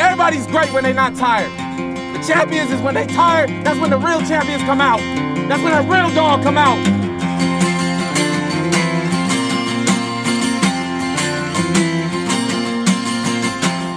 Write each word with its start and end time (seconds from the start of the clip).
Everybody's 0.00 0.46
great 0.46 0.72
when 0.72 0.82
they're 0.82 0.94
not 0.94 1.14
tired. 1.14 1.50
The 2.16 2.26
champions 2.26 2.70
is 2.70 2.80
when 2.80 2.94
they 2.94 3.06
tired. 3.06 3.50
That's 3.64 3.78
when 3.78 3.90
the 3.90 3.98
real 3.98 4.20
champions 4.22 4.62
come 4.62 4.80
out. 4.80 4.98
That's 5.46 5.62
when 5.62 5.72
the 5.76 5.92
real 5.92 6.08
dog 6.14 6.42
come 6.42 6.56
out. 6.56 6.78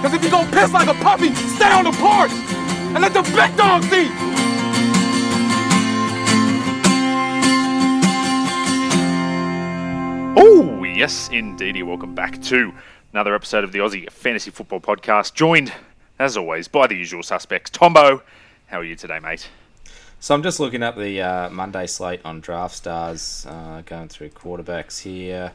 Because 0.02 0.14
if 0.14 0.22
you 0.22 0.30
go 0.30 0.44
piss 0.52 0.72
like 0.74 0.88
a 0.88 0.94
puppy, 1.02 1.34
stay 1.34 1.72
on 1.72 1.84
the 1.84 1.92
porch 1.92 2.30
and 2.30 3.00
let 3.00 3.14
the 3.14 3.22
big 3.22 3.56
dogs 3.56 3.86
eat. 3.86 4.12
Oh, 10.36 10.84
yes, 10.84 11.30
indeedy. 11.30 11.82
Welcome 11.82 12.14
back 12.14 12.42
to 12.42 12.74
another 13.12 13.34
episode 13.34 13.64
of 13.64 13.72
the 13.72 13.78
Aussie 13.78 14.10
Fantasy 14.10 14.50
Football 14.50 14.80
Podcast. 14.80 15.32
Joined, 15.32 15.72
as 16.18 16.36
always, 16.36 16.68
by 16.68 16.86
the 16.86 16.94
usual 16.96 17.22
suspects. 17.22 17.70
Tombo, 17.70 18.22
how 18.66 18.78
are 18.80 18.84
you 18.84 18.96
today, 18.96 19.18
mate? 19.18 19.48
So 20.20 20.34
I'm 20.34 20.42
just 20.42 20.58
looking 20.58 20.82
up 20.82 20.96
the 20.96 21.20
uh, 21.20 21.50
Monday 21.50 21.86
slate 21.86 22.20
on 22.24 22.40
Draft 22.40 22.74
Stars, 22.74 23.46
uh, 23.48 23.82
going 23.84 24.08
through 24.08 24.30
quarterbacks 24.30 25.02
here. 25.02 25.52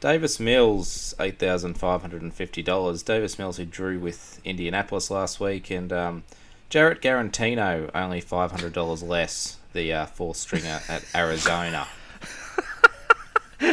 Davis 0.00 0.38
Mills, 0.40 1.14
eight 1.20 1.38
thousand 1.38 1.74
five 1.74 2.00
hundred 2.00 2.22
and 2.22 2.32
fifty 2.32 2.62
dollars. 2.62 3.02
Davis 3.02 3.38
Mills, 3.38 3.56
who 3.56 3.64
drew 3.64 3.98
with 3.98 4.40
Indianapolis 4.44 5.10
last 5.10 5.40
week, 5.40 5.70
and 5.70 5.92
um, 5.92 6.24
Jarrett 6.70 7.00
Garantino, 7.02 7.90
only 7.94 8.20
five 8.20 8.50
hundred 8.52 8.72
dollars 8.72 9.02
less. 9.02 9.58
The 9.72 9.92
uh, 9.92 10.06
fourth 10.06 10.38
stringer 10.38 10.80
at 10.88 11.04
Arizona. 11.14 11.86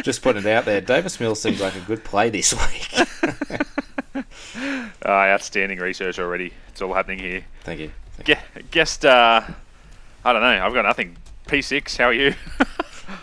just 0.02 0.22
putting 0.22 0.42
it 0.42 0.48
out 0.48 0.64
there. 0.64 0.80
Davis 0.80 1.20
Mills 1.20 1.40
seems 1.40 1.60
like 1.60 1.74
a 1.76 1.80
good 1.80 2.04
play 2.04 2.30
this 2.30 2.52
week. 2.52 3.60
Uh, 4.14 4.22
outstanding 5.04 5.78
research 5.78 6.18
already. 6.18 6.52
It's 6.68 6.80
all 6.82 6.94
happening 6.94 7.18
here. 7.18 7.44
Thank 7.64 7.80
you. 7.80 7.90
Gue- 8.24 8.36
guest, 8.70 9.04
uh, 9.04 9.42
I 10.24 10.32
don't 10.32 10.42
know. 10.42 10.64
I've 10.64 10.72
got 10.74 10.82
nothing. 10.82 11.16
P6, 11.46 11.96
how 11.98 12.04
are 12.06 12.12
you? 12.12 12.34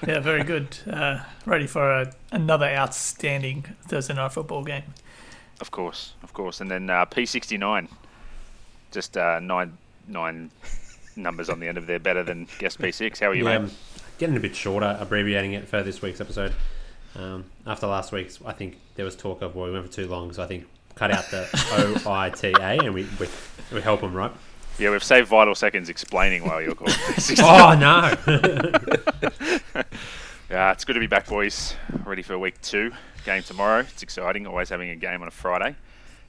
Yeah, 0.08 0.20
very 0.20 0.44
good. 0.44 0.78
Uh, 0.88 1.24
ready 1.46 1.66
for 1.66 1.92
a, 1.92 2.14
another 2.32 2.68
outstanding 2.68 3.64
Thursday 3.88 4.14
night 4.14 4.32
football 4.32 4.64
game. 4.64 4.84
of 5.60 5.72
course, 5.72 6.14
of 6.22 6.34
course. 6.34 6.62
And 6.62 6.70
then 6.70 6.88
uh, 6.90 7.06
P69. 7.08 7.88
Just 8.92 9.18
uh, 9.18 9.40
nine 9.40 9.76
nine 10.08 10.52
numbers 11.16 11.50
on 11.50 11.60
the 11.60 11.68
end 11.68 11.80
of 11.80 11.88
there, 11.88 11.98
better 11.98 12.22
than 12.24 12.48
guest 12.60 12.78
P6. 12.80 13.20
How 13.20 13.28
are 13.30 13.34
you, 13.34 13.44
Yeah, 13.48 13.58
mate? 13.60 13.66
I'm 13.66 13.72
getting 14.20 14.38
a 14.38 14.40
bit 14.40 14.56
shorter, 14.56 14.96
abbreviating 15.00 15.54
it 15.54 15.68
for 15.68 15.82
this 15.82 16.00
week's 16.02 16.22
episode. 16.22 16.54
Um, 17.16 17.46
after 17.66 17.88
last 17.88 18.12
week's, 18.12 18.38
I 18.46 18.54
think 18.54 18.78
there 18.96 19.06
was 19.06 19.16
talk 19.16 19.42
of 19.42 19.56
well, 19.56 19.66
we 19.66 19.72
went 19.72 19.88
for 19.88 19.92
too 19.92 20.08
long, 20.08 20.32
so 20.32 20.44
I 20.44 20.48
think 20.48 20.68
cut 21.02 21.10
out 21.10 21.32
the 21.32 21.50
O 22.06 22.12
I 22.12 22.30
T 22.30 22.54
A 22.60 22.78
and 22.78 22.94
we, 22.94 23.08
we 23.20 23.28
we 23.74 23.82
help 23.82 24.02
them, 24.02 24.14
right? 24.14 24.32
Yeah, 24.78 24.92
we've 24.92 25.04
saved 25.04 25.30
vital 25.30 25.56
seconds 25.56 25.90
explaining 25.90 26.44
why 26.44 26.62
you're 26.62 26.76
called 26.76 26.96
Oh 27.40 27.76
no! 27.76 28.14
Yeah, 30.52 30.74
it's 30.74 30.84
good 30.84 30.96
to 30.96 31.00
be 31.00 31.08
back, 31.08 31.28
boys. 31.28 31.76
Ready 32.04 32.22
for 32.24 32.38
week 32.38 32.62
two. 32.62 32.92
Game 33.24 33.42
tomorrow. 33.42 33.80
It's 33.80 34.04
exciting. 34.04 34.46
Always 34.46 34.68
having 34.68 34.90
a 34.90 34.98
game 34.98 35.22
on 35.22 35.30
a 35.30 35.32
Friday. 35.32 35.78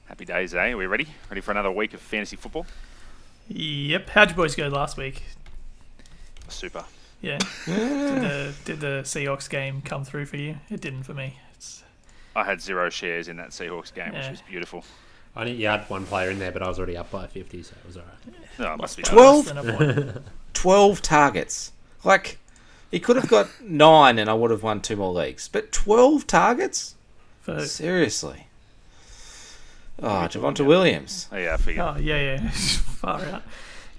Happy 0.05 0.23
days, 0.23 0.53
eh? 0.53 0.71
Are 0.71 0.77
we 0.77 0.85
ready? 0.85 1.07
Ready 1.29 1.41
for 1.41 1.51
another 1.51 1.69
week 1.69 1.93
of 1.93 1.99
fantasy 1.99 2.37
football? 2.37 2.65
Yep. 3.49 4.09
How'd 4.11 4.29
you 4.29 4.35
boys 4.37 4.55
go 4.55 4.69
last 4.69 4.95
week? 4.95 5.23
Super. 6.47 6.85
Yeah. 7.21 7.37
did, 7.65 8.21
the, 8.21 8.53
did 8.63 8.79
the 8.79 9.01
Seahawks 9.03 9.49
game 9.49 9.81
come 9.81 10.05
through 10.05 10.27
for 10.27 10.37
you? 10.37 10.55
It 10.69 10.79
didn't 10.79 11.03
for 11.03 11.13
me. 11.13 11.35
It's, 12.33 12.37
I 12.37 12.43
had 12.43 12.61
zero 12.61 12.89
shares 12.89 13.27
in 13.27 13.37
that 13.37 13.49
Seahawks 13.49 13.93
game, 13.93 14.13
which 14.13 14.29
was 14.29 14.41
beautiful. 14.41 14.83
I 15.35 15.41
only 15.41 15.53
you 15.53 15.67
had 15.67 15.89
one 15.89 16.05
player 16.05 16.29
in 16.29 16.39
there, 16.39 16.51
but 16.51 16.61
I 16.61 16.67
was 16.67 16.77
already 16.77 16.95
up 16.97 17.09
by 17.11 17.27
fifty, 17.27 17.63
so 17.63 17.73
it 17.83 17.87
was 17.87 17.97
alright. 17.97 18.13
No, 18.59 18.73
it 18.73 18.77
must 18.77 18.97
be 18.97 19.03
Twelve? 19.03 19.47
less 19.47 19.55
than 19.55 19.69
a 19.69 19.77
point. 20.13 20.17
12 20.53 21.01
targets. 21.01 21.71
Like, 22.03 22.37
he 22.91 22.99
could 22.99 23.15
have 23.15 23.27
got 23.27 23.49
nine 23.61 24.19
and 24.19 24.29
I 24.29 24.33
would 24.35 24.51
have 24.51 24.61
won 24.63 24.79
two 24.81 24.95
more 24.95 25.11
leagues. 25.11 25.47
But 25.49 25.71
12 25.71 26.27
targets? 26.27 26.93
For, 27.41 27.65
Seriously. 27.65 28.47
Ah, 30.01 30.25
oh, 30.25 30.27
Javonte 30.27 30.65
Williams. 30.65 31.27
Oh, 31.31 31.37
yeah, 31.37 31.55
I 31.55 31.57
figured. 31.57 31.83
oh, 31.85 31.97
yeah, 31.99 32.35
yeah. 32.35 32.49
Far 32.51 33.19
out. 33.25 33.43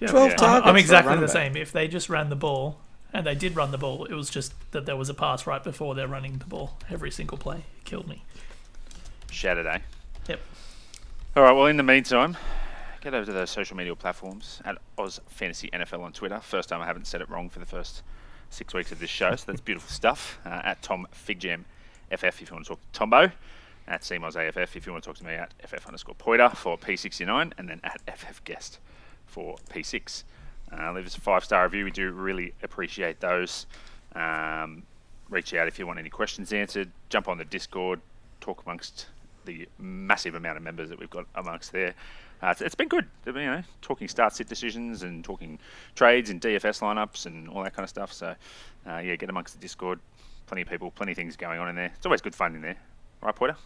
Yeah, 0.00 0.08
12 0.08 0.26
Yeah. 0.26 0.32
I'm, 0.32 0.36
targets. 0.38 0.68
I'm 0.68 0.76
exactly 0.76 1.14
the 1.16 1.20
back. 1.22 1.30
same. 1.30 1.56
If 1.56 1.72
they 1.72 1.88
just 1.88 2.08
ran 2.08 2.28
the 2.30 2.36
ball, 2.36 2.78
and 3.14 3.24
they 3.24 3.36
did 3.36 3.54
run 3.54 3.70
the 3.70 3.78
ball, 3.78 4.04
it 4.06 4.12
was 4.12 4.28
just 4.28 4.52
that 4.72 4.86
there 4.86 4.96
was 4.96 5.08
a 5.08 5.14
pass 5.14 5.46
right 5.46 5.62
before 5.62 5.94
they're 5.94 6.08
running 6.08 6.38
the 6.38 6.44
ball. 6.44 6.76
Every 6.90 7.12
single 7.12 7.38
play. 7.38 7.58
It 7.78 7.84
killed 7.84 8.08
me. 8.08 8.24
Shattered, 9.30 9.66
eh? 9.66 9.78
Yep. 10.28 10.40
All 11.36 11.44
right, 11.44 11.52
well, 11.52 11.66
in 11.66 11.76
the 11.76 11.84
meantime, 11.84 12.36
get 13.00 13.14
over 13.14 13.24
to 13.24 13.32
those 13.32 13.50
social 13.50 13.76
media 13.76 13.94
platforms 13.94 14.60
at 14.64 14.78
Oz 14.98 15.20
Fantasy 15.28 15.70
NFL 15.72 16.00
on 16.00 16.12
Twitter. 16.12 16.40
First 16.40 16.68
time 16.68 16.82
I 16.82 16.86
haven't 16.86 17.06
said 17.06 17.20
it 17.20 17.30
wrong 17.30 17.48
for 17.48 17.60
the 17.60 17.66
first 17.66 18.02
six 18.50 18.74
weeks 18.74 18.90
of 18.90 18.98
this 18.98 19.10
show, 19.10 19.34
so 19.36 19.44
that's 19.46 19.60
beautiful 19.60 19.90
stuff. 19.94 20.40
Uh, 20.44 20.60
at 20.64 20.82
Tom 20.82 21.06
Figjam 21.14 21.64
FF 22.10 22.42
if 22.42 22.50
you 22.50 22.54
want 22.54 22.66
to 22.66 22.70
talk 22.70 22.80
to 22.80 22.98
Tombo. 22.98 23.30
At 23.86 24.00
CMOS 24.00 24.36
AFF 24.36 24.76
if 24.76 24.86
you 24.86 24.92
want 24.92 25.04
to 25.04 25.10
talk 25.10 25.18
to 25.18 25.24
me 25.24 25.34
at 25.34 25.52
FF 25.64 25.86
underscore 25.86 26.14
Poiter 26.16 26.48
for 26.48 26.76
P69, 26.76 27.52
and 27.56 27.68
then 27.68 27.80
at 27.84 28.00
FF 28.18 28.42
Guest 28.44 28.80
for 29.26 29.56
P6. 29.70 30.24
Uh, 30.72 30.92
leave 30.92 31.06
us 31.06 31.16
a 31.16 31.20
five 31.20 31.44
star 31.44 31.64
review. 31.64 31.84
We 31.84 31.90
do 31.90 32.10
really 32.12 32.52
appreciate 32.62 33.20
those. 33.20 33.66
Um, 34.14 34.82
reach 35.28 35.54
out 35.54 35.68
if 35.68 35.78
you 35.78 35.86
want 35.86 35.98
any 35.98 36.10
questions 36.10 36.52
answered. 36.52 36.90
Jump 37.08 37.28
on 37.28 37.38
the 37.38 37.44
Discord. 37.44 38.00
Talk 38.40 38.62
amongst 38.64 39.06
the 39.44 39.68
massive 39.78 40.34
amount 40.34 40.56
of 40.56 40.62
members 40.62 40.88
that 40.88 40.98
we've 40.98 41.10
got 41.10 41.26
amongst 41.34 41.72
there. 41.72 41.94
Uh, 42.42 42.48
it's, 42.48 42.60
it's 42.60 42.74
been 42.74 42.88
good, 42.88 43.06
you 43.26 43.32
know, 43.32 43.62
talking 43.80 44.08
start 44.08 44.34
sit 44.34 44.48
decisions 44.48 45.02
and 45.02 45.24
talking 45.24 45.58
trades 45.94 46.30
and 46.30 46.40
DFS 46.40 46.80
lineups 46.80 47.26
and 47.26 47.48
all 47.48 47.62
that 47.62 47.74
kind 47.74 47.84
of 47.84 47.90
stuff. 47.90 48.12
So, 48.12 48.34
uh, 48.86 48.98
yeah, 48.98 49.16
get 49.16 49.30
amongst 49.30 49.54
the 49.54 49.60
Discord. 49.60 50.00
Plenty 50.46 50.62
of 50.62 50.68
people, 50.68 50.90
plenty 50.90 51.12
of 51.12 51.16
things 51.16 51.36
going 51.36 51.58
on 51.58 51.68
in 51.68 51.76
there. 51.76 51.92
It's 51.94 52.04
always 52.04 52.20
good 52.20 52.34
fun 52.34 52.54
in 52.54 52.60
there, 52.60 52.76
right, 53.22 53.34
Porter? 53.34 53.56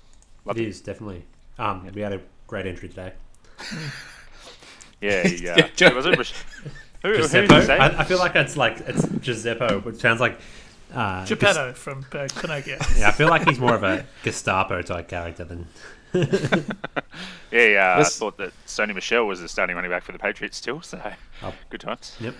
Love 0.44 0.58
you, 0.58 0.66
It 0.66 0.68
is 0.68 0.80
definitely. 0.80 1.24
Um, 1.58 1.90
we 1.92 2.02
had 2.02 2.12
a 2.12 2.20
great 2.46 2.66
entry 2.66 2.88
today. 2.88 3.12
Yeah, 5.00 5.26
yeah. 5.40 5.68
Yeah, 5.76 5.92
was 5.92 6.06
it? 6.06 6.32
Rich- 7.04 7.16
Who, 7.30 7.38
who 7.40 7.46
Giuseppe. 7.46 7.54
you? 7.54 7.72
I, 7.72 8.00
I 8.00 8.04
feel 8.04 8.18
like 8.18 8.34
it's 8.36 8.56
like 8.56 8.80
it's 8.80 9.06
Giuseppe, 9.20 9.76
which 9.76 9.96
sounds 9.96 10.20
like. 10.20 10.38
Uh, 10.92 11.24
Geppetto 11.26 11.74
from 11.74 12.04
uh, 12.12 12.26
Pinocchio. 12.40 12.78
Yeah, 12.96 13.08
I 13.08 13.12
feel 13.12 13.28
like 13.28 13.46
he's 13.46 13.58
more 13.58 13.74
of 13.74 13.82
a 13.82 14.06
Gestapo 14.24 14.80
type 14.82 15.08
character 15.08 15.44
than. 15.44 15.66
Yeah, 17.50 17.66
yeah. 17.66 17.96
I 17.98 18.04
thought 18.04 18.36
that 18.38 18.52
Sony 18.66 18.94
Michel 18.94 19.26
was 19.26 19.40
the 19.40 19.48
starting 19.48 19.74
running 19.74 19.90
back 19.90 20.02
for 20.02 20.12
the 20.12 20.18
Patriots 20.18 20.56
still, 20.58 20.82
so 20.82 21.00
Oh. 21.42 21.54
good 21.70 21.80
times. 21.80 22.14
Yep. 22.20 22.34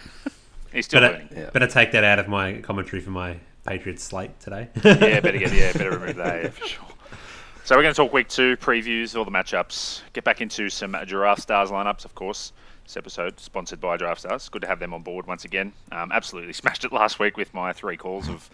He's 0.71 0.85
still 0.85 1.01
Better, 1.01 1.15
learning. 1.15 1.29
Yeah. 1.35 1.51
better 1.51 1.67
take 1.67 1.93
that 1.93 2.05
out 2.05 2.19
of 2.19 2.29
my 2.29 2.59
commentary 2.61 3.01
for 3.01 3.11
my 3.11 3.39
Patriots 3.67 4.05
slate 4.05 4.39
today. 4.39 4.69
yeah, 4.85 5.21
better 5.21 5.39
get 5.39 5.53
yeah, 5.55 5.73
better 5.73 5.93
remove 5.99 6.17
that 6.17 6.43
yeah, 6.43 6.51
for 6.51 6.67
sure. 6.67 6.85
So 7.65 7.75
we're 7.77 7.83
going 7.83 7.95
to 7.95 7.97
talk 7.97 8.13
week 8.13 8.29
two 8.29 8.57
previews, 8.59 9.17
all 9.17 9.25
the 9.25 9.31
matchups. 9.31 10.03
Get 10.13 10.25
back 10.25 10.43
into 10.43 10.69
some 10.69 10.95
Giraffe 11.07 11.41
Stars 11.41 11.71
lineups, 11.71 12.05
of 12.05 12.15
course. 12.15 12.53
This 12.89 12.97
episode 12.97 13.39
sponsored 13.39 13.83
by 13.83 13.99
Giraffe 13.99 14.21
Stars. 14.21 14.49
Good 14.49 14.63
to 14.63 14.67
have 14.67 14.79
them 14.79 14.95
on 14.95 15.03
board 15.03 15.27
once 15.27 15.45
again. 15.45 15.75
Um, 15.93 16.11
absolutely 16.11 16.53
smashed 16.55 16.87
it 16.87 16.91
last 16.91 17.19
week 17.19 17.37
with 17.37 17.53
my 17.53 17.75
three 17.75 17.99
calls 17.99 18.31
of 18.31 18.49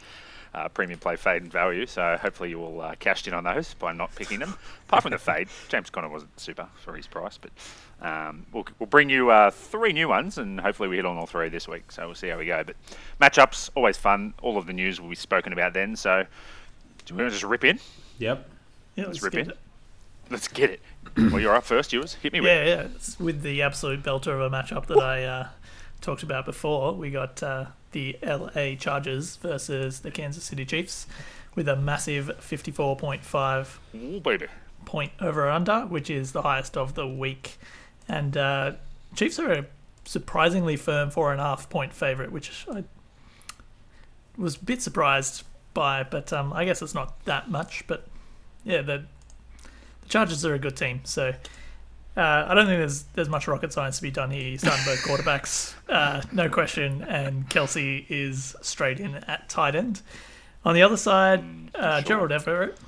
uh, 0.53 0.67
premium 0.71 0.99
play 0.99 1.15
fade 1.15 1.43
and 1.43 1.53
value. 1.53 1.87
So 1.87 2.19
hopefully 2.21 2.49
you 2.51 2.61
all 2.61 2.81
uh, 2.81 2.97
cashed 2.99 3.29
in 3.29 3.33
on 3.33 3.45
those 3.45 3.75
by 3.75 3.93
not 3.93 4.13
picking 4.17 4.41
them. 4.41 4.57
Apart 4.89 5.03
from 5.05 5.13
the 5.13 5.19
fade, 5.19 5.47
James 5.69 5.89
Conner 5.89 6.09
wasn't 6.09 6.41
super 6.41 6.67
for 6.75 6.97
his 6.97 7.07
price, 7.07 7.39
but 7.39 7.53
um, 8.05 8.45
we'll, 8.53 8.67
we'll 8.81 8.89
bring 8.89 9.09
you 9.09 9.31
uh, 9.31 9.53
three 9.53 9.93
new 9.93 10.09
ones, 10.09 10.37
and 10.37 10.59
hopefully 10.59 10.89
we 10.89 10.97
hit 10.97 11.07
on 11.07 11.17
all 11.17 11.27
three 11.27 11.49
this 11.49 11.69
week. 11.69 11.93
So 11.93 12.05
we'll 12.07 12.17
see 12.17 12.27
how 12.27 12.39
we 12.39 12.47
go. 12.47 12.65
But 12.65 12.75
matchups 13.21 13.71
always 13.77 13.97
fun. 13.97 14.35
All 14.43 14.59
of 14.59 14.67
the 14.67 14.73
news 14.73 15.01
will 15.01 15.11
be 15.11 15.15
spoken 15.15 15.53
about 15.53 15.75
then. 15.75 15.95
So 15.95 16.25
do 17.07 17.15
we 17.15 17.23
want 17.23 17.31
to 17.33 17.39
just 17.39 17.49
rip 17.49 17.63
in? 17.63 17.79
yep. 18.19 18.51
Yeah, 18.97 19.05
Let's 19.05 19.23
let's 19.23 19.23
rip 19.23 19.33
get 19.35 19.43
in. 19.45 19.51
it. 19.51 19.59
Let's 20.29 20.49
get 20.49 20.71
it. 20.71 20.81
well, 21.31 21.41
you're 21.41 21.55
up 21.55 21.65
first, 21.65 21.93
yours. 21.93 22.15
Hit 22.15 22.33
me 22.33 22.41
with 22.41 22.49
Yeah, 22.49 22.65
yeah. 22.65 22.81
It's 22.95 23.19
with 23.21 23.43
the 23.43 23.63
absolute 23.63 24.03
belter 24.03 24.35
of 24.35 24.41
a 24.41 24.51
matchup 24.51 24.87
that 24.87 24.99
I 24.99 25.25
uh, 25.25 25.49
talked 26.01 26.23
about 26.23 26.45
before. 26.45 26.95
We 26.95 27.11
got 27.11 27.43
uh, 27.43 27.67
the 27.93 28.17
LA 28.23 28.75
Chargers 28.77 29.37
versus 29.37 30.01
the 30.01 30.11
Kansas 30.11 30.45
City 30.45 30.65
Chiefs 30.65 31.07
with 31.55 31.69
a 31.69 31.77
massive 31.77 32.31
54.5 32.41 33.79
Ooh, 33.95 34.21
baby. 34.21 34.47
point 34.85 35.13
over 35.21 35.49
under, 35.49 35.83
which 35.87 36.11
is 36.11 36.33
the 36.33 36.43
highest 36.43 36.77
of 36.77 36.95
the 36.95 37.07
week. 37.07 37.59
And 38.09 38.37
uh, 38.37 38.73
Chiefs 39.15 39.39
are 39.39 39.53
a 39.53 39.67
surprisingly 40.05 40.77
firm 40.77 41.11
four 41.11 41.33
and 41.33 41.41
a 41.41 41.45
half 41.45 41.71
point 41.71 41.93
favorite, 41.93 42.33
which 42.33 42.67
I 42.71 42.85
was 44.37 44.57
a 44.57 44.65
bit 44.65 44.83
surprised 44.83 45.45
by, 45.75 46.03
but 46.03 46.33
um, 46.33 46.53
I 46.53 46.65
guess 46.65 46.83
it's 46.83 46.95
not 46.95 47.25
that 47.25 47.51
much. 47.51 47.85
But 47.87 48.07
yeah, 48.65 48.83
the, 48.83 49.05
the 50.05 50.09
Chargers 50.09 50.45
are 50.45 50.55
a 50.55 50.59
good 50.59 50.77
team, 50.77 51.01
so 51.05 51.35
uh, 52.17 52.47
I 52.49 52.55
don't 52.55 52.67
think 52.67 52.79
there's 52.79 53.03
there's 53.15 53.29
much 53.29 53.49
rocket 53.49 53.73
science 53.73 53.97
to 53.97 54.03
be 54.03 54.11
done 54.11 54.31
here. 54.31 54.43
He's 54.43 54.61
starting 54.61 54.85
both 54.85 54.99
quarterbacks, 55.05 55.75
uh, 55.89 56.23
no 56.33 56.49
question, 56.49 57.03
and 57.03 57.49
Kelce 57.49 58.07
is 58.09 58.55
straight 58.63 59.01
in 59.01 59.17
at 59.17 59.49
tight 59.49 59.75
end. 59.75 60.03
On 60.65 60.75
the 60.75 60.83
other 60.83 60.97
side, 60.97 61.45
uh, 61.75 62.01
sure. 62.01 62.09
Gerald 62.09 62.33
Everett 62.33 62.79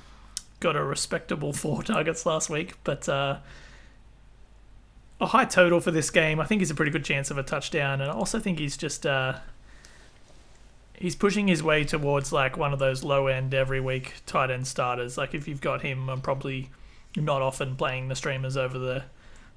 got 0.59 0.75
a 0.75 0.83
respectable 0.83 1.53
four 1.53 1.83
targets 1.83 2.25
last 2.25 2.49
week, 2.49 2.75
but 2.83 3.07
uh, 3.09 3.37
a 5.19 5.25
high 5.27 5.45
total 5.45 5.81
for 5.81 5.91
this 5.91 6.09
game. 6.09 6.39
I 6.39 6.45
think 6.45 6.61
he's 6.61 6.71
a 6.71 6.75
pretty 6.75 6.91
good 6.91 7.03
chance 7.05 7.29
of 7.29 7.37
a 7.37 7.43
touchdown, 7.43 7.99
and 8.01 8.09
I 8.09 8.13
also 8.13 8.39
think 8.39 8.59
he's 8.59 8.77
just 8.77 9.05
uh, 9.05 9.39
he's 10.93 11.15
pushing 11.15 11.47
his 11.47 11.61
way 11.61 11.83
towards 11.83 12.31
like 12.31 12.57
one 12.57 12.71
of 12.71 12.79
those 12.79 13.03
low 13.03 13.27
end 13.27 13.53
every 13.53 13.81
week 13.81 14.13
tight 14.25 14.51
end 14.51 14.67
starters. 14.67 15.17
Like 15.17 15.33
if 15.33 15.49
you've 15.49 15.61
got 15.61 15.81
him, 15.81 16.09
I'm 16.09 16.21
probably 16.21 16.69
not 17.21 17.41
often 17.41 17.75
playing 17.75 18.07
the 18.07 18.15
streamers 18.15 18.57
over 18.57 18.77
the 18.77 19.03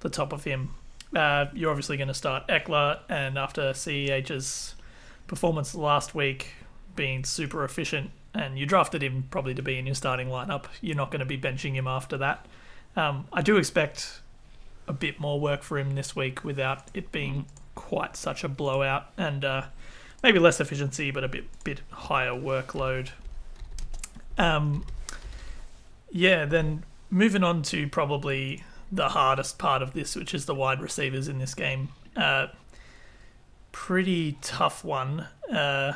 the 0.01 0.09
top 0.09 0.33
of 0.33 0.45
him. 0.45 0.71
Uh, 1.15 1.47
you're 1.53 1.71
obviously 1.71 1.97
going 1.97 2.09
to 2.09 2.15
start 2.15 2.47
Ekeler, 2.49 3.01
and 3.09 3.37
after 3.37 3.73
CEH's 3.73 4.75
performance 5.27 5.75
last 5.75 6.15
week 6.15 6.55
being 6.97 7.25
super 7.25 7.65
efficient, 7.65 8.11
and 8.35 8.59
you 8.59 8.67
drafted 8.67 9.03
him 9.03 9.27
probably 9.31 9.55
to 9.55 9.63
be 9.63 9.79
in 9.79 9.87
your 9.87 9.95
starting 9.95 10.29
lineup, 10.29 10.67
you're 10.81 10.97
not 10.97 11.11
going 11.11 11.21
to 11.21 11.27
be 11.27 11.37
benching 11.37 11.75
him 11.75 11.87
after 11.87 12.17
that. 12.19 12.47
Um, 12.97 13.27
I 13.33 13.43
do 13.43 13.57
expect 13.57 14.21
a 14.89 14.93
bit 14.93 15.21
more 15.21 15.39
work 15.39 15.63
for 15.63 15.79
him 15.79 15.95
this 15.95 16.17
week 16.17 16.45
without 16.45 16.89
it 16.95 17.13
being 17.13 17.47
quite 17.75 18.17
such 18.17 18.45
a 18.45 18.49
blowout, 18.49 19.07
and 19.17 19.45
uh, 19.45 19.63
maybe 20.23 20.39
less 20.39 20.61
efficiency, 20.61 21.11
but 21.11 21.25
a 21.25 21.29
bit 21.29 21.45
bit 21.65 21.81
higher 21.91 22.33
workload. 22.33 23.11
Um, 24.39 24.87
yeah, 26.11 26.45
then 26.45 26.85
moving 27.11 27.43
on 27.45 27.63
to 27.63 27.89
probably 27.89 28.63
the 28.93 29.11
hardest 29.11 29.59
part 29.59 29.83
of 29.83 29.93
this, 29.93 30.17
which 30.17 30.35
is 30.35 30.47
the 30.47 30.55
wide 30.55 30.81
receivers 30.81 31.29
in 31.29 31.39
this 31.39 31.55
game. 31.55 31.89
Uh, 32.17 32.49
pretty 33.73 34.39
tough 34.43 34.85
one. 34.85 35.27
Uh, 35.53 35.95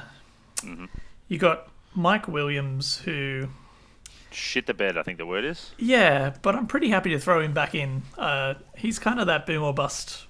You 1.29 1.39
got 1.39 1.69
Mike 1.95 2.29
Williams, 2.29 2.99
who 2.99 3.49
Shit 4.31 4.67
the 4.67 4.75
bed, 4.75 4.97
I 4.99 5.03
think 5.03 5.19
the 5.19 5.27
word 5.27 5.45
is. 5.45 5.71
yeah, 5.79 6.35
but 6.43 6.57
I'm 6.57 6.67
pretty 6.67 6.89
happy 6.91 7.11
to 7.11 7.19
throw 7.21 7.41
him 7.41 7.53
back 7.55 7.75
in. 7.75 8.03
Uh, 8.19 8.55
he's 8.77 8.99
kind 8.99 9.21
of 9.21 9.27
that 9.29 9.47
boom 9.47 9.63
or 9.63 9.73
bust 9.73 10.27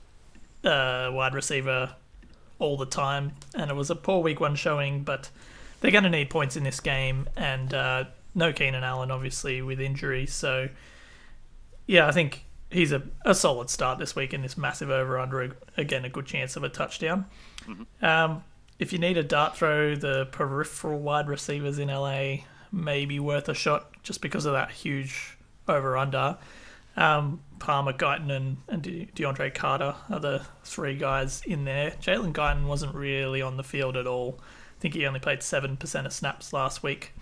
uh, 0.63 1.11
wide 1.13 1.35
receiver 1.35 1.95
all 2.59 2.77
the 2.77 2.87
time, 2.87 3.33
and 3.55 3.71
it 3.71 3.75
was 3.75 3.91
a 3.91 3.95
poor 3.97 4.23
week 4.23 4.41
one 4.41 4.57
showing, 4.57 5.03
but 5.05 5.31
they're 5.81 5.91
going 5.91 6.05
to 6.05 6.11
need 6.11 6.29
points 6.31 6.57
in 6.57 6.65
this 6.65 6.81
game, 6.81 7.29
and 7.37 7.73
uh, 7.73 8.05
no 8.35 8.53
Keenan 8.53 8.85
Allen, 8.85 9.11
obviously, 9.11 9.63
with 9.63 9.81
injury. 9.81 10.27
So, 10.27 10.69
yeah, 11.87 12.09
I 12.09 12.13
think 12.13 12.45
he's 12.71 12.93
a, 12.93 13.03
a 13.25 13.35
solid 13.35 13.71
start 13.71 13.99
this 13.99 14.17
week 14.17 14.35
in 14.35 14.43
this 14.43 14.57
massive 14.57 14.91
over 14.91 15.19
under. 15.19 15.57
Again, 15.77 16.05
a 16.05 16.09
good 16.09 16.27
chance 16.27 16.57
of 16.57 16.65
a 16.65 16.69
touchdown. 16.69 17.27
Um, 18.03 18.45
if 18.79 18.93
you 18.93 18.99
need 18.99 19.17
a 19.17 19.23
dart 19.23 19.57
throw, 19.57 19.95
the 19.95 20.27
peripheral 20.27 20.99
wide 20.99 21.29
receivers 21.29 21.79
in 21.79 21.89
LA 21.89 22.39
may 22.73 23.07
be 23.07 23.21
worth 23.21 23.49
a 23.49 23.55
shot 23.55 23.91
just 24.03 24.21
because 24.21 24.45
of 24.45 24.53
that 24.53 24.71
huge 24.71 25.39
over 25.69 25.97
under. 25.97 26.37
Um, 26.97 27.41
Palmer, 27.59 27.93
Guyton, 27.93 28.31
and, 28.31 28.57
and 28.69 28.83
De- 28.83 29.07
DeAndre 29.15 29.55
Carter 29.55 29.95
are 30.11 30.21
the 30.21 30.45
three 30.65 30.97
guys 30.97 31.43
in 31.47 31.65
there. 31.65 31.93
Jalen 31.93 32.33
Guyton 32.33 32.67
wasn't 32.67 32.95
really 32.95 33.43
on 33.43 33.57
the 33.57 33.65
field 33.65 33.97
at 33.97 34.07
all. 34.07 34.39
I 34.79 34.81
think 34.81 34.95
he 34.95 35.07
only 35.07 35.21
played 35.21 35.41
7% 35.41 36.07
of 36.07 36.13
snaps 36.13 36.53
last 36.53 36.83
week. 36.83 37.14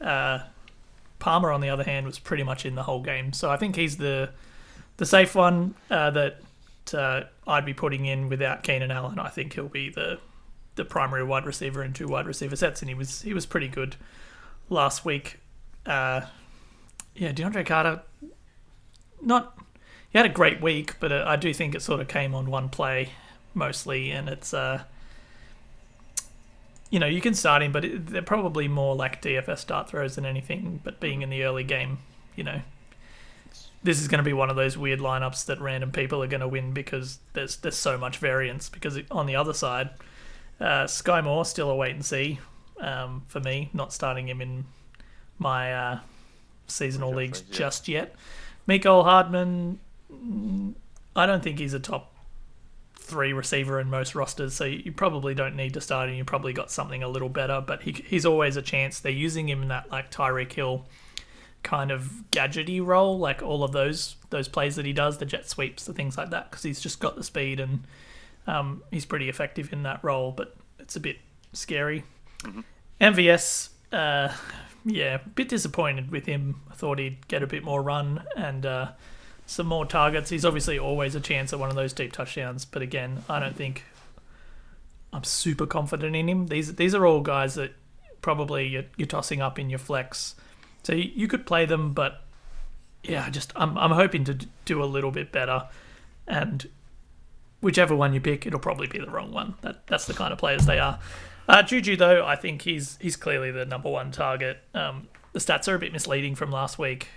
Uh, 0.00 0.40
Palmer, 1.18 1.50
on 1.50 1.60
the 1.60 1.68
other 1.68 1.84
hand, 1.84 2.06
was 2.06 2.18
pretty 2.18 2.42
much 2.42 2.64
in 2.64 2.74
the 2.74 2.82
whole 2.82 3.02
game. 3.02 3.32
So 3.32 3.50
I 3.50 3.56
think 3.56 3.76
he's 3.76 3.96
the 3.96 4.30
the 4.96 5.06
safe 5.06 5.34
one 5.34 5.74
uh, 5.90 6.10
that 6.10 6.40
uh, 6.94 7.22
I'd 7.46 7.64
be 7.64 7.74
putting 7.74 8.06
in 8.06 8.28
without 8.28 8.62
Keenan 8.62 8.90
Allen. 8.90 9.18
I 9.18 9.28
think 9.28 9.54
he'll 9.54 9.68
be 9.68 9.90
the 9.90 10.18
the 10.76 10.84
primary 10.84 11.24
wide 11.24 11.46
receiver 11.46 11.82
in 11.82 11.92
two 11.92 12.08
wide 12.08 12.26
receiver 12.26 12.56
sets, 12.56 12.80
and 12.80 12.88
he 12.88 12.94
was 12.94 13.22
he 13.22 13.34
was 13.34 13.46
pretty 13.46 13.68
good 13.68 13.96
last 14.68 15.04
week. 15.04 15.38
Uh, 15.84 16.22
yeah, 17.14 17.32
DeAndre 17.32 17.66
Carter, 17.66 18.02
not 19.20 19.58
he 20.10 20.18
had 20.18 20.26
a 20.26 20.30
great 20.30 20.60
week, 20.60 20.96
but 21.00 21.12
uh, 21.12 21.24
I 21.26 21.36
do 21.36 21.52
think 21.54 21.74
it 21.74 21.82
sort 21.82 22.00
of 22.00 22.08
came 22.08 22.34
on 22.34 22.50
one 22.50 22.68
play 22.68 23.10
mostly, 23.54 24.10
and 24.10 24.28
it's 24.28 24.54
uh, 24.54 24.82
you 26.90 26.98
know 26.98 27.06
you 27.06 27.20
can 27.20 27.34
start 27.34 27.62
him, 27.62 27.72
but 27.72 27.84
it, 27.84 28.06
they're 28.06 28.22
probably 28.22 28.68
more 28.68 28.94
like 28.94 29.22
DFS 29.22 29.58
start 29.58 29.88
throws 29.88 30.16
than 30.16 30.26
anything. 30.26 30.80
But 30.82 31.00
being 31.00 31.22
in 31.22 31.30
the 31.30 31.44
early 31.44 31.64
game, 31.64 31.98
you 32.36 32.44
know, 32.44 32.60
this 33.82 34.00
is 34.00 34.08
going 34.08 34.18
to 34.18 34.24
be 34.24 34.32
one 34.32 34.50
of 34.50 34.56
those 34.56 34.76
weird 34.76 35.00
lineups 35.00 35.46
that 35.46 35.60
random 35.60 35.92
people 35.92 36.22
are 36.22 36.26
going 36.26 36.40
to 36.40 36.48
win 36.48 36.72
because 36.72 37.18
there's 37.32 37.56
there's 37.56 37.76
so 37.76 37.96
much 37.96 38.18
variance. 38.18 38.68
Because 38.68 38.98
on 39.10 39.26
the 39.26 39.36
other 39.36 39.54
side, 39.54 39.90
uh, 40.60 40.86
Sky 40.86 41.20
Moore 41.20 41.44
still 41.44 41.70
a 41.70 41.74
wait 41.74 41.94
and 41.94 42.04
see 42.04 42.40
um, 42.80 43.22
for 43.28 43.40
me. 43.40 43.70
Not 43.72 43.92
starting 43.92 44.28
him 44.28 44.40
in 44.40 44.64
my 45.38 45.72
uh, 45.72 45.98
seasonal 46.66 47.14
leagues 47.14 47.40
just 47.40 47.88
yet. 47.88 48.14
Mecole 48.68 49.04
Hardman, 49.04 49.78
I 51.16 51.26
don't 51.26 51.42
think 51.42 51.58
he's 51.58 51.74
a 51.74 51.80
top 51.80 52.12
three 53.10 53.32
receiver 53.32 53.80
in 53.80 53.90
most 53.90 54.14
rosters, 54.14 54.54
so 54.54 54.64
you 54.64 54.92
probably 54.92 55.34
don't 55.34 55.56
need 55.56 55.74
to 55.74 55.80
start 55.80 56.08
him. 56.08 56.14
You 56.14 56.24
probably 56.24 56.52
got 56.52 56.70
something 56.70 57.02
a 57.02 57.08
little 57.08 57.28
better, 57.28 57.60
but 57.60 57.82
he, 57.82 57.92
he's 57.92 58.24
always 58.24 58.56
a 58.56 58.62
chance. 58.62 59.00
They're 59.00 59.12
using 59.12 59.48
him 59.48 59.62
in 59.62 59.68
that 59.68 59.90
like 59.90 60.10
Tyreek 60.10 60.52
Hill 60.52 60.86
kind 61.62 61.90
of 61.90 62.24
gadgety 62.30 62.84
role, 62.84 63.18
like 63.18 63.42
all 63.42 63.64
of 63.64 63.72
those 63.72 64.16
those 64.30 64.48
plays 64.48 64.76
that 64.76 64.86
he 64.86 64.92
does, 64.92 65.18
the 65.18 65.26
jet 65.26 65.48
sweeps, 65.48 65.84
the 65.84 65.92
things 65.92 66.16
like 66.16 66.30
that, 66.30 66.50
because 66.50 66.62
he's 66.62 66.80
just 66.80 67.00
got 67.00 67.16
the 67.16 67.24
speed 67.24 67.60
and 67.60 67.80
um, 68.46 68.82
he's 68.90 69.04
pretty 69.04 69.28
effective 69.28 69.72
in 69.72 69.82
that 69.82 70.02
role. 70.02 70.32
But 70.32 70.56
it's 70.78 70.96
a 70.96 71.00
bit 71.00 71.18
scary. 71.52 72.04
MVS, 73.00 73.70
uh, 73.92 74.32
yeah, 74.84 75.16
a 75.16 75.28
bit 75.28 75.48
disappointed 75.48 76.10
with 76.10 76.26
him. 76.26 76.60
I 76.70 76.74
thought 76.74 76.98
he'd 76.98 77.26
get 77.28 77.42
a 77.42 77.46
bit 77.46 77.64
more 77.64 77.82
run 77.82 78.22
and 78.36 78.64
uh, 78.64 78.92
some 79.50 79.66
more 79.66 79.84
targets. 79.84 80.30
He's 80.30 80.44
obviously 80.44 80.78
always 80.78 81.16
a 81.16 81.20
chance 81.20 81.52
at 81.52 81.58
one 81.58 81.70
of 81.70 81.74
those 81.74 81.92
deep 81.92 82.12
touchdowns, 82.12 82.64
but 82.64 82.82
again, 82.82 83.24
I 83.28 83.40
don't 83.40 83.56
think 83.56 83.84
I'm 85.12 85.24
super 85.24 85.66
confident 85.66 86.14
in 86.14 86.28
him. 86.28 86.46
These 86.46 86.76
these 86.76 86.94
are 86.94 87.04
all 87.04 87.20
guys 87.20 87.54
that 87.54 87.72
probably 88.22 88.68
you're, 88.68 88.84
you're 88.96 89.08
tossing 89.08 89.40
up 89.40 89.58
in 89.58 89.68
your 89.68 89.80
flex, 89.80 90.36
so 90.84 90.92
you, 90.92 91.10
you 91.14 91.26
could 91.26 91.46
play 91.46 91.66
them, 91.66 91.92
but 91.92 92.22
yeah, 93.02 93.28
just 93.28 93.52
I'm 93.56 93.76
I'm 93.76 93.90
hoping 93.90 94.22
to 94.24 94.34
do 94.64 94.84
a 94.84 94.86
little 94.86 95.10
bit 95.10 95.32
better, 95.32 95.66
and 96.28 96.68
whichever 97.60 97.96
one 97.96 98.14
you 98.14 98.20
pick, 98.20 98.46
it'll 98.46 98.60
probably 98.60 98.86
be 98.86 99.00
the 99.00 99.10
wrong 99.10 99.32
one. 99.32 99.56
That 99.62 99.84
that's 99.88 100.06
the 100.06 100.14
kind 100.14 100.32
of 100.32 100.38
players 100.38 100.66
they 100.66 100.78
are. 100.78 101.00
Uh, 101.48 101.64
Juju 101.64 101.96
though, 101.96 102.24
I 102.24 102.36
think 102.36 102.62
he's 102.62 102.98
he's 103.00 103.16
clearly 103.16 103.50
the 103.50 103.64
number 103.64 103.90
one 103.90 104.12
target. 104.12 104.58
Um, 104.74 105.08
the 105.32 105.40
stats 105.40 105.66
are 105.66 105.74
a 105.74 105.78
bit 105.80 105.92
misleading 105.92 106.36
from 106.36 106.52
last 106.52 106.78
week 106.78 107.08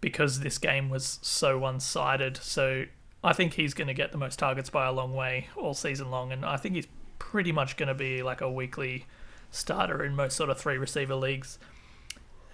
because 0.00 0.40
this 0.40 0.58
game 0.58 0.88
was 0.90 1.18
so 1.22 1.58
one-sided. 1.58 2.36
So 2.38 2.84
I 3.22 3.32
think 3.32 3.54
he's 3.54 3.74
going 3.74 3.88
to 3.88 3.94
get 3.94 4.12
the 4.12 4.18
most 4.18 4.38
targets 4.38 4.70
by 4.70 4.86
a 4.86 4.92
long 4.92 5.14
way 5.14 5.48
all 5.56 5.74
season 5.74 6.10
long, 6.10 6.32
and 6.32 6.44
I 6.44 6.56
think 6.56 6.74
he's 6.74 6.86
pretty 7.18 7.52
much 7.52 7.76
going 7.76 7.88
to 7.88 7.94
be 7.94 8.22
like 8.22 8.40
a 8.40 8.50
weekly 8.50 9.06
starter 9.50 10.04
in 10.04 10.14
most 10.14 10.36
sort 10.36 10.50
of 10.50 10.58
three 10.58 10.78
receiver 10.78 11.14
leagues. 11.14 11.58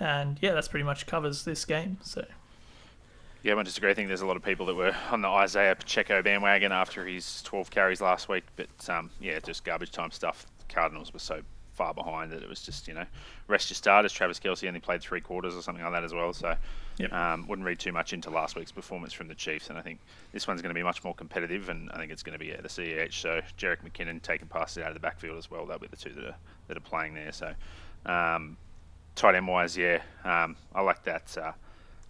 And 0.01 0.39
yeah, 0.41 0.53
that's 0.53 0.69
pretty 0.69 0.85
much 0.85 1.07
covers 1.07 1.45
this 1.45 1.65
game. 1.65 1.99
So 2.03 2.25
Yeah, 3.43 3.55
I 3.55 3.63
disagree. 3.63 3.91
I 3.91 3.95
think 3.95 4.09
there's 4.09 4.23
a 4.23 4.27
lot 4.27 4.37
of 4.37 4.43
people 4.43 4.67
that 4.67 4.75
were 4.75 4.95
on 5.11 5.23
the 5.23 5.29
Isaiah 5.29 5.77
Pacheco 5.77 6.23
bandwagon 6.23 6.73
after 6.73 7.07
his 7.07 7.43
12 7.43 7.71
carries 7.71 8.01
last 8.01 8.29
week, 8.29 8.45
but 8.57 8.69
um, 8.89 9.11
yeah, 9.21 9.39
just 9.39 9.65
garbage 9.65 9.93
time 9.93 10.11
stuff. 10.11 10.47
Cardinals 10.69 11.13
were 11.13 11.21
so 11.21 11.43
far 11.75 11.93
behind 11.93 12.31
that 12.31 12.43
it 12.43 12.49
was 12.49 12.63
just 12.63 12.89
you 12.89 12.95
know 12.95 13.05
rest 13.49 13.71
your 13.71 13.75
starters. 13.75 14.13
Travis 14.13 14.41
Kelce 14.41 14.67
only 14.67 14.81
played 14.81 15.03
three 15.03 15.21
quarters 15.21 15.55
or 15.55 15.63
something 15.63 15.85
like 15.85 15.93
that 15.93 16.05
as 16.05 16.15
well, 16.15 16.33
so 16.33 16.57
Yep. 16.97 17.13
um, 17.13 17.49
wouldn't 17.49 17.67
read 17.67 17.81
too 17.81 17.91
much 17.91 18.13
into 18.13 18.31
last 18.31 18.55
week's 18.55 18.71
performance 18.71 19.13
from 19.13 19.27
the 19.27 19.35
Chiefs. 19.35 19.69
And 19.69 19.79
I 19.79 19.83
think 19.83 19.99
this 20.33 20.47
one's 20.47 20.63
going 20.63 20.73
to 20.73 20.79
be 20.79 20.83
much 20.83 21.03
more 21.03 21.15
competitive, 21.15 21.69
and 21.69 21.91
I 21.91 21.97
think 21.97 22.13
it's 22.13 22.23
going 22.23 22.39
to 22.39 22.39
be 22.39 22.53
at 22.53 22.63
the 22.63 22.69
CEH. 22.69 23.13
So 23.13 23.41
Jerick 23.59 23.79
McKinnon 23.85 24.23
taking 24.23 24.47
passes 24.47 24.83
out 24.83 24.89
of 24.89 24.95
the 24.95 25.01
backfield 25.01 25.37
as 25.37 25.51
well. 25.51 25.67
That'll 25.67 25.81
be 25.81 25.89
the 25.89 25.97
two 25.97 26.11
that 26.11 26.25
are 26.25 26.37
that 26.69 26.77
are 26.77 26.81
playing 26.81 27.15
there. 27.15 27.33
So 27.33 27.53
um, 28.07 28.57
tight 29.15 29.35
end 29.35 29.49
wise, 29.49 29.77
yeah, 29.77 30.03
um, 30.25 30.57
I 30.75 30.83
like 30.83 31.03
that. 31.05 31.37
Uh, 31.37 31.53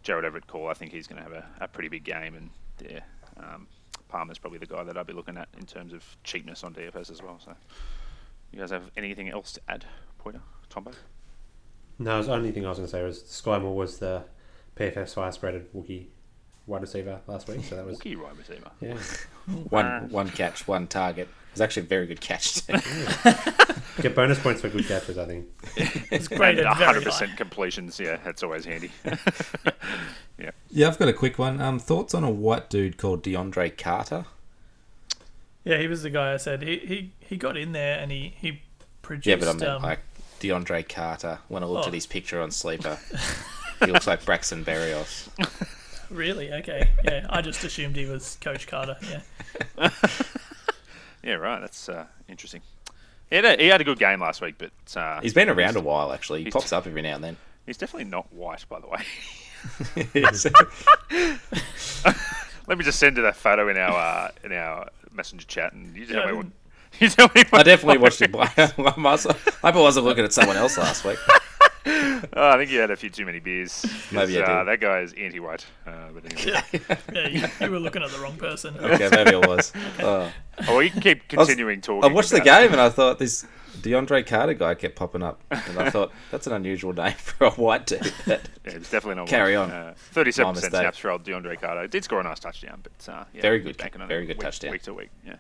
Gerald 0.03 0.25
Everett 0.25 0.47
call. 0.47 0.69
I 0.69 0.75
think 0.75 0.93
he's 0.93 1.07
going 1.07 1.17
to 1.17 1.23
have 1.23 1.33
a, 1.33 1.47
a 1.63 1.69
pretty 1.69 1.89
big 1.89 2.05
game, 2.05 2.35
and 2.35 2.51
yeah, 2.91 3.01
um, 3.39 3.67
Palmer's 4.09 4.39
probably 4.39 4.59
the 4.59 4.67
guy 4.67 4.85
that 4.85 4.97
I'd 4.97 5.07
be 5.07 5.13
looking 5.13 5.39
at 5.39 5.49
in 5.59 5.65
terms 5.65 5.93
of 5.93 6.05
cheapness 6.25 6.63
on 6.63 6.75
DFS 6.75 7.11
as 7.11 7.23
well. 7.23 7.41
So, 7.43 7.55
you 8.53 8.59
guys 8.59 8.71
have 8.71 8.91
anything 8.97 9.31
else 9.31 9.53
to 9.53 9.61
add, 9.67 9.87
Pointer, 10.19 10.43
Tombo? 10.69 10.93
No, 11.99 12.23
the 12.23 12.33
only 12.33 12.53
thing 12.53 12.67
I 12.67 12.69
was 12.69 12.79
going 12.79 12.87
to 12.87 12.93
say 12.93 13.03
was 13.03 13.25
Sky 13.27 13.59
Moore 13.59 13.75
was 13.75 13.99
the 13.99 14.25
PFF's 14.77 15.15
highest 15.15 15.43
rated 15.43 15.73
Wookiee 15.73 16.07
wide 16.67 16.81
receiver 16.83 17.21
last 17.27 17.47
week, 17.49 17.65
so 17.65 17.77
that 17.77 17.85
was 17.87 17.97
Rookie 17.99 18.17
wide 18.17 18.37
receiver. 18.37 18.71
yeah. 18.81 18.97
One 19.69 20.09
one 20.09 20.31
catch, 20.31 20.67
one 20.67 20.87
target. 20.87 21.29
It 21.29 21.53
was 21.53 21.61
actually 21.61 21.83
a 21.83 21.87
very 21.87 22.07
good 22.07 22.21
catch. 22.21 22.67
Get 24.01 24.15
bonus 24.17 24.41
points 24.41 24.61
for 24.63 24.69
good 24.71 24.87
catches, 24.89 25.19
I 25.19 25.27
think. 25.27 25.47
it's 25.77 26.27
great 26.29 26.59
And 26.59 26.67
100% 26.67 27.37
completions. 27.37 28.01
Yeah, 28.01 28.17
that's 28.25 28.43
always 28.43 28.65
handy. 28.65 28.91
yeah, 30.39 30.51
Yeah, 30.71 30.89
I've 30.89 30.99
got 30.99 31.09
a 31.09 31.13
quick 31.13 31.39
one. 31.39 31.61
Um, 31.61 31.79
thoughts 31.79 32.15
on 32.15 32.25
a 32.25 32.31
white 32.31 32.71
dude 32.71 32.97
called 32.97 33.23
DeAndre 33.23 33.77
Carter? 33.79 34.25
Yeah, 35.65 35.79
he 35.79 35.87
was 35.87 36.03
the 36.03 36.11
guy 36.11 36.33
I 36.35 36.39
said 36.39 36.63
he 36.63 36.79
he, 36.79 37.13
he 37.21 37.37
got 37.37 37.57
in 37.57 37.73
there 37.73 37.99
and 38.01 38.11
he 38.11 38.35
he 38.37 38.63
produced. 39.03 39.27
Yeah, 39.27 39.37
but 39.37 39.49
I 39.49 39.53
meant 39.53 39.63
um, 39.71 39.83
like 39.83 40.01
DeAndre 40.41 40.89
Carter. 40.89 41.39
When 41.49 41.63
I 41.63 41.67
looked 41.67 41.85
Oh. 41.85 41.89
at 41.89 41.95
his 41.95 42.07
picture 42.07 42.41
on 42.41 42.51
Sleeper, 42.51 42.99
he 43.81 43.87
looks 43.87 44.07
like 44.07 44.25
Braxton 44.25 44.65
Berrios. 44.65 45.29
Really? 46.11 46.53
Okay. 46.53 46.91
Yeah, 47.03 47.27
I 47.31 47.41
just 47.41 47.65
assumed 47.65 47.97
he 47.97 48.05
was 48.05 48.37
Coach 48.41 48.67
Carter. 48.69 48.97
Yeah. 49.11 49.23
Yeah, 51.25 51.35
right. 51.37 51.59
That's 51.61 51.89
uh, 51.89 52.05
interesting. 52.29 52.61
He 53.31 53.37
had, 53.37 53.45
a, 53.47 53.57
he 53.57 53.69
had 53.69 53.81
a 53.81 53.85
good 53.85 53.99
game 53.99 54.21
last 54.21 54.43
week, 54.43 54.57
but 54.59 54.71
uh, 54.95 55.21
He's 55.23 55.33
been 55.33 55.49
around 55.49 55.77
a 55.77 55.81
while, 55.81 56.13
actually. 56.13 56.45
He 56.45 56.51
pops 56.51 56.75
up 56.75 56.87
every 56.87 57.01
now 57.01 57.15
and 57.15 57.25
then. 57.25 57.37
he's 57.65 57.79
definitely 57.79 58.11
not 58.11 58.31
white, 58.33 58.67
by 58.69 58.81
the 58.81 58.87
way. 58.87 58.99
Let 62.69 62.79
me 62.79 62.85
just 62.85 62.99
send 62.99 63.17
you 63.17 63.23
that 63.23 63.37
photo 63.37 63.69
in 63.69 63.77
our 63.79 63.97
uh, 63.99 64.31
in 64.45 64.53
our 64.53 64.89
messenger 65.13 65.47
chat, 65.47 65.73
and 65.73 65.97
you 65.97 66.07
tell 66.07 66.21
Yeah, 66.21 66.27
me 66.27 66.33
what. 66.37 66.47
You 67.01 67.09
tell 67.09 67.29
me 67.35 67.43
what 67.51 67.61
I 67.61 67.63
definitely 67.65 67.99
watched 67.99 68.23
him 68.23 68.31
play. 68.33 68.47
I 68.57 68.95
must- 68.97 69.27
I 69.27 69.33
hope 69.33 69.75
I 69.77 69.81
wasn't 69.81 70.07
looking 70.07 70.25
at 70.25 70.33
someone 70.33 70.57
else 70.57 70.79
last 70.79 71.05
week. 71.05 71.19
Oh, 72.33 72.51
I 72.51 72.57
think 72.57 72.71
you 72.71 72.81
had 72.81 72.91
a 72.91 72.97
few 72.97 73.11
too 73.11 73.25
many 73.27 73.39
beers. 73.41 73.81
'cause, 73.83 74.13
Maybe 74.13 74.41
I 74.41 74.43
uh, 74.45 74.59
did. 74.65 74.69
that 74.69 74.81
guy 74.81 75.01
is 75.01 75.13
anti-white. 75.15 75.67
Uh, 75.87 75.91
but 76.15 76.33
anyway. 76.33 76.63
Yeah, 77.13 77.29
you, 77.29 77.47
you 77.61 77.71
were 77.71 77.79
looking 77.79 78.03
at 78.03 78.11
the 78.11 78.19
wrong 78.19 78.37
person. 78.37 78.77
Okay, 78.81 79.09
maybe 79.11 79.31
it 79.37 79.47
was. 79.49 79.73
Oh. 80.01 80.31
oh, 80.61 80.65
well, 80.69 80.83
you 80.83 80.91
can 80.91 81.01
keep 81.01 81.33
was- 81.37 81.47
continuing 81.49 81.81
talking. 81.81 82.11
I 82.11 82.13
watched 82.13 82.31
the 82.31 82.37
about- 82.37 82.45
game 82.63 82.73
and 82.73 82.81
I 82.81 82.89
thought 82.91 83.19
this 83.19 83.47
DeAndre 83.81 84.27
Carter 84.27 84.55
guy 84.55 84.75
kept 84.75 84.97
popping 84.97 85.23
up, 85.23 85.41
and 85.51 85.79
I 85.79 85.91
thought 85.91 86.11
that's 86.31 86.47
an 86.47 86.53
unusual 86.55 86.93
name 86.95 87.13
for 87.19 87.47
a 87.47 87.51
white 87.51 87.87
dude. 87.87 88.13
Yeah, 88.27 88.39
it's 88.65 88.91
definitely 88.91 89.17
not. 89.17 89.27
Carry 89.29 89.57
white. 89.59 89.65
on. 89.65 89.71
Uh, 89.71 89.95
Thirty-seven 90.13 90.55
percent 90.55 90.73
snaps 90.73 90.97
for 90.99 91.11
old 91.11 91.25
DeAndre 91.25 91.61
Carter. 91.61 91.87
Did 91.87 92.03
score 92.05 92.21
a 92.21 92.23
nice 92.23 92.39
touchdown, 92.41 92.83
but 92.83 93.13
uh, 93.13 93.25
yeah, 93.35 93.43
Very 93.43 93.59
good- 93.61 93.77
banking 93.77 94.01
on 94.01 94.07
it 94.07 94.09
very 94.09 94.27
good 94.27 94.37
week, 94.37 94.43
touchdown. 94.45 94.71
week 94.71 94.83
to 94.83 94.95
week. 94.95 95.11
Yeah. 95.27 95.37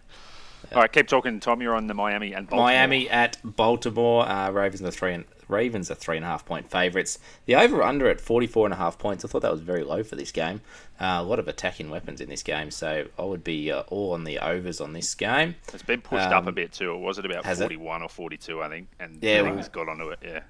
All 0.72 0.80
right, 0.80 0.90
keep 0.90 1.06
talking, 1.08 1.40
Tom. 1.40 1.60
You're 1.60 1.74
on 1.74 1.86
the 1.86 1.94
Miami 1.94 2.32
and 2.32 2.48
Baltimore. 2.48 2.66
Miami 2.66 3.08
at 3.10 3.36
Baltimore. 3.44 4.26
Uh, 4.28 4.50
Ravens 4.50 4.82
are 4.82 4.90
three 4.90 5.12
and 5.14 5.24
Ravens 5.48 5.90
are 5.90 5.94
three 5.94 6.16
and 6.16 6.24
a 6.24 6.28
half 6.28 6.44
point 6.44 6.70
favourites. 6.70 7.18
The 7.46 7.54
over 7.56 7.82
under 7.82 8.08
at 8.08 8.20
44 8.20 8.66
and 8.66 8.74
a 8.74 8.76
half 8.76 8.98
points. 8.98 9.24
I 9.24 9.28
thought 9.28 9.42
that 9.42 9.50
was 9.52 9.60
very 9.60 9.84
low 9.84 10.02
for 10.02 10.16
this 10.16 10.32
game. 10.32 10.60
Uh, 11.00 11.18
a 11.20 11.22
lot 11.22 11.38
of 11.38 11.48
attacking 11.48 11.90
weapons 11.90 12.20
in 12.20 12.28
this 12.28 12.42
game, 12.42 12.70
so 12.70 13.06
I 13.18 13.22
would 13.22 13.42
be 13.44 13.70
uh, 13.70 13.80
all 13.88 14.12
on 14.12 14.24
the 14.24 14.38
overs 14.38 14.80
on 14.80 14.92
this 14.92 15.14
game. 15.14 15.56
It's 15.72 15.82
been 15.82 16.00
pushed 16.00 16.28
up 16.28 16.44
a 16.44 16.48
Um, 16.48 16.54
bit 16.54 16.72
too. 16.72 16.90
Or 16.90 16.98
was 16.98 17.18
it 17.18 17.26
about 17.26 17.44
has 17.44 17.60
it? 17.60 17.64
41 17.64 18.02
or 18.02 18.08
42? 18.08 18.62
I 18.62 18.68
think. 18.68 18.88
And 19.00 19.18
Yeah, 19.22 19.42
well- 19.42 19.62
got 19.72 19.88
onto 19.88 20.08
it. 20.10 20.18
Yeah. 20.24 20.40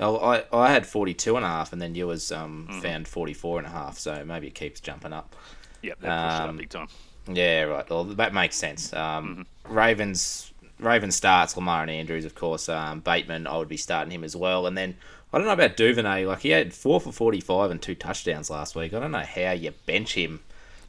Oh, 0.00 0.16
I, 0.18 0.42
I 0.52 0.72
had 0.72 0.86
42 0.86 1.36
and 1.36 1.44
a 1.44 1.48
half, 1.48 1.72
and 1.72 1.80
then 1.80 1.94
you 1.94 2.08
was 2.08 2.32
um, 2.32 2.66
Mm-hmm. 2.68 2.80
found 2.80 3.08
44 3.08 3.58
and 3.58 3.66
a 3.68 3.70
half, 3.70 3.96
so 3.98 4.24
maybe 4.24 4.48
it 4.48 4.54
keeps 4.56 4.80
jumping 4.80 5.12
up. 5.12 5.36
Yep. 5.82 6.00
They 6.00 6.08
pushed 6.08 6.10
it 6.18 6.18
up 6.42 6.48
Um, 6.48 6.56
big 6.56 6.68
time. 6.70 6.88
Yeah, 7.28 7.62
right. 7.62 7.88
Well, 7.88 8.04
that 8.04 8.34
makes 8.34 8.56
sense. 8.56 8.92
Um, 8.92 9.46
Mm-hmm. 9.66 9.74
Ravens 9.74 10.52
Ravens 10.78 11.16
starts 11.16 11.56
Lamar 11.56 11.82
and 11.82 11.90
Andrews, 11.90 12.24
of 12.24 12.34
course. 12.34 12.68
Um, 12.68 13.00
Bateman, 13.00 13.46
I 13.46 13.56
would 13.56 13.68
be 13.68 13.76
starting 13.76 14.12
him 14.12 14.24
as 14.24 14.34
well. 14.34 14.66
And 14.66 14.76
then 14.76 14.96
I 15.32 15.38
don't 15.38 15.46
know 15.46 15.52
about 15.52 15.76
Duvernay. 15.76 16.26
Like 16.26 16.40
he 16.40 16.50
had 16.50 16.74
four 16.74 17.00
for 17.00 17.12
forty-five 17.12 17.70
and 17.70 17.80
two 17.80 17.94
touchdowns 17.94 18.50
last 18.50 18.74
week. 18.74 18.92
I 18.92 19.00
don't 19.00 19.12
know 19.12 19.20
how 19.20 19.52
you 19.52 19.72
bench 19.86 20.14
him 20.14 20.40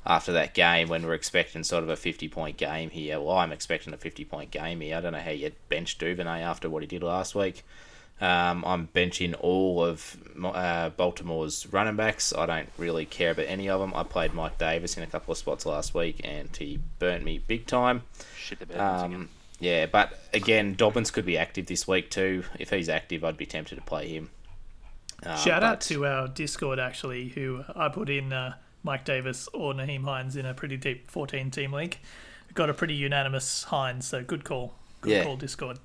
after 0.06 0.32
that 0.34 0.54
game 0.54 0.88
when 0.88 1.04
we're 1.04 1.14
expecting 1.14 1.64
sort 1.64 1.84
of 1.84 1.90
a 1.90 1.96
fifty-point 1.96 2.58
game 2.58 2.90
here. 2.90 3.20
Well, 3.20 3.38
I'm 3.38 3.52
expecting 3.52 3.94
a 3.94 3.98
fifty-point 3.98 4.52
game 4.52 4.82
here. 4.82 4.98
I 4.98 5.02
don't 5.02 5.14
know 5.14 5.20
how 5.20 5.32
you 5.32 5.52
bench 5.70 5.98
Duvernay 5.98 6.42
after 6.42 6.70
what 6.70 6.84
he 6.84 6.88
did 6.88 7.02
last 7.04 7.34
week. 7.36 7.64
Um, 8.22 8.64
I'm 8.66 8.88
benching 8.88 9.36
all 9.42 9.84
of 9.84 10.16
uh, 10.42 10.90
Baltimore's 10.92 11.68
running 11.74 11.98
backs. 11.98 12.34
I 12.34 12.46
don't 12.46 12.70
really 12.78 13.06
care 13.06 13.32
about 13.32 13.48
any 13.48 13.68
of 13.68 13.82
them. 13.82 13.94
I 13.94 14.04
played 14.04 14.34
Mike 14.34 14.58
Davis 14.58 14.96
in 14.96 15.04
a 15.04 15.08
couple 15.08 15.34
of 15.34 15.38
spots 15.38 15.66
last 15.66 15.94
week, 15.94 16.22
and 16.24 16.56
he 16.56 16.80
burnt 16.98 17.26
me 17.26 17.40
big 17.40 17.68
time. 17.68 18.04
Shit 18.38 18.60
the 18.60 18.68
bed 18.68 18.78
once 18.78 19.04
again. 19.04 19.16
Um, 19.16 19.30
yeah, 19.60 19.86
but 19.86 20.20
again, 20.34 20.76
Dobbins 20.76 21.12
could 21.12 21.26
be 21.26 21.38
active 21.38 21.68
this 21.68 21.88
week 21.88 22.10
too. 22.10 22.44
If 22.60 22.70
he's 22.72 22.90
active, 22.90 23.24
I'd 23.24 23.38
be 23.38 23.46
tempted 23.46 23.76
to 23.76 23.82
play 23.82 24.10
him. 24.10 24.30
Um, 25.24 25.38
Shout 25.38 25.64
out 25.64 25.82
to 25.82 26.06
our 26.06 26.28
Discord 26.28 26.80
actually, 26.80 27.30
who 27.30 27.64
I 27.76 27.88
put 27.90 28.10
in 28.10 28.34
uh, 28.34 28.56
Mike 28.84 29.06
Davis 29.06 29.48
or 29.54 29.74
Nyheim 29.74 30.04
Hines 30.04 30.36
in 30.36 30.46
a 30.46 30.54
pretty 30.54 30.78
deep 30.78 31.10
14 31.10 31.52
team 31.52 31.72
league. 31.72 31.98
Got 32.54 32.70
a 32.70 32.74
pretty 32.74 32.94
unanimous 32.96 33.64
Hines, 33.64 34.08
so 34.08 34.24
good 34.24 34.44
call. 34.44 34.74
Good 35.02 35.12
Yeah. 35.14 35.24
call, 35.24 35.38
Discord. 35.38 35.80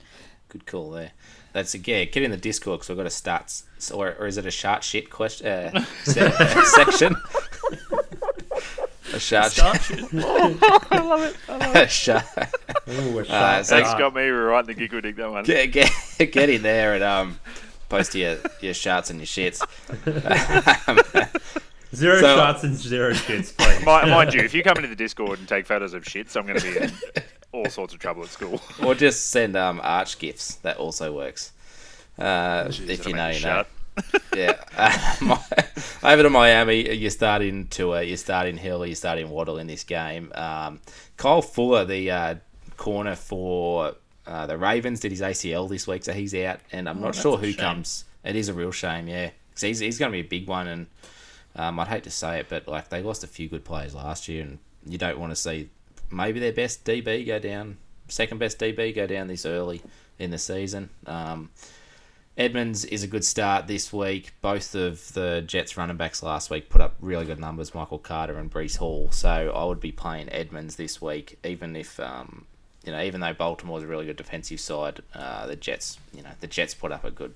Good 0.49 0.67
call 0.67 0.91
there. 0.91 1.13
That's 1.53 1.75
yeah. 1.75 2.05
Get 2.05 2.23
in 2.25 2.31
the 2.33 2.37
Discord 2.37 2.81
because 2.81 2.89
we've 2.89 2.99
got 2.99 3.07
a 3.07 3.09
stats, 3.09 3.63
or, 3.95 4.15
or 4.19 4.27
is 4.27 4.37
it 4.37 4.47
a 4.47 4.51
shart 4.51 4.83
shit 4.85 5.11
question 5.11 5.47
uh, 5.47 5.85
se- 6.05 6.33
section? 6.65 7.17
A 9.13 9.19
shart. 9.21 9.53
Start 9.53 9.81
shoot. 9.83 10.09
a 10.13 11.87
shart. 11.89 12.25
Ooh, 12.89 13.19
a 13.19 13.23
Uh, 13.23 13.63
so- 13.63 13.77
Thanks, 13.77 13.95
got 13.99 14.15
me 14.15 14.27
right 14.29 14.61
in 14.61 14.67
the 14.67 14.75
gig 14.75 14.91
dig 15.03 15.17
that 15.17 15.31
one. 15.31 15.45
Get, 15.45 15.73
get, 15.73 15.91
get 16.33 16.49
in 16.51 16.63
there 16.63 16.95
and 16.95 17.03
um, 17.05 17.39
post 17.89 18.15
your 18.15 18.39
your 18.61 18.75
sharts 18.75 19.11
and 19.11 19.19
your 19.19 19.27
shits. 19.27 19.61
Zero 21.95 22.21
So- 22.21 22.37
shots 22.37 22.63
and 22.63 22.77
zero 22.77 23.13
shits, 23.13 23.57
please. 23.57 23.81
Mi- 23.81 24.11
Mind 24.11 24.33
you, 24.33 24.41
if 24.43 24.55
you 24.55 24.63
come 24.63 24.77
into 24.77 24.89
the 24.89 24.95
Discord 24.97 25.41
and 25.41 25.49
take 25.49 25.67
photos 25.67 25.93
of 25.93 26.05
shits, 26.05 26.37
I'm 26.37 26.47
going 26.47 26.61
to 26.61 26.71
be 26.73 26.79
in 26.79 26.93
all 27.53 27.69
sorts 27.69 27.93
of 27.93 27.99
trouble 27.99 28.23
at 28.23 28.29
school. 28.29 28.61
or 28.85 28.95
just 28.95 29.31
send 29.31 29.57
um 29.57 29.81
arch 29.83 30.19
gifs. 30.21 30.55
That 30.57 30.77
also 30.77 31.13
works. 31.13 31.51
Uh, 32.17 32.65
Jeez, 32.69 32.89
if 32.89 33.07
you 33.09 33.15
know, 33.15 33.29
me 33.29 33.35
you 33.35 33.41
shut. 33.41 33.67
know. 33.67 33.73
Yeah. 34.35 34.57
Over 36.03 36.23
to 36.23 36.31
Miami, 36.31 36.95
you're 36.97 37.11
starting 37.11 37.67
to 37.69 37.95
uh, 37.97 38.01
you're 38.01 38.17
starting 38.17 38.57
Hill, 38.57 38.87
you're 38.87 38.95
starting 38.97 39.29
Waddle 39.31 39.59
in 39.59 39.67
this 39.67 39.85
game. 39.85 40.33
Um, 40.35 40.81
Kyle 41.17 41.43
Fuller, 41.43 41.85
the 41.85 42.11
uh, 42.11 42.35
corner 42.77 43.17
for 43.17 43.95
uh, 44.27 44.47
the 44.47 44.57
Ravens, 44.57 45.01
did 45.01 45.11
his 45.13 45.21
ACL 45.21 45.69
this 45.69 45.87
week, 45.87 46.05
so 46.05 46.13
he's 46.13 46.35
out, 46.35 46.61
and 46.73 46.89
I'm 46.89 47.01
not 47.01 47.15
sure 47.15 47.37
who 47.37 47.53
comes. 47.55 48.05
It 48.25 48.37
is 48.37 48.49
a 48.49 48.55
real 48.55 48.73
shame, 48.73 49.09
yeah. 49.09 49.31
'Cause 49.55 49.63
he's 49.63 49.79
he's 49.81 49.99
going 49.99 50.11
to 50.11 50.17
be 50.17 50.21
a 50.21 50.29
big 50.29 50.47
one, 50.47 50.67
and 50.69 50.87
um, 51.57 51.79
I'd 51.81 51.89
hate 51.89 52.05
to 52.05 52.11
say 52.11 52.39
it, 52.41 52.47
but 52.49 52.67
like 52.69 52.89
they 52.89 53.03
lost 53.03 53.25
a 53.25 53.27
few 53.27 53.49
good 53.49 53.65
players 53.65 53.95
last 53.95 54.29
year, 54.29 54.43
and 54.43 54.59
you 54.87 54.97
don't 54.99 55.19
want 55.19 55.33
to 55.33 55.37
see 55.37 55.69
maybe 56.11 56.41
their 56.41 56.53
best 56.53 56.85
DB 56.85 57.27
go 57.27 57.39
down, 57.39 57.77
second 58.09 58.39
best 58.39 58.59
DB 58.59 58.95
go 58.95 59.07
down 59.07 59.27
this 59.27 59.45
early 59.45 59.83
in 60.19 60.31
the 60.31 60.39
season. 60.39 60.89
Um, 61.07 61.51
Edmonds 62.41 62.87
is 62.87 63.03
a 63.03 63.07
good 63.07 63.23
start 63.23 63.67
this 63.67 63.93
week. 63.93 64.33
Both 64.41 64.75
of 64.75 65.13
the 65.13 65.45
Jets 65.47 65.77
running 65.77 65.99
backs 65.99 66.23
last 66.23 66.49
week 66.49 66.71
put 66.71 66.81
up 66.81 66.95
really 66.99 67.27
good 67.27 67.39
numbers, 67.39 67.75
Michael 67.75 67.99
Carter 67.99 68.39
and 68.39 68.51
Breece 68.51 68.79
Hall. 68.79 69.11
So 69.11 69.53
I 69.55 69.63
would 69.67 69.79
be 69.79 69.93
playing 69.93 70.31
Edmonds 70.31 70.77
this 70.77 71.03
week, 71.03 71.39
even 71.45 71.77
if 71.77 72.01
um, 72.01 72.47
you 72.83 72.93
know, 72.93 73.03
even 73.03 73.21
though 73.21 73.35
Baltimore's 73.35 73.83
a 73.83 73.87
really 73.87 74.07
good 74.07 74.17
defensive 74.17 74.59
side, 74.59 75.03
uh, 75.15 75.49
the 75.49 75.55
Jets, 75.55 75.99
you 76.15 76.23
know, 76.23 76.31
the 76.41 76.47
Jets 76.47 76.73
put 76.73 76.93
up 76.93 77.05
a 77.05 77.11
good 77.11 77.35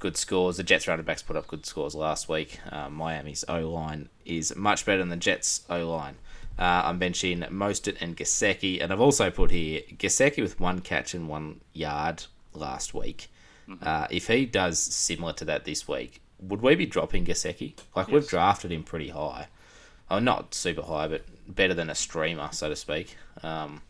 good 0.00 0.16
scores. 0.16 0.56
The 0.56 0.64
Jets 0.64 0.88
running 0.88 1.04
backs 1.04 1.22
put 1.22 1.36
up 1.36 1.46
good 1.46 1.64
scores 1.64 1.94
last 1.94 2.28
week. 2.28 2.58
Uh, 2.68 2.90
Miami's 2.90 3.44
O 3.46 3.60
line 3.70 4.08
is 4.24 4.56
much 4.56 4.84
better 4.84 4.98
than 4.98 5.10
the 5.10 5.16
Jets 5.16 5.64
O 5.70 5.88
line. 5.88 6.16
Uh, 6.58 6.82
I'm 6.86 6.98
benching 6.98 7.48
Mostert 7.48 7.98
and 8.00 8.16
Gesicki, 8.16 8.82
and 8.82 8.92
I've 8.92 9.00
also 9.00 9.30
put 9.30 9.52
here 9.52 9.82
Gesicki 9.92 10.42
with 10.42 10.58
one 10.58 10.80
catch 10.80 11.14
and 11.14 11.28
one 11.28 11.60
yard 11.72 12.24
last 12.54 12.92
week. 12.92 13.28
Uh, 13.82 14.06
if 14.10 14.26
he 14.28 14.44
does 14.46 14.78
similar 14.78 15.32
to 15.34 15.44
that 15.46 15.64
this 15.64 15.86
week, 15.88 16.20
would 16.40 16.60
we 16.60 16.74
be 16.74 16.86
dropping 16.86 17.24
Gesicki? 17.24 17.74
Like 17.96 18.08
we've 18.08 18.26
drafted 18.26 18.72
him 18.72 18.82
pretty 18.82 19.08
high. 19.10 19.48
Oh, 20.10 20.18
not 20.18 20.54
super 20.54 20.82
high, 20.82 21.08
but 21.08 21.22
better 21.48 21.72
than 21.74 21.88
a 21.88 21.94
streamer, 21.94 22.48
so 22.52 22.68
to 22.68 22.76
speak. 22.76 23.16
Um, 23.42 23.82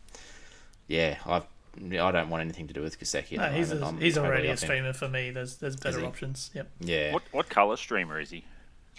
yeah, 0.87 1.17
I've. 1.25 1.43
I 1.75 2.11
don't 2.11 2.29
want 2.29 2.41
anything 2.41 2.67
to 2.67 2.73
do 2.73 2.81
with 2.83 2.99
Gesicki. 2.99 3.35
No, 3.37 3.49
he's 3.49 3.69
moment. 3.69 3.83
a, 3.83 3.87
I'm 3.87 3.97
he's 3.99 4.13
totally 4.13 4.27
already 4.31 4.47
a 4.49 4.51
off 4.53 4.61
him. 4.61 4.67
streamer 4.67 4.93
for 4.93 5.09
me. 5.09 5.31
There's 5.31 5.55
there's 5.57 5.75
better 5.75 6.05
options. 6.05 6.51
Yep. 6.53 6.69
Yeah, 6.81 7.13
What 7.13 7.23
what 7.31 7.49
colour 7.49 7.75
streamer 7.77 8.19
is 8.19 8.29
he? 8.29 8.45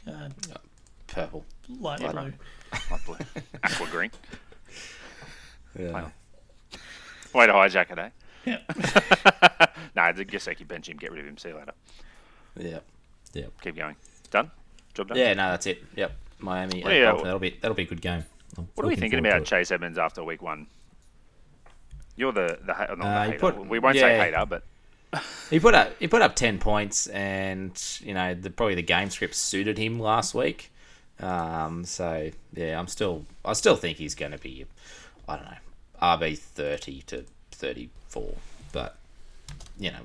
Uh, 0.06 0.28
purple. 1.06 1.44
light 1.80 2.00
Yeah. 2.00 2.10
blue. 2.10 2.32
Light 2.90 3.04
blue. 3.06 3.16
Aqua 3.62 3.86
green. 3.92 4.10
Yeah. 5.78 6.08
Way 7.32 7.46
to 7.46 7.52
hijack 7.52 7.90
it, 7.92 7.98
eh? 7.98 8.10
Yeah. 8.44 9.66
nah, 9.94 10.12
the 10.12 10.24
Gesicki 10.24 10.66
bench 10.66 10.88
him, 10.88 10.96
get 10.96 11.10
rid 11.12 11.20
of 11.20 11.26
him, 11.26 11.38
see 11.38 11.48
you 11.50 11.56
later. 11.56 11.72
Yeah. 12.56 12.78
Yeah. 13.32 13.46
Keep 13.62 13.76
going. 13.76 13.96
Done? 14.30 14.50
Job 14.94 15.08
done? 15.08 15.18
Yeah, 15.18 15.34
no, 15.34 15.50
that's 15.50 15.66
it. 15.66 15.82
Yep. 15.96 16.12
Miami. 16.38 16.82
Well, 16.84 16.92
yeah, 16.92 17.12
that'll 17.22 17.38
be 17.38 17.56
that'll 17.60 17.74
be 17.74 17.82
a 17.84 17.86
good 17.86 18.00
game. 18.02 18.24
I'm 18.56 18.68
What 18.74 18.84
are 18.84 18.88
we 18.88 18.96
thinking 18.96 19.18
about. 19.18 19.44
Chase 19.44 19.70
Edmonds 19.70 19.98
after 19.98 20.22
week 20.22 20.42
one? 20.42 20.66
You're 22.16 22.32
the 22.32 22.58
the 22.64 22.72
not 22.72 22.98
the 22.98 23.04
Uh, 23.06 23.24
hater. 23.24 23.38
put- 23.38 23.66
we 23.66 23.78
won't 23.78 23.96
say 23.96 24.18
hater, 24.18 24.44
but 24.46 24.62
He 25.50 25.58
put 25.60 25.74
up 25.74 25.92
he 25.98 26.06
put 26.08 26.22
up 26.22 26.36
ten 26.36 26.58
points, 26.58 27.06
and 27.08 27.72
you 28.00 28.14
know 28.14 28.34
the 28.34 28.50
probably 28.50 28.74
the 28.74 28.82
game 28.82 29.10
script 29.10 29.34
suited 29.34 29.78
him 29.78 29.98
last 29.98 30.34
week. 30.34 30.70
Um, 31.20 31.84
so 31.84 32.30
yeah, 32.52 32.78
I'm 32.78 32.88
still 32.88 33.24
I 33.44 33.52
still 33.54 33.76
think 33.76 33.98
he's 33.98 34.14
going 34.14 34.32
to 34.32 34.38
be 34.38 34.66
I 35.28 35.36
don't 35.36 35.44
know 35.46 35.56
RB 36.02 36.38
thirty 36.38 37.02
to 37.02 37.24
thirty 37.52 37.90
four, 38.08 38.34
you 39.78 39.90
know 39.90 40.00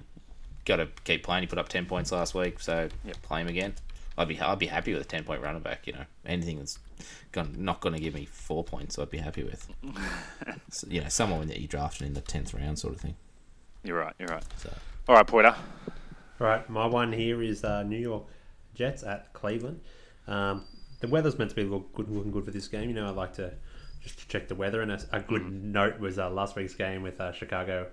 got 0.65 0.77
to 0.77 0.87
keep 1.03 1.23
playing. 1.23 1.43
He 1.43 1.47
put 1.47 1.57
up 1.59 1.69
ten 1.69 1.85
points 1.85 2.11
last 2.11 2.33
week, 2.35 2.59
so 2.59 2.89
Yep. 3.05 3.21
play 3.21 3.41
him 3.41 3.47
again. 3.47 3.73
I'd 4.17 4.27
be 4.27 4.39
I'd 4.39 4.59
be 4.59 4.67
happy 4.67 4.93
with 4.93 5.01
a 5.01 5.05
ten 5.05 5.23
point 5.23 5.41
running 5.41 5.61
back. 5.61 5.87
You 5.87 5.93
know 5.93 6.05
anything 6.25 6.57
that's 6.59 6.79
gonna, 7.31 7.49
not 7.55 7.79
going 7.79 7.95
to 7.95 8.01
give 8.01 8.13
me 8.13 8.25
four 8.25 8.63
points, 8.63 8.99
I'd 8.99 9.09
be 9.09 9.17
happy 9.19 9.43
with. 9.43 9.69
so, 10.69 10.87
you 10.89 11.01
know 11.01 11.07
someone 11.09 11.47
that 11.47 11.59
you 11.59 11.67
drafted 11.67 12.07
in 12.07 12.13
the 12.13 12.21
tenth 12.21 12.53
round, 12.53 12.77
sort 12.79 12.93
of 12.95 13.01
thing. 13.01 13.15
you're 13.83 13.97
right. 13.97 14.13
You're 14.19 14.27
right. 14.29 14.43
So. 14.57 14.73
All 15.07 15.15
right, 15.15 15.25
Pointer. 15.25 15.55
All 16.41 16.47
right, 16.47 16.69
my 16.69 16.85
one 16.85 17.11
here 17.11 17.41
is 17.41 17.63
uh, 17.63 17.83
New 17.83 17.97
York 17.97 18.23
Jets 18.75 19.03
at 19.03 19.33
Cleveland. 19.33 19.81
Um, 20.27 20.65
the 20.99 21.07
weather's 21.07 21.37
meant 21.37 21.49
to 21.49 21.55
be 21.55 21.63
look 21.63 21.93
good, 21.93 22.09
looking 22.09 22.31
good 22.31 22.45
for 22.45 22.51
this 22.51 22.67
game. 22.67 22.89
You 22.89 22.95
know, 22.95 23.07
I 23.07 23.09
like 23.09 23.33
to 23.33 23.53
just 24.01 24.19
to 24.19 24.27
check 24.27 24.47
the 24.47 24.55
weather. 24.55 24.81
And 24.81 24.91
a, 24.91 24.99
a 25.11 25.19
good 25.21 25.51
note 25.51 25.99
was 25.99 26.17
uh, 26.19 26.29
last 26.29 26.55
week's 26.55 26.73
game 26.73 27.01
with 27.01 27.19
uh, 27.19 27.31
Chicago 27.31 27.87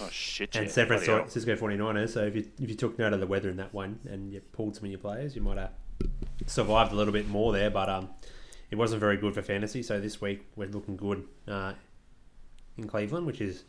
Oh 0.00 0.08
shit! 0.10 0.54
and 0.56 0.66
yeah, 0.66 0.72
San. 0.72 0.86
Francisco 0.86 1.56
49ers. 1.56 2.10
So 2.10 2.24
if 2.24 2.34
you 2.36 2.46
if 2.60 2.68
you 2.68 2.74
took 2.74 2.98
note 2.98 3.12
of 3.12 3.20
the 3.20 3.26
weather 3.26 3.48
in 3.50 3.56
that 3.56 3.72
one 3.74 3.98
and 4.08 4.32
you 4.32 4.40
pulled 4.40 4.76
some 4.76 4.84
of 4.84 4.90
your 4.90 5.00
players, 5.00 5.34
you 5.36 5.42
might 5.42 5.58
have 5.58 5.72
survived 6.46 6.92
a 6.92 6.96
little 6.96 7.12
bit 7.12 7.28
more 7.28 7.52
there. 7.52 7.70
But 7.70 7.88
um, 7.88 8.08
it 8.70 8.76
wasn't 8.76 9.00
very 9.00 9.16
good 9.16 9.34
for 9.34 9.42
fantasy. 9.42 9.82
So 9.82 10.00
this 10.00 10.20
week 10.20 10.46
we're 10.56 10.68
looking 10.68 10.96
good 10.96 11.26
uh, 11.48 11.74
in 12.78 12.86
Cleveland, 12.86 13.26
which 13.26 13.40
is 13.40 13.64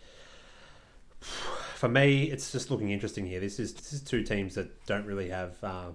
for 1.19 1.89
me. 1.89 2.31
It's 2.31 2.51
just 2.51 2.71
looking 2.71 2.91
interesting 2.91 3.25
here. 3.25 3.39
This 3.39 3.59
is 3.59 3.73
this 3.73 3.93
is 3.93 4.01
two 4.01 4.23
teams 4.23 4.55
that 4.55 4.85
don't 4.85 5.05
really 5.05 5.29
have 5.29 5.55
uh, 5.63 5.89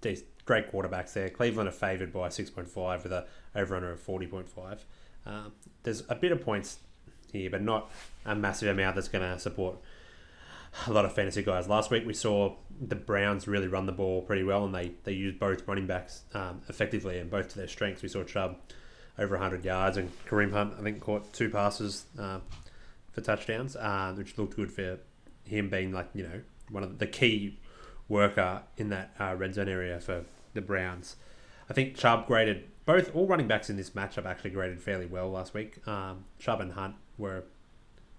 these 0.00 0.22
great 0.44 0.72
quarterbacks 0.72 1.12
there. 1.12 1.28
Cleveland 1.30 1.68
are 1.68 1.72
favoured 1.72 2.12
by 2.12 2.28
6.5 2.28 3.02
with 3.02 3.12
a 3.12 3.26
over 3.54 3.76
under 3.76 3.92
of 3.92 4.04
40.5. 4.04 4.78
Um, 5.24 5.52
there's 5.82 6.02
a 6.08 6.14
bit 6.14 6.32
of 6.32 6.40
points 6.40 6.78
here, 7.32 7.50
but 7.50 7.62
not 7.62 7.90
a 8.24 8.34
massive 8.34 8.68
amount 8.68 8.96
that's 8.96 9.08
going 9.08 9.22
to 9.22 9.38
support 9.38 9.76
a 10.86 10.92
lot 10.92 11.04
of 11.04 11.12
fantasy 11.12 11.42
guys. 11.42 11.68
Last 11.68 11.90
week 11.90 12.06
we 12.06 12.14
saw 12.14 12.54
the 12.80 12.94
Browns 12.94 13.46
really 13.46 13.68
run 13.68 13.86
the 13.86 13.92
ball 13.92 14.22
pretty 14.22 14.42
well, 14.42 14.64
and 14.64 14.74
they, 14.74 14.92
they 15.04 15.12
used 15.12 15.38
both 15.38 15.66
running 15.68 15.86
backs 15.86 16.22
um, 16.34 16.62
effectively 16.68 17.18
and 17.18 17.30
both 17.30 17.48
to 17.50 17.58
their 17.58 17.68
strengths. 17.68 18.02
We 18.02 18.08
saw 18.08 18.24
Chubb 18.24 18.56
over 19.18 19.34
100 19.34 19.64
yards, 19.64 19.96
and 19.96 20.10
Kareem 20.26 20.52
Hunt 20.52 20.74
I 20.78 20.82
think 20.82 21.00
caught 21.00 21.32
two 21.32 21.50
passes 21.50 22.06
uh, 22.18 22.38
for 23.12 23.20
touchdowns, 23.20 23.76
uh, 23.76 24.14
which 24.16 24.38
looked 24.38 24.56
good 24.56 24.72
for 24.72 24.98
him 25.44 25.68
being 25.68 25.92
like 25.92 26.08
you 26.14 26.22
know 26.22 26.40
one 26.70 26.82
of 26.82 26.98
the 26.98 27.06
key 27.06 27.58
worker 28.12 28.62
in 28.76 28.90
that 28.90 29.10
uh, 29.18 29.34
red 29.36 29.54
zone 29.54 29.68
area 29.68 29.98
for 29.98 30.24
the 30.52 30.60
Browns. 30.60 31.16
I 31.68 31.72
think 31.72 31.96
Chubb 31.96 32.26
graded 32.26 32.68
both 32.84 33.14
all 33.14 33.26
running 33.26 33.48
backs 33.48 33.70
in 33.70 33.76
this 33.76 33.90
matchup 33.90 34.26
actually 34.26 34.50
graded 34.50 34.82
fairly 34.82 35.06
well 35.06 35.30
last 35.30 35.54
week. 35.54 35.86
Um, 35.88 36.24
Chubb 36.38 36.60
and 36.60 36.72
Hunt 36.72 36.96
were 37.16 37.44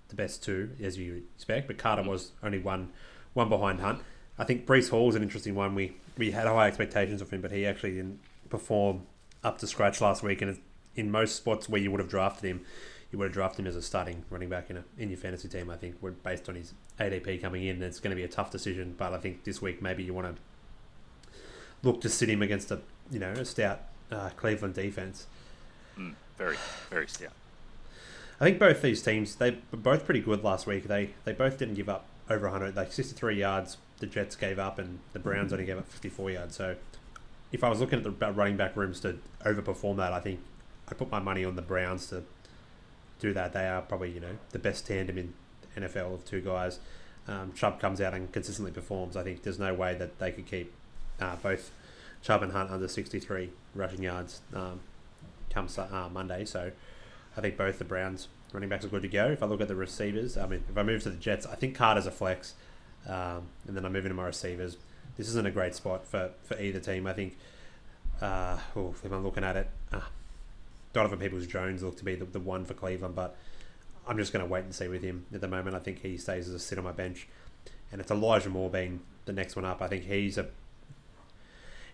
the 0.07 0.15
best 0.15 0.43
two, 0.43 0.71
as 0.81 0.97
you 0.97 1.23
expect, 1.35 1.67
but 1.67 1.77
Carter 1.77 2.01
was 2.09 2.31
only 2.41 2.59
one 2.59 2.91
one 3.33 3.49
behind 3.49 3.79
Hunt. 3.79 4.01
I 4.37 4.43
think 4.45 4.65
Breece 4.65 4.89
Hall 4.89 5.09
is 5.09 5.15
an 5.15 5.21
interesting 5.21 5.53
one. 5.53 5.75
We 5.75 5.95
we 6.17 6.31
had 6.31 6.47
high 6.47 6.67
expectations 6.67 7.21
of 7.21 7.29
him, 7.29 7.41
but 7.41 7.51
he 7.51 7.65
actually 7.65 7.91
didn't 7.91 8.19
perform 8.49 9.03
up 9.43 9.59
to 9.59 9.67
scratch 9.67 10.01
last 10.01 10.23
week. 10.23 10.41
And 10.41 10.57
in 10.95 11.11
most 11.11 11.35
spots 11.35 11.69
where 11.69 11.81
you 11.81 11.91
would 11.91 11.99
have 11.99 12.09
drafted 12.09 12.49
him, 12.49 12.65
you 13.13 13.19
would 13.19 13.25
have 13.25 13.33
drafted 13.33 13.59
him 13.59 13.67
as 13.67 13.75
a 13.75 13.81
starting 13.81 14.25
running 14.31 14.49
back 14.49 14.71
in 14.71 14.77
a, 14.77 14.83
in 14.97 15.09
your 15.09 15.19
fantasy 15.19 15.47
team. 15.47 15.69
I 15.69 15.77
think 15.77 15.95
based 16.23 16.49
on 16.49 16.55
his 16.55 16.73
ADP 16.99 17.41
coming 17.41 17.63
in. 17.63 17.81
It's 17.83 17.99
going 17.99 18.09
to 18.09 18.15
be 18.15 18.23
a 18.23 18.27
tough 18.27 18.49
decision, 18.49 18.95
but 18.97 19.13
I 19.13 19.19
think 19.19 19.43
this 19.43 19.61
week 19.61 19.83
maybe 19.83 20.03
you 20.03 20.15
want 20.15 20.35
to 20.35 20.41
look 21.83 22.01
to 22.01 22.09
sit 22.09 22.27
him 22.27 22.41
against 22.41 22.71
a 22.71 22.81
you 23.11 23.19
know 23.19 23.31
a 23.31 23.45
stout 23.45 23.81
uh, 24.11 24.31
Cleveland 24.35 24.73
defense. 24.73 25.27
Mm, 25.97 26.15
very, 26.39 26.57
very 26.89 27.07
stout. 27.07 27.33
I 28.41 28.45
think 28.45 28.57
both 28.57 28.81
these 28.81 29.03
teams 29.03 29.35
they 29.35 29.51
were 29.71 29.77
both 29.77 30.05
pretty 30.05 30.21
good 30.21 30.43
last 30.43 30.65
week. 30.65 30.85
They 30.85 31.11
they 31.23 31.33
both 31.33 31.59
didn't 31.59 31.75
give 31.75 31.89
up 31.89 32.05
over 32.31 32.49
100. 32.49 32.75
Like 32.75 32.91
63 32.91 33.35
yards, 33.35 33.77
the 33.99 34.07
Jets 34.07 34.35
gave 34.35 34.57
up, 34.57 34.79
and 34.79 34.97
the 35.13 35.19
Browns 35.19 35.53
only 35.53 35.65
gave 35.65 35.77
up 35.77 35.87
54 35.87 36.31
yards. 36.31 36.55
So 36.55 36.77
if 37.51 37.63
I 37.63 37.69
was 37.69 37.79
looking 37.79 37.99
at 37.99 38.03
the 38.03 38.31
running 38.31 38.57
back 38.57 38.75
rooms 38.75 38.99
to 39.01 39.19
overperform 39.45 39.97
that, 39.97 40.13
I 40.13 40.19
think 40.19 40.39
I 40.89 40.95
put 40.95 41.11
my 41.11 41.19
money 41.19 41.45
on 41.45 41.55
the 41.55 41.61
Browns 41.61 42.07
to 42.07 42.23
do 43.23 43.33
that. 43.33 43.53
They 43.53 43.67
are 43.67 43.81
probably 43.81 44.11
you 44.11 44.19
know 44.19 44.37
the 44.51 44.59
best 44.59 44.85
tandem 44.85 45.17
in 45.17 45.33
NFL 45.75 46.13
of 46.13 46.25
two 46.25 46.41
guys. 46.41 46.79
Um, 47.27 47.53
Chubb 47.53 47.79
comes 47.79 48.01
out 48.01 48.13
and 48.13 48.31
consistently 48.31 48.71
performs. 48.71 49.15
I 49.15 49.23
think 49.23 49.43
there's 49.43 49.59
no 49.59 49.73
way 49.73 49.95
that 49.95 50.19
they 50.19 50.31
could 50.31 50.45
keep 50.45 50.73
uh, 51.21 51.37
both 51.37 51.71
Chubb 52.21 52.43
and 52.43 52.51
Hunt 52.51 52.69
under 52.69 52.87
63 52.87 53.49
rushing 53.73 54.03
yards 54.03 54.41
um, 54.53 54.81
come 55.49 55.67
uh, 55.77 56.09
Monday. 56.11 56.43
So 56.43 56.71
I 57.37 57.41
think 57.41 57.57
both 57.57 57.79
the 57.79 57.85
Browns 57.85 58.27
running 58.51 58.69
backs 58.69 58.83
are 58.83 58.89
good 58.89 59.03
to 59.03 59.07
go. 59.07 59.27
If 59.27 59.41
I 59.41 59.45
look 59.45 59.61
at 59.61 59.69
the 59.69 59.75
receivers, 59.75 60.37
I 60.37 60.47
mean, 60.47 60.63
if 60.69 60.77
I 60.77 60.83
move 60.83 61.01
to 61.03 61.09
the 61.09 61.17
Jets, 61.17 61.45
I 61.45 61.55
think 61.55 61.75
Carter's 61.75 62.05
a 62.05 62.11
flex, 62.11 62.55
um, 63.07 63.47
and 63.67 63.75
then 63.75 63.85
I 63.85 63.89
move 63.89 64.05
into 64.05 64.15
my 64.15 64.25
receivers. 64.25 64.77
This 65.15 65.29
isn't 65.29 65.47
a 65.47 65.51
great 65.51 65.75
spot 65.75 66.05
for, 66.05 66.31
for 66.43 66.59
either 66.59 66.79
team. 66.79 67.07
I 67.07 67.13
think, 67.13 67.37
uh, 68.21 68.57
oh, 68.75 68.93
if 69.03 69.11
I'm 69.11 69.23
looking 69.23 69.43
at 69.45 69.55
it, 69.55 69.69
uh, 69.93 70.01
Donovan 70.93 71.19
Peoples 71.19 71.47
Jones 71.47 71.81
looked 71.83 71.97
to 71.97 72.05
be 72.05 72.15
the, 72.15 72.25
the 72.25 72.39
one 72.39 72.65
for 72.65 72.75
Cleveland, 72.75 73.15
but 73.15 73.35
I'm 74.07 74.17
just 74.17 74.31
going 74.31 74.45
to 74.45 74.49
wait 74.49 74.63
and 74.63 74.73
see 74.73 74.87
with 74.87 75.01
him 75.01 75.25
at 75.33 75.41
the 75.41 75.47
moment. 75.47 75.75
I 75.75 75.79
think 75.79 76.01
he 76.01 76.17
stays 76.17 76.47
as 76.47 76.53
a 76.53 76.59
sit 76.59 76.77
on 76.77 76.83
my 76.83 76.91
bench, 76.91 77.27
and 77.91 77.99
it's 77.99 78.11
Elijah 78.11 78.49
Moore 78.49 78.69
being 78.69 79.01
the 79.25 79.33
next 79.33 79.55
one 79.55 79.65
up. 79.65 79.81
I 79.81 79.87
think 79.87 80.05
he's 80.05 80.37
a 80.37 80.47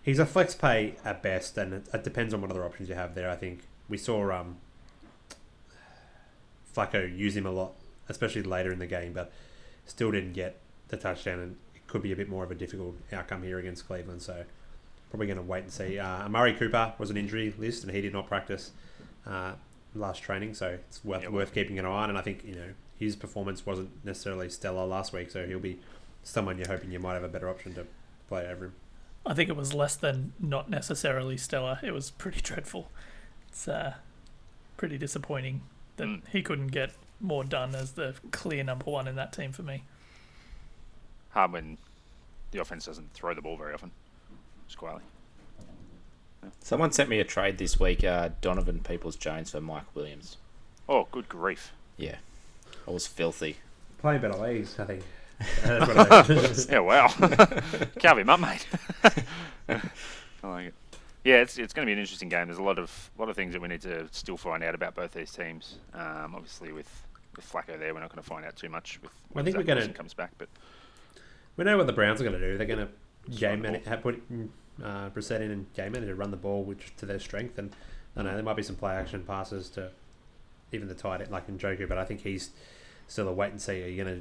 he's 0.02 0.18
a 0.18 0.26
flex 0.26 0.54
pay 0.54 0.96
at 1.04 1.22
best, 1.22 1.56
and 1.56 1.72
it, 1.72 1.88
it 1.92 2.04
depends 2.04 2.34
on 2.34 2.42
what 2.42 2.50
other 2.50 2.64
options 2.64 2.88
you 2.88 2.94
have 2.94 3.14
there. 3.14 3.30
I 3.30 3.36
think 3.36 3.60
we 3.88 3.96
saw 3.96 4.30
um, 4.32 4.58
Flacco 6.74 7.16
use 7.16 7.36
him 7.36 7.46
a 7.46 7.50
lot, 7.50 7.72
especially 8.08 8.42
later 8.42 8.70
in 8.70 8.78
the 8.78 8.86
game, 8.86 9.14
but 9.14 9.32
still 9.86 10.10
didn't 10.10 10.34
get 10.34 10.58
the 10.88 10.98
touchdown, 10.98 11.38
and 11.38 11.56
it 11.74 11.86
could 11.86 12.02
be 12.02 12.12
a 12.12 12.16
bit 12.16 12.28
more 12.28 12.44
of 12.44 12.50
a 12.50 12.54
difficult 12.54 12.96
outcome 13.12 13.42
here 13.42 13.58
against 13.58 13.86
Cleveland. 13.86 14.20
So 14.20 14.44
probably 15.10 15.26
going 15.26 15.38
to 15.38 15.42
wait 15.42 15.64
and 15.64 15.72
see. 15.72 15.98
Uh, 15.98 16.24
Amari 16.24 16.54
Cooper 16.54 16.94
was 16.98 17.10
an 17.10 17.16
injury 17.16 17.52
list, 17.58 17.82
and 17.82 17.92
he 17.92 18.00
did 18.00 18.12
not 18.12 18.28
practice 18.28 18.72
uh, 19.30 19.52
last 19.94 20.22
training, 20.22 20.54
so 20.54 20.68
it's 20.68 21.04
worth 21.04 21.22
Yeah, 21.22 21.28
worth 21.30 21.54
keeping 21.54 21.78
an 21.78 21.86
eye 21.86 21.88
on. 21.88 22.08
And 22.10 22.18
I 22.18 22.22
think 22.22 22.44
you 22.44 22.54
know 22.54 22.68
his 22.98 23.16
performance 23.16 23.64
wasn't 23.64 24.04
necessarily 24.04 24.50
stellar 24.50 24.84
last 24.86 25.12
week, 25.12 25.30
so 25.30 25.46
he'll 25.46 25.58
be 25.58 25.78
someone 26.22 26.58
you're 26.58 26.68
hoping 26.68 26.90
you 26.92 26.98
might 27.00 27.14
have 27.14 27.22
a 27.24 27.28
better 27.28 27.48
option 27.48 27.74
to 27.74 27.86
play 28.28 28.46
over 28.46 28.66
him. 28.66 28.74
I 29.24 29.34
think 29.34 29.48
it 29.48 29.56
was 29.56 29.72
less 29.74 29.96
than 29.96 30.32
not 30.38 30.68
necessarily 30.70 31.36
stellar. 31.36 31.78
It 31.82 31.92
was 31.92 32.10
pretty 32.10 32.40
dreadful. 32.42 32.90
It's 33.48 33.66
uh, 33.68 33.94
pretty 34.76 34.98
disappointing 34.98 35.62
that 35.96 36.06
Mm. 36.08 36.22
he 36.28 36.42
couldn't 36.42 36.68
get 36.68 36.92
more 37.20 37.44
done 37.44 37.74
as 37.74 37.92
the 37.92 38.14
clear 38.30 38.64
number 38.64 38.86
one 38.90 39.06
in 39.06 39.16
that 39.16 39.32
team 39.32 39.52
for 39.52 39.62
me. 39.62 39.84
Hard 41.30 41.52
when 41.52 41.76
the 42.52 42.60
offense 42.60 42.86
doesn't 42.86 43.12
throw 43.12 43.34
the 43.34 43.42
ball 43.42 43.56
very 43.58 43.74
often. 43.74 43.90
Squally. 44.68 45.02
Someone 46.62 46.92
sent 46.92 47.08
me 47.08 47.20
a 47.20 47.24
trade 47.24 47.58
this 47.58 47.78
week, 47.80 48.02
uh, 48.04 48.30
Donovan 48.40 48.80
Peoples 48.80 49.16
Jones 49.16 49.50
for 49.50 49.60
Mike 49.60 49.94
Williams. 49.94 50.36
Oh, 50.88 51.06
good 51.12 51.28
grief. 51.28 51.72
Yeah. 51.96 52.16
I 52.86 52.90
was 52.90 53.06
filthy. 53.06 53.56
Playing 53.98 54.22
better 54.22 54.38
leagues, 54.38 54.78
I 54.78 54.84
think. 54.86 55.02
That's 55.62 55.86
what 55.86 56.12
I- 56.12 56.72
Yeah, 56.74 56.78
wow. 56.80 57.08
Carve 58.00 58.18
him 58.18 58.28
up, 58.30 58.40
mate. 58.40 58.66
I 59.68 59.80
like 60.48 60.66
it. 60.68 60.74
Yeah, 61.24 61.36
it's, 61.42 61.58
it's 61.58 61.74
going 61.74 61.84
to 61.84 61.88
be 61.88 61.92
an 61.92 61.98
interesting 61.98 62.30
game. 62.30 62.46
There's 62.46 62.58
a 62.58 62.62
lot 62.62 62.78
of 62.78 63.10
lot 63.18 63.28
of 63.28 63.36
things 63.36 63.52
that 63.52 63.60
we 63.60 63.68
need 63.68 63.82
to 63.82 64.08
still 64.10 64.38
find 64.38 64.62
out 64.64 64.74
about 64.74 64.94
both 64.94 65.12
these 65.12 65.30
teams. 65.30 65.76
Um, 65.92 66.34
obviously, 66.34 66.72
with, 66.72 66.88
with 67.36 67.50
Flacco 67.50 67.78
there, 67.78 67.92
we're 67.92 68.00
not 68.00 68.08
going 68.10 68.22
to 68.22 68.28
find 68.28 68.44
out 68.46 68.56
too 68.56 68.70
much. 68.70 68.98
With 69.02 69.10
when 69.32 69.42
I 69.42 69.44
think 69.44 69.54
Zach 69.56 69.60
we're 69.60 69.66
gonna- 69.66 69.80
Wilson 69.80 69.94
comes 69.94 70.14
back, 70.14 70.30
but 70.38 70.48
we 71.56 71.64
know 71.64 71.76
what 71.76 71.86
the 71.86 71.92
Browns 71.92 72.22
are 72.22 72.24
going 72.24 72.40
to 72.40 72.52
do. 72.52 72.56
They're 72.56 72.66
going 72.66 72.86
to 72.86 72.88
Just 73.28 73.38
game 73.40 73.60
run 73.62 73.72
man- 73.84 73.98
put 74.00 74.22
uh, 74.84 75.10
and 75.30 75.72
game 75.74 75.92
manager 75.92 76.14
run 76.14 76.30
the 76.30 76.36
ball 76.36 76.62
which 76.62 76.94
to 76.96 77.06
their 77.06 77.18
strength, 77.18 77.58
and 77.58 77.74
I 78.16 78.22
know 78.22 78.34
there 78.34 78.42
might 78.42 78.56
be 78.56 78.62
some 78.62 78.76
play 78.76 78.94
action 78.94 79.22
passes 79.22 79.68
to 79.70 79.90
even 80.72 80.88
the 80.88 80.94
tight 80.94 81.20
end 81.20 81.30
like 81.30 81.46
Njoku, 81.48 81.88
but 81.88 81.98
I 81.98 82.04
think 82.04 82.20
he's 82.22 82.50
still 83.08 83.28
a 83.28 83.32
wait 83.32 83.50
and 83.50 83.60
see. 83.60 83.88
You're 83.90 84.04
to 84.04 84.20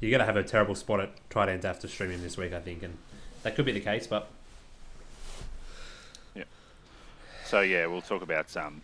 you're 0.00 0.18
to 0.18 0.24
have 0.24 0.36
a 0.36 0.44
terrible 0.44 0.74
spot 0.74 1.00
at 1.00 1.30
tight 1.30 1.48
end 1.48 1.62
to 1.62 1.68
have 1.68 1.80
to 1.80 1.88
stream 1.88 2.10
him 2.10 2.22
this 2.22 2.36
week, 2.36 2.52
I 2.52 2.60
think, 2.60 2.82
and 2.82 2.96
that 3.42 3.56
could 3.56 3.64
be 3.64 3.72
the 3.72 3.80
case, 3.80 4.06
but 4.06 4.28
yeah, 6.34 6.44
So 7.44 7.60
yeah, 7.60 7.86
we'll 7.86 8.02
talk 8.02 8.22
about 8.22 8.56
um, 8.56 8.82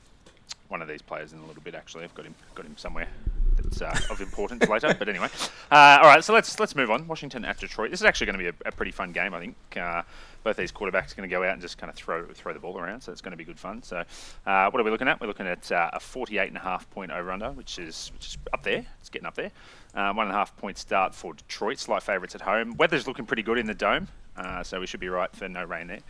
one 0.68 0.82
of 0.82 0.88
these 0.88 1.02
players 1.02 1.32
in 1.32 1.38
a 1.38 1.46
little 1.46 1.62
bit. 1.62 1.74
Actually, 1.74 2.04
I've 2.04 2.14
got 2.14 2.26
him 2.26 2.34
got 2.54 2.66
him 2.66 2.76
somewhere 2.76 3.08
that's 3.56 3.82
uh, 3.82 3.98
of 4.10 4.20
importance 4.20 4.68
later. 4.68 4.94
But 4.98 5.08
anyway, 5.08 5.28
uh, 5.70 5.98
all 6.02 6.08
right. 6.08 6.24
So 6.24 6.32
let's 6.32 6.58
let's 6.60 6.74
move 6.74 6.90
on. 6.90 7.06
Washington 7.06 7.44
at 7.44 7.58
Detroit. 7.58 7.90
This 7.90 8.00
is 8.00 8.06
actually 8.06 8.26
going 8.26 8.38
to 8.38 8.52
be 8.52 8.58
a, 8.64 8.68
a 8.68 8.72
pretty 8.72 8.92
fun 8.92 9.12
game. 9.12 9.34
I 9.34 9.40
think 9.40 9.56
uh, 9.76 10.02
both 10.44 10.56
these 10.56 10.70
quarterbacks 10.70 11.12
are 11.12 11.16
going 11.16 11.28
to 11.28 11.34
go 11.34 11.42
out 11.42 11.52
and 11.52 11.60
just 11.60 11.76
kind 11.76 11.90
of 11.90 11.96
throw 11.96 12.24
throw 12.26 12.52
the 12.52 12.60
ball 12.60 12.78
around. 12.78 13.00
So 13.00 13.12
it's 13.12 13.20
going 13.20 13.32
to 13.32 13.36
be 13.36 13.44
good 13.44 13.58
fun. 13.58 13.82
So 13.82 14.04
uh, 14.46 14.70
what 14.70 14.80
are 14.80 14.84
we 14.84 14.90
looking 14.90 15.08
at? 15.08 15.20
We're 15.20 15.26
looking 15.26 15.46
at 15.46 15.70
uh, 15.72 15.90
a 15.92 16.00
48 16.00 16.48
and 16.48 16.56
a 16.56 16.60
half 16.60 16.88
point 16.90 17.10
over 17.10 17.32
under, 17.32 17.50
which 17.50 17.78
is 17.78 18.10
which 18.14 18.26
is 18.28 18.38
up 18.52 18.62
there. 18.62 18.86
It's 19.00 19.10
getting 19.10 19.26
up 19.26 19.34
there. 19.34 19.50
Uh, 19.94 20.12
one 20.12 20.26
and 20.26 20.34
a 20.34 20.38
half 20.38 20.56
point 20.56 20.78
start 20.78 21.14
for 21.14 21.34
Detroit. 21.34 21.78
Slight 21.78 22.02
favourites 22.02 22.34
at 22.34 22.42
home. 22.42 22.76
Weather's 22.76 23.06
looking 23.06 23.26
pretty 23.26 23.42
good 23.42 23.58
in 23.58 23.66
the 23.66 23.74
dome, 23.74 24.08
uh, 24.36 24.62
so 24.62 24.78
we 24.78 24.86
should 24.86 25.00
be 25.00 25.08
right 25.08 25.34
for 25.34 25.48
no 25.48 25.64
rain 25.64 25.88
there. 25.88 26.00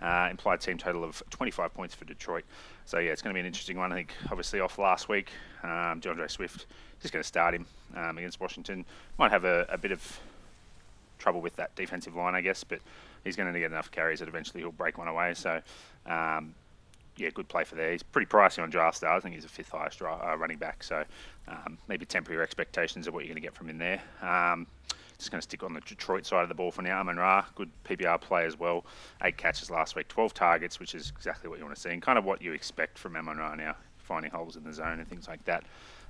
Uh, 0.00 0.28
implied 0.30 0.60
team 0.60 0.78
total 0.78 1.04
of 1.04 1.22
25 1.30 1.74
points 1.74 1.94
for 1.94 2.04
Detroit. 2.04 2.44
So 2.86 2.98
yeah, 2.98 3.12
it's 3.12 3.22
going 3.22 3.32
to 3.32 3.34
be 3.34 3.40
an 3.40 3.46
interesting 3.46 3.76
one. 3.76 3.92
I 3.92 3.96
think 3.96 4.14
obviously 4.30 4.58
off 4.58 4.78
last 4.78 5.08
week, 5.08 5.30
um, 5.62 6.00
DeAndre 6.00 6.30
Swift 6.30 6.66
just 7.02 7.12
going 7.12 7.22
to 7.22 7.28
start 7.28 7.54
him 7.54 7.66
um, 7.96 8.18
against 8.18 8.40
Washington. 8.40 8.84
Might 9.18 9.30
have 9.30 9.44
a, 9.44 9.66
a 9.68 9.76
bit 9.76 9.92
of 9.92 10.20
trouble 11.18 11.40
with 11.40 11.56
that 11.56 11.74
defensive 11.76 12.16
line, 12.16 12.34
I 12.34 12.40
guess, 12.40 12.64
but 12.64 12.80
he's 13.24 13.36
going 13.36 13.52
to 13.52 13.58
get 13.58 13.70
enough 13.70 13.90
carries 13.90 14.20
that 14.20 14.28
eventually 14.28 14.60
he'll 14.60 14.72
break 14.72 14.98
one 14.98 15.08
away. 15.08 15.34
So 15.34 15.60
um, 16.06 16.54
yeah, 17.16 17.30
good 17.30 17.48
play 17.48 17.64
for 17.64 17.74
there. 17.74 17.92
He's 17.92 18.02
pretty 18.02 18.26
pricey 18.26 18.62
on 18.62 18.70
draft 18.70 18.96
stars. 18.96 19.20
I 19.20 19.22
think 19.22 19.34
he's 19.34 19.44
the 19.44 19.50
fifth 19.50 19.70
highest 19.70 20.02
uh, 20.02 20.36
running 20.36 20.58
back. 20.58 20.82
So 20.82 21.04
um, 21.48 21.78
maybe 21.88 22.06
temper 22.06 22.32
your 22.32 22.42
expectations 22.42 23.06
of 23.06 23.14
what 23.14 23.20
you're 23.20 23.34
going 23.34 23.42
to 23.42 23.46
get 23.46 23.54
from 23.54 23.68
him 23.68 23.78
there. 23.78 24.02
Um, 24.22 24.66
just 25.18 25.30
going 25.30 25.40
to 25.40 25.42
stick 25.42 25.62
on 25.62 25.72
the 25.72 25.80
Detroit 25.80 26.26
side 26.26 26.42
of 26.42 26.48
the 26.48 26.54
ball 26.54 26.72
for 26.72 26.82
now. 26.82 26.98
Amon 26.98 27.16
Ra, 27.16 27.44
good 27.54 27.70
PPR 27.84 28.20
play 28.20 28.44
as 28.44 28.58
well. 28.58 28.84
Eight 29.22 29.36
catches 29.36 29.70
last 29.70 29.94
week, 29.94 30.08
12 30.08 30.34
targets, 30.34 30.80
which 30.80 30.96
is 30.96 31.12
exactly 31.16 31.48
what 31.48 31.60
you 31.60 31.64
want 31.64 31.76
to 31.76 31.80
see, 31.80 31.90
and 31.90 32.02
kind 32.02 32.18
of 32.18 32.24
what 32.24 32.42
you 32.42 32.52
expect 32.52 32.98
from 32.98 33.14
Amon 33.14 33.36
Ra 33.36 33.54
now, 33.54 33.76
finding 33.98 34.32
holes 34.32 34.56
in 34.56 34.64
the 34.64 34.72
zone 34.72 34.98
and 34.98 35.06
things 35.06 35.28
like 35.28 35.44
that. 35.44 35.62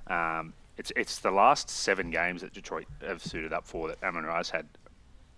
Um, 0.07 0.53
it's 0.77 0.91
it's 0.95 1.19
the 1.19 1.31
last 1.31 1.69
seven 1.69 2.09
games 2.09 2.41
that 2.41 2.53
Detroit 2.53 2.85
have 3.01 3.21
suited 3.21 3.53
up 3.53 3.67
for 3.67 3.87
that 3.87 4.03
Amon 4.03 4.25
Ra's 4.25 4.49
had 4.49 4.67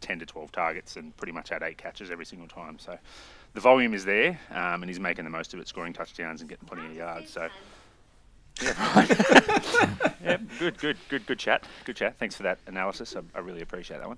10 0.01 0.19
to 0.19 0.25
12 0.25 0.51
targets 0.51 0.95
and 0.97 1.15
pretty 1.17 1.31
much 1.31 1.49
had 1.49 1.63
eight 1.63 1.77
catches 1.77 2.11
every 2.11 2.25
single 2.25 2.47
time. 2.47 2.77
So 2.79 2.97
the 3.53 3.59
volume 3.61 3.93
is 3.93 4.05
there, 4.05 4.39
um, 4.51 4.83
and 4.83 4.85
he's 4.85 4.99
making 4.99 5.23
the 5.23 5.31
most 5.31 5.53
of 5.53 5.59
it, 5.59 5.67
scoring 5.67 5.93
touchdowns 5.93 6.41
and 6.41 6.49
getting 6.49 6.67
plenty 6.67 6.85
of 6.87 6.95
yards. 6.95 7.31
So. 7.31 7.47
Yeah, 8.61 8.93
right. 8.95 9.09
yeah, 10.23 10.37
good, 10.59 10.77
good, 10.77 10.97
good, 11.09 11.25
good 11.25 11.39
chat. 11.39 11.65
Good 11.83 11.97
chat. 11.97 12.17
Thanks 12.17 12.35
for 12.35 12.43
that 12.43 12.59
analysis. 12.67 13.15
I, 13.15 13.21
I 13.37 13.41
really 13.41 13.61
appreciate 13.61 13.97
that 13.97 14.07
one. 14.07 14.17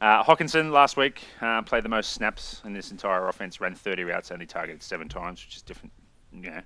Uh, 0.00 0.22
Hockenson 0.22 0.70
last 0.70 0.96
week 0.96 1.24
uh, 1.40 1.62
played 1.62 1.84
the 1.84 1.88
most 1.88 2.12
snaps 2.12 2.62
in 2.64 2.72
this 2.72 2.90
entire 2.92 3.28
offense, 3.28 3.60
ran 3.60 3.74
30 3.74 4.04
routes, 4.04 4.30
only 4.30 4.46
targeted 4.46 4.82
seven 4.82 5.08
times, 5.08 5.44
which 5.44 5.56
is 5.56 5.62
different. 5.62 5.92
You 6.32 6.50
know, 6.50 6.60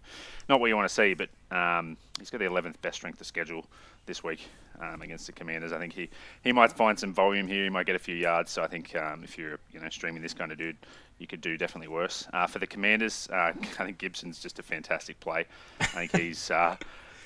not 0.48 0.60
what 0.60 0.66
you 0.66 0.76
want 0.76 0.88
to 0.88 0.94
see, 0.94 1.14
but 1.14 1.28
um, 1.56 1.96
he's 2.18 2.30
got 2.30 2.38
the 2.38 2.46
11th 2.46 2.74
best 2.82 2.96
strength 2.96 3.20
of 3.20 3.26
schedule 3.26 3.64
this 4.06 4.24
week 4.24 4.48
um, 4.80 5.02
against 5.02 5.26
the 5.26 5.32
Commanders. 5.32 5.72
I 5.72 5.78
think 5.78 5.92
he, 5.92 6.10
he 6.42 6.50
might 6.52 6.72
find 6.72 6.98
some 6.98 7.14
volume 7.14 7.46
here. 7.46 7.62
He 7.64 7.70
might 7.70 7.86
get 7.86 7.94
a 7.94 8.00
few 8.00 8.16
yards. 8.16 8.50
So 8.50 8.62
I 8.62 8.66
think 8.66 8.94
um, 8.96 9.22
if 9.22 9.38
you're 9.38 9.58
you 9.72 9.78
know 9.80 9.88
streaming 9.88 10.20
this 10.22 10.34
kind 10.34 10.50
of 10.50 10.58
dude, 10.58 10.76
you 11.18 11.26
could 11.28 11.40
do 11.40 11.56
definitely 11.56 11.88
worse. 11.88 12.26
Uh, 12.32 12.46
for 12.48 12.58
the 12.58 12.66
Commanders, 12.66 13.28
uh, 13.32 13.36
I 13.78 13.84
think 13.84 13.98
Gibson's 13.98 14.40
just 14.40 14.58
a 14.58 14.62
fantastic 14.62 15.20
play. 15.20 15.46
I 15.80 15.84
think 15.84 16.16
he's. 16.16 16.50
Uh, 16.50 16.76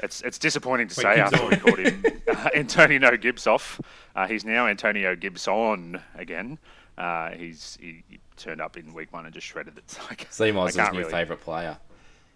it's 0.00 0.20
it's 0.20 0.38
disappointing 0.38 0.88
to 0.88 0.94
Wait, 1.00 1.02
say 1.04 1.16
Gibbs 1.16 1.32
after 1.32 1.44
on. 1.44 1.50
we 1.50 1.56
called 1.56 1.78
him 1.78 2.04
uh, 2.28 2.48
Antonio 2.54 3.16
Gibbs 3.16 3.46
off. 3.46 3.80
Uh, 4.14 4.26
he's 4.26 4.44
now 4.44 4.66
Antonio 4.66 5.16
Gibson 5.16 6.02
again. 6.14 6.58
Uh, 6.98 7.30
he's 7.30 7.78
he, 7.80 8.02
he 8.10 8.18
turned 8.36 8.60
up 8.60 8.76
in 8.76 8.92
week 8.92 9.10
one 9.12 9.24
and 9.24 9.32
just 9.34 9.46
shredded 9.46 9.78
it. 9.78 9.84
So 9.90 10.02
I, 10.10 10.14
ca- 10.16 10.24
I 10.28 10.32
Seymour's 10.32 10.68
his 10.74 10.76
can't 10.76 10.92
new 10.92 10.98
really- 11.00 11.10
favourite 11.10 11.40
player. 11.40 11.78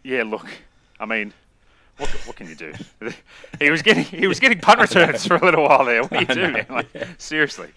Yeah, 0.02 0.24
look, 0.24 0.46
I 0.98 1.06
mean, 1.06 1.32
what, 1.98 2.08
what 2.26 2.36
can 2.36 2.48
you 2.48 2.54
do? 2.54 2.72
he 3.58 3.70
was 3.70 3.82
getting 3.82 4.04
he 4.04 4.26
was 4.26 4.40
getting 4.40 4.60
punt 4.60 4.80
returns 4.88 5.26
for 5.26 5.36
a 5.36 5.44
little 5.44 5.64
while 5.64 5.84
there. 5.84 6.02
What 6.02 6.10
do 6.10 6.18
you 6.20 6.26
do, 6.26 6.52
know? 6.52 6.64
Like, 6.70 6.88
Seriously, 7.18 7.68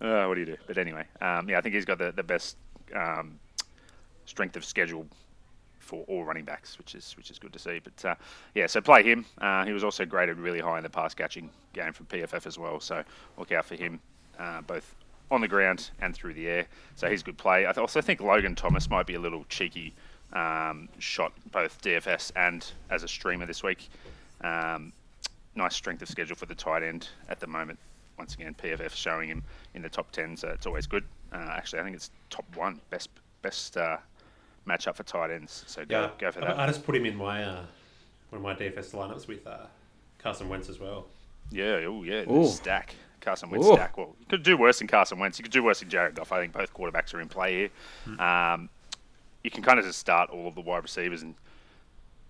uh, 0.00 0.24
what 0.26 0.34
do 0.34 0.40
you 0.40 0.46
do? 0.46 0.56
But 0.66 0.78
anyway, 0.78 1.04
um, 1.20 1.48
yeah, 1.48 1.58
I 1.58 1.60
think 1.60 1.74
he's 1.74 1.84
got 1.86 1.98
the 1.98 2.12
the 2.12 2.22
best 2.22 2.56
um, 2.94 3.38
strength 4.26 4.56
of 4.56 4.64
schedule 4.64 5.06
for 5.78 6.04
all 6.06 6.24
running 6.24 6.44
backs, 6.44 6.78
which 6.78 6.94
is 6.94 7.16
which 7.16 7.30
is 7.30 7.38
good 7.38 7.52
to 7.52 7.58
see. 7.58 7.80
But 7.82 8.04
uh, 8.04 8.14
yeah, 8.54 8.66
so 8.66 8.80
play 8.80 9.02
him. 9.02 9.24
Uh, 9.38 9.64
he 9.64 9.72
was 9.72 9.82
also 9.82 10.04
graded 10.04 10.38
really 10.38 10.60
high 10.60 10.76
in 10.76 10.82
the 10.82 10.90
pass 10.90 11.14
catching 11.14 11.50
game 11.72 11.92
from 11.92 12.06
PFF 12.06 12.46
as 12.46 12.58
well. 12.58 12.80
So 12.80 13.02
look 13.38 13.50
out 13.52 13.64
for 13.64 13.76
him, 13.76 14.00
uh, 14.38 14.60
both 14.62 14.94
on 15.30 15.40
the 15.40 15.48
ground 15.48 15.90
and 16.00 16.14
through 16.14 16.34
the 16.34 16.48
air. 16.48 16.66
So 16.96 17.08
he's 17.08 17.22
good 17.22 17.38
play. 17.38 17.66
I 17.66 17.72
th- 17.72 17.78
also 17.78 18.00
think 18.00 18.20
Logan 18.20 18.54
Thomas 18.54 18.90
might 18.90 19.06
be 19.06 19.14
a 19.14 19.20
little 19.20 19.44
cheeky 19.48 19.94
um, 20.32 20.88
shot, 20.98 21.32
both 21.50 21.80
DFS 21.82 22.32
and 22.36 22.66
as 22.90 23.02
a 23.02 23.08
streamer 23.08 23.46
this 23.46 23.62
week. 23.62 23.88
Um, 24.42 24.92
nice 25.54 25.74
strength 25.74 26.02
of 26.02 26.08
schedule 26.08 26.36
for 26.36 26.46
the 26.46 26.54
tight 26.54 26.82
end 26.82 27.08
at 27.28 27.40
the 27.40 27.46
moment. 27.46 27.78
Once 28.18 28.34
again, 28.34 28.54
PFF 28.62 28.94
showing 28.94 29.28
him 29.28 29.42
in 29.74 29.82
the 29.82 29.88
top 29.88 30.10
ten, 30.12 30.36
so 30.36 30.48
it's 30.48 30.66
always 30.66 30.86
good. 30.86 31.04
Uh, 31.32 31.36
actually, 31.50 31.80
I 31.80 31.84
think 31.84 31.96
it's 31.96 32.10
top 32.28 32.44
one 32.54 32.80
best 32.90 33.08
best 33.42 33.76
uh, 33.76 33.96
matchup 34.66 34.96
for 34.96 35.04
tight 35.04 35.30
ends. 35.30 35.64
So 35.66 35.84
go, 35.84 36.02
Yeah, 36.02 36.10
go 36.18 36.30
for 36.30 36.44
I, 36.44 36.48
that. 36.48 36.58
I 36.60 36.66
just 36.66 36.84
put 36.84 36.94
him 36.94 37.06
in 37.06 37.16
my 37.16 37.42
uh, 37.42 37.62
one 38.30 38.38
of 38.38 38.42
my 38.42 38.54
DFS 38.54 38.92
lineups 38.92 39.26
with 39.26 39.46
uh, 39.46 39.66
Carson 40.18 40.48
Wentz 40.48 40.68
as 40.68 40.78
well. 40.78 41.06
Yeah, 41.50 41.80
oh 41.86 42.02
yeah, 42.04 42.30
Ooh. 42.30 42.46
stack. 42.46 42.94
Carson 43.20 43.50
Wentz 43.50 43.66
Ooh. 43.66 43.74
stack. 43.74 43.96
Well, 43.96 44.14
you 44.18 44.26
could 44.28 44.42
do 44.42 44.56
worse 44.56 44.78
than 44.78 44.88
Carson 44.88 45.18
Wentz. 45.18 45.38
You 45.38 45.42
could 45.42 45.52
do 45.52 45.62
worse 45.62 45.80
than 45.80 45.90
Jared 45.90 46.14
Goff. 46.14 46.32
I 46.32 46.40
think 46.40 46.52
both 46.52 46.72
quarterbacks 46.72 47.12
are 47.14 47.20
in 47.20 47.28
play 47.28 47.70
here. 48.06 48.18
Um, 48.18 48.70
you 49.44 49.50
can 49.50 49.62
kind 49.62 49.78
of 49.78 49.84
just 49.84 49.98
start 49.98 50.30
all 50.30 50.46
of 50.48 50.54
the 50.54 50.60
wide 50.60 50.82
receivers 50.82 51.22
and 51.22 51.34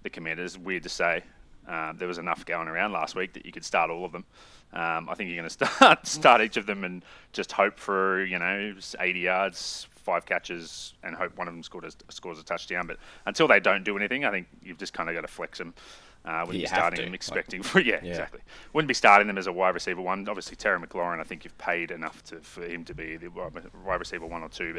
the 0.02 0.10
commanders. 0.10 0.56
Weird 0.58 0.82
to 0.84 0.88
say. 0.88 1.22
Um, 1.68 1.96
there 1.98 2.08
was 2.08 2.18
enough 2.18 2.44
going 2.46 2.68
around 2.68 2.92
last 2.92 3.14
week 3.14 3.34
that 3.34 3.44
you 3.46 3.52
could 3.52 3.64
start 3.64 3.90
all 3.90 4.04
of 4.04 4.12
them. 4.12 4.24
Um, 4.72 5.08
I 5.08 5.14
think 5.14 5.28
you're 5.30 5.36
going 5.36 5.48
to 5.56 5.66
start 5.66 6.06
start 6.06 6.40
each 6.40 6.56
of 6.56 6.66
them 6.66 6.84
and 6.84 7.04
just 7.32 7.52
hope 7.52 7.78
for 7.78 8.24
you 8.24 8.38
know 8.38 8.74
80 8.98 9.18
yards, 9.20 9.86
five 9.96 10.24
catches, 10.26 10.94
and 11.02 11.14
hope 11.14 11.36
one 11.36 11.48
of 11.48 11.54
them 11.54 11.62
scored 11.62 11.84
a, 11.84 12.12
scores 12.12 12.38
a 12.38 12.44
touchdown. 12.44 12.86
But 12.86 12.96
until 13.26 13.46
they 13.46 13.60
don't 13.60 13.84
do 13.84 13.96
anything, 13.96 14.24
I 14.24 14.30
think 14.30 14.46
you've 14.62 14.78
just 14.78 14.92
kind 14.94 15.08
of 15.08 15.14
got 15.14 15.20
to 15.22 15.28
flex 15.28 15.58
them. 15.58 15.74
Uh, 16.22 16.40
wouldn't 16.46 16.56
You 16.56 16.62
be 16.64 16.66
starting 16.66 16.98
them 16.98 17.06
like- 17.06 17.14
expecting 17.14 17.62
for 17.62 17.80
yeah, 17.80 17.98
Yeah. 18.02 18.10
exactly. 18.10 18.40
Wouldn't 18.74 18.88
be 18.88 18.94
starting 18.94 19.26
them 19.26 19.38
as 19.38 19.46
a 19.46 19.52
wide 19.52 19.74
receiver 19.74 20.02
one. 20.02 20.28
Obviously, 20.28 20.54
Terry 20.56 20.78
McLaurin, 20.78 21.18
I 21.18 21.24
think 21.24 21.44
you've 21.44 21.56
paid 21.58 21.90
enough 21.90 22.22
to 22.24 22.36
for 22.40 22.62
him 22.62 22.84
to 22.86 22.94
be 22.94 23.16
the 23.16 23.28
wide 23.28 23.52
wide 23.84 24.00
receiver 24.00 24.26
one 24.26 24.42
or 24.42 24.48
two. 24.48 24.74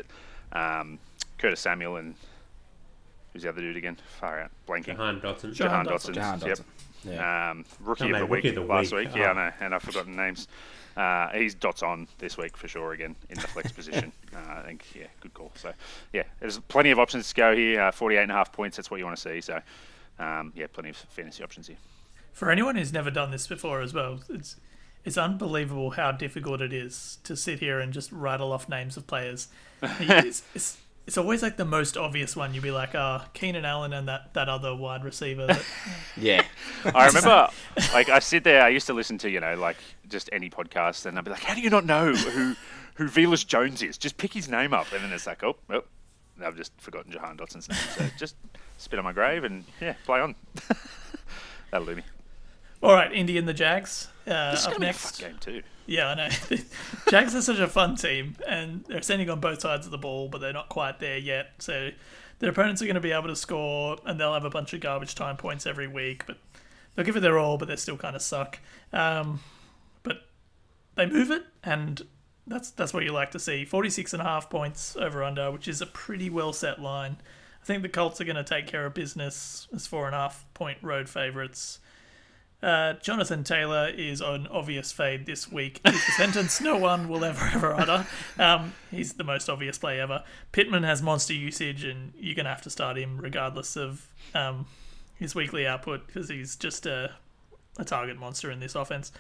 But 0.52 0.58
um, 0.60 1.00
Curtis 1.42 1.60
Samuel 1.60 1.98
and 1.98 2.16
who's 3.34 3.44
the 3.44 3.50
other 3.50 3.62
dude 3.62 3.78
again? 3.78 3.98
Far 4.20 4.42
out, 4.42 4.52
blanking. 4.68 4.86
Jahan 4.98 5.20
Dotson. 5.20 5.54
Jahan 5.54 5.86
Jahan 5.86 5.86
Dotson. 5.86 6.14
Jahan 6.14 6.40
Yep. 6.46 6.60
Yeah. 7.04 7.50
Um, 7.52 7.66
rookie 7.80 8.04
Oh, 8.06 8.14
of 8.14 8.20
the 8.20 8.26
week 8.28 8.44
rookie 8.44 8.50
of 8.50 8.56
the 8.56 8.62
last 8.62 8.94
week. 8.94 9.08
week. 9.08 9.16
Yeah, 9.18 9.28
I 9.28 9.32
Oh. 9.32 9.34
know, 9.34 9.52
and 9.62 9.74
I've 9.76 9.82
forgotten 9.82 10.16
names. 10.16 10.48
Uh, 10.96 11.30
he's 11.30 11.56
dots 11.56 11.82
on 11.82 12.08
this 12.20 12.38
week 12.38 12.56
for 12.58 12.68
sure 12.68 12.92
again 12.94 13.16
in 13.30 13.36
the 13.40 13.48
flex 13.48 13.72
position. 13.80 14.12
Uh, 14.36 14.60
I 14.60 14.62
think, 14.64 14.86
yeah, 14.94 15.08
good 15.20 15.34
call. 15.34 15.52
So, 15.56 15.74
yeah, 16.14 16.24
there's 16.40 16.60
plenty 16.60 16.92
of 16.92 17.00
options 17.00 17.30
to 17.30 17.34
go 17.36 17.56
here. 17.56 17.82
Uh, 17.82 17.92
48 17.92 18.22
and 18.24 18.32
a 18.32 18.36
half 18.36 18.52
points, 18.52 18.78
that's 18.78 18.92
what 18.92 18.98
you 18.98 19.06
want 19.06 19.18
to 19.18 19.22
see. 19.22 19.42
So, 19.42 19.62
um, 20.20 20.52
yeah, 20.56 20.68
plenty 20.72 20.90
of 20.90 20.98
fantasy 20.98 21.44
options 21.44 21.68
here. 21.68 21.78
For 22.34 22.52
anyone 22.52 22.76
who's 22.76 22.94
never 22.94 23.10
done 23.10 23.32
this 23.32 23.48
before 23.48 23.82
as 23.82 23.94
well, 23.94 24.20
it's 24.30 24.58
it's 25.04 25.18
unbelievable 25.18 25.92
how 25.92 26.12
difficult 26.12 26.62
it 26.62 26.72
is 26.72 27.18
to 27.24 27.36
sit 27.36 27.60
here 27.60 27.80
and 27.80 27.92
just 27.92 28.12
rattle 28.12 28.52
off 28.52 28.70
names 28.70 28.96
of 28.98 29.08
players. 29.08 29.48
it's, 29.82 30.44
it's, 30.54 30.78
it's 31.08 31.18
always 31.18 31.42
like 31.42 31.58
the 31.58 31.66
most 31.66 31.98
obvious 31.98 32.36
one. 32.36 32.54
You'd 32.54 32.64
be 32.64 32.72
like, 32.72 32.94
ah, 32.96 33.28
Keenan 33.34 33.66
Allen 33.66 33.92
and 33.94 34.08
that, 34.08 34.34
that 34.34 34.48
other 34.48 34.76
wide 34.76 35.04
receiver. 35.04 35.48
That, 35.48 35.64
Yeah. 36.18 36.44
I 36.96 37.08
remember, 37.08 37.50
like, 37.94 38.10
I 38.10 38.20
sit 38.20 38.44
there. 38.44 38.64
I 38.64 38.70
used 38.70 38.88
to 38.88 38.94
listen 38.94 39.18
to, 39.20 39.30
you 39.30 39.40
know, 39.40 39.56
like 39.56 39.78
just 40.08 40.30
any 40.32 40.50
podcast, 40.50 41.06
and 41.06 41.18
I'd 41.18 41.24
be 41.26 41.32
like, 41.32 41.42
"How 41.44 41.56
do 41.56 41.62
you 41.62 41.70
not 41.70 41.86
know 41.86 42.14
who 42.14 42.56
who 42.96 43.08
Velus 43.08 43.46
Jones 43.46 43.82
is? 43.82 43.98
Just 43.98 44.18
pick 44.18 44.34
his 44.34 44.48
name 44.50 44.74
up." 44.74 44.92
And 44.94 45.04
then 45.04 45.12
it's 45.12 45.26
like, 45.28 45.44
"Oh, 45.44 45.56
oh, 45.70 45.84
I've 46.44 46.56
just 46.58 46.72
forgotten 46.80 47.12
Jahan 47.12 47.38
Dotson's 47.38 47.68
name." 47.70 47.80
So 47.98 48.06
just 48.18 48.36
spit 48.78 49.00
on 49.00 49.06
my 49.06 49.14
grave 49.14 49.44
and 49.44 49.64
yeah, 49.80 49.96
play 50.06 50.20
on. 50.20 50.36
That'll 51.72 51.88
do 51.88 51.96
me. 51.96 52.04
all 52.84 52.94
right, 52.94 53.12
Indy 53.12 53.38
and 53.38 53.48
the 53.48 53.54
Jags 53.54 54.08
uh, 54.28 54.52
This 54.52 54.62
is 54.62 54.66
up 54.68 54.74
gonna 54.74 54.80
be 54.80 54.86
a 54.86 54.88
next. 54.90 55.20
fun 55.22 55.30
game 55.32 55.40
too. 55.40 55.64
Yeah, 55.88 56.08
I 56.10 56.16
know. 56.16 56.30
Jags 57.10 57.36
are 57.36 57.42
such 57.42 57.60
a 57.60 57.68
fun 57.68 57.96
team, 57.96 58.36
and 58.48 58.84
they're 58.86 59.02
sending 59.02 59.30
on 59.30 59.40
both 59.40 59.62
sides 59.62 59.86
of 59.86 59.92
the 59.92 59.98
ball, 59.98 60.30
but 60.30 60.40
they're 60.42 60.54
not 60.54 60.70
quite 60.70 61.00
there 61.00 61.18
yet. 61.18 61.54
So 61.60 61.90
their 62.40 62.50
opponents 62.52 62.82
are 62.82 62.86
going 62.86 62.96
to 62.96 63.02
be 63.02 63.12
able 63.12 63.28
to 63.28 63.36
score, 63.36 63.98
and 64.06 64.20
they'll 64.20 64.34
have 64.34 64.46
a 64.46 64.50
bunch 64.50 64.74
of 64.74 64.80
garbage 64.80 65.16
time 65.16 65.38
points 65.38 65.66
every 65.66 65.88
week. 65.88 66.26
But 66.28 66.38
they'll 66.96 67.06
give 67.06 67.18
it 67.18 67.22
their 67.22 67.38
all, 67.40 67.58
but 67.58 67.68
they 67.68 67.76
still 67.76 67.98
kind 67.98 68.16
of 68.16 68.22
suck. 68.22 68.60
Um, 68.94 69.42
but 70.04 70.22
they 70.96 71.06
move 71.08 71.32
it, 71.32 71.44
and 71.64 72.02
that's 72.48 72.72
that's 72.72 72.94
what 72.94 73.04
you 73.04 73.12
like 73.12 73.32
to 73.32 73.40
see. 73.40 73.66
46 73.66 74.14
and 74.14 74.22
a 74.22 74.26
half 74.26 74.50
points 74.50 74.96
over 74.96 75.24
under, 75.24 75.52
which 75.52 75.68
is 75.68 75.82
a 75.82 75.86
pretty 75.88 76.30
well 76.30 76.54
set 76.54 76.82
line. 76.82 77.18
I 77.62 77.66
think 77.66 77.82
the 77.84 77.90
Colts 77.90 78.20
are 78.22 78.26
going 78.26 78.38
to 78.38 78.44
take 78.44 78.66
care 78.66 78.86
of 78.86 78.94
business 78.94 79.68
as 79.74 79.86
four 79.88 80.06
and 80.08 80.16
a 80.16 80.20
half 80.20 80.46
point 80.54 80.78
road 80.82 81.10
favourites. 81.10 81.80
Uh, 82.62 82.94
Jonathan 82.94 83.44
Taylor 83.44 83.90
is 83.90 84.22
an 84.22 84.46
obvious 84.48 84.92
fade 84.92 85.26
this 85.26 85.52
week. 85.52 85.82
Is 85.86 86.02
sentence 86.16 86.62
no 86.62 86.78
one 86.78 87.08
will 87.08 87.26
ever 87.26 87.50
ever 87.54 87.74
utter. 87.74 88.06
Um, 88.38 88.74
he's 88.92 89.14
the 89.14 89.24
most 89.24 89.50
obvious 89.50 89.78
play 89.80 90.00
ever. 90.00 90.24
Pittman 90.52 90.84
has 90.84 91.02
monster 91.02 91.34
usage, 91.34 91.84
and 91.84 92.14
you're 92.18 92.36
gonna 92.36 92.50
have 92.50 92.62
to 92.64 92.70
start 92.70 92.98
him 92.98 93.18
regardless 93.18 93.76
of 93.76 94.08
um, 94.36 94.68
his 95.16 95.34
weekly 95.34 95.66
output 95.66 96.06
because 96.06 96.30
he's 96.30 96.56
just 96.56 96.86
a, 96.86 97.12
a 97.78 97.86
target 97.86 98.18
monster 98.18 98.52
in 98.52 98.60
this 98.60 98.76
offense. 98.76 99.12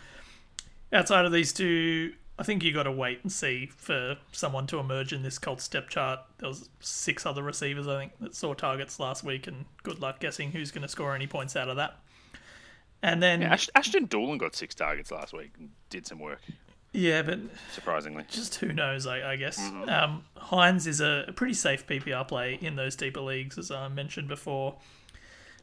Outside 0.93 1.25
of 1.25 1.31
these 1.31 1.53
two, 1.53 2.13
I 2.37 2.43
think 2.43 2.63
you 2.63 2.73
got 2.73 2.83
to 2.83 2.91
wait 2.91 3.19
and 3.21 3.31
see 3.31 3.67
for 3.67 4.17
someone 4.31 4.67
to 4.67 4.79
emerge 4.79 5.13
in 5.13 5.23
this 5.23 5.37
cult 5.37 5.61
step 5.61 5.89
chart. 5.89 6.19
There 6.39 6.49
was 6.49 6.69
six 6.79 7.25
other 7.25 7.43
receivers 7.43 7.87
I 7.87 7.99
think 7.99 8.13
that 8.19 8.35
saw 8.35 8.53
targets 8.53 8.99
last 8.99 9.23
week, 9.23 9.47
and 9.47 9.65
good 9.83 9.99
luck 9.99 10.19
guessing 10.19 10.51
who's 10.51 10.71
going 10.71 10.81
to 10.81 10.87
score 10.87 11.15
any 11.15 11.27
points 11.27 11.55
out 11.55 11.69
of 11.69 11.75
that. 11.77 11.99
And 13.03 13.21
then 13.21 13.41
Yeah, 13.41 13.53
Ash- 13.53 13.69
Ashton 13.75 14.07
Dulin 14.07 14.37
got 14.37 14.55
six 14.55 14.75
targets 14.75 15.11
last 15.11 15.33
week 15.33 15.51
and 15.57 15.69
did 15.89 16.05
some 16.05 16.19
work, 16.19 16.39
yeah, 16.93 17.21
but 17.23 17.39
surprisingly. 17.71 18.25
just 18.29 18.55
who 18.55 18.71
knows, 18.73 19.07
I, 19.07 19.31
I 19.31 19.35
guess. 19.37 19.57
Um, 19.87 20.23
Hines 20.37 20.85
is 20.87 21.01
a, 21.01 21.25
a 21.27 21.31
pretty 21.31 21.53
safe 21.55 21.87
PPR 21.87 22.27
play 22.27 22.59
in 22.61 22.75
those 22.75 22.95
deeper 22.95 23.21
leagues, 23.21 23.57
as 23.57 23.71
I 23.71 23.87
mentioned 23.87 24.27
before, 24.27 24.75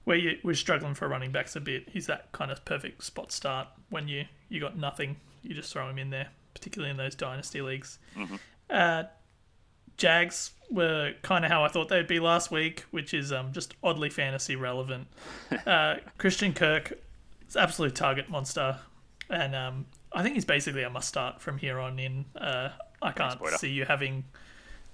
where 0.05 0.17
you, 0.17 0.39
we're 0.43 0.55
struggling 0.55 0.95
for 0.95 1.07
running 1.07 1.31
backs 1.31 1.55
a 1.55 1.61
bit. 1.61 1.89
He's 1.91 2.07
that 2.07 2.33
kind 2.33 2.51
of 2.51 2.65
perfect 2.65 3.05
spot 3.05 3.31
start 3.31 3.69
when 3.91 4.09
you, 4.09 4.25
you 4.49 4.59
got 4.61 4.77
nothing, 4.77 5.17
you 5.43 5.55
just 5.55 5.73
throw 5.73 5.89
him 5.89 5.99
in 5.99 6.11
there, 6.11 6.29
particularly 6.55 6.91
in 6.91 6.97
those 6.97 7.15
dynasty 7.15 7.61
leagues. 7.63 7.99
Uh, 8.71 9.05
Jags 9.97 10.53
were 10.71 11.13
kind 11.23 11.45
of 11.45 11.51
how 11.51 11.65
I 11.65 11.69
thought 11.69 11.89
they'd 11.89 12.07
be 12.07 12.21
last 12.21 12.51
week, 12.51 12.85
which 12.91 13.13
is 13.13 13.33
um, 13.33 13.53
just 13.53 13.75
oddly 13.83 14.11
fantasy 14.11 14.57
relevant. 14.57 15.07
Uh, 15.67 15.97
Christian 16.19 16.53
Kirk 16.53 16.99
is 17.49 17.57
absolute 17.57 17.95
target 17.95 18.29
monster, 18.29 18.79
and 19.31 19.55
um, 19.55 19.87
I 20.13 20.23
think 20.23 20.35
he's 20.35 20.45
basically 20.45 20.83
a 20.83 20.91
must 20.91 21.09
start 21.09 21.41
from 21.41 21.59
here 21.59 21.79
on 21.79 21.99
in. 21.99 22.25
Uh, 22.37 22.71
I 23.01 23.13
can't 23.13 23.41
see 23.59 23.71
you 23.71 23.85
having 23.85 24.25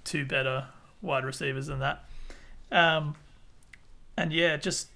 two 0.03 0.25
better 0.25 0.67
wide 1.01 1.25
receivers 1.25 1.67
than 1.67 1.79
that. 1.79 2.05
Um, 2.71 3.15
and 4.17 4.31
yeah, 4.31 4.57
just 4.57 4.89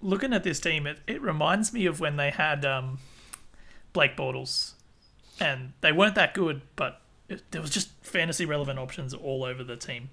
looking 0.00 0.32
at 0.32 0.42
this 0.42 0.60
team, 0.60 0.86
it, 0.86 0.98
it 1.06 1.20
reminds 1.22 1.72
me 1.72 1.86
of 1.86 2.00
when 2.00 2.16
they 2.16 2.30
had 2.30 2.64
um, 2.64 2.98
Blake 3.92 4.16
Bortles, 4.16 4.72
and 5.40 5.72
they 5.80 5.92
weren't 5.92 6.14
that 6.16 6.34
good, 6.34 6.62
but 6.76 7.00
it, 7.28 7.42
there 7.50 7.60
was 7.60 7.70
just 7.70 7.90
fantasy 8.02 8.44
relevant 8.44 8.78
options 8.78 9.14
all 9.14 9.44
over 9.44 9.62
the 9.62 9.76
team. 9.76 10.10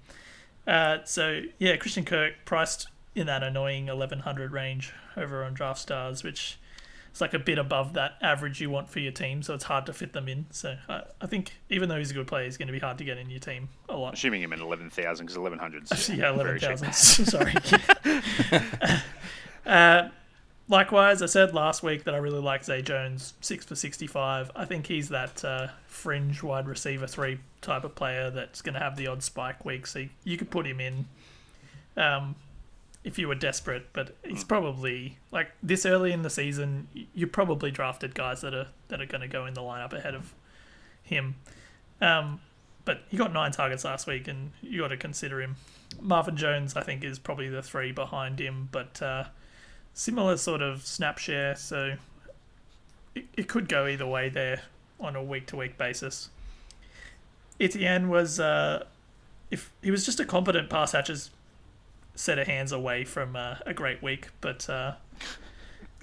Uh, 0.66 0.98
so 1.04 1.42
yeah, 1.58 1.76
Christian 1.76 2.04
Kirk 2.04 2.34
priced 2.44 2.86
in 3.14 3.26
that 3.26 3.42
annoying 3.42 3.86
1100 3.86 4.52
range 4.52 4.92
over 5.16 5.44
on 5.44 5.54
Draft 5.54 5.80
Stars, 5.80 6.22
which 6.22 6.58
is 7.12 7.20
like 7.20 7.34
a 7.34 7.38
bit 7.38 7.58
above 7.58 7.94
that 7.94 8.12
average 8.20 8.60
you 8.60 8.70
want 8.70 8.88
for 8.88 9.00
your 9.00 9.12
team, 9.12 9.42
so 9.42 9.54
it's 9.54 9.64
hard 9.64 9.86
to 9.86 9.92
fit 9.92 10.12
them 10.12 10.28
in. 10.28 10.46
So 10.50 10.76
I, 10.88 11.02
I 11.20 11.26
think 11.26 11.54
even 11.68 11.88
though 11.88 11.98
he's 11.98 12.10
a 12.10 12.14
good 12.14 12.26
player, 12.26 12.44
he's 12.44 12.56
going 12.56 12.68
to 12.68 12.72
be 12.72 12.78
hard 12.78 12.98
to 12.98 13.04
get 13.04 13.18
in 13.18 13.30
your 13.30 13.40
team 13.40 13.68
a 13.88 13.96
lot. 13.96 14.14
Assuming 14.14 14.42
him 14.42 14.52
at 14.52 14.60
11,000 14.60 15.26
because 15.26 15.36
1100's 15.36 16.08
yeah, 16.16 16.32
very 16.32 16.60
cheap. 16.60 16.70
11,000. 16.70 17.26
Sorry. 17.26 17.54
uh, 19.66 20.08
likewise, 20.68 21.20
I 21.20 21.26
said 21.26 21.52
last 21.52 21.82
week 21.82 22.04
that 22.04 22.14
I 22.14 22.18
really 22.18 22.40
like 22.40 22.64
Zay 22.64 22.82
Jones, 22.82 23.34
6 23.40 23.66
for 23.66 23.74
65. 23.74 24.52
I 24.54 24.64
think 24.64 24.86
he's 24.86 25.08
that 25.08 25.44
uh, 25.44 25.68
fringe 25.88 26.42
wide 26.42 26.68
receiver 26.68 27.08
3 27.08 27.38
type 27.60 27.82
of 27.84 27.94
player 27.96 28.30
that's 28.30 28.62
going 28.62 28.74
to 28.74 28.80
have 28.80 28.96
the 28.96 29.08
odd 29.08 29.22
spike 29.22 29.64
week. 29.64 29.86
So 29.86 30.04
you 30.22 30.36
could 30.36 30.50
put 30.50 30.64
him 30.64 30.80
in 30.80 31.06
um, 31.96 32.36
if 33.02 33.18
you 33.18 33.28
were 33.28 33.34
desperate, 33.34 33.86
but 33.92 34.14
he's 34.24 34.44
probably, 34.44 35.18
like, 35.30 35.52
this 35.62 35.86
early 35.86 36.12
in 36.12 36.22
the 36.22 36.30
season, 36.30 36.88
you 37.14 37.26
probably 37.26 37.70
drafted 37.70 38.14
guys 38.14 38.42
that 38.42 38.52
are, 38.52 38.68
that 38.88 39.00
are 39.00 39.06
going 39.06 39.22
to 39.22 39.28
go 39.28 39.46
in 39.46 39.54
the 39.54 39.62
lineup 39.62 39.92
ahead 39.92 40.14
of 40.14 40.34
him. 41.02 41.36
Um, 42.00 42.40
but 42.84 43.02
he 43.08 43.16
got 43.16 43.32
nine 43.32 43.52
targets 43.52 43.84
last 43.84 44.06
week, 44.06 44.28
and 44.28 44.52
you 44.60 44.80
got 44.80 44.88
to 44.88 44.96
consider 44.96 45.40
him. 45.40 45.56
Marvin 46.00 46.36
Jones, 46.36 46.76
I 46.76 46.82
think, 46.82 47.02
is 47.02 47.18
probably 47.18 47.48
the 47.48 47.62
three 47.62 47.90
behind 47.90 48.38
him, 48.38 48.68
but 48.70 49.00
uh, 49.00 49.24
similar 49.94 50.36
sort 50.36 50.60
of 50.60 50.86
snap 50.86 51.18
share, 51.18 51.56
so 51.56 51.94
it, 53.14 53.24
it 53.36 53.48
could 53.48 53.68
go 53.68 53.86
either 53.86 54.06
way 54.06 54.28
there 54.28 54.62
on 54.98 55.16
a 55.16 55.22
week 55.22 55.46
to 55.46 55.56
week 55.56 55.78
basis. 55.78 56.28
Etienne 57.58 58.08
was, 58.08 58.38
uh, 58.38 58.84
if 59.50 59.72
he 59.82 59.90
was 59.90 60.04
just 60.04 60.20
a 60.20 60.24
competent 60.24 60.68
pass 60.70 60.92
catcher's 60.92 61.30
set 62.14 62.38
of 62.38 62.46
hands 62.46 62.72
away 62.72 63.04
from 63.04 63.36
uh, 63.36 63.56
a 63.66 63.72
great 63.74 64.02
week, 64.02 64.28
but 64.40 64.68
uh, 64.68 64.92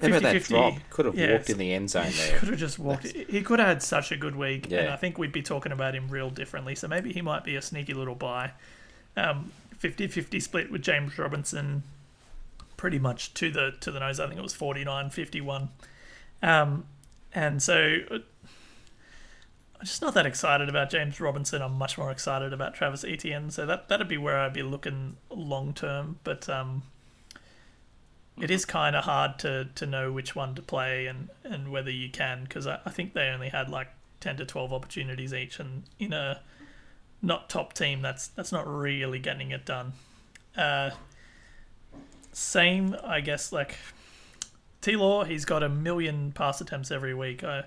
How 0.01 0.07
about 0.07 0.21
that 0.23 0.35
50-50. 0.35 0.47
drop? 0.47 0.73
Could 0.89 1.05
have 1.05 1.15
Yeah, 1.15 1.33
walked 1.33 1.49
in 1.49 1.57
the 1.57 1.73
end 1.73 1.89
zone 1.89 2.07
there. 2.17 2.37
could 2.39 2.49
have 2.49 2.57
just 2.59 2.79
walked. 2.79 3.07
He 3.07 3.41
could 3.41 3.59
have 3.59 3.67
had 3.67 3.83
such 3.83 4.11
a 4.11 4.17
good 4.17 4.35
week, 4.35 4.71
and 4.71 4.89
I 4.89 4.95
think 4.95 5.17
we'd 5.17 5.31
be 5.31 5.41
talking 5.41 5.71
about 5.71 5.95
him 5.95 6.07
real 6.09 6.29
differently. 6.29 6.75
So 6.75 6.87
maybe 6.87 7.13
he 7.13 7.21
might 7.21 7.43
be 7.43 7.55
a 7.55 7.61
sneaky 7.61 7.93
little 7.93 8.15
buy. 8.15 8.51
Um, 9.15 9.51
50-50 9.79 10.41
split 10.41 10.71
with 10.71 10.81
James 10.81 11.17
Robinson, 11.17 11.83
pretty 12.77 12.99
much 12.99 13.33
to 13.35 13.51
the 13.51 13.73
to 13.79 13.91
the 13.91 13.99
nose. 13.99 14.19
I 14.19 14.27
think 14.27 14.39
it 14.39 14.43
was 14.43 14.53
49-51. 14.55 15.69
Um, 16.43 16.85
and 17.33 17.61
so 17.61 17.97
I'm 19.79 19.85
just 19.85 20.01
not 20.01 20.13
that 20.15 20.25
excited 20.25 20.69
about 20.69 20.89
James 20.89 21.19
Robinson. 21.21 21.61
I'm 21.61 21.73
much 21.73 21.97
more 21.97 22.11
excited 22.11 22.51
about 22.51 22.73
Travis 22.73 23.03
Etienne. 23.03 23.51
So 23.51 23.65
that 23.65 23.89
that'd 23.89 24.07
be 24.07 24.17
where 24.17 24.39
I'd 24.39 24.53
be 24.53 24.63
looking 24.63 25.17
long 25.29 25.73
term. 25.73 26.19
But 26.23 26.49
um, 26.49 26.83
it 28.39 28.51
is 28.51 28.65
kind 28.65 28.95
of 28.95 29.03
hard 29.05 29.39
to, 29.39 29.65
to 29.75 29.85
know 29.85 30.11
which 30.11 30.35
one 30.35 30.55
to 30.55 30.61
play 30.61 31.07
and, 31.07 31.29
and 31.43 31.71
whether 31.71 31.89
you 31.89 32.09
can 32.09 32.43
because 32.43 32.67
I, 32.67 32.79
I 32.85 32.89
think 32.91 33.13
they 33.13 33.29
only 33.29 33.49
had 33.49 33.69
like 33.69 33.87
10 34.19 34.37
to 34.37 34.45
12 34.45 34.73
opportunities 34.73 35.33
each 35.33 35.59
and 35.59 35.83
in 35.99 36.13
a 36.13 36.41
not 37.21 37.49
top 37.49 37.73
team 37.73 38.01
that's 38.01 38.27
that's 38.29 38.51
not 38.51 38.67
really 38.67 39.19
getting 39.19 39.51
it 39.51 39.65
done 39.65 39.93
uh, 40.55 40.91
same 42.31 42.95
I 43.03 43.21
guess 43.21 43.51
like 43.51 43.75
T-Law 44.81 45.23
he's 45.23 45.45
got 45.45 45.63
a 45.63 45.69
million 45.69 46.31
pass 46.31 46.61
attempts 46.61 46.91
every 46.91 47.13
week 47.13 47.43
I 47.43 47.63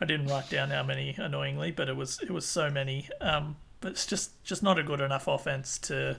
I 0.00 0.04
didn't 0.04 0.26
write 0.26 0.50
down 0.50 0.70
how 0.70 0.82
many 0.82 1.14
annoyingly 1.18 1.70
but 1.70 1.88
it 1.88 1.96
was 1.96 2.20
it 2.22 2.30
was 2.30 2.46
so 2.46 2.70
many 2.70 3.08
um, 3.20 3.56
but 3.80 3.92
it's 3.92 4.06
just 4.06 4.42
just 4.44 4.62
not 4.62 4.78
a 4.78 4.82
good 4.82 5.00
enough 5.00 5.28
offense 5.28 5.78
to 5.78 6.18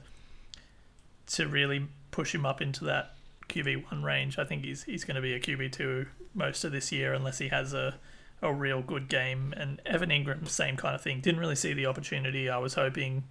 to 1.28 1.48
really 1.48 1.88
push 2.12 2.34
him 2.34 2.46
up 2.46 2.62
into 2.62 2.86
that 2.86 3.14
QB 3.50 3.92
one 3.92 4.04
range. 4.04 4.38
I 4.40 4.46
think 4.46 4.64
he's 4.64 4.84
he's 4.84 5.04
going 5.04 5.16
to 5.16 5.22
be 5.22 5.34
a 5.34 5.40
QB 5.40 5.72
two 5.72 6.08
most 6.34 6.64
of 6.64 6.72
this 6.72 6.92
year 6.92 7.14
unless 7.14 7.38
he 7.38 7.50
has 7.50 7.74
a 7.74 7.96
a 8.42 8.54
real 8.54 8.82
good 8.82 9.10
game. 9.10 9.54
And 9.58 9.82
Evan 9.86 10.10
Engram, 10.10 10.48
same 10.48 10.78
kind 10.78 10.96
of 10.96 11.02
thing. 11.02 11.22
Didn't 11.22 11.40
really 11.40 11.56
see 11.56 11.74
the 11.74 11.86
opportunity 11.86 12.50
I 12.50 12.58
was 12.58 12.76
hoping 12.76 13.24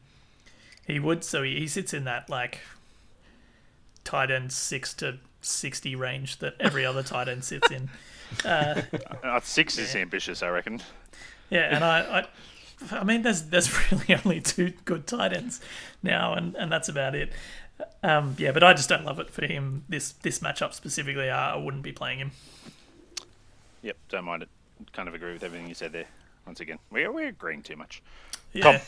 he 0.87 0.99
would. 0.99 1.25
So 1.25 1.43
he, 1.43 1.59
he 1.61 1.69
sits 1.69 1.95
in 1.95 2.05
that 2.05 2.29
like 2.29 2.61
tight 4.05 4.31
end 4.31 4.53
six 4.53 4.95
to 4.95 5.19
sixty 5.41 5.95
range 5.95 6.39
that 6.39 6.55
every 6.59 6.85
other 6.85 7.03
tight 7.03 7.29
end 7.29 7.45
sits 7.45 7.71
in. 7.71 7.91
Uh, 8.45 8.83
Uh, 9.25 9.41
six 9.41 9.79
is 9.79 9.95
ambitious, 9.97 10.43
I 10.43 10.49
reckon. 10.51 10.81
yeah, 11.51 11.75
and 11.75 11.83
I, 11.85 12.27
I, 12.91 12.99
I 13.01 13.05
mean, 13.05 13.23
there's 13.23 13.43
there's 13.45 13.71
really 13.93 14.21
only 14.25 14.41
two 14.41 14.73
good 14.85 15.07
tight 15.07 15.33
ends 15.33 15.61
now, 16.03 16.35
and, 16.35 16.55
and 16.57 16.71
that's 16.71 16.89
about 16.89 17.15
it. 17.15 17.33
Um, 18.03 18.35
yeah, 18.39 18.53
but 18.53 18.63
I 18.63 18.73
just 18.73 18.89
don't 18.89 19.05
love 19.05 19.19
it 19.21 19.31
for 19.31 19.45
him. 19.47 19.85
This 19.89 20.13
this 20.13 20.39
matchup 20.41 20.73
specifically, 20.75 21.29
I, 21.29 21.55
I 21.55 21.57
wouldn't 21.57 21.83
be 21.83 21.93
playing 21.93 22.19
him. 22.21 22.31
Yep, 23.83 23.97
don't 24.09 24.25
mind 24.25 24.43
it. 24.43 24.49
Kind 24.93 25.09
of 25.09 25.15
agree 25.15 25.33
with 25.33 25.43
everything 25.43 25.69
you 25.69 25.75
said 25.75 25.93
there. 25.93 26.07
Once 26.47 26.61
again, 26.61 26.79
we're, 26.91 27.11
we're 27.11 27.29
agreeing 27.29 27.63
too 27.63 27.77
much. 27.77 28.03
Yeah, 28.53 28.63
Tom, 28.63 28.81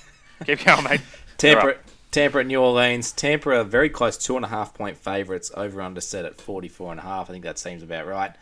keep 0.46 0.64
going, 0.64 0.84
mate. 0.84 1.00
Tampa, 1.38 1.66
You're. 1.66 1.76
Tampa 2.10 2.38
at 2.40 2.46
New 2.46 2.60
Orleans. 2.60 3.12
Tampa 3.12 3.50
are 3.50 3.64
very 3.64 3.90
close, 3.90 4.16
two 4.16 4.36
and 4.36 4.44
a 4.44 4.48
half 4.48 4.72
point 4.74 4.96
favourites. 4.96 5.50
Over 5.56 5.80
under 5.82 6.00
set 6.00 6.24
at 6.24 6.40
forty 6.40 6.68
four 6.68 6.90
and 6.92 7.00
a 7.00 7.02
half. 7.02 7.28
I 7.28 7.32
think 7.32 7.44
that 7.44 7.58
seems 7.58 7.82
about 7.82 8.06
right. 8.06 8.32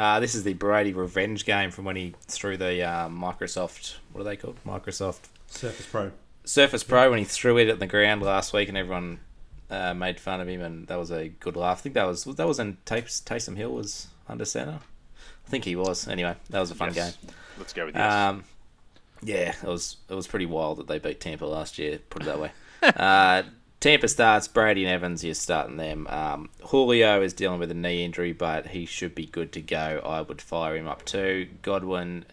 Uh, 0.00 0.18
this 0.18 0.34
is 0.34 0.44
the 0.44 0.54
Brady 0.54 0.94
revenge 0.94 1.44
game 1.44 1.70
from 1.70 1.84
when 1.84 1.94
he 1.94 2.14
threw 2.22 2.56
the 2.56 2.82
uh, 2.82 3.08
Microsoft. 3.10 3.96
What 4.12 4.22
are 4.22 4.24
they 4.24 4.36
called? 4.36 4.56
Microsoft 4.66 5.18
Surface 5.46 5.84
Pro. 5.84 6.12
Surface 6.44 6.82
Pro 6.82 7.10
when 7.10 7.18
he 7.18 7.24
threw 7.26 7.58
it 7.58 7.68
at 7.68 7.80
the 7.80 7.86
ground 7.86 8.22
last 8.22 8.54
week, 8.54 8.70
and 8.70 8.78
everyone 8.78 9.20
uh, 9.68 9.92
made 9.92 10.18
fun 10.18 10.40
of 10.40 10.48
him, 10.48 10.62
and 10.62 10.86
that 10.86 10.96
was 10.98 11.10
a 11.10 11.28
good 11.28 11.54
laugh. 11.54 11.80
I 11.80 11.80
think 11.82 11.94
that 11.96 12.06
was 12.06 12.24
that 12.24 12.46
was 12.46 12.58
in 12.58 12.78
Tays- 12.86 13.20
Taysom 13.20 13.56
Hill 13.58 13.72
was 13.74 14.06
under 14.26 14.46
center. 14.46 14.78
I 15.46 15.50
think 15.50 15.64
he 15.66 15.76
was. 15.76 16.08
Anyway, 16.08 16.34
that 16.48 16.60
was 16.60 16.70
a 16.70 16.74
fun 16.74 16.94
Yes. 16.94 17.16
game. 17.16 17.30
Let's 17.58 17.74
go 17.74 17.84
with 17.84 17.94
yes. 17.94 18.10
Um, 18.10 18.44
yeah, 19.22 19.54
it 19.62 19.68
was 19.68 19.98
it 20.08 20.14
was 20.14 20.26
pretty 20.26 20.46
wild 20.46 20.78
that 20.78 20.86
they 20.86 20.98
beat 20.98 21.20
Tampa 21.20 21.44
last 21.44 21.78
year. 21.78 21.98
Put 22.08 22.22
it 22.22 22.24
that 22.24 22.40
way. 22.40 22.52
Tampa 23.80 24.08
starts 24.08 24.46
Brady 24.46 24.84
and 24.84 24.92
Evans. 24.92 25.24
You're 25.24 25.34
starting 25.34 25.78
them. 25.78 26.06
Um, 26.08 26.50
Julio 26.64 27.22
is 27.22 27.32
dealing 27.32 27.58
with 27.58 27.70
a 27.70 27.74
knee 27.74 28.04
injury, 28.04 28.32
but 28.32 28.68
he 28.68 28.84
should 28.84 29.14
be 29.14 29.24
good 29.24 29.52
to 29.52 29.62
go. 29.62 30.02
I 30.04 30.20
would 30.20 30.42
fire 30.42 30.76
him 30.76 30.86
up 30.86 31.06
too. 31.06 31.48
Godwin, 31.62 32.26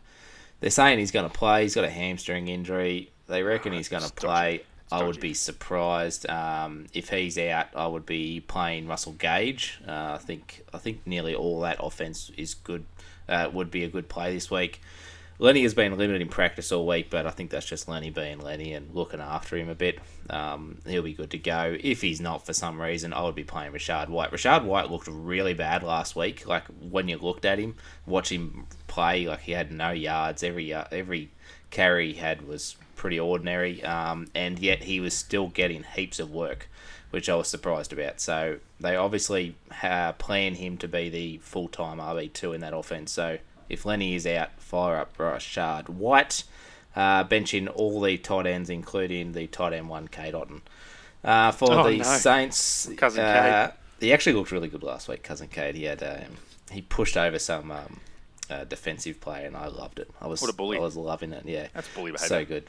they're 0.60 0.69
saying 0.69 0.99
he's 0.99 1.12
going 1.12 1.29
to 1.29 1.33
play. 1.33 1.63
He's 1.63 1.75
got 1.75 1.86
a 1.86 1.89
hamstring 1.89 2.49
injury. 2.49 3.12
They 3.27 3.43
reckon 3.43 3.71
he's 3.71 3.88
going 3.88 4.03
to 4.03 4.12
play. 4.12 4.63
I 4.91 5.03
would 5.03 5.19
be 5.19 5.33
surprised 5.33 6.29
um, 6.29 6.88
if 6.93 7.10
he's 7.10 7.38
out. 7.38 7.67
I 7.75 7.88
would 7.88 8.05
be 8.05 8.41
playing 8.41 8.88
Russell 8.88 9.13
Gage. 9.13 9.79
Uh, 9.88 10.13
I 10.13 10.17
think 10.17 10.63
I 10.73 10.77
think 10.77 11.05
nearly 11.05 11.36
all 11.36 11.62
that 11.62 11.77
offense 11.79 12.31
is 12.38 12.53
good. 12.53 12.86
Uh, 13.27 13.49
would 13.51 13.69
be 13.69 13.83
a 13.83 13.89
good 13.89 14.07
play 14.07 14.33
this 14.33 14.49
week. 14.49 14.81
Lenny 15.39 15.62
has 15.62 15.76
been 15.76 15.95
limited 15.95 16.21
in 16.21 16.30
practice 16.30 16.71
all 16.71 16.88
week, 16.88 17.12
but 17.12 17.28
I 17.28 17.30
think 17.30 17.52
that's 17.52 17.65
just 17.65 17.88
Lenny 17.88 18.10
being 18.10 18.39
Lenny 18.39 18.73
and 18.73 18.93
looking 18.95 19.19
after 19.19 19.56
him 19.56 19.69
a 19.69 19.76
bit. 19.76 20.00
Um, 20.32 20.80
he'll 20.88 21.04
be 21.04 21.13
good 21.13 21.30
to 21.32 21.38
go. 21.38 21.78
If 21.80 22.02
he's 22.02 22.19
not 22.19 22.43
for 22.45 22.54
some 22.54 22.82
reason, 22.82 23.13
I 23.13 23.21
would 23.21 23.36
be 23.36 23.43
playing 23.43 23.71
Rachaad 23.71 24.10
White. 24.10 24.32
Rachaad 24.32 24.63
White 24.63 24.89
looked 24.89 25.08
really 25.08 25.54
bad 25.54 25.84
last 25.84 26.15
week. 26.15 26.47
Like 26.47 26.63
when 26.82 27.08
you 27.08 27.17
looked 27.17 27.45
at 27.45 27.60
him, 27.60 27.76
watch 28.08 28.32
him 28.32 28.65
play, 28.88 29.28
like 29.28 29.41
he 29.41 29.52
had 29.52 29.71
no 29.71 29.91
yards. 29.91 30.41
Every 30.41 30.73
uh, 30.73 30.86
every 30.91 31.30
carry 31.69 32.13
he 32.13 32.19
had 32.19 32.47
was 32.47 32.76
pretty 32.95 33.19
ordinary, 33.19 33.84
um, 33.84 34.28
and 34.34 34.58
yet 34.58 34.84
he 34.84 35.00
was 35.00 35.13
still 35.13 35.50
getting 35.50 35.84
heaps 35.84 36.19
of 36.19 36.32
work, 36.32 36.67
which 37.12 37.30
I 37.30 37.36
was 37.36 37.47
surprised 37.47 37.93
about. 37.93 38.19
So 38.19 38.58
they 38.80 38.95
obviously 38.95 39.56
uh, 39.84 40.13
plan 40.13 40.56
him 40.56 40.78
to 40.80 40.88
be 40.88 41.10
the 41.10 41.38
full 41.38 41.67
time 41.67 42.00
RB 42.00 42.34
two 42.34 42.54
in 42.54 42.62
that 42.62 42.73
offense. 42.73 43.12
So 43.12 43.38
if 43.69 43.86
Lenny 43.86 44.15
is 44.15 44.25
out, 44.27 44.49
fire 44.60 44.97
up 44.97 45.17
Rachaad 45.17 45.89
White, 45.89 46.43
uh, 46.95 47.23
benching 47.23 47.69
all 47.73 48.01
the 48.01 48.17
tight 48.17 48.45
ends, 48.47 48.69
including 48.69 49.34
the 49.34 49.47
tight 49.47 49.73
end 49.73 49.89
one, 49.89 50.08
Cade 50.08 50.34
Otton. 50.34 50.62
Uh, 51.23 51.51
for 51.51 51.71
Oh, 51.71 51.89
the 51.89 51.97
no. 51.97 52.03
Saints, 52.03 52.89
Cousin 52.97 53.23
uh, 53.23 53.71
he 53.99 54.13
actually 54.13 54.34
looked 54.34 54.51
really 54.51 54.67
good 54.67 54.84
last 54.84 55.08
week, 55.08 55.23
cousin 55.23 55.47
Kate. 55.47 55.75
He 55.75 55.84
had 55.86 56.01
um, 56.03 56.38
he 56.71 56.82
pushed 56.82 57.17
over 57.17 57.39
some 57.39 57.71
um, 57.71 57.99
uh, 58.49 58.63
defensive 58.65 59.19
play, 59.19 59.43
and 59.45 59.58
I 59.58 59.67
loved 59.67 59.99
it. 59.99 60.10
I 60.21 60.27
was 60.27 60.41
What 60.41 60.51
a 60.51 60.53
bully. 60.53 60.77
I 60.77 60.82
was 60.82 60.95
loving 60.95 61.34
it. 61.34 61.43
Yeah, 61.45 61.67
That's 61.73 61.88
bully 61.95 62.12
behaviour. 62.12 62.27
so 62.27 62.45
good. 62.45 62.63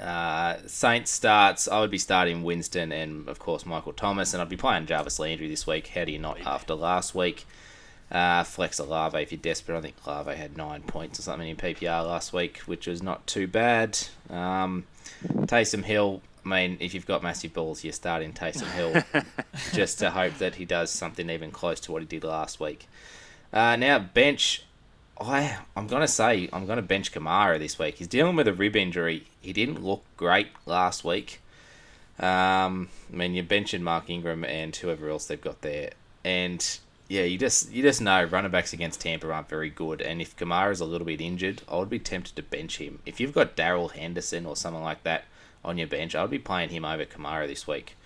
Uh, 0.00 0.56
Saints 0.66 1.12
starts. 1.12 1.68
I 1.68 1.78
would 1.80 1.90
be 1.90 1.98
starting 1.98 2.42
Winston 2.42 2.90
and 2.90 3.28
of 3.28 3.38
course 3.38 3.64
Michael 3.64 3.92
Thomas, 3.92 4.32
and 4.34 4.42
I'd 4.42 4.48
be 4.48 4.56
playing 4.56 4.86
Jarvis 4.86 5.20
Landry 5.20 5.46
this 5.48 5.66
week. 5.66 5.86
How 5.88 6.04
do 6.04 6.10
you 6.12 6.18
not 6.18 6.40
after 6.44 6.74
last 6.74 7.14
week? 7.14 7.46
Uh, 8.10 8.44
flex 8.44 8.78
Olave 8.78 9.18
if 9.20 9.32
you're 9.32 9.40
desperate. 9.40 9.76
I 9.76 9.80
think 9.80 9.96
Olave 10.06 10.34
had 10.34 10.56
nine 10.56 10.82
points 10.82 11.18
or 11.18 11.22
something 11.22 11.48
in 11.48 11.56
PPR 11.56 12.06
last 12.06 12.32
week, 12.32 12.58
which 12.58 12.86
was 12.86 13.02
not 13.02 13.26
too 13.26 13.46
bad. 13.46 13.98
Um, 14.30 14.84
Taysom 15.26 15.84
Hill, 15.84 16.22
I 16.44 16.48
mean, 16.48 16.76
if 16.80 16.94
you've 16.94 17.06
got 17.06 17.22
massive 17.22 17.54
balls, 17.54 17.82
you're 17.82 17.92
starting 17.92 18.32
Taysom 18.32 18.70
Hill 18.70 19.02
just 19.72 19.98
to 20.00 20.10
hope 20.10 20.38
that 20.38 20.56
he 20.56 20.64
does 20.64 20.90
something 20.90 21.28
even 21.30 21.50
close 21.50 21.80
to 21.80 21.92
what 21.92 22.02
he 22.02 22.06
did 22.06 22.24
last 22.24 22.60
week. 22.60 22.86
Uh, 23.52 23.76
now, 23.76 23.98
bench, 23.98 24.64
I, 25.20 25.58
I'm 25.76 25.86
going 25.86 26.02
to 26.02 26.08
say 26.08 26.48
I'm 26.52 26.66
going 26.66 26.76
to 26.76 26.82
bench 26.82 27.12
Kamara 27.12 27.58
this 27.58 27.78
week. 27.78 27.96
He's 27.96 28.08
dealing 28.08 28.36
with 28.36 28.48
a 28.48 28.52
rib 28.52 28.76
injury. 28.76 29.26
He 29.40 29.52
didn't 29.52 29.82
look 29.82 30.04
great 30.16 30.48
last 30.66 31.04
week. 31.04 31.40
Um, 32.18 32.88
I 33.12 33.16
mean, 33.16 33.34
you're 33.34 33.44
benching 33.44 33.80
Mark 33.80 34.08
Ingram 34.08 34.44
and 34.44 34.74
whoever 34.76 35.08
else 35.08 35.26
they've 35.26 35.40
got 35.40 35.62
there, 35.62 35.90
and 36.24 36.78
yeah, 37.08 37.22
you 37.22 37.36
just 37.38 37.70
you 37.72 37.82
just 37.82 38.00
know 38.00 38.24
running 38.24 38.50
backs 38.50 38.72
against 38.72 39.00
Tampa 39.00 39.30
aren't 39.30 39.48
very 39.48 39.70
good. 39.70 40.00
And 40.00 40.20
if 40.20 40.36
Kamara's 40.36 40.80
a 40.80 40.84
little 40.84 41.06
bit 41.06 41.20
injured, 41.20 41.62
I 41.68 41.76
would 41.76 41.90
be 41.90 41.98
tempted 41.98 42.36
to 42.36 42.42
bench 42.42 42.78
him. 42.78 43.00
If 43.06 43.20
you've 43.20 43.32
got 43.34 43.56
Darrell 43.56 43.88
Henderson 43.88 44.46
or 44.46 44.56
someone 44.56 44.82
like 44.82 45.02
that 45.04 45.24
on 45.64 45.78
your 45.78 45.86
bench, 45.86 46.14
I 46.14 46.22
would 46.22 46.30
be 46.30 46.38
playing 46.38 46.70
him 46.70 46.84
over 46.84 47.04
Kamara 47.04 47.46
this 47.46 47.66
week. 47.66 47.96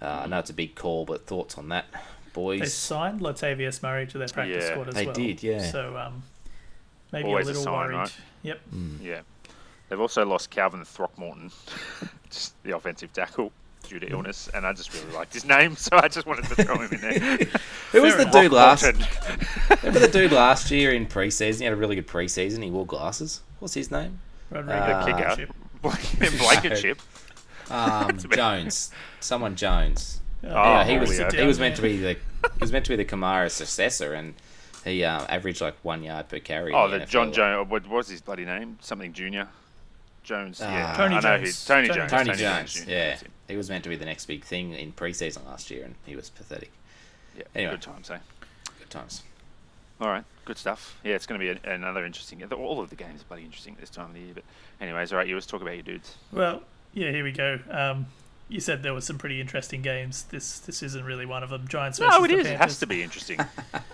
Uh, 0.00 0.22
I 0.24 0.26
know 0.26 0.38
it's 0.40 0.50
a 0.50 0.54
big 0.54 0.74
call, 0.74 1.04
but 1.04 1.26
thoughts 1.26 1.56
on 1.56 1.68
that, 1.68 1.86
boys? 2.32 2.60
They 2.60 2.66
signed 2.66 3.20
Latavius 3.20 3.82
Murray 3.82 4.06
to 4.08 4.18
their 4.18 4.28
practice 4.28 4.64
Yeah, 4.64 4.70
squad 4.72 4.88
as 4.88 4.94
they 4.94 5.06
well. 5.06 5.14
did, 5.14 5.42
yeah. 5.42 5.70
So 5.70 5.96
um, 5.96 6.22
maybe 7.12 7.28
Always 7.28 7.46
a 7.46 7.50
a 7.50 7.52
little 7.52 7.62
sign, 7.62 7.72
worried. 7.74 7.96
right? 7.96 8.16
Yep. 8.42 8.60
Yeah. 9.00 9.20
They've 9.88 10.00
also 10.00 10.24
lost 10.26 10.50
Calvin 10.50 10.84
Throckmorton, 10.84 11.52
just 12.30 12.60
the 12.64 12.74
offensive 12.76 13.12
tackle, 13.12 13.52
due 13.88 14.00
to 14.00 14.10
illness, 14.10 14.48
and 14.52 14.66
I 14.66 14.72
just 14.72 14.92
really 14.94 15.12
liked 15.12 15.34
his 15.34 15.44
name, 15.44 15.76
so 15.76 15.96
I 15.96 16.08
just 16.08 16.26
wanted 16.26 16.46
to 16.46 16.64
throw 16.64 16.78
him 16.78 16.92
in 16.92 17.00
there. 17.00 17.38
Who 17.92 18.02
was 18.02 18.16
the 18.16 18.24
Fair 18.30 18.42
dude 18.42 18.52
last? 18.52 18.82
Throckmorton. 18.82 19.46
Remember 19.82 20.00
the 20.00 20.08
dude 20.08 20.32
last 20.32 20.70
year 20.70 20.92
in 20.92 21.06
preseason? 21.06 21.58
He 21.58 21.64
had 21.64 21.72
a 21.72 21.76
really 21.76 21.94
good 21.94 22.06
preseason. 22.08 22.62
He 22.64 22.70
wore 22.70 22.86
glasses. 22.86 23.40
What's 23.58 23.74
his 23.74 23.90
name? 23.90 24.20
Rodrigo 24.50 24.72
Uh, 24.74 25.04
Kicker. 25.36 25.52
Blankenship. 25.82 27.00
Um, 27.70 28.18
Jones. 28.18 28.90
Someone 29.20 29.56
Jones. 29.56 30.20
Oh, 30.44 30.48
yeah, 30.48 30.84
he 30.84 30.98
was. 30.98 31.16
Julio. 31.16 31.30
He 31.40 31.46
was 31.46 31.58
meant 31.58 31.76
to 31.76 31.82
be 31.82 31.96
the. 31.96 32.14
He 32.14 32.18
was 32.60 32.70
meant 32.72 32.84
to 32.84 32.90
be 32.90 32.96
the 32.96 33.04
Kamara 33.04 33.50
successor, 33.50 34.12
and 34.12 34.34
he 34.84 35.04
uh, 35.04 35.24
averaged 35.28 35.62
like 35.62 35.76
one 35.82 36.02
yard 36.02 36.28
per 36.28 36.38
carry. 36.40 36.74
Oh, 36.74 36.88
the 36.88 36.98
John 37.06 37.32
Jones. 37.32 37.70
What 37.70 37.86
was 37.88 38.08
his 38.08 38.20
bloody 38.20 38.44
name? 38.44 38.76
Something 38.82 39.12
Junior. 39.14 39.48
Jones. 40.22 40.58
yeah, 40.60 40.90
Ah. 40.92 40.96
Tony 40.96 41.14
I 41.14 41.20
know 41.20 41.38
Jones. 41.38 41.66
who- 41.66 41.74
Tony, 41.74 41.88
Tony 41.88 41.98
Jones. 42.00 42.10
Tony 42.12 42.32
Jones. 42.36 42.74
Jr., 42.74 42.90
Yeah, 42.90 43.08
that's 43.10 43.22
him. 43.22 43.30
he 43.48 43.56
was 43.56 43.70
meant 43.70 43.84
to 43.84 43.90
be 43.90 43.96
the 43.96 44.04
next 44.04 44.26
big 44.26 44.44
thing 44.44 44.72
in 44.74 44.92
preseason 44.92 45.46
last 45.46 45.70
year, 45.70 45.84
and 45.84 45.94
he 46.04 46.14
was 46.14 46.28
pathetic. 46.28 46.70
Yeah. 47.36 47.44
Anyway. 47.54 47.72
Good 47.72 47.82
times, 47.82 48.10
eh? 48.10 48.18
Good 48.78 48.90
times. 48.90 49.22
All 50.00 50.08
right, 50.08 50.24
good 50.44 50.58
stuff. 50.58 50.98
Yeah, 51.04 51.14
it's 51.14 51.26
going 51.26 51.40
to 51.40 51.54
be 51.54 51.60
a, 51.64 51.72
another 51.72 52.04
interesting. 52.04 52.42
All 52.52 52.80
of 52.80 52.90
the 52.90 52.96
games 52.96 53.22
are 53.22 53.24
bloody 53.24 53.44
interesting 53.44 53.74
at 53.74 53.80
this 53.80 53.90
time 53.90 54.06
of 54.06 54.14
the 54.14 54.20
year. 54.20 54.32
But, 54.34 54.44
anyways, 54.80 55.12
all 55.12 55.18
right, 55.18 55.28
you 55.28 55.34
let's 55.34 55.46
talk 55.46 55.62
about 55.62 55.74
your 55.74 55.84
dudes. 55.84 56.16
Well, 56.32 56.62
yeah, 56.92 57.10
here 57.10 57.22
we 57.22 57.30
go. 57.30 57.60
Um, 57.70 58.06
you 58.48 58.60
said 58.60 58.82
there 58.82 58.94
were 58.94 59.00
some 59.00 59.16
pretty 59.16 59.40
interesting 59.40 59.80
games. 59.80 60.24
This 60.24 60.58
this 60.58 60.82
isn't 60.82 61.04
really 61.04 61.24
one 61.24 61.42
of 61.42 61.50
them. 61.50 61.68
Giants 61.68 61.98
versus 61.98 62.18
No, 62.18 62.24
it 62.24 62.28
the 62.28 62.38
is. 62.38 62.46
It 62.48 62.58
has 62.58 62.78
to 62.80 62.86
be 62.86 63.02
interesting. 63.02 63.38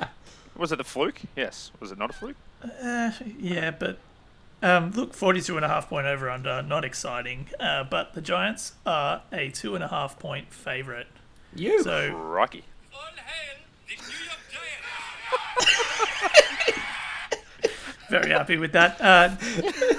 was 0.57 0.73
it 0.73 0.77
the 0.77 0.85
fluke? 0.85 1.21
Yes. 1.37 1.71
Was 1.79 1.93
it 1.93 1.99
not 1.99 2.11
a 2.11 2.13
fluke? 2.15 2.37
Uh, 2.83 3.13
yeah, 3.39 3.71
but 3.71 3.99
um, 4.63 4.91
look, 4.93 5.15
42 5.15 5.57
and 5.57 5.65
a 5.65 5.69
half 5.69 5.89
point 5.89 6.07
over 6.07 6.29
under, 6.29 6.63
not 6.63 6.85
exciting. 6.85 7.49
Uh, 7.61 7.85
but 7.85 8.15
the 8.15 8.21
Giants 8.21 8.73
are 8.85 9.23
a 9.33 9.51
two 9.51 9.75
and 9.75 9.85
a 9.85 9.89
half 9.89 10.19
point 10.19 10.53
favourite. 10.53 11.07
You. 11.55 11.83
So 11.83 12.11
Rocky. 12.11 12.65
All 12.99 13.15
hail 13.15 13.57
the 13.87 13.95
New 13.95 14.25
York 14.27 14.43
Giants. 14.53 14.89
very 18.11 18.31
happy 18.31 18.57
with 18.57 18.73
that. 18.73 19.01
Uh, 19.01 19.37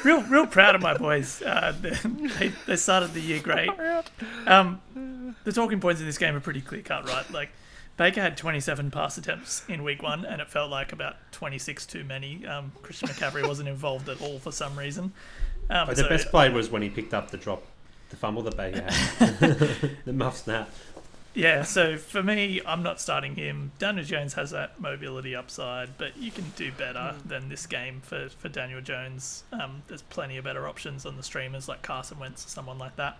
real, 0.03 0.21
real 0.23 0.47
proud 0.47 0.75
of 0.75 0.81
my 0.81 0.95
boys. 0.97 1.41
Uh, 1.41 1.73
they, 1.81 2.51
they 2.65 2.75
started 2.75 3.13
the 3.13 3.21
year 3.21 3.41
great. 3.41 3.69
Um, 4.47 4.81
the 5.43 5.51
talking 5.53 5.79
points 5.79 6.01
in 6.01 6.07
this 6.07 6.17
game 6.17 6.35
are 6.35 6.39
pretty 6.39 6.61
clear 6.61 6.81
cut, 6.81 7.07
right? 7.07 7.29
Like 7.31 7.49
Baker 7.97 8.21
had 8.21 8.37
27 8.37 8.91
pass 8.91 9.17
attempts 9.17 9.63
in 9.67 9.83
week 9.83 10.01
one, 10.01 10.25
and 10.25 10.41
it 10.41 10.49
felt 10.49 10.71
like 10.71 10.91
about 10.91 11.15
26 11.33 11.85
too 11.85 12.03
many. 12.03 12.45
Um, 12.45 12.71
Christian 12.81 13.09
McCaffrey 13.09 13.47
wasn't 13.47 13.69
involved 13.69 14.09
at 14.09 14.21
all 14.21 14.39
for 14.39 14.51
some 14.51 14.77
reason. 14.77 15.13
Um, 15.69 15.87
But 15.87 15.97
the 15.97 16.03
so- 16.03 16.09
best 16.09 16.29
play 16.29 16.49
was 16.49 16.69
when 16.69 16.81
he 16.81 16.89
picked 16.89 17.13
up 17.13 17.29
the 17.29 17.37
drop, 17.37 17.63
the 18.09 18.15
fumble 18.15 18.41
that 18.43 18.57
Baker 18.57 18.81
had, 18.81 19.39
the 20.05 20.13
muff 20.13 20.37
snap. 20.37 20.69
Yeah, 21.35 21.61
so 21.63 21.97
for 21.97 22.23
me, 22.23 22.59
I'm 22.65 22.81
not 22.81 22.99
starting 22.99 23.35
him. 23.35 23.71
Daniel 23.77 24.03
Jones 24.03 24.33
has 24.33 24.51
that 24.51 24.79
mobility 24.81 25.35
upside, 25.35 25.97
but 25.97 26.17
you 26.17 26.31
can 26.31 26.51
do 26.55 26.71
better 26.71 27.15
than 27.23 27.49
this 27.49 27.65
game 27.65 28.01
for, 28.03 28.29
for 28.29 28.49
Daniel 28.49 28.81
Jones. 28.81 29.43
Um, 29.53 29.83
there's 29.87 30.01
plenty 30.01 30.37
of 30.37 30.43
better 30.43 30.67
options 30.67 31.05
on 31.05 31.17
the 31.17 31.23
streamers 31.23 31.67
like 31.67 31.81
Carson 31.83 32.19
Wentz 32.19 32.45
or 32.45 32.49
someone 32.49 32.79
like 32.79 32.95
that. 32.95 33.19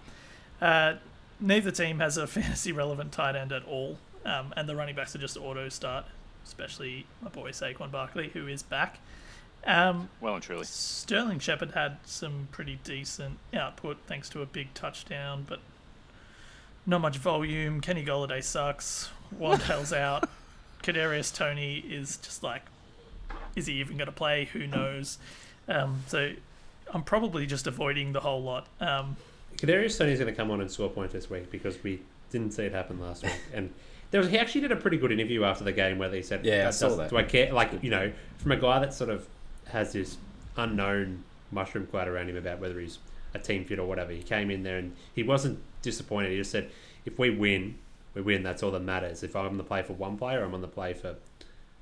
Uh, 0.60 0.96
neither 1.40 1.72
team 1.72 2.00
has 2.00 2.18
a 2.18 2.26
fantasy 2.28 2.72
relevant 2.72 3.12
tight 3.12 3.36
end 3.36 3.52
at 3.52 3.64
all, 3.66 4.00
um, 4.26 4.54
and 4.58 4.68
the 4.68 4.76
running 4.76 4.96
backs 4.96 5.16
are 5.16 5.20
just 5.20 5.38
auto 5.38 5.70
start, 5.70 6.06
especially 6.44 7.06
my 7.22 7.30
boy 7.30 7.52
Saquon 7.52 7.92
Barkley, 7.92 8.30
who 8.30 8.48
is 8.48 8.64
back. 8.64 9.00
Um, 9.66 10.10
Well 10.20 10.36
and 10.36 10.44
truly. 10.44 10.66
Sterling 10.66 11.40
Shepard 11.40 11.72
had 11.72 11.98
some 12.06 12.48
pretty 12.52 12.80
decent 12.84 13.38
output 13.54 13.98
thanks 14.08 14.30
to 14.30 14.42
a 14.42 14.46
big 14.46 14.74
touchdown, 14.74 15.46
but 15.48 15.60
not 16.86 17.02
much 17.02 17.18
volume. 17.18 17.82
Kenny 17.82 18.04
Golladay 18.06 18.44
sucks. 18.44 19.10
Wan'Dale's 19.38 19.94
out. 19.94 20.30
Kadarius 20.84 21.34
Toney 21.34 21.80
is 21.80 22.18
just 22.18 22.42
like, 22.42 22.64
is 23.56 23.68
he 23.68 23.74
even 23.74 23.98
going 23.98 24.08
to 24.08 24.12
play? 24.12 24.46
Who 24.46 24.66
knows? 24.66 25.18
Um, 25.68 26.04
so 26.08 26.32
I'm 26.94 27.04
probably 27.04 27.46
just 27.46 27.68
avoiding 27.68 28.14
the 28.14 28.22
whole 28.22 28.42
lot. 28.42 28.68
Um, 28.80 29.18
Kadarius 29.58 29.98
Toney's 29.98 30.20
going 30.20 30.34
to 30.34 30.38
come 30.38 30.52
on 30.52 30.62
and 30.62 30.72
score 30.72 30.90
points 30.90 31.14
this 31.14 31.30
week 31.30 31.52
because 31.52 31.82
we 31.84 32.02
didn't 32.32 32.54
see 32.54 32.64
it 32.64 32.72
happen 32.72 33.00
last 33.00 33.24
week. 33.24 33.34
And 33.54 33.74
there 34.12 34.22
was 34.22 34.30
he 34.30 34.38
actually 34.38 34.62
did 34.62 34.72
a 34.72 34.76
pretty 34.76 34.98
good 34.98 35.12
interview 35.12 35.44
after 35.44 35.64
the 35.64 35.72
game 35.72 35.98
where 35.98 36.12
he 36.12 36.24
said, 36.24 36.46
Yeah, 36.46 36.68
I 36.68 36.72
saw 36.72 36.96
that. 36.96 37.10
Do 37.10 37.18
I 37.18 37.24
care? 37.24 37.52
Like 37.54 37.84
you 37.84 37.90
know, 37.90 38.12
from 38.38 38.52
a 38.52 38.58
guy 38.58 38.80
that 38.80 38.94
sort 38.94 39.10
of 39.10 39.28
has 39.68 39.94
this 39.94 40.18
unknown 40.58 41.24
mushroom 41.52 41.88
cloud 41.88 42.08
around 42.08 42.30
him 42.30 42.38
about 42.38 42.60
whether 42.60 42.80
he's 42.80 43.00
a 43.34 43.40
team 43.40 43.66
fit 43.66 43.80
or 43.80 43.88
whatever. 43.88 44.12
He 44.12 44.24
came 44.24 44.50
in 44.50 44.64
there 44.64 44.78
and 44.78 44.96
he 45.14 45.24
wasn't 45.24 45.60
disappointed. 45.82 46.32
He 46.32 46.38
just 46.38 46.52
said, 46.52 46.72
"If 47.06 47.20
we 47.20 47.30
win, 47.30 47.78
we 48.14 48.22
win. 48.22 48.44
That's 48.44 48.64
all 48.64 48.72
that 48.72 48.82
matters. 48.82 49.24
If 49.24 49.36
I'm 49.36 49.46
on 49.48 49.58
the 49.58 49.64
play 49.64 49.82
for 49.82 49.94
one 49.94 50.18
player, 50.18 50.44
I'm 50.44 50.54
on 50.54 50.62
the 50.62 50.68
play 50.68 50.94
for 50.94 51.16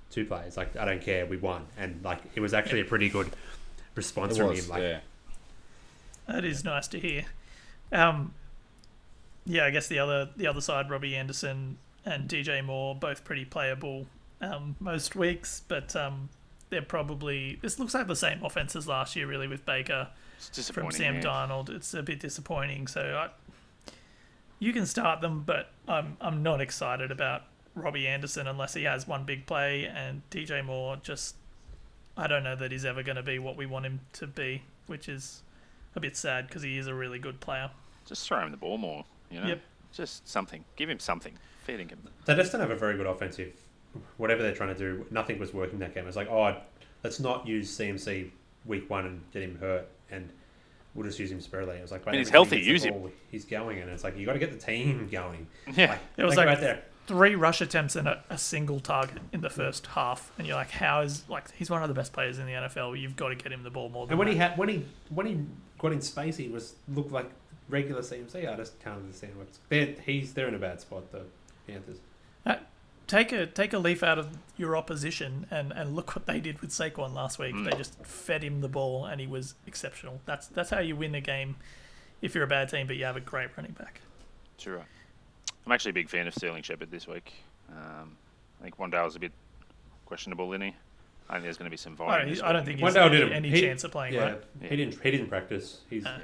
two 0.10 0.25
players. 0.25 0.57
Like 0.57 0.75
I 0.75 0.86
don't 0.86 1.01
care. 1.01 1.25
We 1.25 1.38
won." 1.38 1.67
And 1.77 2.03
like 2.03 2.19
it 2.36 2.39
was 2.39 2.53
actually 2.53 2.81
a 2.81 2.86
pretty 2.86 3.10
good 3.10 3.29
response 3.95 4.36
It 4.36 4.39
from 4.39 4.49
was, 4.49 4.65
him. 4.65 4.69
Like 4.69 4.81
yeah. 4.81 4.99
That 6.27 6.43
is 6.43 6.63
nice 6.63 6.88
to 6.89 6.99
hear. 6.99 7.25
Um, 7.91 8.33
yeah, 9.45 9.65
I 9.65 9.69
guess 9.69 9.88
the 9.88 9.99
other 9.99 10.29
the 10.36 10.47
other 10.47 10.62
side, 10.62 10.89
Robbie 10.89 11.15
Anderson 11.15 11.77
and 12.05 12.29
DJ 12.29 12.63
Moore, 12.63 12.95
both 12.95 13.23
pretty 13.23 13.45
playable 13.45 14.05
um, 14.41 14.75
most 14.79 15.15
weeks, 15.15 15.62
but 15.67 15.95
um, 15.95 16.29
they're 16.69 16.81
probably 16.81 17.57
this 17.62 17.79
looks 17.79 17.93
like 17.93 18.07
the 18.07 18.15
same 18.15 18.43
offense 18.43 18.75
as 18.75 18.88
last 18.88 19.15
year, 19.15 19.27
really, 19.27 19.47
with 19.47 19.65
Baker 19.65 20.10
It's 20.38 20.69
from. 20.69 20.91
Sam 20.91 21.15
yeah. 21.15 21.21
Darnold. 21.21 21.69
It's 21.69 21.93
a 21.93 22.03
bit 22.03 22.19
disappointing. 22.19 22.88
So 22.88 23.01
I, 23.01 23.29
you 24.60 24.74
can 24.74 24.86
start 24.86 25.22
them, 25.22 25.43
but 25.46 25.70
I'm 25.88 26.17
I'm 26.20 26.43
not 26.43 26.62
excited 26.62 27.12
about 27.12 27.43
Robbie 27.76 28.08
Anderson 28.08 28.48
unless 28.48 28.74
he 28.74 28.84
has 28.84 29.08
one 29.08 29.24
big 29.24 29.46
play, 29.46 29.86
and 29.86 30.22
DJ 30.32 30.63
Moore 30.65 30.98
just 31.02 31.36
I 32.17 32.28
don't 32.28 32.43
know 32.43 32.56
that 32.56 32.72
he's 32.72 32.86
ever 32.86 33.04
going 33.04 33.17
to 33.17 33.24
be 33.24 33.39
what 33.39 33.56
we 33.56 33.65
want 33.65 33.86
him 33.86 34.00
to 34.13 34.28
be, 34.28 34.63
which 34.88 35.08
is 35.08 35.43
a 35.96 36.00
bit 36.00 36.17
sad 36.17 36.48
because 36.48 36.63
he 36.63 36.78
is 36.78 36.88
a 36.88 36.93
really 36.93 37.20
good 37.20 37.39
player. 37.39 37.70
Just 38.06 38.28
throw 38.28 38.39
him 38.39 38.52
the 38.52 38.58
ball 38.58 38.78
more. 38.78 39.06
You 39.30 39.41
know. 39.41 39.48
Yep. 39.48 39.62
Just 39.93 40.28
something. 40.28 40.63
Give 40.76 40.89
him 40.89 41.00
something. 41.00 41.34
Feeding 41.63 41.89
him. 41.89 42.00
They 42.26 42.36
just 42.36 42.52
don't 42.52 42.62
have 42.62 42.72
a 42.72 42.76
very 42.76 42.98
good 42.98 43.06
offensive. 43.06 43.54
Whatever 44.17 44.43
they're 44.43 44.56
trying 44.56 44.74
to 44.74 44.78
do, 44.78 45.06
nothing 45.12 45.39
was 45.39 45.54
working 45.54 45.80
that 45.80 45.93
game. 45.93 46.08
It's 46.08 46.15
like, 46.15 46.30
oh, 46.30 46.56
let's 47.04 47.20
not 47.20 47.48
use 47.48 47.76
CMC 47.78 48.30
week 48.65 48.89
one 48.89 49.06
and 49.06 49.22
get 49.32 49.43
him 49.43 49.58
hurt, 49.60 49.88
and 50.12 50.30
we'll 50.97 51.05
just 51.05 51.17
use 51.19 51.31
him 51.31 51.39
sparingly. 51.39 51.77
It 51.77 51.81
was 51.83 51.91
like, 51.93 52.05
mean, 52.07 52.15
he's 52.15 52.29
healthy, 52.29 52.57
he 52.60 52.65
gets 52.65 52.67
the 52.67 52.73
use 52.73 52.83
him. 52.83 53.01
ball, 53.01 53.12
He's 53.29 53.45
going, 53.45 53.79
and 53.79 53.89
it's 53.89 54.03
like 54.03 54.17
you 54.17 54.25
got 54.25 54.33
to 54.33 54.39
get 54.39 54.51
the 54.51 54.57
team 54.57 55.08
going. 55.10 55.48
Yeah. 55.73 55.91
Like, 55.91 56.00
It 56.17 56.23
was 56.25 56.35
like 56.35 56.50
out 56.50 56.60
there. 56.60 56.83
three 57.06 57.35
rush 57.35 57.62
attempts 57.62 57.95
and 57.95 58.08
a, 58.08 58.21
a 58.29 58.37
single 58.37 58.79
target 58.81 59.19
in 59.31 59.39
the 59.41 59.50
first 59.50 59.87
half, 59.87 60.31
and 60.37 60.45
you're 60.45 60.58
like, 60.58 60.71
how 60.71 61.02
is 61.02 61.23
like 61.29 61.52
he's 61.54 61.69
one 61.69 61.81
of 61.83 61.87
the 61.87 61.95
best 61.95 62.12
players 62.12 62.39
in 62.39 62.45
the 62.48 62.52
NFL. 62.52 63.00
You've 63.00 63.15
got 63.15 63.29
to 63.29 63.35
get 63.35 63.52
him 63.54 63.63
the 63.63 63.69
ball 63.69 63.87
more. 63.89 64.06
Than 64.08 64.13
And 64.13 64.19
when 64.19 64.27
that. 64.27 64.33
he 64.33 64.37
had 64.39 64.58
when 64.58 64.67
he 64.69 64.85
when 65.10 65.25
he 65.27 65.39
got 65.79 65.91
in 65.93 66.02
space, 66.02 66.35
he 66.35 66.50
was 66.50 66.73
looked 66.93 67.12
like 67.12 67.29
regular 67.69 68.02
CMC. 68.02 68.52
I 68.52 68.56
just 68.58 68.79
can't 68.79 68.98
understand 68.98 69.33
what's. 69.37 69.60
They're, 69.69 69.93
he's 70.06 70.33
they're 70.33 70.48
in 70.48 70.56
a 70.56 70.60
bad 70.60 70.81
spot. 70.81 71.12
The 71.12 71.21
Panthers. 71.67 72.00
Uh, 72.45 72.56
take 73.08 73.31
a 73.31 73.45
take 73.45 73.73
a 73.73 73.79
leaf 73.79 74.03
out 74.03 74.19
of 74.19 74.37
your 74.58 74.75
opposition 74.77 75.47
and, 75.49 75.71
and 75.71 75.95
look 75.95 76.15
what 76.15 76.25
they 76.25 76.39
did 76.39 76.60
with 76.60 76.69
Saquon 76.71 77.13
last 77.13 77.39
week. 77.39 77.55
They 77.63 77.71
just 77.77 77.95
fed 78.05 78.43
him 78.43 78.62
the 78.62 78.67
ball 78.69 79.05
and 79.05 79.19
he 79.21 79.27
was 79.27 79.55
exceptional. 79.65 80.21
That's 80.25 80.47
that's 80.47 80.69
how 80.69 80.79
you 80.79 80.95
win 80.95 81.15
a 81.15 81.21
game 81.21 81.55
if 82.21 82.33
you're 82.35 82.43
a 82.43 82.47
bad 82.47 82.69
team, 82.69 82.87
but 82.87 82.95
you 82.97 83.05
have 83.05 83.15
a 83.17 83.21
great 83.21 83.49
running 83.58 83.73
back. 83.73 84.01
Too 84.58 84.73
right. 84.75 84.85
I'm 85.65 85.71
actually 85.71 85.91
a 85.91 85.93
big 85.93 86.10
fan 86.10 86.27
of 86.27 86.33
Sterling 86.33 86.63
Shepard 86.63 86.91
this 86.91 87.08
week. 87.08 87.33
Um, 87.69 88.15
I 88.60 88.63
think 88.63 88.77
Wan'Dale's 88.77 89.15
a 89.15 89.19
bit 89.19 89.31
questionable, 90.05 90.51
isn't 90.53 90.62
he? 90.62 90.75
I 91.29 91.33
think 91.33 91.43
there's 91.43 91.58
going 91.58 91.65
to 91.65 91.71
be 91.71 91.77
some 91.77 91.93
I 91.93 91.95
volume. 91.95 92.39
I 92.43 92.51
don't 92.53 92.55
week. 92.62 92.65
think 92.65 92.77
he's 92.79 92.83
Wendell 92.83 93.03
any, 93.08 93.17
did 93.17 93.27
it. 93.27 93.33
any 93.33 93.49
He- 93.49 93.62
chance 93.62 93.83
of 93.83 93.91
playing. 93.91 94.13
Yeah, 94.13 94.21
Right? 94.23 94.41
Yeah. 94.62 94.69
he 94.69 94.75
didn't. 94.77 95.01
He 95.03 95.12
didn't 95.12 95.27
practice. 95.27 95.81
He's 95.89 96.05
Uh. 96.05 96.19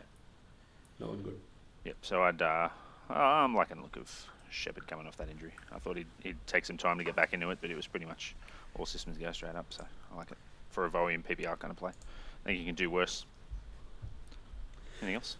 not 0.99 1.21
good. 1.23 1.37
Yep. 1.83 1.97
So 2.01 2.23
I'd. 2.23 2.41
Uh, 2.41 2.69
I'm 3.09 3.53
liking 3.53 3.77
the 3.77 3.83
look 3.83 3.97
of 3.97 4.25
Shepard 4.53 4.87
coming 4.87 5.07
off 5.07 5.17
that 5.17 5.29
injury. 5.29 5.51
I 5.73 5.79
thought 5.79 5.97
he'd, 5.97 6.07
he'd 6.23 6.37
take 6.47 6.65
some 6.65 6.77
time 6.77 6.97
to 6.97 7.03
get 7.03 7.15
back 7.15 7.33
into 7.33 7.49
it, 7.49 7.57
but 7.61 7.69
it 7.69 7.75
was 7.75 7.87
pretty 7.87 8.05
much 8.05 8.35
all 8.75 8.85
systems 8.85 9.17
go 9.17 9.31
straight 9.31 9.55
up. 9.55 9.65
So 9.69 9.83
I 10.13 10.17
like 10.17 10.31
it 10.31 10.37
for 10.69 10.85
a 10.85 10.89
volume 10.89 11.23
PPR 11.27 11.57
kind 11.59 11.71
of 11.71 11.77
play. 11.77 11.91
I 11.91 12.47
think 12.47 12.59
you 12.59 12.65
can 12.65 12.75
do 12.75 12.89
worse. 12.89 13.25
Anything 15.01 15.15
else? 15.15 15.37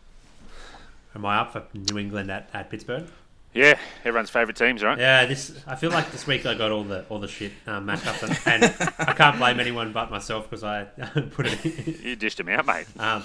Am 1.16 1.26
I 1.26 1.38
up 1.38 1.54
for 1.54 1.64
New 1.74 2.00
England 2.00 2.32
at, 2.32 2.50
at 2.54 2.70
Pittsburgh? 2.70 3.08
Yeah, 3.54 3.78
everyone's 4.04 4.32
favourite 4.32 4.56
teams, 4.56 4.82
right? 4.82 4.98
Yeah, 4.98 5.26
this. 5.26 5.56
I 5.68 5.76
feel 5.76 5.92
like 5.92 6.12
this 6.12 6.26
week 6.26 6.46
I 6.48 6.56
got 6.56 6.72
all 6.72 6.84
the 6.84 7.06
all 7.08 7.20
the 7.20 7.28
shit 7.28 7.52
um, 7.68 7.86
matched 7.86 8.08
up, 8.08 8.24
and, 8.24 8.40
and 8.48 8.92
I 8.98 9.14
can't 9.14 9.38
blame 9.38 9.60
anyone 9.60 9.94
but 9.94 10.10
myself 10.10 10.50
because 10.50 10.64
I 10.64 10.86
put 11.32 11.46
it. 11.46 12.04
You 12.04 12.16
dished 12.16 12.40
him 12.40 12.50
out, 12.50 12.66
mate. 12.66 12.88
Um, 12.98 13.22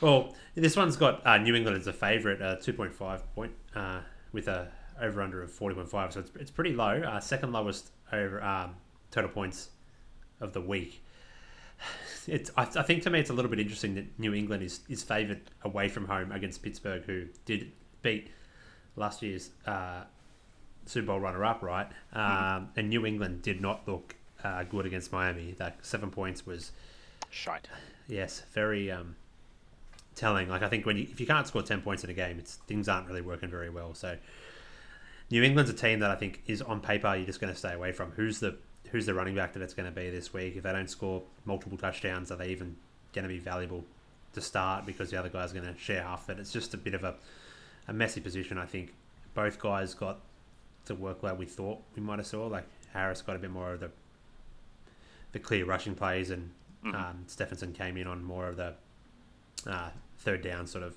well, 0.00 0.34
this 0.54 0.76
one's 0.76 0.96
got 0.96 1.26
uh, 1.26 1.36
New 1.36 1.54
England 1.54 1.76
as 1.76 1.86
a 1.86 1.92
favourite, 1.92 2.40
uh, 2.40 2.56
two 2.56 2.72
point 2.72 2.94
five 2.94 3.22
point, 3.34 3.52
uh, 3.76 4.00
with 4.32 4.48
a 4.48 4.68
over 5.00 5.22
under 5.22 5.42
of 5.42 5.50
forty 5.50 5.74
point 5.74 5.88
five, 5.88 6.12
so 6.12 6.20
it's, 6.20 6.30
it's 6.36 6.50
pretty 6.50 6.72
low. 6.72 7.00
Uh, 7.02 7.20
second 7.20 7.52
lowest 7.52 7.90
over 8.12 8.42
um, 8.42 8.74
total 9.10 9.30
points 9.30 9.70
of 10.40 10.52
the 10.52 10.60
week. 10.60 11.02
It's 12.26 12.50
I, 12.54 12.62
I 12.62 12.82
think 12.82 13.02
to 13.04 13.10
me 13.10 13.18
it's 13.18 13.30
a 13.30 13.32
little 13.32 13.50
bit 13.50 13.58
interesting 13.58 13.94
that 13.94 14.04
New 14.18 14.34
England 14.34 14.62
is 14.62 14.80
is 14.90 15.02
favoured 15.02 15.40
away 15.64 15.88
from 15.88 16.04
home 16.04 16.30
against 16.32 16.62
Pittsburgh, 16.62 17.02
who 17.04 17.24
did 17.46 17.72
beat 18.02 18.28
last 18.94 19.22
year's 19.22 19.50
uh, 19.66 20.02
Super 20.84 21.06
Bowl 21.06 21.18
runner 21.18 21.42
up, 21.44 21.62
right? 21.62 21.88
Um, 22.12 22.68
and 22.76 22.90
New 22.90 23.06
England 23.06 23.40
did 23.40 23.62
not 23.62 23.88
look 23.88 24.16
uh, 24.44 24.64
good 24.64 24.84
against 24.84 25.12
Miami. 25.12 25.54
That 25.58 25.78
seven 25.80 26.10
points 26.10 26.44
was 26.46 26.72
Shite. 27.30 27.68
yes, 28.06 28.42
very 28.52 28.90
um, 28.90 29.16
telling. 30.14 30.48
Like 30.48 30.62
I 30.62 30.68
think 30.68 30.84
when 30.84 30.98
you, 30.98 31.04
if 31.10 31.20
you 31.20 31.26
can't 31.26 31.46
score 31.46 31.62
ten 31.62 31.80
points 31.80 32.04
in 32.04 32.10
a 32.10 32.14
game, 32.14 32.38
it's 32.38 32.56
things 32.66 32.88
aren't 32.88 33.06
really 33.08 33.22
working 33.22 33.48
very 33.48 33.70
well. 33.70 33.94
So 33.94 34.16
New 35.30 35.42
England's 35.42 35.70
a 35.70 35.74
team 35.74 36.00
that 36.00 36.10
I 36.10 36.16
think 36.16 36.42
is 36.46 36.60
on 36.60 36.80
paper 36.80 37.14
you're 37.14 37.26
just 37.26 37.40
going 37.40 37.52
to 37.52 37.58
stay 37.58 37.72
away 37.72 37.92
from. 37.92 38.10
Who's 38.12 38.40
the 38.40 38.56
who's 38.90 39.06
the 39.06 39.14
running 39.14 39.36
back 39.36 39.52
that 39.52 39.62
it's 39.62 39.74
going 39.74 39.86
to 39.86 39.94
be 39.94 40.10
this 40.10 40.32
week? 40.32 40.56
If 40.56 40.64
they 40.64 40.72
don't 40.72 40.90
score 40.90 41.22
multiple 41.44 41.78
touchdowns, 41.78 42.32
are 42.32 42.36
they 42.36 42.48
even 42.48 42.76
going 43.12 43.22
to 43.22 43.28
be 43.28 43.38
valuable 43.38 43.84
to 44.32 44.40
start 44.40 44.86
because 44.86 45.10
the 45.10 45.16
other 45.16 45.28
guy's 45.28 45.52
going 45.52 45.66
to 45.72 45.78
share 45.78 46.02
half 46.02 46.28
of 46.28 46.38
it? 46.38 46.40
It's 46.40 46.52
just 46.52 46.74
a 46.74 46.76
bit 46.76 46.94
of 46.94 47.04
a, 47.04 47.14
a 47.86 47.92
messy 47.92 48.20
position. 48.20 48.58
I 48.58 48.66
think 48.66 48.92
both 49.34 49.60
guys 49.60 49.94
got 49.94 50.18
the 50.86 50.96
workload 50.96 51.36
we 51.36 51.46
thought 51.46 51.78
we 51.94 52.02
might 52.02 52.18
have 52.18 52.26
saw. 52.26 52.46
Like 52.46 52.66
Harris 52.92 53.22
got 53.22 53.36
a 53.36 53.38
bit 53.38 53.50
more 53.50 53.72
of 53.72 53.80
the 53.80 53.90
the 55.32 55.38
clear 55.38 55.64
rushing 55.64 55.94
plays, 55.94 56.30
and 56.30 56.50
um, 56.84 57.24
Stevenson 57.28 57.72
came 57.72 57.96
in 57.96 58.08
on 58.08 58.24
more 58.24 58.48
of 58.48 58.56
the 58.56 58.74
uh, 59.66 59.90
third 60.18 60.42
down 60.42 60.66
sort 60.66 60.82
of. 60.82 60.96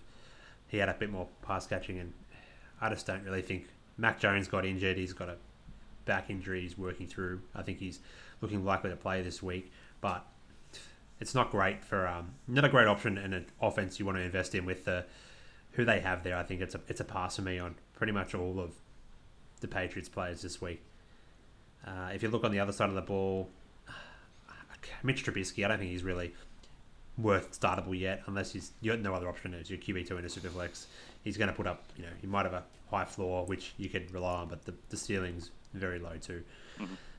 He 0.68 0.80
had 0.80 0.90
a 0.90 0.94
bit 0.96 1.12
more 1.12 1.28
pass 1.44 1.68
catching, 1.68 2.00
and 2.00 2.14
I 2.82 2.90
just 2.90 3.06
don't 3.06 3.24
really 3.24 3.44
think 3.44 3.68
Mac 4.04 4.20
Jones 4.20 4.50
got 4.50 4.66
injured. 4.66 4.98
He's 4.98 5.14
got 5.14 5.30
a 5.30 5.38
back 6.04 6.30
injury 6.30 6.60
he's 6.60 6.78
working 6.78 7.08
through. 7.08 7.42
I 7.56 7.62
think 7.62 7.80
he's 7.80 8.02
looking 8.42 8.66
likely 8.66 8.90
to 8.90 8.98
play 8.98 9.22
this 9.22 9.42
week, 9.42 9.72
but 10.02 10.28
it's 11.22 11.34
not 11.34 11.50
great 11.50 11.86
for 11.86 12.06
um, 12.06 12.34
not 12.46 12.66
a 12.66 12.70
great 12.70 12.86
option 12.86 13.18
and 13.18 13.34
an 13.34 13.46
offense 13.62 14.00
you 14.00 14.06
want 14.06 14.18
to 14.18 14.22
invest 14.22 14.54
in 14.56 14.66
with 14.66 14.84
the 14.84 15.06
who 15.72 15.86
they 15.86 16.02
have 16.02 16.22
there. 16.22 16.36
I 16.36 16.44
think 16.44 16.60
it's 16.60 16.76
a 16.76 16.82
it's 16.90 17.00
a 17.00 17.06
pass 17.06 17.38
for 17.38 17.44
me 17.44 17.60
on 17.60 17.76
pretty 17.94 18.12
much 18.12 18.36
all 18.36 18.60
of 18.60 18.74
the 19.62 19.70
Patriots 19.70 20.10
players 20.10 20.42
this 20.42 20.62
week. 20.62 20.82
Uh, 21.88 22.10
if 22.14 22.22
you 22.22 22.28
look 22.28 22.44
on 22.44 22.52
the 22.52 22.60
other 22.60 22.74
side 22.74 22.90
of 22.90 22.96
the 22.96 23.02
ball, 23.02 23.50
Mitch 25.04 25.24
Trubisky, 25.24 25.64
I 25.64 25.70
don't 25.70 25.80
think 25.80 25.92
he's 25.92 26.04
really 26.04 26.34
worth 27.18 27.58
startable 27.58 27.98
yet, 27.98 28.24
unless 28.26 28.52
he's 28.52 28.74
you 28.82 28.92
got 28.92 29.00
no 29.00 29.14
other 29.14 29.30
option 29.30 29.54
as 29.54 29.70
your 29.70 29.80
QB 29.80 30.10
two 30.10 30.18
in 30.18 30.26
a 30.26 30.28
superflex. 30.28 30.88
He's 31.24 31.38
going 31.38 31.50
to 31.50 31.54
put 31.54 31.68
up, 31.68 31.84
you 31.96 32.04
know, 32.04 32.12
he 32.20 32.28
might 32.28 32.44
have 32.46 32.54
a 32.54 32.64
high 32.90 33.06
floor 33.06 33.46
which 33.46 33.74
you 33.78 33.90
could 33.90 34.12
rely 34.14 34.36
on, 34.42 34.48
but 34.48 34.66
the, 34.66 34.74
the 34.90 34.98
ceiling's 34.98 35.52
very 35.74 36.00
low 36.00 36.18
too. 36.22 36.44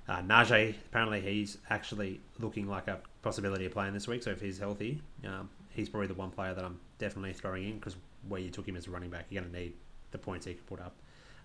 Uh, 0.07 0.21
Najee, 0.21 0.75
apparently 0.89 1.21
he's 1.21 1.59
actually 1.71 2.21
looking 2.39 2.69
like 2.69 2.89
a 2.89 2.99
possibility 3.23 3.65
of 3.65 3.73
playing 3.73 3.95
this 3.95 4.07
week. 4.07 4.23
So 4.23 4.31
if 4.31 4.41
he's 4.41 4.59
healthy, 4.59 5.01
um, 5.27 5.49
he's 5.71 5.89
probably 5.89 6.09
the 6.09 6.15
one 6.15 6.31
player 6.31 6.55
that 6.55 6.65
I'm 6.65 6.79
definitely 6.99 7.33
throwing 7.33 7.65
in 7.65 7.75
because 7.77 7.97
where 8.29 8.41
you 8.41 8.51
took 8.51 8.69
him 8.69 8.77
as 8.77 8.87
a 8.87 8.91
running 8.91 9.11
back, 9.11 9.27
you're 9.31 9.43
going 9.43 9.53
to 9.53 9.59
need 9.59 9.73
the 10.11 10.19
points 10.19 10.47
he 10.47 10.55
can 10.55 10.65
put 10.65 10.81
up. 10.81 10.95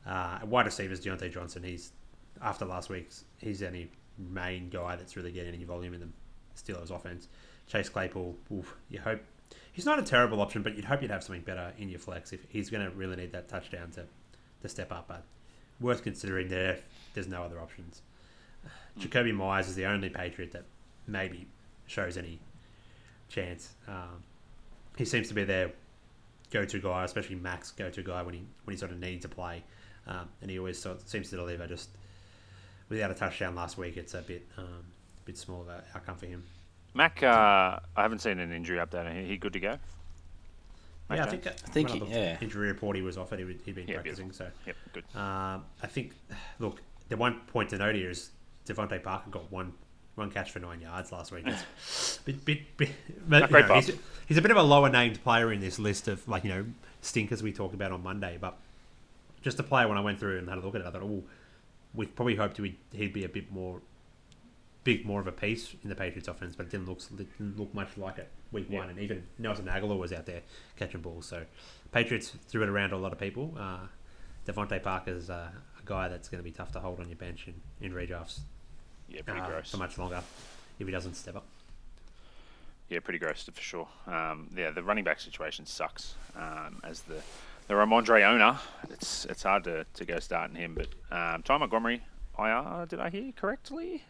Uh, 0.06 0.40
wide 0.46 0.66
receivers, 0.66 1.00
Diontae 1.00 1.32
Johnson. 1.32 1.64
He's 1.64 1.92
after 2.42 2.66
last 2.66 2.90
week's, 2.90 3.26
he's 3.38 3.60
the 3.60 3.68
only 3.68 3.92
main 4.18 4.70
guy 4.70 4.96
that's 4.96 5.16
really 5.16 5.32
getting 5.32 5.54
any 5.54 5.64
volume 5.64 5.94
in 5.94 6.02
the 6.02 6.08
Steelers 6.56 6.92
offense. 6.92 7.28
Chase 7.68 7.90
Claypool, 7.90 8.36
oof, 8.52 8.76
you 8.90 9.00
hope 9.00 9.22
he's 9.80 9.86
not 9.86 9.98
a 9.98 10.04
terrible 10.04 10.42
option, 10.42 10.62
but 10.62 10.76
you'd 10.76 10.84
hope 10.84 11.02
you'd 11.02 11.10
have 11.10 11.24
something 11.24 11.42
better 11.42 11.72
in 11.78 11.88
your 11.88 12.00
flex 12.00 12.34
if 12.34 12.42
he's 12.50 12.70
going 12.70 12.84
to 12.84 12.94
really 12.98 13.16
need 13.16 13.32
that 13.32 13.48
touchdown 13.48 13.90
to, 13.92 14.04
to 14.62 14.68
step 14.68 14.92
up. 14.92 15.08
But 15.08 15.24
worth 15.80 16.04
considering 16.04 16.50
there. 16.50 16.74
if 16.74 16.84
There's 17.14 17.30
no 17.30 17.44
other 17.44 17.62
options. 17.62 18.02
Jakobi 19.00 19.34
Meyers 19.34 19.70
is 19.70 19.76
the 19.76 19.86
only 19.86 20.10
Patriot 20.10 20.52
that 20.52 20.66
maybe 21.08 21.48
shows 21.88 22.18
any 22.18 22.40
chance. 23.30 23.70
Um, 23.88 24.22
he 24.98 25.06
seems 25.06 25.30
to 25.30 25.34
be 25.34 25.46
their 25.46 25.72
go-to 26.52 26.80
guy, 26.82 27.06
especially 27.06 27.38
Max 27.38 27.72
go-to 27.72 28.04
guy 28.04 28.22
when 28.22 28.34
he 28.34 28.44
when 28.66 28.74
he 28.74 28.78
sort 28.78 28.92
of 28.92 29.00
needs 29.00 29.22
to 29.22 29.30
play, 29.30 29.64
um, 30.08 30.28
and 30.42 30.52
he 30.52 30.60
always 30.60 30.78
sort 30.78 30.98
of 30.98 31.08
seems 31.08 31.30
to 31.30 31.38
deliver. 31.38 31.66
Just 31.68 31.88
without 32.90 33.12
a 33.12 33.14
touchdown 33.14 33.56
last 33.56 33.78
week, 33.78 33.96
it's 33.96 34.14
a 34.14 34.22
bit 34.24 34.46
um, 34.58 34.84
bit 35.24 35.38
small 35.38 35.62
of 35.62 35.70
an 35.70 35.82
outcome 35.96 36.18
for 36.18 36.26
him. 36.26 36.44
Mac, 36.94 37.22
uh, 37.24 37.28
I 37.96 38.02
haven't 38.02 38.20
seen 38.20 38.40
an 38.40 38.52
injury 38.52 38.78
update. 38.78 39.22
He, 39.22 39.28
he 39.30 39.38
good 39.38 39.54
to 39.54 39.60
go? 39.60 39.78
Mac 41.10 41.18
yeah, 41.18 41.24
I 41.26 41.28
think 41.30 41.48
I 41.48 41.52
think 41.52 41.88
when 41.90 41.94
he- 41.96 42.00
looked, 42.02 42.12
yeah. 42.12 42.38
injury 42.42 42.68
report 42.68 42.96
he 42.96 43.02
was 43.02 43.18
offered. 43.18 43.40
He, 43.40 43.46
would- 43.46 43.62
he'd 43.66 43.76
been 43.76 43.88
Yeah, 43.88 43.96
practicing, 43.96 44.32
so 44.32 44.48
Yep, 44.66 44.76
good. 44.94 45.04
Um, 45.16 45.66
I 45.82 45.88
think, 45.88 46.14
look, 46.60 46.82
the 47.10 47.18
one 47.18 47.40
point 47.48 47.70
to 47.70 47.78
note 47.78 47.96
here 47.96 48.10
is 48.10 48.32
DeVante 48.68 49.02
Parker 49.04 49.30
got 49.30 49.52
one 49.52 49.74
one 50.16 50.30
catch 50.30 50.52
for 50.52 50.60
nine 50.60 50.82
yards 50.82 51.14
last 51.14 51.32
week. 51.32 51.46
It's 51.48 52.18
bit, 52.26 52.44
bit, 52.44 52.76
bit, 52.76 52.90
but, 53.28 53.40
Not 53.40 53.50
you 53.50 53.54
great 53.54 53.68
know, 53.70 53.76
he's, 53.76 53.92
he's 54.28 54.38
a 54.38 54.42
bit 54.42 54.52
of 54.52 54.58
a 54.58 54.62
lower 54.64 54.90
named 54.90 55.24
player 55.24 55.54
in 55.54 55.62
this 55.62 55.80
list 55.80 56.10
of 56.10 56.28
like 56.28 56.44
you 56.44 56.50
know 56.50 56.66
stinkers 57.02 57.42
we 57.42 57.54
talked 57.54 57.74
about 57.74 57.92
on 57.94 58.04
Monday. 58.04 58.38
But 58.40 58.58
just 59.42 59.60
a 59.60 59.64
player 59.64 59.88
when 59.88 59.98
I 59.98 60.02
went 60.02 60.20
through 60.20 60.38
and 60.40 60.50
had 60.50 60.58
a 60.58 60.62
look 60.62 60.76
at 60.76 60.82
it, 60.82 60.88
I 60.88 60.92
thought, 60.92 61.04
oh, 61.04 61.24
we 61.94 62.06
probably 62.06 62.36
hoped 62.36 62.58
he'd, 62.58 62.76
he'd 62.92 63.14
be 63.14 63.24
a 63.24 63.30
bit 63.30 63.52
more 63.52 63.82
big, 64.98 65.06
more 65.06 65.20
of 65.20 65.28
a 65.28 65.32
piece 65.32 65.76
in 65.84 65.90
the 65.90 65.96
Patriots 65.96 66.28
offense, 66.28 66.56
but 66.56 66.66
it 66.66 66.70
didn't 66.72 66.88
look 66.88 67.00
it 67.00 67.18
didn't 67.38 67.60
look 67.60 67.74
much 67.74 67.98
like 67.98 68.18
it 68.18 68.30
week 68.52 68.68
Yeah. 68.70 68.80
one. 68.80 68.90
And 68.90 69.00
even 69.00 69.24
Nelson 69.38 69.66
Agholor 69.66 69.98
was 69.98 70.12
out 70.14 70.26
there 70.26 70.42
catching 70.78 71.02
balls. 71.02 71.26
So 71.26 71.44
Patriots 71.92 72.34
threw 72.48 72.64
it 72.64 72.70
around 72.70 72.90
to 72.90 72.96
a 72.96 72.98
lot 72.98 73.12
of 73.14 73.20
people. 73.20 73.56
Uh, 73.60 73.80
DeVante 74.48 74.82
Parker's 74.82 75.30
uh, 75.30 75.50
a 75.80 75.86
guy 75.86 76.08
that's 76.08 76.28
going 76.30 76.40
to 76.40 76.44
be 76.44 76.52
tough 76.52 76.72
to 76.72 76.80
hold 76.80 77.00
on 77.00 77.08
your 77.08 77.18
bench 77.18 77.48
in, 77.48 77.54
in 77.86 77.94
redrafts 77.94 78.40
Yeah, 79.10 79.22
pretty 79.24 79.42
uh, 79.42 79.48
gross. 79.48 79.72
for 79.72 79.78
much 79.78 79.98
longer 79.98 80.22
if 80.80 80.88
he 80.88 80.92
doesn't 80.92 81.16
step 81.16 81.36
up. 81.36 81.46
Yeah, 82.90 83.00
pretty 83.02 83.20
gross 83.20 83.44
for 83.44 83.62
sure. 83.62 83.88
Um, 84.08 84.50
yeah, 84.56 84.72
the 84.72 84.82
running 84.82 85.04
back 85.04 85.20
situation 85.20 85.66
sucks. 85.68 86.16
Um, 86.36 86.80
as 86.84 87.02
the 87.02 87.22
the 87.68 87.76
Rhamondre 87.76 88.24
owner, 88.24 88.58
it's 88.90 89.26
it's 89.26 89.44
hard 89.44 89.64
to, 89.66 89.86
to 89.94 90.06
go 90.06 90.18
starting 90.20 90.56
him. 90.56 90.74
But 90.76 90.88
um, 91.16 91.44
Ty 91.44 91.58
Montgomery, 91.58 92.02
IR, 92.40 92.88
did 92.90 93.00
I 93.00 93.12
hear 93.12 93.32
correctly? 93.34 94.04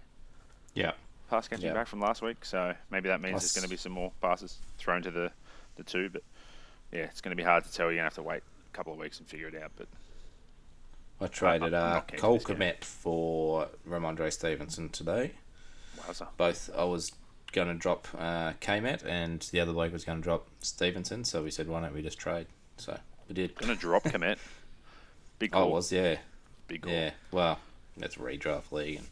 Yeah. 0.74 0.92
Pass 1.30 1.48
catching 1.48 1.66
Yeah. 1.66 1.74
back 1.74 1.88
from 1.88 2.00
last 2.00 2.22
week, 2.22 2.44
so 2.44 2.74
maybe 2.90 3.10
that 3.10 3.22
means 3.22 3.36
I 3.36 3.40
there's 3.40 3.54
going 3.54 3.64
to 3.64 3.70
be 3.70 3.78
some 3.78 3.92
more 3.92 4.12
passes 4.22 4.58
thrown 4.78 5.04
to 5.04 5.12
the, 5.12 5.32
the 5.76 5.84
two. 5.84 6.10
But 6.10 6.24
yeah, 6.92 7.02
it's 7.02 7.22
going 7.22 7.32
to 7.32 7.36
be 7.36 7.44
hard 7.44 7.66
to 7.66 7.72
tell. 7.72 7.86
You're 7.86 7.96
going 7.96 8.10
to 8.10 8.16
have 8.16 8.16
to 8.16 8.24
wait 8.24 8.42
a 8.42 8.76
couple 8.76 8.94
of 8.94 9.00
weeks 9.00 9.20
and 9.20 9.28
figure 9.28 9.48
it 9.48 9.56
out. 9.62 9.72
But 9.76 9.88
I 11.22 11.28
traded 11.28 11.74
I'm 11.74 11.98
uh, 11.98 12.02
for 12.02 12.18
Cole 12.18 12.34
this. 12.38 12.46
Kmet 12.46 12.84
for 12.84 13.68
Rhamondre 13.88 14.32
Stevenson 14.34 14.90
today. 14.90 15.34
wowza. 16.00 16.28
Both 16.38 16.70
I 16.76 16.84
was 16.86 17.12
going 17.52 17.68
to 17.68 17.74
drop 17.76 18.08
uh, 18.18 18.54
Kmet 18.62 19.06
and 19.06 19.42
the 19.52 19.60
other 19.60 19.74
bloke 19.74 19.92
was 19.94 20.06
going 20.06 20.20
to 20.20 20.24
drop 20.24 20.48
Stevenson. 20.62 21.24
So 21.26 21.44
we 21.44 21.52
said, 21.52 21.68
why 21.68 21.82
don't 21.82 21.94
we 21.94 22.02
just 22.02 22.18
trade? 22.18 22.48
So 22.78 22.98
we 23.28 23.36
did. 23.36 23.54
Going 23.56 23.74
to 23.74 23.80
drop 23.80 24.04
Kmet. 24.04 24.38
Big 25.40 25.54
I 25.54 25.64
was, 25.64 25.92
yeah. 25.92 26.18
Big 26.68 26.82
call. 26.82 26.92
Yeah. 26.92 27.12
Well, 27.32 27.60
that's 27.98 28.16
a 28.18 28.20
redraft 28.20 28.72
league. 28.72 28.98
And, 28.98 29.08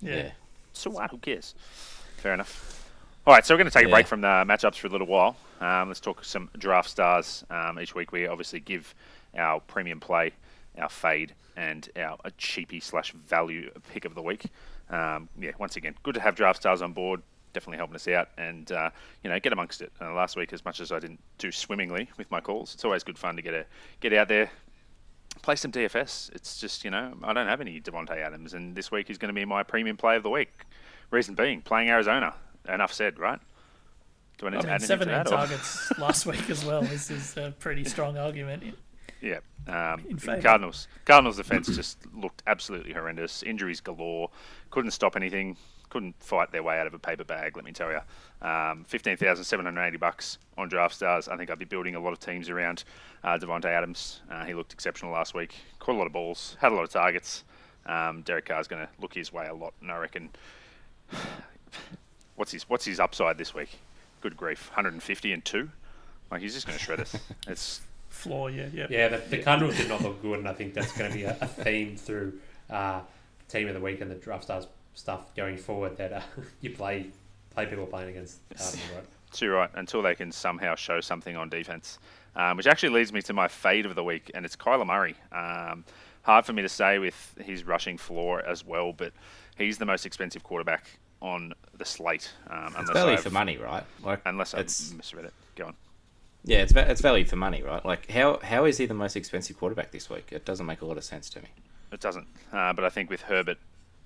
yeah. 0.00 0.30
So 0.76 0.90
what? 0.90 1.10
Who 1.10 1.18
cares? 1.18 1.54
Fair 2.18 2.34
enough. 2.34 2.90
All 3.26 3.34
right, 3.34 3.44
so 3.44 3.54
we're 3.54 3.58
going 3.58 3.70
to 3.70 3.76
take 3.76 3.86
a 3.86 3.90
break 3.90 4.06
from 4.06 4.20
the 4.20 4.26
matchups 4.26 4.76
for 4.76 4.86
a 4.86 4.90
little 4.90 5.06
while. 5.06 5.36
Um, 5.60 5.88
let's 5.88 6.00
talk 6.00 6.24
some 6.24 6.48
draft 6.58 6.88
stars. 6.88 7.44
Um, 7.50 7.80
each 7.80 7.94
week 7.94 8.12
we 8.12 8.26
obviously 8.26 8.60
give 8.60 8.94
our 9.36 9.58
premium 9.60 9.98
play, 9.98 10.32
our 10.78 10.88
fade, 10.88 11.34
and 11.56 11.88
our 11.96 12.18
a 12.24 12.30
cheapie 12.32 12.82
slash 12.82 13.12
value 13.12 13.70
pick 13.92 14.04
of 14.04 14.14
the 14.14 14.22
week. 14.22 14.46
Um, 14.90 15.28
yeah, 15.40 15.52
once 15.58 15.76
again, 15.76 15.94
good 16.02 16.14
to 16.14 16.20
have 16.20 16.36
draft 16.36 16.60
stars 16.60 16.82
on 16.82 16.92
board. 16.92 17.22
Definitely 17.52 17.78
helping 17.78 17.96
us 17.96 18.06
out, 18.06 18.28
and 18.36 18.70
uh, 18.70 18.90
you 19.24 19.30
know, 19.30 19.40
get 19.40 19.52
amongst 19.52 19.80
it. 19.80 19.90
Uh, 20.00 20.12
last 20.12 20.36
week, 20.36 20.52
as 20.52 20.64
much 20.64 20.78
as 20.80 20.92
I 20.92 21.00
didn't 21.00 21.20
do 21.38 21.50
swimmingly 21.50 22.10
with 22.18 22.30
my 22.30 22.40
calls, 22.40 22.74
it's 22.74 22.84
always 22.84 23.02
good 23.02 23.18
fun 23.18 23.34
to 23.36 23.42
get 23.42 23.54
a 23.54 23.64
get 24.00 24.12
out 24.12 24.28
there, 24.28 24.50
play 25.42 25.56
some 25.56 25.72
DFS. 25.72 26.32
It's 26.34 26.58
just 26.60 26.84
you 26.84 26.90
know 26.90 27.14
I 27.22 27.32
don't 27.32 27.46
have 27.48 27.60
any 27.60 27.80
Davante 27.80 28.16
Adams, 28.16 28.54
and 28.54 28.74
this 28.74 28.90
week 28.90 29.10
is 29.10 29.18
going 29.18 29.28
to 29.28 29.34
be 29.38 29.44
my 29.44 29.62
premium 29.62 29.96
play 29.96 30.16
of 30.16 30.22
the 30.22 30.30
week. 30.30 30.50
Reason 31.10 31.34
being, 31.34 31.62
playing 31.62 31.88
Arizona. 31.88 32.34
Enough 32.68 32.92
said, 32.92 33.18
right? 33.18 33.38
Do 34.38 34.46
I 34.48 34.50
need 34.50 34.56
I 34.56 34.60
to 34.60 34.66
mean, 34.66 34.74
add 34.74 34.80
anything 34.82 34.98
to 34.98 35.04
17 35.04 35.12
that? 35.14 35.26
or- 35.28 35.30
targets 35.36 35.92
last 35.98 36.26
week 36.26 36.50
as 36.50 36.64
well. 36.64 36.82
This 36.82 37.10
is 37.10 37.36
a 37.36 37.54
pretty 37.58 37.84
strong 37.84 38.18
argument. 38.18 38.74
Yeah. 39.22 39.38
Um, 39.66 40.04
Cardinals. 40.42 40.88
Cardinals 41.04 41.36
defense 41.38 41.68
just 41.74 41.98
looked 42.14 42.42
absolutely 42.46 42.92
horrendous. 42.92 43.42
Injuries 43.42 43.80
galore. 43.80 44.30
Couldn't 44.70 44.90
stop 44.90 45.16
anything. 45.16 45.56
Couldn't 45.90 46.14
fight 46.20 46.50
their 46.52 46.62
way 46.62 46.78
out 46.78 46.86
of 46.86 46.94
a 46.94 46.98
paper 46.98 47.24
bag. 47.24 47.56
Let 47.56 47.64
me 47.64 47.72
tell 47.72 47.90
you. 47.90 48.00
Um, 48.46 48.84
Fifteen 48.86 49.16
thousand 49.16 49.44
seven 49.44 49.64
hundred 49.64 49.86
eighty 49.86 49.96
bucks 49.96 50.38
on 50.58 50.68
Draft 50.68 50.94
Stars. 50.94 51.28
I 51.28 51.36
think 51.36 51.50
I'd 51.50 51.58
be 51.58 51.64
building 51.64 51.94
a 51.94 52.00
lot 52.00 52.12
of 52.12 52.18
teams 52.18 52.50
around 52.50 52.84
uh, 53.22 53.38
Davante 53.38 53.66
Adams. 53.66 54.20
Uh, 54.30 54.44
he 54.44 54.54
looked 54.54 54.72
exceptional 54.72 55.12
last 55.12 55.34
week. 55.34 55.54
Caught 55.78 55.94
a 55.94 55.98
lot 55.98 56.06
of 56.06 56.12
balls. 56.12 56.56
Had 56.60 56.72
a 56.72 56.74
lot 56.74 56.84
of 56.84 56.90
targets. 56.90 57.44
Um, 57.86 58.22
Derek 58.22 58.46
Carr's 58.46 58.66
going 58.66 58.84
to 58.84 58.88
look 59.00 59.14
his 59.14 59.32
way 59.32 59.46
a 59.46 59.54
lot, 59.54 59.74
and 59.80 59.90
I 59.90 59.96
reckon. 59.98 60.30
What's 62.36 62.52
his 62.52 62.68
What's 62.68 62.84
his 62.84 63.00
upside 63.00 63.38
this 63.38 63.54
week? 63.54 63.78
Good 64.20 64.36
grief, 64.36 64.68
150 64.70 65.32
and 65.32 65.44
two. 65.44 65.70
Like 66.30 66.42
he's 66.42 66.54
just 66.54 66.66
going 66.66 66.78
to 66.78 66.84
shred 66.84 67.00
us. 67.00 67.16
It's 67.48 67.80
Floor, 68.08 68.50
yeah, 68.50 68.66
yeah. 68.72 68.86
Yeah, 68.88 69.08
the, 69.08 69.18
the 69.18 69.38
Cardinals 69.42 69.76
did 69.76 69.88
not 69.88 70.00
look 70.00 70.22
good, 70.22 70.38
and 70.38 70.48
I 70.48 70.54
think 70.54 70.72
that's 70.72 70.96
going 70.96 71.10
to 71.10 71.16
be 71.16 71.24
a, 71.24 71.36
a 71.40 71.46
theme 71.46 71.96
through 71.96 72.32
uh, 72.70 73.00
Team 73.48 73.68
of 73.68 73.74
the 73.74 73.80
Week 73.80 74.00
and 74.00 74.10
the 74.10 74.14
Draft 74.14 74.44
Stars 74.44 74.66
stuff 74.96 75.32
going 75.36 75.56
forward. 75.56 75.96
That 75.98 76.12
uh, 76.12 76.20
you 76.60 76.70
play 76.70 77.06
play 77.50 77.66
people 77.66 77.86
playing 77.86 78.08
against 78.10 78.46
the 78.48 78.56
Cardinals, 78.56 78.90
right? 78.96 79.04
Too 79.32 79.50
right. 79.50 79.70
Until 79.74 80.02
they 80.02 80.14
can 80.14 80.32
somehow 80.32 80.74
show 80.74 81.00
something 81.00 81.36
on 81.36 81.48
defense, 81.48 81.98
um, 82.34 82.56
which 82.56 82.66
actually 82.66 82.88
leads 82.90 83.12
me 83.12 83.22
to 83.22 83.32
my 83.32 83.46
fade 83.48 83.86
of 83.86 83.94
the 83.94 84.02
week, 84.04 84.30
and 84.34 84.44
it's 84.44 84.56
Kyler 84.56 84.86
Murray. 84.86 85.14
Um, 85.32 85.84
hard 86.22 86.44
for 86.44 86.52
me 86.52 86.62
to 86.62 86.68
say 86.68 86.98
with 86.98 87.34
his 87.40 87.64
rushing 87.64 87.98
floor 87.98 88.40
as 88.44 88.64
well, 88.64 88.92
but 88.92 89.12
he's 89.56 89.78
the 89.78 89.86
most 89.86 90.06
expensive 90.06 90.42
quarterback 90.42 90.84
on 91.22 91.52
the 91.76 91.84
slate. 91.84 92.30
Um, 92.50 92.66
It's 92.68 92.76
unless 92.76 92.92
value 92.94 93.12
I've- 93.14 93.22
for 93.22 93.30
money, 93.30 93.56
right? 93.58 93.84
Like 94.02 94.20
Unless 94.26 94.54
I 94.54 94.60
it's 94.60 94.92
misread 94.92 95.24
it. 95.26 95.32
Go 95.56 95.66
on. 95.66 95.74
yeah, 96.44 96.58
it's 96.58 96.72
va- 96.72 96.90
it's 96.90 97.00
value 97.00 97.24
for 97.24 97.36
money, 97.36 97.62
right? 97.62 97.84
Like 97.84 98.10
how 98.10 98.38
how 98.42 98.64
is 98.66 98.78
he 98.78 98.86
the 98.86 98.94
most 98.94 99.16
expensive 99.16 99.56
quarterback 99.58 99.90
this 99.92 100.08
week? 100.10 100.28
It 100.30 100.44
doesn't 100.44 100.66
make 100.66 100.82
a 100.82 100.86
lot 100.86 100.96
of 100.98 101.04
sense 101.04 101.28
to 101.30 101.40
me. 101.40 101.48
It 101.92 102.00
doesn't. 102.00 102.26
Uh, 102.52 102.72
but 102.74 102.84
I 102.84 102.90
think 102.90 103.08
with 103.10 103.22
Herbert, 103.22 103.58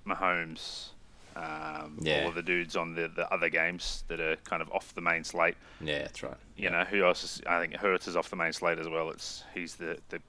Mahomes, 0.05 0.89
um, 1.35 1.97
Yeah. 2.01 2.21
all 2.23 2.29
of 2.29 2.35
the 2.35 2.41
dudes 2.41 2.75
on 2.75 2.93
the, 2.95 3.07
the 3.07 3.31
other 3.33 3.49
games 3.49 4.03
that 4.07 4.19
are 4.19 4.35
kind 4.37 4.61
of 4.61 4.71
off 4.71 4.93
the 4.93 5.01
main 5.01 5.23
slate, 5.23 5.55
Yeah, 5.79 5.99
that's 5.99 6.21
right. 6.23 6.35
you 6.57 6.69
know, 6.69 6.83
who 6.83 7.05
else 7.05 7.23
is? 7.23 7.41
I 7.47 7.59
think 7.59 7.75
Hurts 7.75 8.07
is 8.07 8.15
off 8.15 8.29
the 8.29 8.35
main 8.35 8.53
slate 8.53 8.79
as 8.79 8.89
well. 8.89 9.09
It's 9.09 9.43
he's 9.53 9.75
the, 9.75 9.97
the 10.09 10.21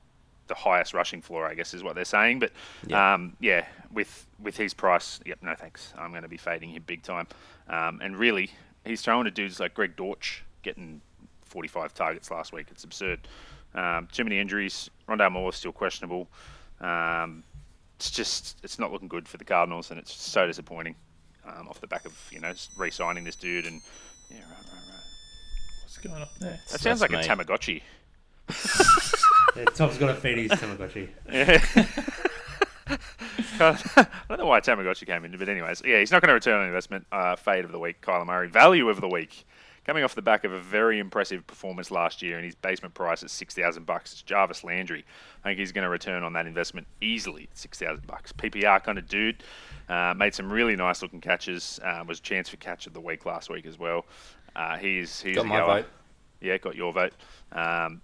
the 0.49 0.55
highest 0.57 0.93
rushing 0.93 1.23
floor, 1.23 1.47
I 1.47 1.55
guess, 1.55 1.73
is 1.73 1.83
what 1.85 1.95
they're 1.95 2.05
saying. 2.05 2.41
But 2.41 2.53
Yeah. 2.87 3.15
um, 3.15 3.37
yeah, 3.41 3.65
with 3.93 4.27
with 4.41 4.57
his 4.57 4.75
price, 4.75 5.21
yep, 5.25 5.39
no 5.43 5.55
thanks. 5.55 5.95
I'm 5.97 6.11
going 6.11 6.25
to 6.25 6.29
be 6.29 6.37
fading 6.37 6.71
him 6.71 6.83
big 6.87 7.03
time. 7.03 7.27
Um, 7.69 8.01
and 8.03 8.17
really, 8.17 8.51
he's 8.85 9.01
throwing 9.03 9.25
to 9.25 9.31
dudes 9.31 9.61
like 9.61 9.73
Greg 9.73 9.95
Dortch 9.97 10.43
getting 10.63 11.01
45 11.45 11.95
targets 11.95 12.31
last 12.31 12.53
week. 12.53 12.67
It's 12.71 12.85
absurd. 12.85 13.21
Um, 13.75 14.09
too 14.13 14.25
many 14.25 14.39
injuries. 14.41 14.91
Rondale 15.09 15.31
Moore 15.33 15.51
is 15.51 15.57
still 15.57 15.73
questionable. 15.73 16.29
Um, 16.81 17.45
it's 18.03 18.11
just 18.11 18.59
it's 18.65 18.81
not 18.81 18.91
looking 18.91 19.07
good 19.07 19.29
for 19.29 19.37
the 19.37 19.45
Cardinals, 19.45 19.93
and 19.93 20.01
it's 20.01 20.13
so 20.13 20.45
disappointing. 20.47 20.97
Um, 21.47 21.69
off 21.69 21.81
the 21.81 21.87
back 21.87 22.05
of 22.05 22.13
you 22.33 22.41
know 22.41 22.53
re-signing 22.77 23.23
this 23.23 23.37
dude, 23.37 23.65
and 23.65 23.81
yeah, 24.29 24.39
right, 24.39 24.49
right, 24.49 24.59
right. 24.91 25.85
What's 25.85 25.99
going 25.99 26.21
on 26.21 26.27
there? 26.41 26.59
That 26.71 26.81
sounds 26.81 27.01
like 27.01 27.13
That's 27.13 27.27
a. 27.29 27.31
Tamagotchi. 27.31 27.83
Yeah, 29.55 29.65
Tom's 29.65 29.99
got 29.99 30.07
to 30.07 30.15
feed 30.15 30.39
his 30.39 30.51
Tamagotchi. 30.53 31.11
I 33.61 34.07
don't 34.31 34.39
know 34.39 34.47
why 34.47 34.61
Tamagotchi 34.61 35.07
came 35.07 35.27
in, 35.27 35.37
but 35.37 35.47
anyways, 35.47 35.83
yeah, 35.85 35.99
he's 35.99 36.11
not 36.11 36.23
going 36.23 36.29
to 36.29 36.35
return 36.35 36.59
on 36.59 36.67
investment. 36.67 37.07
Uh, 37.13 37.37
fade 37.37 37.67
of 37.67 37.71
the 37.71 37.79
week, 37.79 38.01
Kyler 38.01 38.25
Murray. 38.25 38.49
Value 38.49 38.89
of 38.89 39.03
the 39.03 39.09
week, 39.09 39.45
coming 39.85 40.05
off 40.05 40.15
the 40.15 40.23
back 40.23 40.45
of 40.45 40.53
a 40.53 40.59
very 40.61 40.99
impressive 40.99 41.47
performance 41.47 41.91
last 41.91 42.23
year, 42.23 42.37
and 42.37 42.45
his 42.45 42.55
basement 42.55 42.95
price 42.95 43.23
is 43.23 43.33
six 43.33 43.55
thousand 43.55 43.85
bucks. 43.87 44.13
It's 44.13 44.23
Jarvis 44.23 44.65
Landry. 44.65 45.05
I 45.45 45.49
think 45.49 45.59
he's 45.59 45.73
going 45.73 45.85
to 45.85 45.89
return 45.91 46.23
on 46.23 46.33
that 46.35 46.47
investment 46.47 46.87
easily 47.01 47.49
at 47.51 47.57
six 47.59 47.79
thousand 47.79 48.07
bucks. 48.07 48.33
PPR 48.33 48.83
kind 48.83 48.99
of 48.99 49.09
dude. 49.09 49.43
Uh, 49.89 50.15
made 50.17 50.35
some 50.35 50.51
really 50.53 50.77
nice 50.77 51.03
looking 51.03 51.21
catches. 51.21 51.81
Uh, 51.83 52.05
was 52.07 52.21
chance 52.21 52.49
for 52.49 52.57
catch 52.57 52.87
of 52.87 52.93
the 52.93 53.01
week 53.01 53.27
last 53.27 53.51
week 53.51 53.67
as 53.67 53.79
well. 53.79 54.07
Uh, 54.55 54.77
he's 54.77 55.21
he's 55.21 55.37
Got 55.37 55.47
my 55.47 55.59
goer. 55.59 55.67
vote. 55.67 55.87
Yeah, 56.41 56.59
got 56.59 56.75
your 56.75 56.93
vote. 56.93 57.13
Um, 57.53 58.01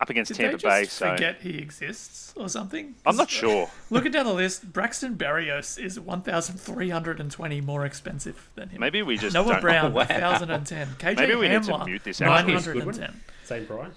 up 0.00 0.10
against 0.10 0.28
Did 0.28 0.36
Tampa 0.36 0.58
they 0.58 0.68
Bay, 0.68 0.84
just 0.84 0.96
so 0.96 1.10
forget 1.10 1.40
he 1.40 1.58
exists 1.58 2.32
or 2.36 2.48
something? 2.48 2.94
I'm 3.04 3.16
not 3.16 3.28
'Cause, 3.28 3.36
uh, 3.38 3.40
sure. 3.40 3.70
Looking 3.90 4.12
down 4.12 4.26
the 4.26 4.32
list, 4.32 4.72
Braxton 4.72 5.16
Berrios 5.16 5.78
is 5.78 5.98
1,320 5.98 7.60
more 7.60 7.84
expensive 7.84 8.48
than 8.54 8.68
him. 8.70 8.80
Maybe 8.80 9.02
we 9.02 9.16
just 9.18 9.34
Noah 9.34 9.52
don't- 9.54 9.60
Brown, 9.60 9.92
Wow. 9.92 10.04
1,010. 10.04 10.88
KJ 10.98 11.16
Maybe 11.16 11.34
we 11.34 11.48
need 11.48 11.62
to 11.64 11.84
mute 11.84 12.04
this, 12.04 12.20
actually. 12.20 12.52
He's 12.54 12.66
a 12.66 12.72
good 12.72 12.86
one. 12.86 12.94
910. 12.96 13.20
Same 13.44 13.66
price. 13.66 13.92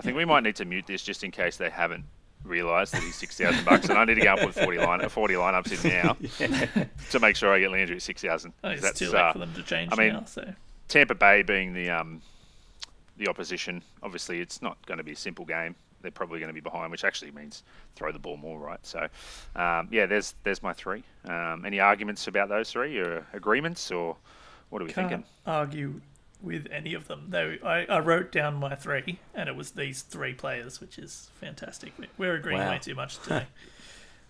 I 0.00 0.02
think 0.02 0.16
we 0.16 0.24
might 0.24 0.42
need 0.42 0.56
to 0.56 0.64
mute 0.64 0.86
this 0.86 1.02
just 1.02 1.22
in 1.24 1.30
case 1.30 1.56
they 1.58 1.70
haven't 1.70 2.04
realised 2.44 2.92
that 2.94 3.02
he's 3.02 3.14
six 3.14 3.36
thousand 3.38 3.64
bucks, 3.64 3.88
and 3.88 3.96
I 3.96 4.04
need 4.04 4.14
to 4.16 4.20
go 4.22 4.32
up 4.34 4.44
with 4.44 4.58
forty 4.58 4.78
line 4.78 5.06
forty 5.10 5.34
lineups 5.34 5.84
in 5.84 5.92
now 5.92 6.88
to 7.10 7.20
make 7.20 7.36
sure 7.36 7.52
I 7.52 7.60
get 7.60 7.70
Landry 7.70 7.96
at 7.96 8.02
six 8.02 8.20
thousand. 8.22 8.52
Oh, 8.64 8.70
it's 8.70 8.98
too 8.98 9.10
late 9.10 9.32
for 9.32 9.38
them 9.38 9.52
to 9.54 9.62
change 9.62 9.92
I 9.92 9.96
mean- 9.96 10.12
now. 10.14 10.24
So 10.24 10.52
Tampa 10.88 11.14
Bay 11.14 11.42
being 11.42 11.72
the 11.74 11.90
um, 11.90 12.20
the 13.16 13.28
opposition, 13.28 13.82
obviously 14.02 14.40
it's 14.40 14.62
not 14.62 14.84
going 14.86 14.98
to 14.98 15.04
be 15.04 15.12
a 15.12 15.16
simple 15.16 15.44
game. 15.44 15.74
They're 16.00 16.10
probably 16.10 16.40
going 16.40 16.48
to 16.48 16.54
be 16.54 16.60
behind, 16.60 16.90
which 16.90 17.04
actually 17.04 17.30
means 17.30 17.62
throw 17.94 18.10
the 18.10 18.18
ball 18.18 18.36
more, 18.36 18.58
right? 18.58 18.84
So, 18.84 19.06
um, 19.54 19.86
yeah, 19.92 20.06
there's 20.06 20.34
there's 20.42 20.62
my 20.62 20.72
three. 20.72 21.04
Um, 21.26 21.64
any 21.64 21.78
arguments 21.78 22.26
about 22.26 22.48
those 22.48 22.72
three, 22.72 22.98
or 22.98 23.24
agreements, 23.32 23.90
or 23.92 24.16
what 24.70 24.82
are 24.82 24.84
we 24.84 24.92
can't 24.92 25.08
thinking? 25.10 25.26
argue 25.46 26.00
with 26.40 26.66
any 26.72 26.94
of 26.94 27.06
them. 27.06 27.26
Though 27.28 27.56
I, 27.64 27.84
I 27.88 28.00
wrote 28.00 28.32
down 28.32 28.56
my 28.56 28.74
three, 28.74 29.20
and 29.32 29.48
it 29.48 29.54
was 29.54 29.70
these 29.72 30.02
three 30.02 30.34
players, 30.34 30.80
which 30.80 30.98
is 30.98 31.30
fantastic. 31.40 31.92
We- 31.98 32.08
We're 32.18 32.34
agreeing 32.34 32.58
Wow. 32.60 32.70
way 32.70 32.78
too 32.80 32.94
much 32.96 33.18
today. 33.20 33.46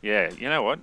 Yeah, 0.03 0.31
you 0.33 0.49
know 0.49 0.65
what? 0.65 0.81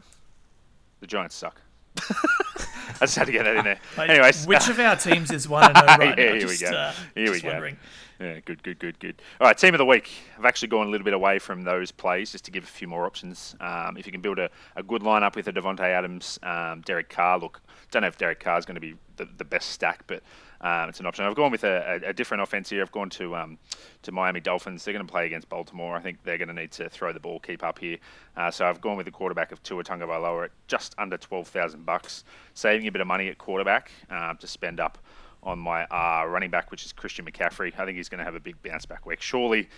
The 1.02 1.08
Giants 1.08 1.36
suck. 1.36 1.60
I 1.98 3.06
just 3.06 3.16
had 3.16 3.26
to 3.28 3.32
get 3.32 3.44
that 3.44 3.56
in 3.56 3.64
there. 3.66 3.80
Like, 3.98 4.10
Anyways, 4.10 4.46
which 4.46 4.68
of 4.68 4.80
our 4.80 4.96
teams 4.96 5.32
is 5.32 5.48
one 5.48 5.64
and 5.64 5.78
zero 5.78 5.88
right 6.00 6.18
Yeah, 6.18 6.34
here 6.36 6.48
we 6.48 6.58
go. 6.58 6.68
Uh, 6.68 6.94
Here 7.16 7.32
we 7.32 7.42
go. 7.42 7.48
wondering. 7.50 7.78
Yeah, 8.20 8.40
good, 8.44 8.62
good, 8.64 8.80
good, 8.80 9.00
good. 9.00 9.22
All 9.40 9.48
right, 9.48 9.58
team 9.58 9.74
of 9.74 9.78
the 9.78 9.86
week. 9.86 10.10
I've 10.38 10.44
actually 10.44 10.68
gone 10.68 10.88
a 10.88 10.90
little 10.90 11.06
bit 11.06 11.14
away 11.14 11.40
from 11.40 11.64
those 11.64 11.92
plays 11.92 12.34
just 12.34 12.44
to 12.46 12.52
give 12.52 12.66
a 12.66 12.68
few 12.68 12.88
more 12.88 13.06
options. 13.06 13.56
Um, 13.62 13.96
if 13.96 14.06
you 14.06 14.12
can 14.12 14.20
build 14.20 14.40
a, 14.40 14.50
a 14.76 14.84
good 14.84 15.04
lineup 15.04 15.36
with 15.38 15.48
a 15.48 15.54
Davante 15.54 15.80
Adams, 15.82 16.38
um, 16.44 16.82
Derek 16.82 17.08
Carr. 17.10 17.40
Look, 17.40 17.62
don't 17.92 18.02
know 18.02 18.10
if 18.10 18.18
Derek 18.18 18.42
Carr 18.42 18.58
is 18.60 18.66
going 18.66 18.76
to 18.76 18.82
be 18.82 18.96
the, 19.16 19.28
the 19.38 19.46
best 19.46 19.70
stack, 19.70 20.04
but 20.08 20.22
um, 20.62 20.90
it's 20.90 21.00
an 21.00 21.06
option. 21.06 21.26
I've 21.26 21.36
gone 21.36 21.52
with 21.52 21.64
a, 21.64 22.02
a, 22.04 22.10
a 22.10 22.14
different 22.14 22.44
offense 22.44 22.70
here. 22.70 22.82
I've 22.82 22.92
gone 22.92 23.10
to 23.12 23.36
um, 23.36 23.58
to 24.02 24.12
Miami 24.12 24.40
Dolphins. 24.40 24.84
They're 24.84 24.94
going 24.94 25.06
to 25.06 25.12
play 25.12 25.26
against 25.26 25.50
Baltimore. 25.50 25.96
I 25.96 26.00
think 26.00 26.24
they're 26.24 26.38
going 26.38 26.50
to 26.50 26.54
need 26.54 26.72
to 26.74 26.90
throw 26.90 27.14
the 27.14 27.20
ball, 27.20 27.40
keep 27.40 27.64
up 27.64 27.80
here. 27.80 27.98
Uh, 28.36 28.52
so 28.52 28.66
I've 28.66 28.82
gone 28.82 28.98
with 28.98 29.06
the 29.06 29.12
quarterback 29.12 29.52
of 29.52 29.62
Tua 29.64 29.84
Tagovailoa 29.84 30.46
at 30.46 30.52
just 30.68 30.96
under 30.98 31.18
twelve 31.18 31.48
thousand 31.48 31.86
bucks, 31.86 32.24
saving 32.54 32.88
a 32.88 32.92
bit 32.92 33.02
of 33.02 33.08
money 33.08 33.30
at 33.30 33.38
quarterback 33.38 33.92
uh, 34.10 34.34
to 34.34 34.48
spend 34.48 34.80
up 34.80 34.98
on 35.42 35.58
my 35.58 35.86
uh, 35.86 36.26
running 36.28 36.50
back, 36.50 36.70
which 36.70 36.86
is 36.86 36.92
Christian 36.92 37.26
McCaffrey. 37.26 37.72
I 37.80 37.86
think 37.86 37.98
he's 37.98 38.10
going 38.10 38.20
to 38.20 38.26
have 38.26 38.36
a 38.36 38.42
big 38.42 38.62
bounce 38.62 38.86
back 38.86 39.06
week. 39.06 39.22
Surely 39.22 39.70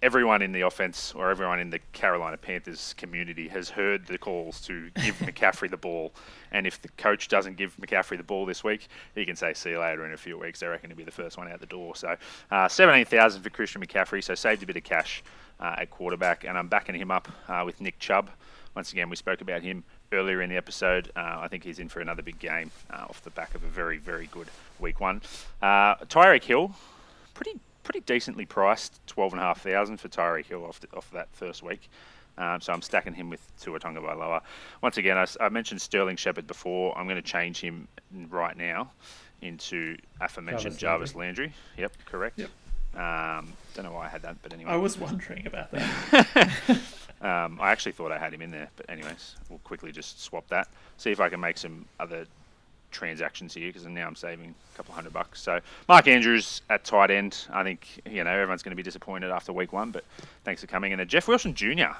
everyone 0.00 0.42
in 0.42 0.52
the 0.52 0.60
offense 0.60 1.12
or 1.14 1.30
everyone 1.30 1.58
in 1.58 1.70
the 1.70 1.80
Carolina 1.92 2.36
Panthers 2.36 2.94
community 2.96 3.48
has 3.48 3.70
heard 3.70 4.06
the 4.06 4.18
calls 4.18 4.60
to 4.62 4.90
give 5.02 5.16
McCaffrey 5.20 5.70
the 5.70 5.76
ball. 5.76 6.12
And 6.52 6.66
if 6.66 6.80
the 6.80 6.88
coach 6.88 7.28
doesn't 7.28 7.56
give 7.56 7.76
McCaffrey 7.76 8.16
the 8.16 8.22
ball 8.22 8.46
this 8.46 8.62
week, 8.62 8.88
he 9.14 9.24
can 9.24 9.36
say, 9.36 9.54
see 9.54 9.70
you 9.70 9.80
later 9.80 10.06
in 10.06 10.12
a 10.12 10.16
few 10.16 10.38
weeks. 10.38 10.60
They 10.60 10.66
reckon 10.66 10.90
he'll 10.90 10.96
be 10.96 11.04
the 11.04 11.10
first 11.10 11.36
one 11.36 11.50
out 11.50 11.60
the 11.60 11.66
door. 11.66 11.96
So 11.96 12.16
uh, 12.50 12.68
17000 12.68 13.42
for 13.42 13.50
Christian 13.50 13.84
McCaffrey. 13.84 14.22
So 14.22 14.34
saved 14.34 14.62
a 14.62 14.66
bit 14.66 14.76
of 14.76 14.84
cash 14.84 15.22
uh, 15.58 15.76
at 15.78 15.90
quarterback. 15.90 16.44
And 16.44 16.56
I'm 16.56 16.68
backing 16.68 16.94
him 16.94 17.10
up 17.10 17.28
uh, 17.48 17.62
with 17.64 17.80
Nick 17.80 17.98
Chubb. 17.98 18.30
Once 18.74 18.92
again, 18.92 19.10
we 19.10 19.16
spoke 19.16 19.40
about 19.40 19.62
him 19.62 19.84
earlier 20.12 20.40
in 20.42 20.48
the 20.48 20.56
episode. 20.56 21.10
Uh, 21.16 21.38
I 21.40 21.48
think 21.48 21.64
he's 21.64 21.78
in 21.78 21.88
for 21.88 22.00
another 22.00 22.22
big 22.22 22.38
game 22.38 22.70
uh, 22.90 23.06
off 23.08 23.22
the 23.22 23.30
back 23.30 23.54
of 23.54 23.62
a 23.62 23.66
very, 23.66 23.98
very 23.98 24.28
good 24.28 24.48
week 24.78 25.00
one. 25.00 25.20
Uh, 25.60 25.96
Tyreek 26.06 26.44
Hill, 26.44 26.74
pretty 27.34 27.60
pretty 27.82 28.00
decently 28.00 28.46
priced, 28.46 29.00
twelve 29.06 29.32
and 29.32 29.40
a 29.40 29.44
half 29.44 29.60
thousand 29.60 29.98
for 29.98 30.08
Tyreek 30.08 30.46
Hill 30.46 30.64
off, 30.64 30.80
the, 30.80 30.88
off 30.96 31.10
that 31.12 31.28
first 31.32 31.62
week. 31.62 31.88
Um, 32.38 32.60
so 32.60 32.72
I'm 32.72 32.80
stacking 32.82 33.12
him 33.12 33.28
with 33.28 33.40
Tua 33.60 33.78
Tagovailoa. 33.78 34.40
Once 34.82 34.96
again, 34.96 35.22
I 35.40 35.48
mentioned 35.50 35.82
Sterling 35.82 36.16
Shepard 36.16 36.46
before. 36.46 36.96
I'm 36.96 37.06
going 37.06 37.16
to 37.16 37.22
change 37.22 37.60
him 37.60 37.88
right 38.30 38.56
now 38.56 38.90
into 39.42 39.98
aforementioned 40.20 40.78
Jarvis 40.78 41.10
Jarvis 41.10 41.14
Landry. 41.14 41.52
Yep, 41.76 41.92
correct. 42.06 42.38
Yep. 42.38 42.50
Um, 42.94 43.52
don't 43.74 43.84
know 43.84 43.92
why 43.92 44.06
I 44.06 44.08
had 44.08 44.22
that, 44.22 44.36
but 44.42 44.52
anyway. 44.54 44.70
I 44.70 44.76
was 44.76 44.98
wondering 44.98 45.46
about 45.46 45.70
that. 45.72 46.80
Um, 47.22 47.60
I 47.60 47.70
actually 47.70 47.92
thought 47.92 48.10
I 48.10 48.18
had 48.18 48.34
him 48.34 48.42
in 48.42 48.50
there, 48.50 48.68
but 48.74 48.90
anyways, 48.90 49.36
we'll 49.48 49.60
quickly 49.60 49.92
just 49.92 50.20
swap 50.20 50.48
that. 50.48 50.66
See 50.96 51.12
if 51.12 51.20
I 51.20 51.28
can 51.28 51.38
make 51.38 51.56
some 51.56 51.86
other 52.00 52.26
transactions 52.92 53.54
here 53.54 53.68
because 53.68 53.86
now 53.86 54.06
I'm 54.06 54.14
saving 54.14 54.54
a 54.72 54.76
couple 54.76 54.94
hundred 54.94 55.12
bucks. 55.12 55.40
So 55.40 55.60
Mark 55.88 56.06
Andrews 56.06 56.62
at 56.70 56.84
tight 56.84 57.10
end. 57.10 57.46
I 57.52 57.62
think 57.62 58.00
you 58.08 58.22
know 58.22 58.30
everyone's 58.30 58.62
going 58.62 58.70
to 58.72 58.76
be 58.76 58.82
disappointed 58.82 59.30
after 59.30 59.52
week 59.52 59.72
one, 59.72 59.90
but 59.90 60.04
thanks 60.44 60.60
for 60.60 60.66
coming. 60.66 60.92
And 60.92 61.00
then 61.00 61.08
Jeff 61.08 61.28
Wilson 61.28 61.54
Jr. 61.54 61.92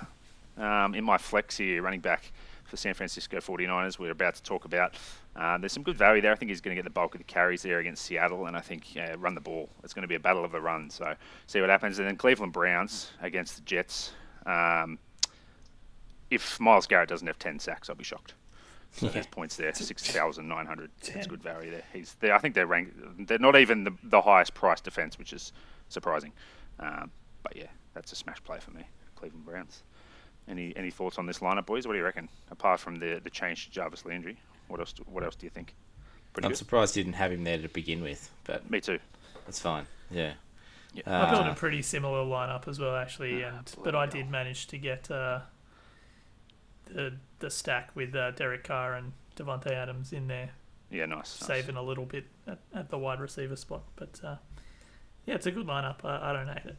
Um, 0.58 0.94
in 0.94 1.02
my 1.02 1.18
flex 1.18 1.56
here, 1.56 1.82
running 1.82 2.00
back 2.00 2.30
for 2.64 2.76
San 2.76 2.94
Francisco 2.94 3.38
49ers. 3.38 3.98
We're 3.98 4.10
about 4.10 4.34
to 4.36 4.42
talk 4.42 4.64
about. 4.64 4.94
Uh, 5.34 5.58
there's 5.58 5.72
some 5.72 5.82
good 5.82 5.96
value 5.96 6.20
there. 6.20 6.32
I 6.32 6.34
think 6.34 6.50
he's 6.50 6.60
going 6.60 6.76
to 6.76 6.78
get 6.82 6.84
the 6.84 6.90
bulk 6.90 7.14
of 7.14 7.18
the 7.18 7.24
carries 7.24 7.62
there 7.62 7.78
against 7.78 8.04
Seattle, 8.04 8.46
and 8.46 8.56
I 8.56 8.60
think 8.60 8.86
run 9.18 9.34
the 9.34 9.40
ball. 9.40 9.68
It's 9.82 9.94
going 9.94 10.02
to 10.02 10.08
be 10.08 10.14
a 10.14 10.20
battle 10.20 10.44
of 10.44 10.52
the 10.52 10.60
run. 10.60 10.90
So 10.90 11.14
see 11.46 11.60
what 11.60 11.70
happens. 11.70 11.98
And 11.98 12.08
then 12.08 12.16
Cleveland 12.16 12.52
Browns 12.52 13.12
against 13.20 13.56
the 13.56 13.62
Jets. 13.62 14.12
Um, 14.46 14.98
if 16.30 16.58
Myles 16.58 16.86
Garrett 16.86 17.10
doesn't 17.10 17.26
have 17.26 17.38
10 17.38 17.58
sacks, 17.58 17.90
I'll 17.90 17.96
be 17.96 18.04
shocked. 18.04 18.34
So 18.94 19.08
there's 19.08 19.26
points 19.26 19.56
there, 19.56 19.72
six 19.74 20.06
thousand 20.10 20.48
nine 20.48 20.66
hundred. 20.66 20.90
That's 21.02 21.26
good 21.26 21.42
value 21.42 21.70
there. 21.70 21.82
He's 21.92 22.14
there. 22.20 22.34
I 22.34 22.38
think 22.38 22.54
they're 22.54 22.66
ranked. 22.66 23.26
They're 23.26 23.38
not 23.38 23.56
even 23.56 23.84
the, 23.84 23.92
the 24.04 24.20
highest 24.20 24.52
price 24.54 24.80
defense, 24.80 25.18
which 25.18 25.32
is 25.32 25.52
surprising. 25.88 26.32
Um, 26.78 27.10
but 27.42 27.56
yeah, 27.56 27.68
that's 27.94 28.12
a 28.12 28.16
smash 28.16 28.42
play 28.44 28.58
for 28.60 28.70
me. 28.72 28.84
Cleveland 29.16 29.46
Browns. 29.46 29.82
Any 30.48 30.76
any 30.76 30.90
thoughts 30.90 31.18
on 31.18 31.26
this 31.26 31.38
lineup, 31.38 31.66
boys? 31.66 31.86
What 31.86 31.94
do 31.94 31.98
you 31.98 32.04
reckon? 32.04 32.28
Apart 32.50 32.80
from 32.80 32.96
the 32.96 33.20
the 33.24 33.30
change 33.30 33.64
to 33.66 33.70
Jarvis 33.70 34.04
Landry, 34.04 34.36
what 34.68 34.80
else? 34.80 34.92
do- 34.92 35.04
What 35.06 35.24
else 35.24 35.36
do 35.36 35.46
you 35.46 35.50
think? 35.50 35.74
Pretty 36.34 36.46
I'm 36.46 36.50
good. 36.52 36.58
surprised 36.58 36.96
you 36.96 37.04
didn't 37.04 37.16
have 37.16 37.30
him 37.32 37.44
there 37.44 37.58
to 37.58 37.68
begin 37.68 38.02
with, 38.02 38.30
but 38.44 38.68
Me 38.70 38.80
too. 38.80 38.98
that's 39.46 39.58
fine. 39.60 39.86
Yeah. 40.10 40.32
I 41.06 41.30
built 41.30 41.46
Uh, 41.46 41.50
a 41.50 41.54
pretty 41.54 41.80
similar 41.82 42.24
lineup 42.24 42.68
as 42.68 42.78
well, 42.78 42.94
actually, 42.96 43.42
and 43.42 43.72
but 43.82 43.94
I 43.94 44.04
did 44.06 44.28
manage 44.30 44.66
to 44.68 44.78
get 44.78 45.10
uh, 45.10 45.40
the 46.94 47.12
the 47.40 47.50
stack 47.50 47.90
with 47.94 48.14
uh, 48.14 48.30
Derek 48.32 48.64
Carr 48.64 48.94
and 48.94 49.12
Davante 49.36 49.70
Adams 49.72 50.12
in 50.12 50.28
there, 50.28 50.50
Yeah, 50.90 51.06
nice. 51.06 51.40
nice. 51.40 51.46
saving 51.46 51.76
a 51.76 51.82
little 51.82 52.04
bit 52.04 52.24
at, 52.46 52.58
at 52.74 52.88
the 52.90 52.98
wide 52.98 53.20
receiver 53.20 53.56
spot. 53.56 53.82
But 53.96 54.20
uh, 54.22 54.36
yeah, 55.26 55.34
it's 55.34 55.46
a 55.46 55.50
good 55.50 55.66
lineup. 55.66 56.04
I, 56.04 56.30
I 56.30 56.32
don't 56.32 56.46
hate 56.48 56.66
it. 56.66 56.76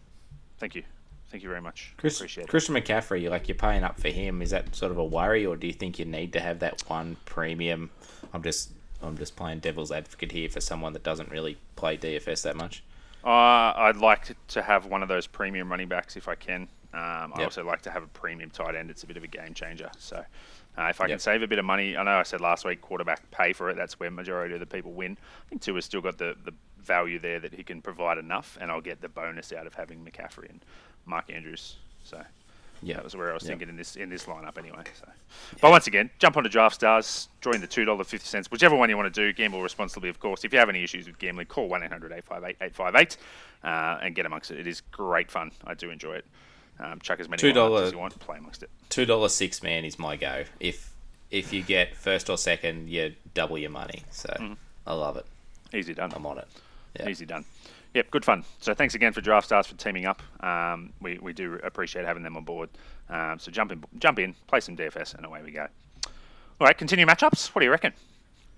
Thank 0.59 0.75
you. 0.75 0.83
Thank 1.31 1.41
you 1.43 1.49
very 1.49 1.61
much. 1.61 1.93
Chris, 1.97 2.17
Appreciate 2.17 2.43
it. 2.43 2.49
Christian 2.49 2.75
McCaffrey, 2.75 3.27
like 3.29 3.47
you're 3.47 3.55
paying 3.57 3.83
up 3.83 3.99
for 3.99 4.09
him. 4.09 4.41
Is 4.43 4.51
that 4.51 4.75
sort 4.75 4.91
of 4.91 4.99
a 4.99 5.03
worry, 5.03 5.45
or 5.45 5.55
do 5.55 5.65
you 5.67 5.73
think 5.73 5.97
you 5.97 6.05
need 6.05 6.31
to 6.33 6.39
have 6.39 6.59
that 6.59 6.83
one 6.87 7.17
premium? 7.25 7.89
I'm 8.33 8.43
just 8.43 8.69
I'm 9.01 9.17
just 9.17 9.35
playing 9.35 9.59
devil's 9.59 9.91
advocate 9.91 10.31
here 10.31 10.47
for 10.47 10.61
someone 10.61 10.93
that 10.93 11.03
doesn't 11.03 11.31
really 11.31 11.57
play 11.75 11.97
DFS 11.97 12.43
that 12.43 12.55
much. 12.55 12.83
Uh, 13.25 13.29
I'd 13.75 13.97
like 13.97 14.25
to, 14.25 14.35
to 14.49 14.61
have 14.61 14.85
one 14.85 15.01
of 15.01 15.09
those 15.09 15.27
premium 15.27 15.69
running 15.71 15.87
backs 15.87 16.15
if 16.15 16.27
I 16.27 16.35
can. 16.35 16.67
Um, 16.93 17.33
I 17.35 17.43
also 17.43 17.65
like 17.65 17.81
to 17.83 17.91
have 17.91 18.03
a 18.03 18.07
premium 18.07 18.49
tight 18.51 18.75
end. 18.75 18.91
It's 18.91 19.03
a 19.03 19.07
bit 19.07 19.17
of 19.17 19.23
a 19.23 19.27
game 19.27 19.53
changer. 19.55 19.89
So 19.97 20.23
uh, 20.77 20.83
if 20.85 21.01
I 21.01 21.07
can 21.07 21.17
save 21.19 21.41
a 21.41 21.47
bit 21.47 21.57
of 21.59 21.65
money, 21.65 21.97
I 21.97 22.03
know 22.03 22.11
I 22.11 22.23
said 22.23 22.39
last 22.39 22.65
week 22.65 22.81
quarterback 22.81 23.29
pay 23.31 23.51
for 23.53 23.69
it. 23.69 23.75
That's 23.75 23.99
where 23.99 24.11
majority 24.11 24.53
of 24.53 24.59
the 24.59 24.65
people 24.67 24.91
win. 24.91 25.17
I 25.45 25.49
think 25.49 25.61
Tua's 25.63 25.85
still 25.85 26.01
got 26.01 26.17
the, 26.19 26.35
the 26.45 26.53
value 26.79 27.17
there 27.17 27.39
that 27.39 27.53
he 27.53 27.63
can 27.63 27.81
provide 27.81 28.17
enough, 28.19 28.57
and 28.61 28.69
I'll 28.69 28.81
get 28.81 29.01
the 29.01 29.09
bonus 29.09 29.51
out 29.53 29.65
of 29.65 29.73
having 29.73 30.05
McCaffrey 30.05 30.49
and 30.49 30.63
Mark 31.05 31.31
Andrews. 31.33 31.77
So 32.03 32.21
Yeah, 32.83 32.95
that 32.95 33.03
was 33.03 33.15
where 33.15 33.31
I 33.31 33.33
was 33.33 33.43
Yep. 33.43 33.49
thinking 33.49 33.69
in 33.69 33.75
this 33.75 33.95
in 33.95 34.09
this 34.09 34.25
lineup 34.25 34.57
anyway. 34.59 34.83
So, 34.93 35.07
but 35.61 35.71
once 35.71 35.87
again, 35.87 36.09
jump 36.19 36.37
onto 36.37 36.49
Draft 36.49 36.75
Stars, 36.75 37.29
join 37.41 37.59
the 37.61 37.67
two 37.67 37.85
dollar 37.85 38.03
fifty 38.03 38.27
cents, 38.27 38.51
whichever 38.51 38.75
one 38.75 38.89
you 38.89 38.97
want 38.97 39.11
to 39.11 39.21
do. 39.21 39.33
Gamble 39.33 39.61
responsibly, 39.63 40.09
of 40.09 40.19
course. 40.19 40.43
If 40.43 40.53
you 40.53 40.59
have 40.59 40.69
any 40.69 40.83
issues 40.83 41.07
with 41.07 41.17
gambling, 41.17 41.47
call 41.47 41.69
one 41.69 41.81
858 41.81 43.17
uh, 43.63 43.97
and 44.01 44.13
get 44.15 44.25
amongst 44.25 44.51
it. 44.51 44.59
It 44.59 44.67
is 44.67 44.81
great 44.81 45.31
fun. 45.31 45.51
I 45.65 45.73
do 45.73 45.89
enjoy 45.89 46.15
it. 46.15 46.25
Um, 46.79 46.99
chuck 46.99 47.19
as 47.19 47.29
many 47.29 47.41
$2 47.41 47.53
lineups 47.53 47.83
as 47.83 47.91
you 47.91 47.99
want, 47.99 48.19
play 48.19 48.37
amongst 48.37 48.63
it. 48.63 48.69
two 48.89 49.05
dollar 49.05 49.29
six 49.29 49.61
man 49.63 49.85
is 49.85 49.97
my 49.99 50.15
go. 50.15 50.43
If 50.59 50.91
if 51.31 51.53
you 51.53 51.61
get 51.63 51.95
first 51.95 52.29
or 52.29 52.37
second, 52.37 52.89
you 52.89 53.13
double 53.33 53.57
your 53.57 53.69
money. 53.71 54.03
So 54.11 54.29
Mm-hmm. 54.39 54.53
I 54.85 54.93
love 54.93 55.17
it. 55.17 55.25
Easy 55.73 55.93
done. 55.93 56.11
I'm 56.15 56.25
on 56.25 56.37
it. 56.39 56.47
Yeah. 56.99 57.07
Easy 57.09 57.25
done. 57.25 57.45
Yep, 57.93 58.11
good 58.11 58.25
fun. 58.25 58.43
So 58.59 58.73
thanks 58.73 58.95
again 58.95 59.13
for 59.13 59.21
Draft 59.21 59.45
Stars 59.45 59.67
for 59.67 59.75
teaming 59.75 60.05
up. 60.05 60.21
Um, 60.43 60.93
we, 60.99 61.19
we 61.19 61.31
do 61.31 61.59
appreciate 61.63 62.05
having 62.05 62.23
them 62.23 62.35
on 62.35 62.43
board. 62.43 62.69
Um, 63.09 63.37
so 63.39 63.51
jump 63.51 63.71
in, 63.71 63.83
jump 63.99 64.17
in, 64.19 64.33
play 64.47 64.59
some 64.59 64.75
DFS, 64.75 65.13
and 65.15 65.25
away 65.25 65.41
we 65.43 65.51
go. 65.51 65.67
All 66.59 66.67
right, 66.67 66.77
continue 66.77 67.05
matchups. 67.05 67.47
What 67.49 67.59
do 67.59 67.65
you 67.65 67.71
reckon? 67.71 67.93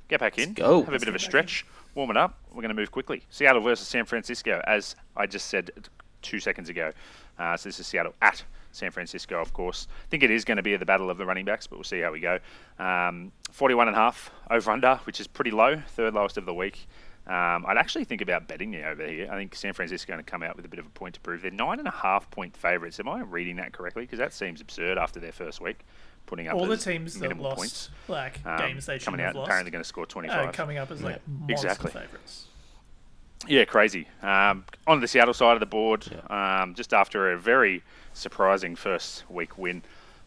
Get 0.08 0.20
back 0.22 0.38
in. 0.40 0.54
go. 0.54 0.84
Have 0.84 0.94
a 0.94 1.00
bit 1.00 1.08
of 1.10 1.16
a 1.16 1.20
stretch. 1.20 1.66
Warm 1.96 2.12
it 2.12 2.18
up. 2.18 2.38
We're 2.50 2.62
going 2.62 2.70
to 2.70 2.80
move 2.80 2.92
quickly. 2.92 3.24
Seattle 3.30 3.62
versus 3.62 3.88
San 3.88 4.06
Francisco, 4.06 4.62
as 4.68 4.96
I 5.18 5.26
just 5.28 5.48
said 5.48 5.72
two 6.22 6.40
seconds 6.40 6.70
ago. 6.70 6.92
Uh, 7.38 7.58
so 7.58 7.70
this 7.70 7.80
is 7.80 7.88
Seattle 7.88 8.14
at 8.22 8.44
San 8.72 8.92
Francisco, 8.92 9.40
of 9.42 9.54
course. 9.54 9.88
I 10.06 10.08
think 10.10 10.24
it 10.24 10.32
is 10.32 10.44
going 10.46 10.58
to 10.58 10.64
be 10.64 10.76
the 10.76 10.86
battle 10.86 11.10
of 11.10 11.18
the 11.18 11.26
running 11.26 11.46
backs, 11.46 11.68
but 11.68 11.78
we'll 11.78 11.84
see 11.84 12.00
how 12.02 12.12
we 12.12 12.20
go. 12.20 12.40
Um, 12.80 13.32
41 13.52 13.88
and 13.88 13.96
a 13.96 14.00
half 14.00 14.32
over 14.50 14.72
under, 14.72 14.96
which 15.06 15.20
is 15.20 15.28
pretty 15.28 15.52
low, 15.52 15.82
third 15.90 16.14
lowest 16.14 16.38
of 16.38 16.46
the 16.46 16.54
week. 16.54 16.88
Um, 17.28 17.66
I'd 17.66 17.78
actually 17.78 18.04
think 18.04 18.22
about 18.22 18.48
betting 18.48 18.70
the 18.70 18.84
over 18.88 19.06
here. 19.08 19.28
I 19.32 19.36
think 19.36 19.56
San 19.56 19.74
Francisco 19.74 20.12
are 20.12 20.16
going 20.16 20.24
to 20.24 20.30
come 20.30 20.44
out 20.44 20.56
with 20.56 20.64
a 20.66 20.68
bit 20.68 20.80
of 20.80 20.86
a 20.86 20.90
point 20.90 21.16
to 21.16 21.20
prove. 21.22 21.42
They're 21.42 21.50
nine 21.50 21.80
and 21.80 21.88
a 21.88 21.92
half 21.92 22.30
point 22.30 22.56
favourites. 22.56 23.00
Am 23.00 23.08
I 23.10 23.22
reading 23.22 23.56
that 23.56 23.72
correctly? 23.74 24.04
Because 24.04 24.20
that 24.20 24.32
seems 24.34 24.62
absurd 24.62 25.00
after 25.00 25.20
their 25.20 25.32
first 25.32 25.60
week, 25.60 25.80
putting 26.28 26.48
up 26.48 26.54
All 26.54 26.68
the 26.68 26.78
teams 26.78 27.18
that 27.20 27.36
lost, 27.40 27.58
points. 27.58 27.90
like 28.08 28.46
Um, 28.46 28.60
games 28.60 28.86
they 28.86 29.00
should 29.00 29.06
coming 29.06 29.22
have 29.22 29.30
out 29.30 29.36
lost, 29.38 29.48
apparently 29.48 29.72
going 29.72 29.84
to 29.84 29.88
score 29.88 30.06
25. 30.06 30.50
uh, 30.50 30.52
coming 30.52 30.78
up 30.78 30.92
as 30.92 31.02
like 31.02 31.20
monster 31.28 31.54
Exactly. 31.68 31.92
favorites. 31.92 32.46
Yeah, 33.48 33.66
crazy. 33.66 34.08
Um, 34.22 34.66
on 34.88 35.02
the 35.02 35.08
Seattle 35.08 35.34
side 35.34 35.54
of 35.54 35.60
the 35.60 35.66
board, 35.66 36.06
um, 36.30 36.74
just 36.74 36.94
after 36.94 37.32
a 37.32 37.38
very 37.38 37.84
surprising 38.14 38.76
first 38.76 39.24
week 39.30 39.58
win, 39.58 39.84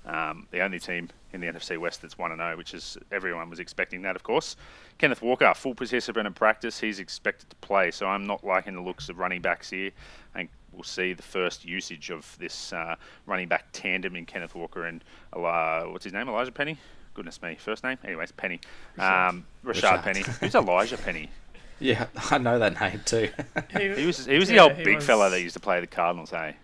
um, 0.07 0.47
the 0.51 0.61
only 0.61 0.79
team 0.79 1.09
in 1.33 1.41
the 1.41 1.47
NFC 1.47 1.77
West 1.79 2.01
that's 2.01 2.17
1 2.17 2.37
0, 2.37 2.57
which 2.57 2.75
is 2.75 2.97
everyone 3.13 3.51
was 3.51 3.61
expecting 3.61 4.03
that, 4.03 4.17
of 4.17 4.23
course. 4.23 4.57
Kenneth 4.99 5.21
Walker, 5.21 5.53
full 5.55 5.75
participant 5.75 6.27
in 6.27 6.33
practice. 6.33 6.81
He's 6.81 6.99
expected 6.99 7.51
to 7.51 7.57
play, 7.57 7.91
so 7.91 8.07
I'm 8.07 8.27
not 8.27 8.45
liking 8.45 8.75
the 8.75 8.81
looks 8.81 9.09
of 9.09 9.19
running 9.19 9.43
backs 9.43 9.71
here. 9.71 9.91
And 10.35 10.49
we'll 10.73 10.85
see 10.85 11.13
the 11.13 11.23
first 11.23 11.65
usage 11.65 12.11
of 12.11 12.37
this 12.39 12.73
uh, 12.73 12.97
running 13.27 13.49
back 13.49 13.67
tandem 13.73 14.17
in 14.17 14.27
Kenneth 14.27 14.55
Walker 14.55 14.87
and 14.87 15.05
uh, 15.33 15.83
what's 15.85 16.05
his 16.05 16.13
name? 16.13 16.29
Elijah 16.29 16.53
Penny? 16.53 16.79
Goodness 17.15 17.43
me, 17.43 17.57
first 17.57 17.83
name? 17.83 17.99
Anyways, 18.05 18.33
Penny. 18.33 18.61
Um, 18.97 19.45
Rashaad 19.65 19.75
Rashaad. 19.75 20.03
Penny. 20.03 20.23
Who's 20.41 20.55
Elijah 20.55 20.97
Penny? 20.97 21.31
Yeah, 21.81 22.07
I 22.31 22.39
know 22.39 22.59
that 22.59 22.81
name 22.81 23.01
too. 23.05 23.31
He 23.77 24.05
was 24.07 24.27
he 24.27 24.39
was 24.39 24.49
the 24.49 24.57
Yeah, 24.57 24.63
old 24.65 24.77
big 24.77 24.97
was- 24.97 25.07
fella 25.07 25.31
that 25.31 25.41
used 25.41 25.55
to 25.55 25.61
play 25.61 25.81
the 25.81 25.87
Cardinals, 25.87 26.31
hey? 26.31 26.57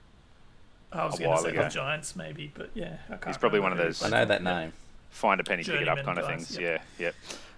I 0.92 1.06
was 1.06 1.18
a 1.18 1.22
going 1.24 1.36
to 1.36 1.42
say 1.42 1.48
ago. 1.50 1.62
the 1.64 1.68
Giants, 1.68 2.14
maybe, 2.14 2.52
but 2.54 2.70
yeah, 2.74 2.96
I 3.08 3.12
can't 3.14 3.24
He's 3.26 3.36
probably 3.38 3.58
one 3.60 3.72
of 3.72 3.78
those- 3.78 4.02
I 4.02 4.08
know 4.10 4.24
that 4.24 4.42
name. 4.44 4.72
Find 5.10 5.40
a 5.40 5.44
penny, 5.44 5.64
pick 5.64 5.80
it 5.80 5.88
up 5.88 5.98
Journeyman 5.98 6.04
kind 6.04 6.18
of 6.18 6.24
guys, 6.26 6.46
things. 6.48 6.58
yep. 6.60 6.82
Yeah, 6.98 7.10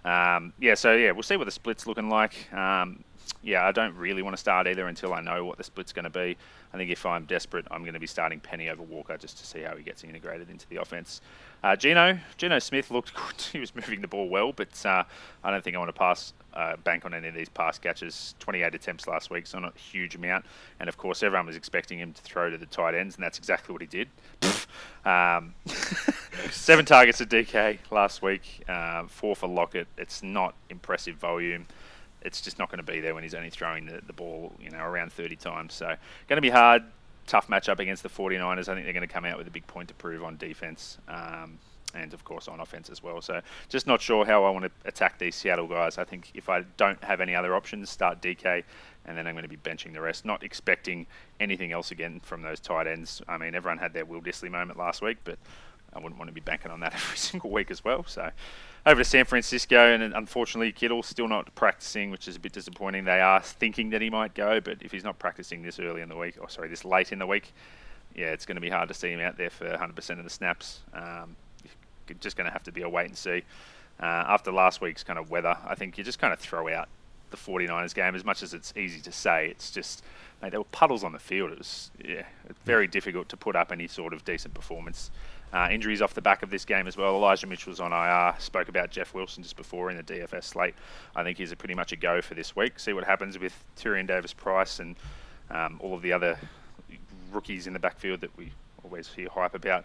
yeah. 0.05 0.37
Um, 0.37 0.53
yeah, 0.59 0.75
so 0.75 0.93
yeah, 0.95 1.11
we'll 1.11 1.23
see 1.23 1.37
what 1.37 1.45
the 1.45 1.51
split's 1.51 1.87
looking 1.87 2.09
like. 2.09 2.51
Um, 2.53 3.03
yeah, 3.43 3.67
I 3.67 3.73
don't 3.73 3.95
really 3.97 4.23
want 4.23 4.35
to 4.35 4.41
start 4.41 4.67
either 4.67 4.87
until 4.87 5.13
I 5.13 5.21
know 5.21 5.45
what 5.45 5.59
the 5.59 5.65
split's 5.65 5.93
going 5.93 6.05
to 6.05 6.11
be. 6.11 6.37
I 6.73 6.77
think 6.77 6.91
if 6.91 7.05
I'm 7.05 7.25
desperate, 7.25 7.67
I'm 7.71 7.83
going 7.83 7.95
to 7.95 8.01
be 8.01 8.07
starting 8.07 8.41
Penny 8.41 8.69
over 8.69 8.83
Walker 8.83 9.17
just 9.17 9.39
to 9.39 9.47
see 9.47 9.61
how 9.63 9.75
he 9.77 9.83
gets 9.83 10.05
integrated 10.05 10.49
into 10.51 10.67
the 10.69 10.77
offense. 10.77 11.21
Uh, 11.65 11.75
Geno, 11.77 12.19
Geno 12.37 12.59
Smith 12.59 12.91
looked 12.91 13.15
good. 13.15 13.41
He 13.53 13.59
was 13.59 13.75
moving 13.75 14.01
the 14.01 14.09
ball 14.09 14.29
well, 14.29 14.53
but 14.53 14.85
uh, 14.87 15.03
I 15.45 15.51
don't 15.51 15.63
think 15.65 15.77
I 15.77 15.79
want 15.79 15.89
to 15.89 15.99
pass 15.99 16.33
uh, 16.57 16.77
bank 16.77 17.05
on 17.05 17.15
any 17.15 17.29
of 17.29 17.35
these 17.35 17.49
pass 17.49 17.79
catches. 17.79 18.35
28 18.41 18.75
attempts 18.75 19.07
last 19.07 19.31
week, 19.31 19.47
so 19.47 19.59
not 19.59 19.77
a 19.77 19.79
huge 19.79 20.17
amount. 20.17 20.45
And 20.81 20.89
of 20.89 20.97
course, 20.97 21.23
everyone 21.23 21.47
was 21.47 21.57
expecting 21.57 21.99
him 21.99 22.13
to 22.13 22.23
throw 22.23 22.51
to 22.51 22.59
the 22.59 22.67
tight 22.67 22.95
ends, 22.95 23.15
and 23.15 23.25
that's 23.25 23.39
exactly 23.39 23.73
what 23.73 23.83
he 23.83 23.87
did. 23.87 24.09
um, 25.05 25.55
seven 26.51 26.85
targets 26.85 27.19
to 27.19 27.27
DK 27.27 27.79
last 27.91 28.23
week, 28.23 28.65
uh, 28.69 29.05
four 29.07 29.37
for 29.37 29.49
Lockett. 29.49 29.87
It's 29.97 30.23
not 30.23 30.55
impressive 30.69 31.17
volume 31.17 31.67
it's 32.23 32.41
just 32.41 32.59
not 32.59 32.69
going 32.69 32.85
to 32.85 32.93
be 32.93 32.99
there 33.01 33.15
when 33.15 33.23
he's 33.23 33.35
only 33.35 33.51
throwing 33.51 33.87
the, 33.87 34.01
the 34.05 34.13
ball, 34.13 34.53
you 34.61 34.69
know, 34.69 34.83
around 34.83 35.13
30 35.13 35.37
times. 35.37 35.75
So 35.75 35.87
going 36.27 36.37
to 36.37 36.41
be 36.41 36.51
hard, 36.51 36.83
tough 37.27 37.47
matchup 37.47 37.79
against 37.79 38.03
the 38.03 38.09
49ers. 38.09 38.69
I 38.69 38.75
think 38.75 38.85
they're 38.85 38.93
going 38.93 39.07
to 39.07 39.13
come 39.13 39.25
out 39.25 39.39
with 39.39 39.47
a 39.47 39.51
big 39.51 39.67
point 39.69 39.89
to 39.89 39.95
prove 39.95 40.25
on 40.25 40.37
defense. 40.37 40.99
Um, 41.09 41.59
and 41.97 42.15
of 42.15 42.25
course 42.25 42.49
on 42.49 42.61
offense 42.61 42.91
as 42.91 43.03
well. 43.03 43.21
So 43.21 43.41
just 43.69 43.87
not 43.87 44.01
sure 44.01 44.25
how 44.25 44.45
I 44.45 44.51
want 44.51 44.65
to 44.65 44.71
attack 44.85 45.19
these 45.19 45.35
Seattle 45.35 45.67
guys. 45.67 45.99
I 45.99 46.05
think 46.05 46.31
if 46.35 46.49
I 46.49 46.63
don't 46.77 47.03
have 47.03 47.21
any 47.21 47.35
other 47.35 47.55
options, 47.55 47.91
start 47.91 48.21
DK, 48.21 48.63
and 49.07 49.17
then 49.17 49.27
I'm 49.27 49.35
going 49.35 49.45
to 49.45 49.49
be 49.49 49.57
benching 49.57 49.93
the 49.93 50.01
rest. 50.01 50.25
Not 50.25 50.43
expecting 50.43 51.07
anything 51.41 51.73
else 51.73 51.91
again 51.91 52.21
from 52.21 52.43
those 52.43 52.61
tight 52.61 52.87
ends. 52.87 53.23
I 53.29 53.39
mean, 53.39 53.55
everyone 53.55 53.79
had 53.79 53.93
their 53.93 54.05
Will 54.05 54.21
Dissly 54.21 54.51
moment 54.51 54.79
last 54.79 55.03
week, 55.03 55.19
but 55.25 55.39
I 55.93 55.99
wouldn't 55.99 56.19
want 56.19 56.29
to 56.29 56.35
be 56.35 56.41
banking 56.41 56.71
on 56.71 56.81
that 56.81 56.95
every 56.95 57.17
single 57.17 57.51
week 57.51 57.71
as 57.71 57.85
well. 57.85 58.05
So 58.07 58.31
over 58.85 59.01
to 59.01 59.05
San 59.05 59.25
Francisco, 59.25 59.93
and 59.93 60.15
unfortunately 60.15 60.73
Kittle 60.73 61.03
still 61.03 61.29
not 61.29 61.55
practicing, 61.55 62.11
which 62.11 62.29
is 62.29 62.37
a 62.37 62.41
bit 62.41 62.53
disappointing. 62.53 63.05
They 63.05 63.21
are 63.21 63.41
thinking 63.41 63.91
that 63.91 64.03
he 64.03 64.11
might 64.11 64.35
go, 64.35 64.61
but 64.61 64.79
if 64.81 64.93
he's 64.93 65.05
not 65.05 65.19
practicing 65.19 65.63
this 65.63 65.81
early 65.81 66.03
in 66.03 66.09
the 66.09 66.17
week, 66.17 66.37
or 66.41 66.49
sorry, 66.49 66.69
this 66.69 66.85
late 66.85 67.13
in 67.13 67.19
the 67.19 67.27
week, 67.27 67.53
yeah, 68.15 68.27
it's 68.27 68.47
going 68.47 68.57
to 68.57 68.61
be 68.61 68.71
hard 68.71 68.89
to 68.89 68.95
see 68.95 69.11
him 69.11 69.21
out 69.21 69.37
there 69.37 69.51
for 69.51 69.67
100% 69.67 70.19
of 70.19 70.25
the 70.25 70.31
snaps. 70.31 70.81
Um, 70.95 71.37
just 72.21 72.37
going 72.37 72.47
to 72.47 72.53
have 72.53 72.63
to 72.65 72.73
be 72.73 72.83
a 72.83 72.89
wait 72.89 73.07
and 73.07 73.17
see. 73.17 73.43
Uh, 74.01 74.05
after 74.05 74.53
last 74.53 74.81
week's 74.81 75.03
kind 75.03 75.19
of 75.19 75.31
weather, 75.31 75.57
I 75.67 75.75
think 75.75 75.97
you 75.99 76.05
just 76.05 76.19
kind 76.19 76.33
of 76.33 76.39
throw 76.39 76.69
out 76.73 76.89
the 77.31 77.37
49ers 77.37 77.95
game 77.95 78.15
as 78.15 78.25
much 78.25 78.43
as 78.43 78.55
it's 78.55 78.73
easy 78.77 79.01
to 79.01 79.11
say. 79.13 79.49
It's 79.49 79.71
just, 79.71 80.05
mate, 80.43 80.51
there 80.51 80.61
were 80.61 80.67
puddles 80.71 81.03
on 81.03 81.13
the 81.13 81.19
field. 81.19 81.51
It 81.53 81.59
was, 81.59 81.91
yeah, 82.05 82.25
very 82.65 82.87
difficult 82.87 83.29
to 83.31 83.37
put 83.37 83.57
up 83.57 83.73
any 83.73 83.89
sort 83.89 84.13
of 84.13 84.25
decent 84.25 84.55
performance 84.55 85.11
Uh, 85.53 85.69
injuries 85.71 86.03
off 86.03 86.13
the 86.13 86.21
back 86.21 86.43
of 86.43 86.51
this 86.51 86.65
game 86.65 86.87
as 86.89 86.97
well. 86.97 87.15
Elijah 87.15 87.47
Mitchell's 87.47 87.81
on 87.81 87.93
IR. 87.93 88.35
Spoke 88.41 88.69
about 88.69 88.91
Jeff 88.91 89.15
Wilson 89.15 89.45
just 89.45 89.57
before 89.57 89.91
in 89.91 89.97
the 89.97 90.03
DFS 90.03 90.45
slate. 90.45 90.75
I 91.15 91.23
think 91.23 91.39
he's 91.39 91.53
a 91.53 91.57
pretty 91.57 91.75
much 91.75 91.93
a 91.93 91.97
go 91.97 92.21
for 92.21 92.35
this 92.35 92.55
week. 92.57 92.79
See 92.81 92.93
what 92.93 93.05
happens 93.05 93.39
with 93.39 93.55
Tyrion 93.77 94.07
Davis 94.09 94.33
Price 94.35 94.81
and 94.81 94.97
um, 95.51 95.79
all 95.81 95.95
of 95.95 96.03
the 96.03 96.13
other 96.13 96.37
rookies 97.33 97.67
in 97.69 97.73
the 97.73 97.79
backfield 97.79 98.21
that 98.23 98.37
we 98.37 98.53
always 98.85 99.09
hear 99.09 99.29
hype 99.31 99.55
about. 99.55 99.85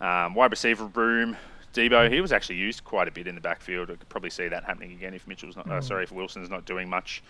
Um, 0.00 0.34
wide 0.34 0.50
receiver 0.50 0.86
room, 0.86 1.36
Deebo, 1.74 2.10
he 2.10 2.20
was 2.20 2.32
actually 2.32 2.56
used 2.56 2.84
quite 2.84 3.06
a 3.06 3.10
bit 3.10 3.26
in 3.26 3.34
the 3.34 3.40
backfield. 3.40 3.90
I 3.90 3.94
could 3.94 4.08
probably 4.08 4.30
see 4.30 4.48
that 4.48 4.64
happening 4.64 4.92
again 4.92 5.14
if 5.14 5.26
Mitchell's 5.26 5.56
not. 5.56 5.70
Uh, 5.70 5.80
sorry, 5.80 6.04
if 6.04 6.12
Wilson's 6.12 6.50
not 6.50 6.64
doing 6.64 6.88
much. 6.88 7.22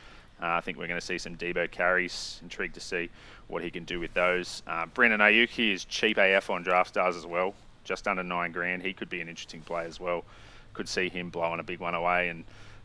Uh, 0.42 0.46
I 0.46 0.60
think 0.60 0.78
we're 0.78 0.86
going 0.86 1.00
to 1.00 1.06
see 1.06 1.18
some 1.18 1.36
Deebo 1.36 1.70
carries. 1.70 2.40
Intrigued 2.42 2.74
to 2.74 2.80
see 2.80 3.10
what 3.48 3.62
he 3.62 3.70
can 3.70 3.84
do 3.84 4.00
with 4.00 4.14
those. 4.14 4.62
Uh, 4.66 4.86
Brandon 4.86 5.20
Aiyuk, 5.20 5.50
he 5.50 5.72
is 5.72 5.84
cheap 5.84 6.16
AF 6.16 6.48
on 6.48 6.62
draft 6.62 6.90
stars 6.90 7.16
as 7.16 7.26
well, 7.26 7.54
just 7.84 8.08
under 8.08 8.22
nine 8.22 8.52
grand. 8.52 8.82
He 8.82 8.94
could 8.94 9.10
be 9.10 9.20
an 9.20 9.28
interesting 9.28 9.60
play 9.60 9.84
as 9.84 10.00
well. 10.00 10.24
Could 10.72 10.88
see 10.88 11.10
him 11.10 11.28
blowing 11.28 11.60
a 11.60 11.64
big 11.64 11.80
one 11.80 11.94
away 11.94 12.28
and 12.28 12.44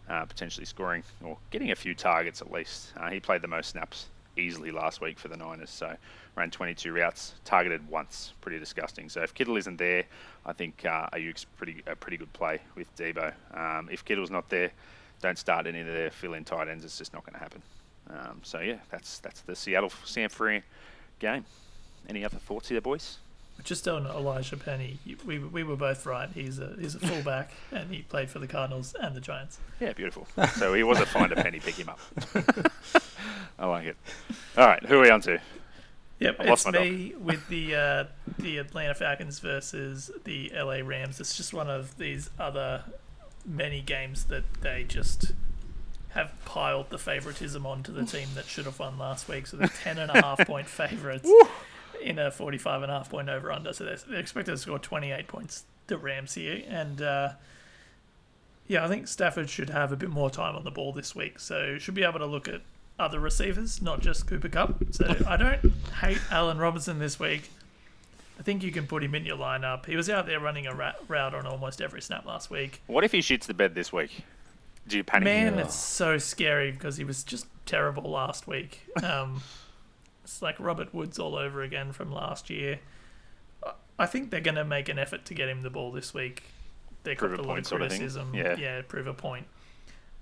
uh, 0.10 0.26
potentially 0.26 0.66
scoring 0.66 1.04
or 1.24 1.38
getting 1.52 1.72
a 1.72 1.76
few 1.76 1.96
targets 1.96 2.42
at 2.42 2.52
least. 2.52 2.92
Uh, 2.98 3.10
he 3.10 3.20
played 3.20 3.42
the 3.42 3.48
most 3.48 3.70
snaps 3.70 4.08
easily 4.38 4.72
last 4.72 5.02
week 5.02 5.20
for 5.20 5.28
the 5.28 5.38
Niners, 5.38 5.70
so 5.70 5.96
ran 6.36 6.52
22 6.52 6.92
routes, 6.92 7.36
targeted 7.46 7.88
once. 7.90 8.34
Pretty 8.42 8.60
disgusting. 8.60 9.10
So 9.10 9.22
if 9.22 9.34
Kittle 9.34 9.58
isn't 9.58 9.78
there, 9.78 10.06
I 10.46 10.54
think 10.54 10.86
uh, 10.86 11.10
Aiyuk's 11.14 11.46
pretty 11.46 11.84
a 11.88 11.96
pretty 11.96 12.18
good 12.18 12.32
play 12.34 12.60
with 12.76 12.94
Deebo. 12.96 13.34
Um, 13.54 13.90
if 13.92 14.04
Kittle's 14.06 14.32
not 14.32 14.50
there, 14.50 14.72
don't 15.22 15.38
start 15.38 15.68
any 15.68 15.82
of 15.82 15.88
their 15.88 16.12
fill-in 16.12 16.44
tight 16.44 16.68
ends. 16.68 16.84
It's 16.84 16.98
just 16.98 17.14
not 17.14 17.26
going 17.26 17.34
to 17.34 17.40
happen. 17.40 17.62
Um, 18.10 18.42
so 18.44 18.60
yeah, 18.60 18.78
that's 18.92 19.20
that's 19.20 19.42
the 19.42 19.56
Seattle 19.56 19.92
San 20.04 20.30
Fran 20.30 20.64
game. 21.20 21.46
Any 22.08 22.24
other 22.24 22.38
thoughts 22.38 22.70
here, 22.70 22.82
boys? 22.82 23.18
Just 23.64 23.88
on 23.88 24.06
Elijah 24.06 24.58
Penny, 24.58 25.00
we, 25.26 25.40
we 25.40 25.64
were 25.64 25.76
both 25.76 26.06
right. 26.06 26.30
He's 26.34 26.60
a 26.60 26.76
he's 26.80 26.94
a 26.94 27.00
fullback, 27.00 27.52
and 27.72 27.90
he 27.90 28.04
played 28.04 28.30
for 28.30 28.40
the 28.40 28.48
Cardinals 28.48 28.94
and 29.00 29.16
the 29.16 29.22
Giants. 29.22 29.60
Yeah, 29.80 29.94
beautiful. 29.94 30.28
So 30.56 30.74
he 30.74 30.84
was 30.84 31.00
a 31.00 31.06
find 31.06 31.32
a 31.32 31.36
penny, 31.36 31.60
pick 31.60 31.76
him 31.76 31.90
up. 31.90 32.00
I 33.60 33.66
like 33.66 33.86
it. 33.88 33.98
All 34.58 34.68
right, 34.68 34.86
who 34.86 34.98
are 34.98 35.02
we 35.02 35.10
on 35.10 35.22
to? 35.22 35.40
Yep, 36.20 36.36
I've 36.40 36.48
lost 36.48 36.68
it's 36.68 36.76
my 36.76 36.84
me 36.84 37.14
with 37.20 37.48
the 37.48 37.76
uh, 37.76 38.04
the 38.38 38.58
Atlanta 38.58 38.94
Falcons 38.94 39.40
versus 39.40 40.12
the 40.26 40.52
LA 40.56 40.80
Rams. 40.84 41.20
It's 41.20 41.36
just 41.36 41.54
one 41.54 41.70
of 41.70 41.98
these 41.98 42.30
other 42.38 42.84
many 43.46 43.82
games 43.82 44.26
that 44.26 44.44
they 44.62 44.84
just 44.88 45.34
have 46.10 46.34
piled 46.46 46.90
the 46.90 46.98
favoritism 46.98 47.66
onto 47.66 47.92
the 47.92 48.06
team 48.06 48.30
that 48.36 48.46
should 48.46 48.66
have 48.66 48.80
won 48.80 48.98
last 48.98 49.28
week. 49.28 49.48
So 49.48 49.58
they're 49.58 49.68
ten 49.68 49.98
and 49.98 50.12
a 50.12 50.22
half 50.22 50.46
point 50.46 50.68
favorites 50.68 51.30
in 52.02 52.20
a 52.20 52.32
45 52.32 52.84
and 52.84 52.92
a 52.92 52.98
half 52.98 53.10
point 53.10 53.30
over 53.30 53.52
under. 53.52 53.74
So 53.74 53.86
they're, 53.86 53.98
they're 53.98 54.20
expected 54.20 54.52
to 54.52 54.58
score 54.58 54.80
28 54.80 55.28
points. 55.28 55.64
The 55.88 55.98
Rams 56.00 56.34
here, 56.34 56.64
and 56.68 57.00
uh, 57.00 57.30
yeah, 58.68 58.84
I 58.84 58.88
think 58.88 59.08
Stafford 59.08 59.50
should 59.52 59.70
have 59.70 59.92
a 59.92 59.96
bit 59.96 60.10
more 60.10 60.32
time 60.32 60.56
on 60.56 60.64
the 60.64 60.72
ball 60.72 60.92
this 60.94 61.16
week. 61.16 61.40
So 61.40 61.78
should 61.78 61.94
be 61.94 62.04
able 62.04 62.18
to 62.20 62.26
look 62.26 62.48
at 62.48 62.62
other 62.98 63.20
receivers, 63.20 63.82
not 63.82 64.02
just 64.02 64.26
Cooper 64.26 64.50
Kupp. 64.50 64.84
So 64.92 65.16
I 65.28 65.38
don't 65.38 65.72
hate 66.02 66.20
Allen 66.32 66.58
Robinson 66.58 66.98
this 66.98 67.20
week. 67.20 67.52
I 68.40 68.44
think 68.44 68.64
you 68.64 68.72
can 68.72 68.88
put 68.88 69.04
him 69.04 69.16
in 69.16 69.26
your 69.26 69.38
lineup. 69.38 69.86
He 69.86 69.96
was 69.96 70.10
out 70.10 70.26
there 70.26 70.40
running 70.40 70.68
a 70.68 70.74
ra- 70.74 70.94
route 71.08 71.36
on 71.36 71.46
almost 71.46 71.82
every 71.82 72.02
snap 72.02 72.26
last 72.26 72.50
week. 72.50 72.82
What 72.88 73.04
if 73.04 73.12
he 73.12 73.22
shoots 73.22 73.48
the 73.48 73.54
bed 73.54 73.76
this 73.76 73.94
week? 73.94 74.24
Do 74.88 74.98
you 74.98 75.04
panic? 75.04 75.26
Man, 75.26 75.60
it's 75.60 75.76
so 75.76 76.18
scary 76.18 76.72
because 76.72 76.98
he 76.98 77.04
was 77.04 77.24
just 77.24 77.48
terrible 77.66 78.10
last 78.10 78.48
week. 78.48 78.82
Um, 79.04 79.42
it's 80.26 80.42
like 80.42 80.60
Robert 80.60 80.94
Woods 80.94 81.18
all 81.18 81.36
over 81.36 81.62
again 81.62 81.94
from 81.94 82.12
last 82.12 82.50
year. 82.50 82.80
I- 83.66 83.72
I 83.98 84.06
think 84.06 84.30
they're 84.30 84.42
going 84.42 84.56
to 84.56 84.66
make 84.66 84.90
an 84.90 85.00
effort 85.00 85.24
to 85.26 85.34
get 85.34 85.48
him 85.48 85.62
the 85.62 85.70
ball 85.70 85.92
this 85.92 86.14
week. 86.14 86.44
They 87.04 87.16
Prove 87.16 87.32
got 87.32 87.40
a 87.40 87.44
a 87.44 87.46
lot 87.46 87.48
point 87.54 87.60
of 87.60 87.68
sort 87.68 87.82
of 87.84 87.88
criticism. 87.90 88.34
Yeah. 88.34 88.58
yeah, 88.58 88.82
prove 88.86 89.08
a 89.08 89.14
point. 89.14 89.48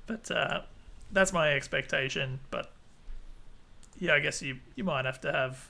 But 0.06 0.30
uh, 0.30 0.62
that's 1.12 1.34
my 1.34 1.54
expectation. 1.54 2.39
But 2.51 2.70
yeah, 3.97 4.14
I 4.14 4.20
guess 4.20 4.41
you 4.41 4.58
you 4.76 4.84
might 4.84 5.06
have 5.06 5.20
to 5.22 5.32
have 5.32 5.70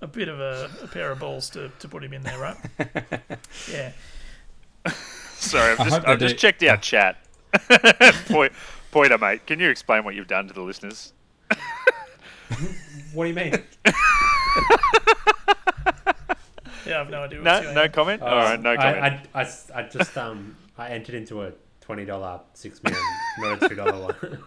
a 0.00 0.06
bit 0.06 0.28
of 0.28 0.40
a, 0.40 0.70
a 0.82 0.86
pair 0.88 1.10
of 1.12 1.18
balls 1.20 1.50
to, 1.50 1.70
to 1.78 1.88
put 1.88 2.02
him 2.02 2.14
in 2.14 2.22
there, 2.22 2.38
right? 2.38 2.56
yeah. 3.70 3.92
Sorry, 5.34 5.72
I've 5.72 5.78
just, 5.88 6.06
I've 6.06 6.18
just 6.18 6.36
checked 6.38 6.62
out 6.62 6.80
chat. 6.82 7.18
Point, 8.28 8.52
pointer, 8.90 9.18
mate. 9.18 9.46
Can 9.46 9.60
you 9.60 9.68
explain 9.68 10.04
what 10.04 10.14
you've 10.14 10.26
done 10.28 10.48
to 10.48 10.54
the 10.54 10.62
listeners? 10.62 11.12
What 13.14 13.24
do 13.24 13.28
you 13.30 13.34
mean? 13.34 13.54
Yeah, 16.86 16.94
I 16.96 16.98
have 17.00 17.10
no 17.10 17.22
idea 17.24 17.42
what's 17.42 17.64
No, 17.66 17.72
no 17.74 17.82
on. 17.82 17.88
comment. 17.90 18.22
All 18.22 18.28
right, 18.36 18.60
no 18.60 18.72
I, 18.72 18.76
comment. 18.76 19.02
I, 19.34 19.38
I 19.38 19.42
s- 19.42 19.70
I 19.74 19.82
just 19.82 20.16
um 20.16 20.56
I 20.78 20.88
entered 20.88 21.14
into 21.14 21.42
a 21.42 21.52
twenty 21.80 22.04
dollar 22.06 22.40
six 22.54 22.82
man, 22.82 22.94
not 23.38 23.62
a 23.62 23.68
two 23.68 23.74
dollar 23.74 24.00
one. 24.06 24.16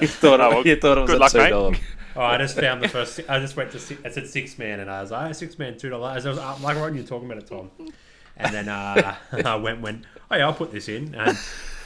You 0.00 0.08
thought, 0.08 0.40
Oh, 0.42 0.50
well, 0.50 0.66
you 0.66 0.76
thought 0.76 0.98
it 0.98 1.00
was 1.00 1.10
good 1.10 1.16
a 1.16 1.20
luck, 1.20 1.32
two 1.32 1.38
mate. 1.38 1.50
dollar. 1.50 1.74
Oh, 2.16 2.20
I 2.20 2.36
just 2.36 2.54
found 2.58 2.82
the 2.82 2.88
first. 2.88 3.18
I 3.30 3.38
just 3.40 3.56
went 3.56 3.72
to. 3.72 3.78
Six, 3.78 3.98
I 4.04 4.10
said 4.10 4.26
six 4.28 4.58
man, 4.58 4.80
and 4.80 4.90
I 4.90 5.00
was 5.00 5.10
like, 5.10 5.30
oh, 5.30 5.32
six 5.32 5.58
man, 5.58 5.78
two 5.78 5.88
dollars. 5.88 6.26
I 6.26 6.28
was 6.28 6.38
uh, 6.38 6.56
like, 6.60 6.76
what 6.76 6.90
are 6.90 6.94
you 6.94 7.02
talking 7.02 7.24
about 7.30 7.38
it, 7.42 7.46
Tom? 7.48 7.70
And 8.36 8.54
then 8.54 8.68
uh, 8.68 9.16
I 9.44 9.56
went, 9.56 9.80
went. 9.80 10.04
Oh 10.30 10.36
yeah, 10.36 10.44
I'll 10.46 10.52
put 10.52 10.70
this 10.70 10.88
in, 10.90 11.14
and 11.14 11.36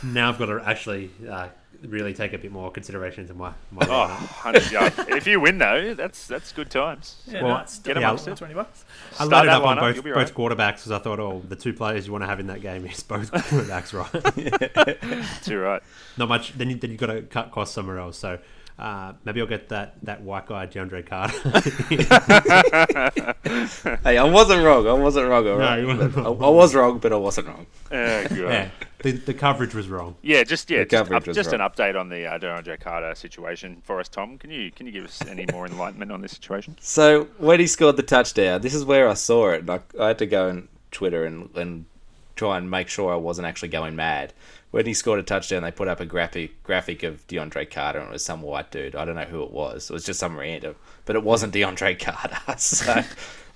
now 0.03 0.29
I've 0.31 0.39
got 0.41 0.47
to 0.47 0.61
actually 0.67 1.11
uh, 1.31 1.49
really 1.87 2.15
take 2.15 2.33
a 2.33 2.39
bit 2.39 2.53
more 2.53 2.71
consideration 2.71 3.23
into 3.23 3.35
my 3.35 3.53
my. 3.71 3.83
Oh, 3.87 3.89
lineup. 3.89 4.45
100 4.45 4.73
yards. 4.73 4.99
If 5.09 5.27
you 5.27 5.41
win 5.41 5.59
though, 5.59 5.95
that's 5.95 6.27
that's 6.27 6.53
good 6.53 6.71
times. 6.71 7.17
Yeah, 7.27 7.43
Well, 7.43 7.59
nice. 7.59 7.79
get 7.79 7.95
Get 7.95 7.97
amongst 7.99 8.27
him 8.27 8.33
it. 8.35 8.37
Twenty 8.37 8.55
bucks. 8.55 8.85
I 9.13 9.27
Start 9.27 9.31
loaded 9.31 9.49
that 9.51 9.57
up 9.57 9.65
on 9.67 9.77
lineup, 9.77 9.81
both 9.81 9.95
you'll 9.97 10.05
both 10.15 10.17
right. 10.17 10.35
quarterbacks 10.35 10.77
because 10.77 10.93
I 10.93 10.99
thought, 10.99 11.21
oh, 11.21 11.43
the 11.49 11.57
two 11.57 11.73
players 11.73 12.07
you 12.07 12.13
want 12.13 12.23
to 12.23 12.29
have 12.29 12.41
in 12.41 12.47
that 12.49 12.61
game 12.61 12.87
is 12.87 13.03
both 13.03 13.31
quarterbacks, 13.33 13.93
right? 13.95 15.45
Too 15.45 15.59
right. 15.59 15.83
Not 16.17 16.29
much. 16.29 16.53
Then 16.57 16.71
you 16.71 16.77
then 16.77 16.91
you 16.91 16.97
got 16.97 17.07
to 17.07 17.23
cut 17.23 17.51
costs 17.51 17.75
somewhere 17.75 17.99
else. 17.99 18.19
So. 18.19 18.39
Uh, 18.79 19.13
maybe 19.27 19.43
I'll 19.43 19.47
get 19.47 19.69
that, 19.69 19.97
that 20.05 20.23
white 20.23 20.47
guy 20.47 20.67
DeAndre 20.67 21.05
Carter. 21.05 21.37
Hey, 24.05 24.17
I 24.17 24.25
wasn't 24.25 24.65
wrong. 24.65 24.87
I 24.89 24.95
wasn't 24.95 25.29
wrong. 25.29 25.47
All 25.47 25.59
right. 25.59 25.81
you 25.81 25.87
weren't 25.87 26.17
I. 26.17 26.23
I 26.23 26.49
was 26.49 26.75
wrong, 26.75 26.99
but 26.99 27.13
I 27.13 27.17
wasn't 27.17 27.49
wrong. 27.49 27.67
Uh, 27.91 28.27
good. 28.29 28.39
yeah, 28.39 28.71
the, 29.03 29.13
the 29.13 29.35
coverage 29.35 29.75
was 29.75 29.89
wrong. 29.89 30.17
Yeah, 30.23 30.45
just 30.45 30.71
yeah, 30.71 30.81
The 30.81 30.85
just, 30.85 31.05
coverage 31.05 31.23
up, 31.23 31.27
was 31.29 31.37
just 31.37 31.53
an 31.53 31.61
update 31.61 31.99
on 31.99 32.09
the 32.09 32.27
uh, 32.27 32.39
DeAndre 32.39 32.81
Carter 32.81 33.15
situation 33.15 33.81
for 33.85 34.01
us, 34.01 34.09
Tom. 34.09 34.39
Can 34.39 34.51
you 34.51 34.71
can 34.71 34.87
you 34.87 34.93
give 34.93 35.05
us 35.05 35.23
any 35.27 35.47
more 35.53 35.67
enlightenment 35.67 36.13
on 36.13 36.21
this 36.21 36.33
situation? 36.33 36.77
So 36.81 37.25
when 37.39 37.61
he 37.61 37.67
scored 37.67 37.97
the 37.97 38.03
touchdown, 38.03 38.61
this 38.61 38.75
is 38.75 38.85
where 38.85 39.09
I 39.09 39.15
saw 39.15 39.51
it. 39.51 39.61
And 39.61 39.71
I, 39.71 39.81
I 39.99 40.09
had 40.09 40.19
to 40.19 40.27
go 40.27 40.49
on 40.49 40.69
Twitter 40.91 41.25
and, 41.25 41.51
and 41.55 41.85
try 42.41 42.57
and 42.57 42.71
make 42.71 42.89
sure 42.89 43.13
I 43.13 43.17
wasn't 43.17 43.47
actually 43.47 43.69
going 43.69 43.95
mad. 43.95 44.33
When 44.71 44.87
he 44.87 44.95
scored 44.95 45.19
a 45.19 45.23
touchdown, 45.23 45.63
they 45.63 45.71
put 45.71 45.89
up 45.89 46.01
a 46.01 46.07
graphic 46.07 46.63
graphic 46.63 47.03
of 47.03 47.27
DeAndre 47.27 47.71
Carter, 47.71 47.99
and 47.99 48.09
it 48.09 48.13
was 48.13 48.25
some 48.25 48.41
white 48.41 48.71
dude. 48.71 48.95
I 48.97 49.05
don't 49.05 49.15
know 49.17 49.25
who 49.25 49.43
it 49.43 49.51
was. 49.51 49.91
It 49.91 49.93
was 49.93 50.05
just 50.05 50.19
some 50.21 50.39
random, 50.39 50.75
but 51.05 51.17
it 51.17 51.23
wasn't 51.23 51.53
DeAndre 51.53 51.99
Carter. 52.07 52.39
So 52.57 53.03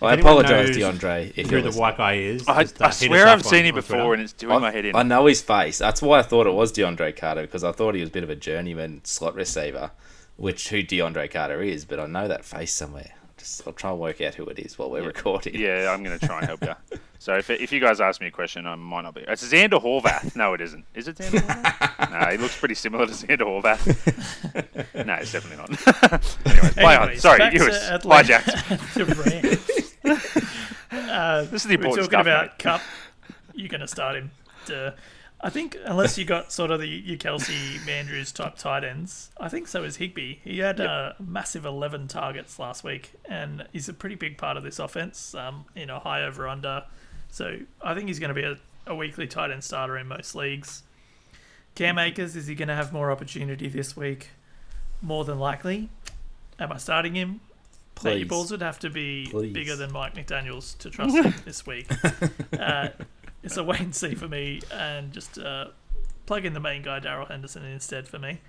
I 0.02 0.14
apologize, 0.14 0.76
DeAndre, 0.76 1.32
if 1.34 1.46
Who 1.46 1.52
you're 1.52 1.60
the 1.62 1.68
listening. 1.68 1.80
white 1.80 1.96
guy 1.96 2.14
is? 2.16 2.46
I, 2.46 2.62
uh, 2.64 2.66
I 2.80 2.90
swear 2.90 3.26
I've 3.26 3.44
seen 3.46 3.60
on- 3.60 3.64
him 3.66 3.74
before, 3.76 4.12
and 4.12 4.22
it's 4.22 4.34
doing 4.34 4.60
my 4.60 4.70
head 4.70 4.84
in. 4.84 4.94
I 4.96 5.02
know 5.02 5.24
his 5.26 5.40
face. 5.40 5.78
That's 5.78 6.02
why 6.02 6.18
I 6.18 6.22
thought 6.22 6.46
it 6.46 6.52
was 6.52 6.72
DeAndre 6.72 7.16
Carter 7.16 7.42
because 7.42 7.64
I 7.64 7.72
thought 7.72 7.94
he 7.94 8.00
was 8.02 8.10
a 8.10 8.12
bit 8.12 8.24
of 8.24 8.28
a 8.28 8.36
journeyman 8.36 9.00
slot 9.04 9.34
receiver, 9.34 9.92
which 10.36 10.68
who 10.68 10.82
DeAndre 10.82 11.30
Carter 11.30 11.62
is. 11.62 11.86
But 11.86 12.00
I 12.00 12.06
know 12.06 12.28
that 12.28 12.44
face 12.44 12.74
somewhere. 12.74 13.12
Just 13.44 13.66
I'll 13.66 13.74
try 13.74 13.90
and 13.90 14.00
work 14.00 14.22
out 14.22 14.34
who 14.34 14.46
it 14.46 14.58
is 14.58 14.78
while 14.78 14.88
we're 14.90 15.02
recording. 15.02 15.54
Yeah, 15.54 15.90
I'm 15.92 16.02
going 16.02 16.18
to 16.18 16.26
try 16.26 16.38
and 16.38 16.46
help 16.46 16.64
you. 16.64 16.74
So 17.18 17.34
if, 17.38 17.48
if 17.48 17.72
you 17.72 17.80
guys 17.80 18.02
ask 18.02 18.20
me 18.20 18.26
a 18.26 18.30
question, 18.30 18.66
I 18.66 18.74
might 18.74 19.00
not 19.00 19.14
be. 19.14 19.22
It's 19.22 19.42
Zander 19.50 19.82
Horvath. 19.82 20.36
No, 20.36 20.52
it 20.52 20.60
isn't. 20.60 20.84
Is 20.94 21.08
it 21.08 21.16
Zander 21.16 21.40
Horvath? 21.40 22.10
no, 22.20 22.30
he 22.32 22.36
looks 22.36 22.58
pretty 22.58 22.74
similar 22.74 23.06
to 23.06 23.12
Zander 23.12 23.38
Horvath. 23.62 23.86
no, 25.06 25.14
it's 25.14 25.32
definitely 25.32 25.56
not. 25.56 26.46
anyway, 26.46 26.68
play 26.74 26.96
on. 26.96 27.16
Sorry, 27.16 27.44
you 27.54 27.64
were 27.64 27.70
hijacked. 27.70 28.54
uh, 30.92 31.42
This 31.44 31.62
is 31.64 31.68
the 31.68 31.76
we're 31.78 31.84
talking 31.84 32.04
stuff, 32.04 32.20
about 32.20 32.42
mate. 32.44 32.58
Kupp. 32.58 32.82
You're 33.54 33.68
going 33.68 33.80
to 33.80 33.88
start 33.88 34.16
him. 34.16 34.30
Duh. 34.66 34.90
I 35.44 35.50
think 35.50 35.76
unless 35.84 36.16
you 36.16 36.24
got 36.24 36.50
sort 36.50 36.70
of 36.70 36.80
the 36.80 36.88
your 36.88 37.18
Kelce 37.18 37.76
Mandrews 37.80 38.32
type 38.32 38.56
tight 38.56 38.82
ends, 38.82 39.30
I 39.38 39.50
think 39.50 39.68
so 39.68 39.84
is 39.84 39.96
Higbee. 39.96 40.38
He 40.42 40.60
had 40.60 40.80
a 40.80 41.14
massive 41.20 41.66
11 41.66 42.08
targets 42.08 42.58
last 42.58 42.82
week, 42.82 43.12
and 43.26 43.66
he's 43.70 43.86
a 43.90 43.92
pretty 43.92 44.14
big 44.14 44.38
part 44.38 44.56
of 44.56 44.62
this 44.62 44.78
offense. 44.78 45.34
Um, 45.34 45.66
you 45.76 45.84
know, 45.84 45.98
high 45.98 46.24
over 46.24 46.48
under. 46.48 46.84
So 47.30 47.58
I 47.82 47.94
think 47.94 48.08
he's 48.08 48.18
going 48.18 48.34
to 48.34 48.34
be 48.34 48.46
a, 48.46 48.56
a 48.86 48.94
weekly 48.94 49.26
tight 49.26 49.50
end 49.50 49.62
starter 49.62 49.98
in 49.98 50.06
most 50.08 50.34
leagues. 50.34 50.82
Cam 51.74 51.98
Akers, 51.98 52.36
is 52.36 52.46
he 52.46 52.54
going 52.54 52.68
to 52.68 52.74
have 52.74 52.90
more 52.90 53.10
opportunity 53.10 53.68
this 53.68 53.94
week? 53.94 54.30
More 55.02 55.26
than 55.26 55.38
likely. 55.38 55.90
Am 56.58 56.72
I 56.72 56.78
starting 56.78 57.14
him? 57.14 57.40
Please. 57.96 58.20
Please. 58.20 58.28
balls 58.28 58.50
would 58.50 58.62
have 58.62 58.78
to 58.78 58.88
be 58.88 59.28
Please. 59.30 59.52
bigger 59.52 59.76
than 59.76 59.92
Mike 59.92 60.14
McDaniel's 60.14 60.72
to 60.74 60.88
trust 60.88 61.14
him 61.14 61.34
this 61.44 61.66
week. 61.66 61.86
Uh, 62.58 62.88
it's 63.44 63.56
a 63.56 63.62
wait 63.64 63.80
and 63.80 63.94
see 63.94 64.14
for 64.14 64.26
me, 64.28 64.60
and 64.72 65.12
just 65.12 65.38
uh, 65.38 65.66
plug 66.26 66.44
in 66.44 66.52
the 66.54 66.60
main 66.60 66.82
guy, 66.82 66.98
Darrell 66.98 67.26
Henderson, 67.26 67.64
instead 67.64 68.08
for 68.08 68.18
me. 68.18 68.40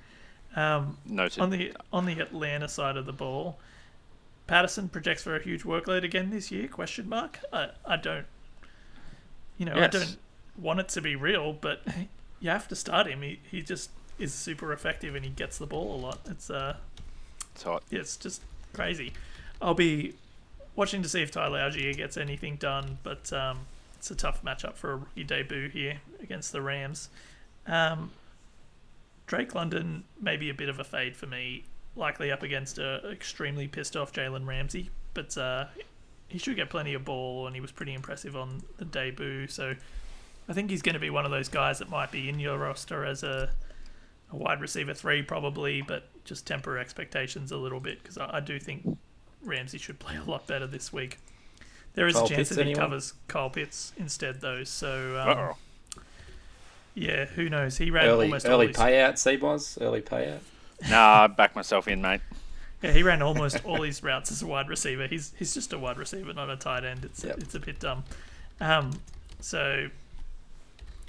Um, 0.56 0.98
Noted. 1.06 1.42
on 1.42 1.50
the 1.50 1.74
on 1.92 2.06
the 2.06 2.20
Atlanta 2.20 2.68
side 2.70 2.96
of 2.98 3.06
the 3.06 3.14
ball, 3.14 3.60
Patterson 4.48 4.88
projects 4.90 5.24
for 5.24 5.36
a 5.36 5.42
huge 5.44 5.64
workload 5.64 6.04
again 6.04 6.30
this 6.30 6.50
year? 6.52 6.68
Question 6.68 7.10
mark. 7.10 7.40
I, 7.52 7.70
I 7.86 7.98
don't. 7.98 8.26
You 9.58 9.66
know, 9.66 9.76
I 9.76 9.88
don't 9.88 10.18
want 10.58 10.80
it 10.80 10.90
to 10.90 11.02
be 11.02 11.16
real, 11.16 11.54
but 11.54 11.82
you 12.40 12.50
have 12.50 12.68
to 12.70 12.76
start 12.76 13.08
him. 13.08 13.22
He 13.22 13.40
he 13.50 13.62
just 13.62 13.90
is 14.18 14.34
super 14.34 14.72
effective 14.72 15.14
and 15.16 15.26
he 15.26 15.32
gets 15.32 15.58
the 15.58 15.66
ball 15.68 15.94
a 15.96 16.00
lot. 16.00 16.20
It's 16.26 16.50
uh, 16.50 16.78
It's 17.54 17.64
hot. 17.64 17.84
yeah, 17.90 18.00
it's 18.00 18.16
just 18.16 18.42
crazy. 18.74 19.12
I'll 19.62 19.74
be 19.74 20.14
watching 20.76 21.02
to 21.04 21.10
see 21.10 21.22
if 21.22 21.32
Tyler 21.32 21.60
Allgeier 21.60 21.96
gets 21.96 22.16
anything 22.18 22.56
done, 22.58 22.98
but 23.04 23.32
um, 23.34 23.60
it's 24.06 24.12
a 24.12 24.16
tough 24.16 24.44
matchup 24.44 24.76
for 24.76 24.92
a 24.92 24.96
rookie 24.98 25.24
debut 25.24 25.68
here 25.68 26.00
against 26.22 26.52
the 26.52 26.62
Rams. 26.62 27.10
Um, 27.66 28.12
Drake 29.26 29.56
London 29.56 30.04
may 30.22 30.38
be 30.38 30.52
a 30.52 30.54
bit 30.54 30.70
of 30.70 30.80
a 30.80 30.84
fade 30.84 31.18
for 31.18 31.26
me, 31.26 31.64
likely 31.96 32.32
up 32.32 32.44
against 32.44 32.78
a 32.78 33.02
extremely 33.10 33.68
pissed 33.68 33.96
off 33.96 34.14
Jalen 34.14 34.46
Ramsey, 34.46 34.92
but 35.16 35.36
uh, 35.40 35.66
he 36.28 36.38
should 36.38 36.56
get 36.56 36.70
plenty 36.70 36.94
of 36.94 37.04
ball, 37.04 37.48
and 37.48 37.56
he 37.56 37.62
was 37.62 37.72
pretty 37.72 37.96
impressive 37.96 38.36
on 38.36 38.62
the 38.78 38.86
debut. 38.86 39.48
So 39.48 39.74
I 40.48 40.54
think 40.54 40.70
he's 40.70 40.84
going 40.84 40.94
to 40.94 41.00
be 41.00 41.10
one 41.10 41.26
of 41.26 41.32
those 41.32 41.50
guys 41.50 41.80
that 41.80 41.90
might 41.90 42.12
be 42.12 42.30
in 42.30 42.40
your 42.40 42.60
roster 42.60 43.04
as 43.06 43.24
a, 43.24 43.50
a 44.32 44.36
wide 44.36 44.62
receiver 44.62 44.94
three, 44.94 45.24
probably, 45.24 45.82
but 45.82 46.04
just 46.26 46.46
temper 46.46 46.78
expectations 46.78 47.52
a 47.52 47.58
little 47.58 47.80
bit 47.80 48.04
because 48.04 48.20
I, 48.20 48.38
I 48.38 48.40
do 48.40 48.60
think 48.60 49.00
Ramsey 49.42 49.80
should 49.80 49.98
play 49.98 50.16
a 50.16 50.24
lot 50.30 50.46
better 50.46 50.68
this 50.68 50.94
week. 50.94 51.18
There 51.96 52.08
is 52.08 52.16
Kyle 52.16 52.26
a 52.26 52.30
chance 52.30 52.38
Pitts, 52.38 52.50
that 52.52 52.66
he 52.66 52.72
anyone? 52.72 52.86
covers 52.90 53.14
Kyle 53.28 53.50
Pitts 53.50 53.94
instead, 53.98 54.42
though. 54.42 54.64
So 54.64 55.18
um, 55.98 56.02
yeah, 56.94 57.26
who 57.26 57.50
knows? 57.50 57.78
He 57.78 57.90
ran 57.92 58.06
Early 58.08 58.26
almost 58.26 58.46
early 58.46 58.68
all 58.68 58.68
his, 58.68 58.78
payout, 58.78 59.14
Seabos. 59.14 59.82
Early 59.82 60.02
payout. 60.02 60.40
Nah, 60.90 61.24
I 61.24 61.28
back 61.28 61.56
myself 61.56 61.88
in, 61.88 62.02
mate. 62.02 62.22
Yeah, 62.82 62.92
he 62.92 63.02
ran 63.04 63.22
almost 63.22 63.64
all 63.66 63.82
his 63.82 64.04
routes 64.04 64.32
as 64.32 64.42
a 64.42 64.48
wide 64.48 64.68
receiver. 64.70 65.08
He's 65.08 65.34
he's 65.38 65.54
just 65.54 65.74
a 65.74 65.80
wide 65.80 65.98
receiver, 65.98 66.34
not 66.34 66.50
a 66.50 66.56
tight 66.58 66.84
end. 66.84 67.06
It's 67.06 67.24
Yep. 67.24 67.38
it's 67.40 67.56
a 67.56 67.60
bit 67.60 67.80
dumb. 67.80 68.04
Um, 68.60 68.92
so 69.40 69.88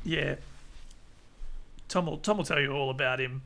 yeah, 0.05 0.37
Tom 1.89 2.07
will 2.07 2.18
Tom 2.18 2.39
will 2.39 2.45
tell 2.45 2.61
you 2.61 2.72
all 2.72 2.91
about 2.91 3.20
him 3.20 3.43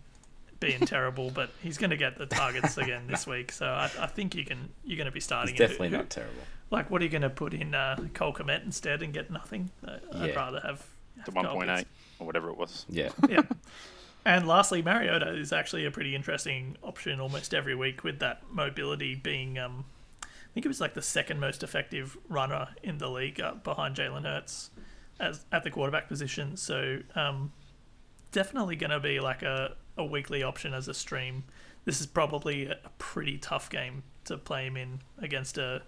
being 0.61 0.81
terrible, 0.81 1.31
but 1.31 1.51
he's 1.63 1.79
going 1.79 1.91
to 1.91 1.97
get 1.97 2.19
the 2.19 2.27
targets 2.27 2.77
again 2.79 3.07
this 3.07 3.27
week. 3.27 3.51
So 3.51 3.67
I, 3.67 3.91
I 3.99 4.07
think 4.07 4.35
you 4.35 4.45
can 4.45 4.69
you're 4.85 4.97
going 4.99 5.07
to 5.07 5.11
be 5.13 5.21
starting. 5.21 5.55
He's 5.55 5.59
definitely 5.59 5.89
Who- 5.91 5.97
not 5.97 6.11
terrible. 6.11 6.43
Like, 6.71 6.91
what 6.91 7.01
are 7.01 7.05
you 7.05 7.11
going 7.11 7.23
to 7.23 7.31
put 7.31 7.53
in 7.53 7.75
uh, 7.75 7.97
Cole 8.15 8.33
Kmet 8.33 8.65
instead 8.65 9.03
and 9.03 9.13
get 9.13 9.31
nothing? 9.31 9.71
Uh, 9.87 9.97
I'd 10.15 10.29
Yeah. 10.31 10.35
rather 10.37 10.61
have, 10.61 10.85
The 11.27 11.33
have 11.33 11.35
Kyle 11.45 11.57
1.8 11.57 11.77
Pitts. 11.79 11.91
or 12.21 12.27
whatever 12.27 12.49
it 12.51 12.57
was. 12.57 12.87
Yeah. 12.89 13.11
yeah. 13.29 13.43
And 14.25 14.47
lastly, 14.47 14.83
Mariota 14.83 15.35
is 15.35 15.53
actually 15.53 15.85
a 15.87 15.91
pretty 15.91 16.15
interesting 16.15 16.77
option 16.83 17.21
almost 17.21 17.55
every 17.55 17.75
week 17.75 18.05
with 18.05 18.19
that 18.21 18.43
mobility 18.51 19.15
being, 19.15 19.59
um, 19.59 19.85
I 20.23 20.27
think 20.55 20.65
it 20.67 20.69
was 20.69 20.81
like 20.81 20.95
the 20.95 21.03
second 21.03 21.41
most 21.41 21.63
effective 21.63 22.17
runner 22.29 22.69
in 22.83 22.99
the 22.99 23.09
league 23.09 23.41
uh, 23.41 23.55
behind 23.55 23.97
Jalen 23.97 24.25
Hurts 24.25 24.71
as 25.19 25.45
at 25.53 25.65
the 25.65 25.71
quarterback 25.71 26.07
position. 26.09 26.57
So 26.57 26.99
um, 27.15 27.53
definitely 28.31 28.77
going 28.77 28.91
to 28.91 29.01
be 29.01 29.21
like 29.21 29.43
a, 29.43 29.75
a 29.97 30.05
weekly 30.05 30.43
option 30.43 30.75
as 30.75 30.87
a 30.89 30.95
stream. 30.95 31.45
This 31.85 32.01
is 32.01 32.07
probably 32.07 32.67
a 32.67 32.73
a 32.85 32.91
pretty 32.99 33.39
tough 33.39 33.71
game 33.71 34.03
to 34.27 34.37
play 34.37 34.67
him 34.67 34.77
in 34.77 35.01
against 35.19 35.57
a 35.59 35.83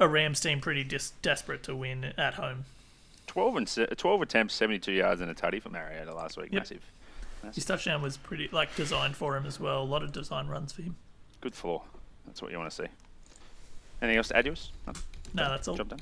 a 0.00 0.08
Rams 0.08 0.40
team 0.40 0.60
pretty 0.60 0.84
dis- 0.84 1.12
desperate 1.22 1.62
to 1.64 1.74
win 1.76 2.12
at 2.18 2.34
home. 2.34 2.64
12 3.26 3.56
and 3.56 3.68
se- 3.68 3.86
12 3.96 4.22
attempts, 4.22 4.54
72 4.54 4.92
yards 4.92 5.20
and 5.20 5.30
a 5.30 5.34
tutty 5.34 5.60
for 5.60 5.70
Mariota 5.70 6.14
last 6.14 6.36
week. 6.36 6.48
Yep. 6.52 6.60
Massive. 6.60 6.82
His 7.54 7.64
touchdown 7.64 8.00
was 8.00 8.16
pretty 8.16 8.48
like 8.52 8.74
designed 8.74 9.16
for 9.16 9.36
him 9.36 9.44
as 9.44 9.60
well. 9.60 9.82
A 9.82 9.84
lot 9.84 10.02
of 10.02 10.12
design 10.12 10.46
runs 10.46 10.72
for 10.72 10.82
him. 10.82 10.96
Good 11.40 11.54
floor. 11.54 11.82
That's 12.26 12.40
what 12.40 12.50
you 12.50 12.58
want 12.58 12.70
to 12.70 12.76
see. 12.76 12.88
Anything 14.00 14.16
else 14.16 14.28
to 14.28 14.36
add, 14.36 14.46
yours? 14.46 14.72
No? 14.86 14.92
No, 15.34 15.50
that's 15.50 15.68
all. 15.68 15.76
Job 15.76 15.88
done. 15.88 16.00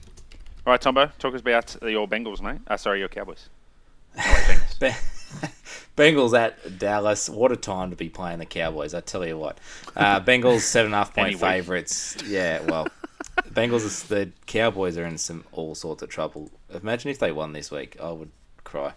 All 0.67 0.73
right, 0.73 0.81
Tombo, 0.81 1.11
talk 1.19 1.35
us 1.35 1.41
about 1.41 1.77
your 1.83 2.07
Bengals, 2.07 2.41
mate. 2.41 2.61
Uh, 2.69 2.77
sorry, 2.77 3.01
your 3.01 3.09
Cowboys. 3.09 3.49
No, 4.17 4.23
wait, 4.27 4.59
Bengals. 4.81 4.95
Bengals 5.97 6.39
at 6.39 6.79
Dallas. 6.79 7.29
What 7.29 7.51
a 7.53 7.57
time 7.57 7.91
to 7.91 7.97
be 7.97 8.09
playing 8.09 8.39
the 8.39 8.47
Cowboys. 8.47 8.95
I 8.95 9.01
tell 9.01 9.27
you 9.27 9.37
what. 9.39 9.59
Uh, 9.97 10.21
Bengals 10.21 10.61
seven 10.61 10.87
and 10.87 10.95
a 10.95 10.99
half 10.99 11.15
point 11.15 11.39
favourites. 11.39 12.17
Yeah, 12.27 12.61
well, 12.63 12.87
Bengals. 13.51 14.07
The 14.09 14.31
Cowboys 14.47 14.97
are 14.99 15.07
in 15.07 15.19
some 15.19 15.45
all 15.53 15.75
sorts 15.75 16.03
of 16.03 16.09
trouble. 16.09 16.51
Imagine 16.73 17.11
if 17.11 17.19
they 17.19 17.33
won 17.33 17.53
this 17.53 17.71
week. 17.71 17.97
I 18.01 18.11
would 18.11 18.31
cry. 18.65 18.95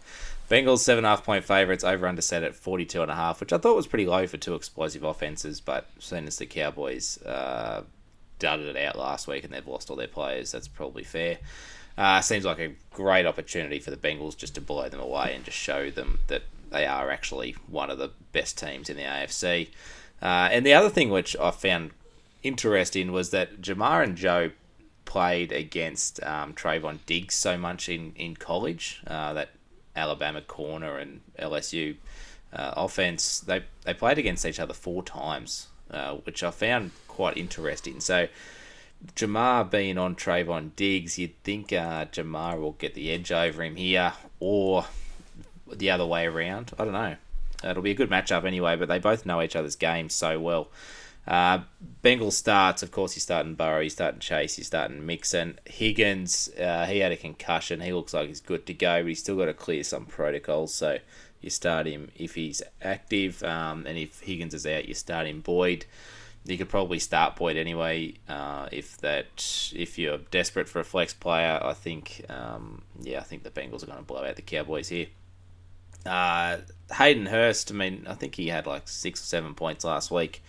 Bengals 0.49 0.79
seven 0.79 0.99
and 0.99 1.07
a 1.07 1.09
half 1.09 1.25
point 1.25 1.43
favourites. 1.43 1.83
Over 1.83 2.07
under 2.07 2.21
set 2.21 2.43
at 2.43 2.55
forty 2.55 2.85
two 2.85 3.01
and 3.01 3.11
a 3.11 3.15
half, 3.15 3.39
which 3.39 3.53
I 3.53 3.57
thought 3.57 3.75
was 3.75 3.87
pretty 3.87 4.05
low 4.05 4.27
for 4.27 4.37
two 4.37 4.55
explosive 4.55 5.03
offenses. 5.03 5.61
But 5.61 5.87
seeing 5.99 6.27
as 6.27 6.37
the 6.37 6.45
Cowboys 6.45 7.21
uh, 7.23 7.83
dudded 8.39 8.67
it 8.67 8.77
out 8.77 8.97
last 8.97 9.27
week 9.27 9.43
and 9.43 9.53
they've 9.53 9.67
lost 9.67 9.89
all 9.89 9.95
their 9.95 10.07
players, 10.07 10.51
that's 10.51 10.67
probably 10.67 11.03
fair. 11.03 11.39
Uh, 11.97 12.19
seems 12.19 12.43
like 12.43 12.59
a 12.59 12.73
great 12.91 13.25
opportunity 13.25 13.79
for 13.79 13.89
the 13.89 13.97
Bengals 13.97 14.35
just 14.35 14.55
to 14.55 14.61
blow 14.61 14.89
them 14.89 14.99
away 14.99 15.33
and 15.33 15.45
just 15.45 15.57
show 15.57 15.89
them 15.89 16.19
that 16.27 16.41
they 16.69 16.85
are 16.85 17.09
actually 17.09 17.55
one 17.67 17.89
of 17.89 17.97
the 17.97 18.11
best 18.33 18.57
teams 18.57 18.89
in 18.89 18.97
the 18.97 19.03
AFC. 19.03 19.69
Uh, 20.21 20.49
and 20.51 20.65
the 20.65 20.73
other 20.73 20.89
thing 20.89 21.09
which 21.09 21.35
I 21.37 21.51
found 21.51 21.91
interesting 22.45 23.11
was 23.11 23.31
that 23.31 23.61
Ja'Marr 23.61 24.03
and 24.03 24.15
Joe 24.15 24.51
played 25.05 25.51
against 25.51 26.23
um, 26.23 26.53
Trevon 26.53 26.99
Diggs 27.05 27.35
so 27.35 27.57
much 27.57 27.89
in, 27.89 28.13
in 28.15 28.35
college. 28.35 29.01
Uh, 29.07 29.33
that 29.33 29.49
Alabama 29.95 30.41
corner 30.41 30.97
and 30.97 31.21
LSU 31.39 31.95
uh, 32.53 32.73
offense, 32.75 33.39
they, 33.39 33.63
they 33.83 33.93
played 33.93 34.17
against 34.17 34.45
each 34.45 34.59
other 34.59 34.73
four 34.73 35.03
times, 35.03 35.67
uh, 35.89 36.15
which 36.15 36.43
I 36.43 36.51
found 36.51 36.91
quite 37.07 37.37
interesting. 37.37 37.99
So 37.99 38.27
Ja'Marr 39.15 39.69
being 39.69 39.97
on 39.97 40.15
Trevon 40.15 40.75
Diggs, 40.75 41.17
you'd 41.17 41.41
think 41.43 41.71
uh, 41.73 42.05
Ja'Marr 42.05 42.59
will 42.59 42.73
get 42.73 42.93
the 42.93 43.11
edge 43.11 43.31
over 43.31 43.63
him 43.63 43.75
here, 43.75 44.13
or 44.39 44.85
the 45.71 45.89
other 45.89 46.05
way 46.05 46.25
around. 46.25 46.73
I 46.77 46.83
don't 46.83 46.93
know. 46.93 47.15
It'll 47.63 47.81
be 47.81 47.91
a 47.91 47.95
good 47.95 48.09
matchup 48.09 48.45
anyway, 48.45 48.75
but 48.75 48.87
they 48.87 48.99
both 48.99 49.25
know 49.25 49.41
each 49.41 49.55
other's 49.55 49.75
games 49.75 50.13
so 50.13 50.39
well. 50.39 50.69
Uh, 51.27 51.61
Bengals 52.03 52.33
starts, 52.33 52.83
of 52.83 52.91
course, 52.91 53.13
he's 53.13 53.23
starting 53.23 53.55
Burrow, 53.55 53.81
he's 53.81 53.93
starting 53.93 54.19
Chase, 54.19 54.55
he's 54.57 54.67
starting 54.67 55.05
Mixon. 55.05 55.59
Higgins, 55.65 56.49
uh, 56.59 56.85
he 56.85 56.99
had 56.99 57.11
a 57.11 57.17
concussion. 57.17 57.81
He 57.81 57.93
looks 57.93 58.13
like 58.13 58.27
he's 58.27 58.41
good 58.41 58.65
to 58.67 58.73
go, 58.73 59.01
but 59.01 59.07
he's 59.07 59.19
still 59.19 59.37
got 59.37 59.45
to 59.45 59.53
clear 59.53 59.83
some 59.83 60.05
protocols. 60.05 60.73
So 60.73 60.99
you 61.41 61.49
start 61.49 61.87
him 61.87 62.11
if 62.15 62.35
he's 62.35 62.61
active, 62.81 63.43
um, 63.43 63.85
and 63.87 63.97
if 63.97 64.21
Higgins 64.21 64.53
is 64.53 64.67
out, 64.67 64.87
you 64.87 64.93
start 64.93 65.27
him 65.27 65.41
Boyd. 65.41 65.85
You 66.43 66.59
could 66.59 66.69
probably 66.69 66.99
start 66.99 67.35
Boyd 67.35 67.57
anyway 67.57 68.15
uh, 68.29 68.69
if 68.71 68.97
that 68.97 69.71
if 69.73 69.97
you're 69.97 70.19
desperate 70.29 70.69
for 70.69 70.79
a 70.79 70.83
flex 70.83 71.11
player. 71.11 71.59
I 71.61 71.73
think 71.73 72.23
um, 72.29 72.83
yeah, 73.01 73.19
I 73.19 73.23
think 73.23 73.41
the 73.41 73.49
Bengals 73.49 73.81
are 73.81 73.87
going 73.87 73.97
to 73.97 74.03
blow 74.03 74.23
out 74.23 74.35
the 74.35 74.43
Cowboys 74.43 74.89
here. 74.89 75.07
Uh, 76.05 76.57
Hayden 76.93 77.25
Hurst, 77.25 77.71
I 77.71 77.73
mean, 77.73 78.05
I 78.07 78.13
think 78.13 78.35
he 78.35 78.49
had 78.49 78.67
like 78.67 78.87
six 78.87 79.23
or 79.23 79.25
seven 79.25 79.55
points 79.55 79.83
last 79.83 80.11
week. 80.11 80.43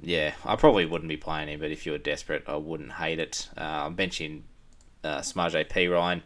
Yeah, 0.00 0.34
I 0.44 0.56
probably 0.56 0.86
wouldn't 0.86 1.08
be 1.08 1.16
playing 1.16 1.48
him, 1.48 1.60
but 1.60 1.70
if 1.70 1.86
you 1.86 1.92
were 1.92 1.98
desperate, 1.98 2.44
I 2.46 2.56
wouldn't 2.56 2.92
hate 2.92 3.18
it. 3.18 3.48
Uh, 3.56 3.60
I'm 3.60 3.96
benching 3.96 4.42
uh, 5.02 5.22
P. 5.70 5.86
Ryan. 5.86 6.22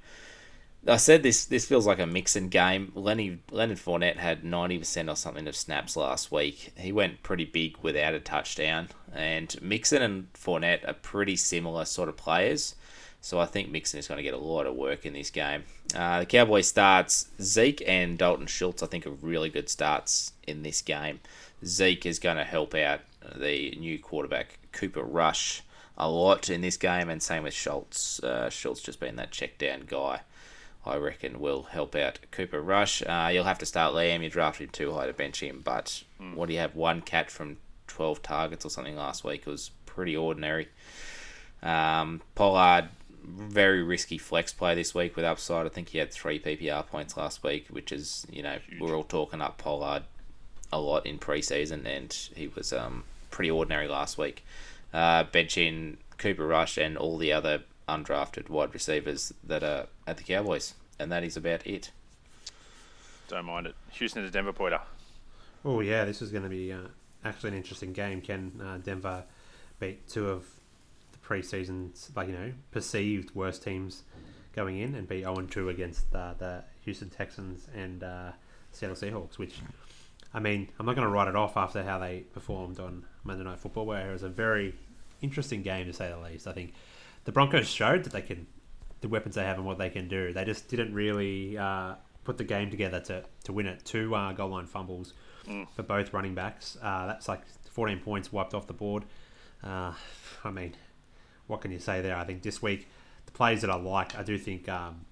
I 0.86 0.96
said 0.96 1.22
this 1.22 1.44
this 1.44 1.66
feels 1.66 1.86
like 1.86 1.98
a 1.98 2.06
Mixon 2.06 2.48
game. 2.48 2.92
Lenny, 2.94 3.40
Leonard 3.50 3.78
Fournette 3.78 4.16
had 4.16 4.42
90% 4.42 5.10
or 5.10 5.16
something 5.16 5.46
of 5.48 5.56
snaps 5.56 5.96
last 5.96 6.30
week. 6.30 6.72
He 6.76 6.92
went 6.92 7.22
pretty 7.22 7.44
big 7.44 7.76
without 7.82 8.14
a 8.14 8.20
touchdown. 8.20 8.88
And 9.12 9.60
Mixon 9.60 10.02
and 10.02 10.32
Fournette 10.32 10.88
are 10.88 10.94
pretty 10.94 11.36
similar 11.36 11.84
sort 11.84 12.08
of 12.08 12.16
players. 12.16 12.74
So 13.20 13.40
I 13.40 13.46
think 13.46 13.70
Mixon 13.70 13.98
is 13.98 14.06
going 14.06 14.18
to 14.18 14.22
get 14.22 14.34
a 14.34 14.38
lot 14.38 14.66
of 14.66 14.76
work 14.76 15.04
in 15.04 15.12
this 15.12 15.30
game. 15.30 15.64
Uh, 15.94 16.20
the 16.20 16.26
Cowboys 16.26 16.68
starts 16.68 17.28
Zeke 17.40 17.82
and 17.86 18.16
Dalton 18.16 18.46
Schultz. 18.46 18.82
I 18.82 18.86
think 18.86 19.06
are 19.06 19.10
really 19.10 19.50
good 19.50 19.68
starts 19.68 20.32
in 20.46 20.62
this 20.62 20.80
game. 20.80 21.18
Zeke 21.64 22.06
is 22.06 22.20
going 22.20 22.36
to 22.36 22.44
help 22.44 22.74
out 22.76 23.00
the 23.36 23.76
new 23.78 23.98
quarterback 23.98 24.58
Cooper 24.72 25.02
Rush 25.02 25.62
a 25.96 26.08
lot 26.08 26.48
in 26.48 26.60
this 26.60 26.76
game, 26.76 27.10
and 27.10 27.22
same 27.22 27.42
with 27.42 27.54
Schultz. 27.54 28.22
Uh, 28.22 28.48
Schultz 28.48 28.80
just 28.80 29.00
being 29.00 29.16
that 29.16 29.32
check 29.32 29.58
down 29.58 29.84
guy. 29.86 30.20
I 30.86 30.96
reckon 30.96 31.40
will 31.40 31.64
help 31.64 31.94
out 31.96 32.20
Cooper 32.30 32.62
Rush. 32.62 33.02
Uh, 33.02 33.30
you'll 33.32 33.44
have 33.44 33.58
to 33.58 33.66
start 33.66 33.94
Liam. 33.94 34.22
You 34.22 34.30
drafted 34.30 34.68
him 34.68 34.70
too 34.70 34.92
high 34.92 35.06
to 35.06 35.12
bench 35.12 35.42
him, 35.42 35.60
but 35.62 36.04
what 36.34 36.46
do 36.46 36.54
you 36.54 36.60
have? 36.60 36.74
One 36.76 37.02
catch 37.02 37.30
from 37.30 37.58
12 37.88 38.22
targets 38.22 38.64
or 38.64 38.70
something 38.70 38.96
last 38.96 39.24
week 39.24 39.42
It 39.46 39.50
was 39.50 39.70
pretty 39.86 40.16
ordinary. 40.16 40.68
Um, 41.62 42.22
Pollard, 42.36 42.90
very 43.24 43.82
risky 43.82 44.18
flex 44.18 44.52
play 44.52 44.76
this 44.76 44.94
week 44.94 45.16
with 45.16 45.24
upside. 45.24 45.66
I 45.66 45.68
think 45.68 45.88
he 45.88 45.98
had 45.98 46.12
three 46.12 46.38
PPR 46.38 46.86
points 46.86 47.16
last 47.16 47.42
week, 47.42 47.66
which 47.68 47.90
is, 47.90 48.26
you 48.30 48.42
know, 48.42 48.58
we're 48.80 48.96
all 48.96 49.04
talking 49.04 49.40
up 49.40 49.58
Pollard 49.58 50.04
a 50.72 50.80
lot 50.80 51.04
in 51.04 51.18
preseason, 51.18 51.84
and 51.84 52.12
he 52.34 52.46
was 52.48 52.72
um, 52.72 53.04
pretty 53.30 53.50
ordinary 53.50 53.88
last 53.88 54.18
week. 54.18 54.44
Uh, 54.92 55.24
benching 55.24 55.96
Cooper 56.16 56.46
Rush 56.46 56.76
and 56.76 56.96
all 56.96 57.18
the 57.18 57.32
other 57.32 57.62
undrafted 57.88 58.48
wide 58.48 58.74
receivers 58.74 59.32
that 59.44 59.62
are 59.62 59.86
at 60.06 60.16
the 60.16 60.22
Cowboys, 60.22 60.74
and 60.98 61.10
that 61.10 61.24
is 61.24 61.36
about 61.36 61.66
it. 61.66 61.90
Don't 63.28 63.46
mind 63.46 63.66
it. 63.66 63.74
Houston 63.92 64.22
to 64.22 64.30
Denver, 64.30 64.52
Pointer. 64.52 64.80
Oh 65.64 65.80
yeah, 65.80 66.04
this 66.04 66.22
is 66.22 66.30
going 66.30 66.44
to 66.44 66.48
be 66.48 66.72
uh, 66.72 66.88
actually 67.24 67.50
an 67.50 67.56
interesting 67.56 67.92
game. 67.92 68.20
Can 68.20 68.60
uh, 68.62 68.78
Denver 68.78 69.24
beat 69.80 70.08
two 70.08 70.28
of 70.28 70.46
the 71.12 71.18
preseason's 71.18 72.10
like 72.14 72.28
you 72.28 72.34
know 72.34 72.52
perceived 72.70 73.34
worst 73.34 73.62
teams 73.62 74.02
going 74.54 74.78
in 74.78 74.94
and 74.94 75.08
beat 75.08 75.22
0 75.22 75.34
2 75.34 75.68
against 75.68 76.14
uh, 76.14 76.34
the 76.38 76.64
Houston 76.84 77.10
Texans 77.10 77.68
and 77.74 78.02
uh, 78.02 78.32
Seattle 78.72 78.96
Seahawks, 78.96 79.38
which 79.38 79.56
I 80.32 80.40
mean 80.40 80.68
I'm 80.78 80.86
not 80.86 80.94
going 80.94 81.06
to 81.06 81.12
write 81.12 81.28
it 81.28 81.36
off 81.36 81.56
after 81.56 81.82
how 81.82 81.98
they 81.98 82.20
performed 82.32 82.80
on 82.80 83.04
Monday 83.28 83.44
Night 83.44 83.60
Football, 83.60 83.86
where 83.86 84.08
it 84.08 84.12
was 84.12 84.24
a 84.24 84.28
very 84.28 84.74
interesting 85.22 85.62
game 85.62 85.86
to 85.86 85.92
say 85.92 86.08
the 86.08 86.18
least. 86.18 86.48
I 86.48 86.52
think 86.52 86.72
the 87.24 87.32
Broncos 87.32 87.68
showed 87.68 88.04
that 88.04 88.12
they 88.12 88.22
can 88.22 88.46
the 89.00 89.08
weapons 89.08 89.36
they 89.36 89.44
have 89.44 89.58
and 89.58 89.66
what 89.66 89.78
they 89.78 89.90
can 89.90 90.08
do. 90.08 90.32
They 90.32 90.44
just 90.44 90.68
didn't 90.68 90.92
really 90.92 91.56
uh, 91.56 91.94
put 92.24 92.36
the 92.36 92.44
game 92.44 92.70
together 92.70 93.00
to, 93.00 93.22
to 93.44 93.52
win 93.52 93.66
it. 93.66 93.84
Two 93.84 94.14
uh, 94.14 94.32
goal 94.32 94.50
line 94.50 94.66
fumbles 94.66 95.12
for 95.74 95.82
both 95.82 96.12
running 96.12 96.34
backs. 96.34 96.76
Uh, 96.82 97.06
that's 97.06 97.28
like 97.28 97.40
14 97.70 98.00
points 98.00 98.32
wiped 98.32 98.54
off 98.54 98.66
the 98.66 98.72
board. 98.72 99.04
Uh, 99.62 99.92
I 100.44 100.50
mean, 100.50 100.74
what 101.46 101.60
can 101.60 101.70
you 101.70 101.78
say 101.78 102.02
there? 102.02 102.16
I 102.16 102.24
think 102.24 102.42
this 102.42 102.60
week, 102.60 102.88
the 103.26 103.32
plays 103.32 103.60
that 103.62 103.70
I 103.70 103.76
like, 103.76 104.16
I 104.16 104.22
do 104.22 104.36
think 104.36 104.68
um, 104.68 105.06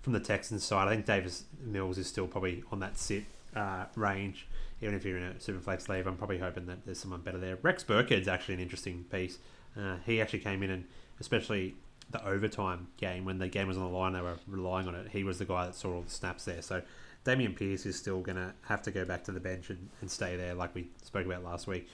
from 0.00 0.12
the 0.12 0.20
Texans 0.20 0.64
side, 0.64 0.88
I 0.88 0.92
think 0.92 1.06
Davis 1.06 1.44
Mills 1.60 1.98
is 1.98 2.06
still 2.06 2.26
probably 2.26 2.62
on 2.70 2.80
that 2.80 2.96
sit 2.98 3.24
uh, 3.54 3.86
range. 3.96 4.46
Even 4.82 4.94
if 4.94 5.04
you're 5.04 5.16
in 5.16 5.24
a 5.24 5.34
Superflex 5.34 5.88
league, 5.88 6.06
I'm 6.06 6.16
probably 6.16 6.38
hoping 6.38 6.66
that 6.66 6.84
there's 6.84 6.98
someone 6.98 7.20
better 7.20 7.38
there. 7.38 7.58
Rex 7.62 7.84
Burkhead's 7.84 8.28
actually 8.28 8.54
an 8.54 8.60
interesting 8.60 9.04
piece. 9.04 9.38
Uh, 9.76 9.96
he 10.04 10.20
actually 10.20 10.40
came 10.40 10.62
in 10.62 10.70
and, 10.70 10.84
especially 11.20 11.76
the 12.10 12.26
overtime 12.26 12.88
game 12.96 13.24
when 13.24 13.38
the 13.38 13.48
game 13.48 13.68
was 13.68 13.76
on 13.76 13.84
the 13.84 13.96
line, 13.96 14.12
they 14.12 14.20
were 14.20 14.36
relying 14.46 14.88
on 14.88 14.94
it. 14.94 15.08
He 15.12 15.22
was 15.22 15.38
the 15.38 15.44
guy 15.44 15.66
that 15.66 15.74
saw 15.74 15.94
all 15.94 16.02
the 16.02 16.10
snaps 16.10 16.44
there. 16.44 16.62
So 16.62 16.82
Dameon 17.24 17.54
Pierce 17.54 17.86
is 17.86 17.96
still 17.96 18.20
going 18.20 18.36
to 18.36 18.52
have 18.66 18.82
to 18.82 18.90
go 18.90 19.04
back 19.04 19.24
to 19.24 19.32
the 19.32 19.40
bench 19.40 19.70
and, 19.70 19.90
and 20.00 20.10
stay 20.10 20.36
there, 20.36 20.54
like 20.54 20.74
we 20.74 20.88
spoke 21.02 21.26
about 21.26 21.44
last 21.44 21.66
week. 21.66 21.88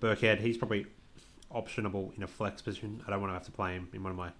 Burkhead, 0.00 0.40
he's 0.40 0.58
probably 0.58 0.86
optionable 1.54 2.14
in 2.16 2.22
a 2.22 2.26
flex 2.26 2.60
position. 2.60 3.02
I 3.06 3.10
don't 3.10 3.20
want 3.20 3.30
to 3.30 3.34
have 3.34 3.46
to 3.46 3.52
play 3.52 3.74
him 3.74 3.88
in 3.92 4.02
one 4.02 4.10
of 4.10 4.18
my 4.18 4.30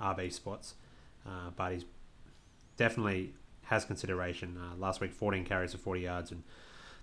RB 0.00 0.32
spots, 0.32 0.74
uh, 1.26 1.50
but 1.54 1.72
he's 1.72 1.84
definitely 2.76 3.34
has 3.64 3.84
consideration. 3.84 4.58
Uh, 4.58 4.76
last 4.76 5.00
week, 5.00 5.12
14 5.12 5.44
carries 5.44 5.72
for 5.72 5.78
40 5.78 6.00
yards, 6.00 6.30
and 6.32 6.42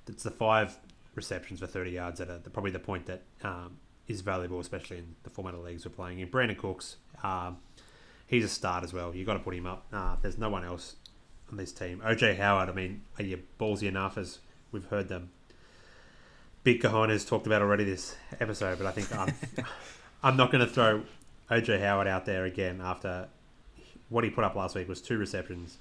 it's 0.07 0.23
the 0.23 0.31
five 0.31 0.77
receptions 1.15 1.59
for 1.59 1.67
30 1.67 1.91
yards 1.91 2.19
that 2.19 2.29
are 2.29 2.39
the, 2.39 2.49
probably 2.49 2.71
the 2.71 2.79
point 2.79 3.05
that 3.05 3.21
um, 3.43 3.77
is 4.07 4.21
valuable, 4.21 4.59
especially 4.59 4.97
in 4.97 5.15
the 5.23 5.29
format 5.29 5.53
of 5.53 5.61
leagues 5.61 5.85
we're 5.85 5.91
playing 5.91 6.19
in. 6.19 6.29
Brandin 6.29 6.57
Cooks, 6.57 6.97
um, 7.23 7.57
he's 8.27 8.45
a 8.45 8.49
start 8.49 8.83
as 8.83 8.93
well. 8.93 9.15
You've 9.15 9.27
got 9.27 9.33
to 9.33 9.39
put 9.39 9.53
him 9.53 9.65
up. 9.65 9.85
Uh, 9.91 10.15
there's 10.21 10.37
no 10.37 10.49
one 10.49 10.63
else 10.63 10.95
on 11.51 11.57
this 11.57 11.71
team. 11.71 12.01
OJ 12.05 12.37
Howard, 12.37 12.69
I 12.69 12.73
mean, 12.73 13.01
are 13.19 13.23
you 13.23 13.41
ballsy 13.59 13.87
enough 13.87 14.17
as 14.17 14.39
we've 14.71 14.85
heard 14.85 15.09
them? 15.09 15.31
Big 16.63 16.81
Cajonas 16.81 17.27
talked 17.27 17.47
about 17.47 17.61
already 17.61 17.83
this 17.83 18.15
episode, 18.39 18.77
but 18.77 18.87
I 18.87 18.91
think 18.91 19.13
I'm, 19.15 19.33
I'm 20.23 20.37
not 20.37 20.51
going 20.51 20.65
to 20.65 20.71
throw 20.71 21.03
OJ 21.49 21.81
Howard 21.81 22.07
out 22.07 22.25
there 22.25 22.45
again 22.45 22.79
after 22.81 23.27
what 24.09 24.23
he 24.23 24.29
put 24.29 24.43
up 24.43 24.55
last 24.55 24.75
week 24.75 24.87
was 24.87 25.01
two 25.01 25.17
receptions 25.17 25.77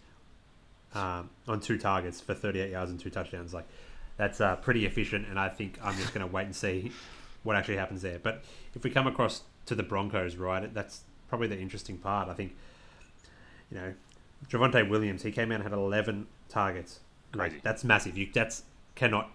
um, 0.94 1.28
on 1.46 1.60
two 1.60 1.78
targets 1.78 2.20
for 2.20 2.34
38 2.34 2.70
yards 2.70 2.90
and 2.90 2.98
two 2.98 3.10
touchdowns. 3.10 3.52
Like 3.52 3.68
that's 4.20 4.38
uh, 4.38 4.54
pretty 4.56 4.84
efficient, 4.84 5.26
and 5.28 5.40
I 5.40 5.48
think 5.48 5.78
I'm 5.82 5.96
just 5.96 6.12
going 6.12 6.26
to 6.26 6.30
wait 6.30 6.44
and 6.44 6.54
see 6.54 6.92
what 7.42 7.56
actually 7.56 7.78
happens 7.78 8.02
there. 8.02 8.18
But 8.18 8.44
if 8.74 8.84
we 8.84 8.90
come 8.90 9.06
across 9.06 9.44
to 9.64 9.74
the 9.74 9.82
Broncos, 9.82 10.36
right, 10.36 10.72
that's 10.74 11.04
probably 11.28 11.46
the 11.46 11.58
interesting 11.58 11.96
part. 11.96 12.28
I 12.28 12.34
think 12.34 12.54
you 13.70 13.78
know 13.78 13.94
Javonte 14.46 14.86
Williams. 14.90 15.22
He 15.22 15.32
came 15.32 15.50
out 15.50 15.56
and 15.56 15.62
had 15.62 15.72
11 15.72 16.26
targets. 16.50 17.00
Like, 17.32 17.52
Crazy. 17.52 17.60
that's 17.64 17.82
massive. 17.82 18.18
You 18.18 18.28
that's 18.30 18.64
cannot 18.94 19.30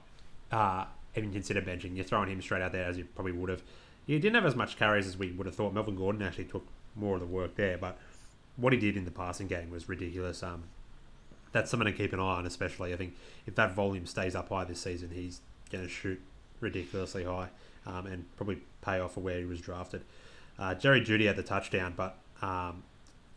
uh, 0.51 0.85
even 1.15 1.33
consider 1.33 1.63
benching. 1.63 1.95
You're 1.95 2.05
throwing 2.05 2.29
him 2.29 2.39
straight 2.39 2.61
out 2.61 2.71
there 2.71 2.85
as 2.85 2.95
you 2.95 3.05
probably 3.15 3.31
would 3.31 3.49
have. 3.49 3.63
He 4.05 4.19
didn't 4.19 4.35
have 4.35 4.45
as 4.45 4.55
much 4.55 4.77
carries 4.77 5.07
as 5.07 5.17
we 5.17 5.31
would 5.31 5.47
have 5.47 5.55
thought. 5.55 5.73
Melvin 5.73 5.95
Gordon 5.95 6.21
actually 6.21 6.45
took 6.45 6.67
more 6.95 7.15
of 7.15 7.21
the 7.21 7.27
work 7.27 7.55
there, 7.55 7.79
but 7.79 7.97
what 8.55 8.71
he 8.71 8.77
did 8.77 8.95
in 8.95 9.03
the 9.05 9.09
passing 9.11 9.47
game 9.47 9.71
was 9.71 9.89
ridiculous. 9.89 10.43
Um, 10.43 10.65
that's 11.55 11.71
something 11.71 11.85
to 11.85 11.97
keep 11.97 12.11
an 12.11 12.19
eye 12.19 12.23
on, 12.23 12.45
especially. 12.45 12.93
I 12.93 12.97
think 12.97 13.15
if 13.47 13.55
that 13.55 13.73
volume 13.73 14.05
stays 14.05 14.35
up 14.35 14.49
high 14.49 14.65
this 14.65 14.81
season, 14.81 15.09
he's 15.13 15.39
going 15.71 15.85
to 15.85 15.89
shoot 15.89 16.19
ridiculously 16.59 17.23
high 17.23 17.47
um, 17.85 18.07
and 18.07 18.25
probably 18.35 18.57
pay 18.81 18.99
off 18.99 19.13
for 19.13 19.21
where 19.21 19.39
he 19.39 19.45
was 19.45 19.61
drafted. 19.61 20.01
Uh, 20.59 20.75
Jerry 20.75 20.99
Jeudy 20.99 21.27
had 21.27 21.37
the 21.37 21.43
touchdown, 21.43 21.93
but 21.95 22.17
um, 22.41 22.83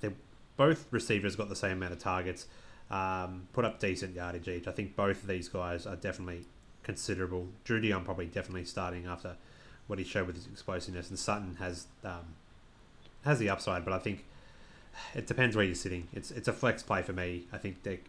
they 0.00 0.10
both 0.56 0.88
receivers 0.90 1.36
got 1.36 1.48
the 1.48 1.54
same 1.54 1.76
amount 1.76 1.92
of 1.92 2.00
targets, 2.00 2.48
um, 2.90 3.46
put 3.52 3.64
up 3.64 3.78
decent 3.78 4.16
yardage 4.16 4.48
each. 4.48 4.66
I 4.66 4.72
think 4.72 4.96
both 4.96 5.22
of 5.22 5.28
these 5.28 5.48
guys 5.48 5.86
are 5.86 5.94
definitely 5.94 6.46
considerable. 6.82 7.46
Jeudy, 7.64 7.94
I'm 7.94 8.04
probably 8.04 8.26
definitely 8.26 8.64
starting 8.64 9.06
after 9.06 9.36
what 9.86 10.00
he 10.00 10.04
showed 10.04 10.26
with 10.26 10.34
his 10.34 10.48
explosiveness, 10.48 11.08
and 11.08 11.16
Sutton 11.16 11.54
has 11.60 11.86
um, 12.02 12.34
has 13.24 13.38
the 13.38 13.48
upside, 13.48 13.84
but 13.84 13.94
I 13.94 14.00
think 14.00 14.24
it 15.14 15.26
depends 15.26 15.54
where 15.56 15.64
you're 15.64 15.74
sitting. 15.74 16.08
It's 16.12 16.30
it's 16.30 16.48
a 16.48 16.52
flex 16.52 16.82
play 16.82 17.02
for 17.02 17.12
me. 17.12 17.44
I 17.52 17.58
think 17.58 17.82
they 17.82 18.00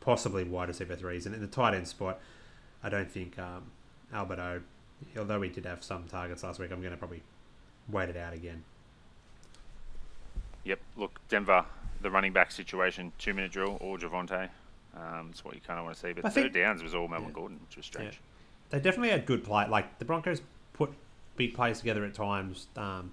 possibly 0.00 0.44
wide 0.44 0.68
receiver 0.68 0.96
threes, 0.96 1.26
and 1.26 1.34
in 1.34 1.40
the 1.40 1.46
tight 1.46 1.74
end 1.74 1.88
spot, 1.88 2.18
I 2.82 2.88
don't 2.88 3.10
think 3.10 3.38
um, 3.38 3.64
Alberto, 4.12 4.62
although 5.18 5.40
he 5.42 5.48
did 5.48 5.64
have 5.66 5.82
some 5.82 6.04
targets 6.04 6.42
last 6.42 6.58
week, 6.58 6.70
I'm 6.72 6.80
going 6.80 6.92
to 6.92 6.96
probably 6.98 7.22
wait 7.88 8.08
it 8.10 8.16
out 8.16 8.32
again. 8.34 8.64
Yep. 10.64 10.80
Look, 10.96 11.20
Denver, 11.28 11.64
the 12.00 12.10
running 12.10 12.32
back 12.32 12.50
situation, 12.50 13.12
two 13.18 13.34
minute 13.34 13.52
drill 13.52 13.76
or 13.80 13.98
Javonte. 13.98 14.48
Um, 14.96 15.28
it's 15.30 15.44
what 15.44 15.54
you 15.54 15.60
kind 15.60 15.78
of 15.78 15.84
want 15.84 15.96
to 15.96 16.00
see. 16.00 16.12
But 16.12 16.24
I 16.24 16.28
third 16.28 16.52
think- 16.52 16.54
downs 16.54 16.82
was 16.82 16.94
all 16.94 17.08
Melvin 17.08 17.28
Yeah. 17.30 17.34
Gordon, 17.34 17.60
which 17.66 17.76
was 17.76 17.86
strange. 17.86 18.20
They 18.70 18.80
definitely 18.80 19.10
had 19.10 19.26
good 19.26 19.44
play. 19.44 19.66
Like 19.68 19.98
the 19.98 20.04
Broncos 20.04 20.40
put 20.72 20.90
big 21.36 21.54
plays 21.54 21.78
together 21.80 22.04
at 22.04 22.14
times, 22.14 22.68
um, 22.76 23.10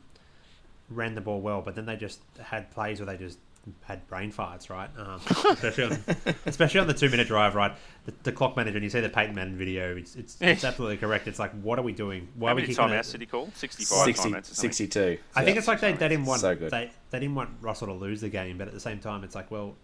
ran 0.91 1.15
the 1.15 1.21
ball 1.21 1.41
well, 1.41 1.61
but 1.61 1.75
then 1.75 1.85
they 1.85 1.95
just 1.95 2.19
had 2.41 2.69
plays 2.71 2.99
where 2.99 3.05
they 3.07 3.17
just 3.17 3.37
had 3.83 4.07
brain 4.07 4.31
farts, 4.31 4.69
right? 4.71 4.89
Um, 4.97 5.21
especially 5.51 5.83
on 5.83 6.03
especially 6.47 6.79
on 6.79 6.87
the 6.87 6.93
two 6.95 7.09
minute 7.09 7.27
drive, 7.27 7.53
right? 7.55 7.71
The, 8.05 8.13
the 8.23 8.31
clock 8.31 8.57
manager, 8.57 8.77
and 8.77 8.83
you 8.83 8.89
see 8.89 9.01
the 9.01 9.09
Peyton 9.09 9.35
Manning 9.35 9.55
video. 9.55 9.95
It's 9.95 10.15
it's, 10.15 10.37
it's 10.41 10.63
absolutely 10.63 10.97
correct. 10.97 11.27
It's 11.27 11.37
like, 11.39 11.51
what 11.61 11.77
are 11.77 11.83
we 11.83 11.91
doing? 11.93 12.27
Why 12.35 12.49
How 12.49 12.53
are 12.53 12.55
we 12.55 12.61
many 12.63 12.73
kicking 12.73 12.89
it? 12.89 12.93
timeouts 12.93 13.11
did 13.11 13.21
he 13.21 13.27
call? 13.27 13.49
65 13.53 14.05
60, 14.05 14.29
timeouts 14.29 14.39
or 14.41 14.43
something. 14.45 14.71
62. 14.71 15.17
I 15.35 15.43
think 15.43 15.55
Yeah. 15.55 15.59
it's 15.59 15.67
like 15.67 15.79
they, 15.79 15.93
they 15.93 16.09
didn't 16.09 16.25
want 16.25 16.41
So 16.41 16.55
good. 16.55 16.71
they 16.71 16.91
they 17.11 17.19
didn't 17.19 17.35
want 17.35 17.51
Russell 17.61 17.87
to 17.87 17.93
lose 17.93 18.21
the 18.21 18.29
game, 18.29 18.57
but 18.57 18.67
at 18.67 18.73
the 18.73 18.79
same 18.79 18.99
time, 18.99 19.23
it's 19.23 19.35
like, 19.35 19.51
well, 19.51 19.75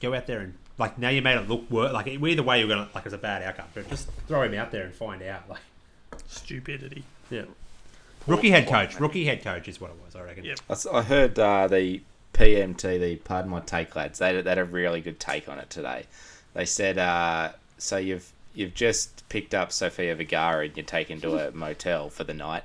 go 0.00 0.14
out 0.14 0.26
there 0.26 0.40
and 0.40 0.54
like 0.78 0.96
now 0.98 1.08
you 1.08 1.22
made 1.22 1.36
it 1.38 1.48
look 1.48 1.68
worse. 1.70 1.92
Like 1.92 2.06
either 2.06 2.42
way, 2.44 2.60
you're 2.60 2.68
gonna 2.68 2.88
like 2.94 3.04
it's 3.04 3.14
a 3.14 3.18
bad 3.18 3.42
outcome, 3.42 3.66
but 3.74 3.88
just 3.90 4.08
throw 4.28 4.42
him 4.42 4.54
out 4.54 4.70
there 4.70 4.84
and 4.84 4.94
find 4.94 5.22
out. 5.22 5.48
Like, 5.48 5.60
Stupidity. 6.28 7.02
yeah, 7.30 7.42
rookie 8.26 8.50
head 8.50 8.66
coach, 8.68 8.98
rookie 9.00 9.24
head 9.24 9.42
coach 9.42 9.68
is 9.68 9.80
what 9.80 9.90
it 9.90 9.96
was. 10.04 10.14
I 10.16 10.22
reckon. 10.22 10.44
Yep. 10.44 10.58
I 10.68 10.72
s- 10.72 10.86
I 10.86 11.02
heard 11.02 11.38
uh, 11.38 11.68
the 11.68 12.00
PMT, 12.32 13.00
the 13.00 13.16
Pardon 13.16 13.50
My 13.50 13.60
Take 13.60 13.94
lads, 13.96 14.18
they, 14.18 14.40
they 14.40 14.50
had 14.50 14.58
a 14.58 14.64
really 14.64 15.00
good 15.00 15.20
take 15.20 15.48
on 15.48 15.58
it 15.58 15.70
today. 15.70 16.04
They 16.54 16.64
said, 16.64 16.98
uh, 16.98 17.52
so 17.78 17.96
you've 17.96 18.32
you've 18.54 18.74
just 18.74 19.28
picked 19.28 19.52
up 19.54 19.72
Sofia 19.72 20.14
Vergara 20.14 20.64
and 20.66 20.76
you're 20.76 20.84
taken 20.86 21.20
to 21.22 21.48
a 21.48 21.50
motel 21.54 22.08
for 22.10 22.24
the 22.24 22.34
night. 22.34 22.62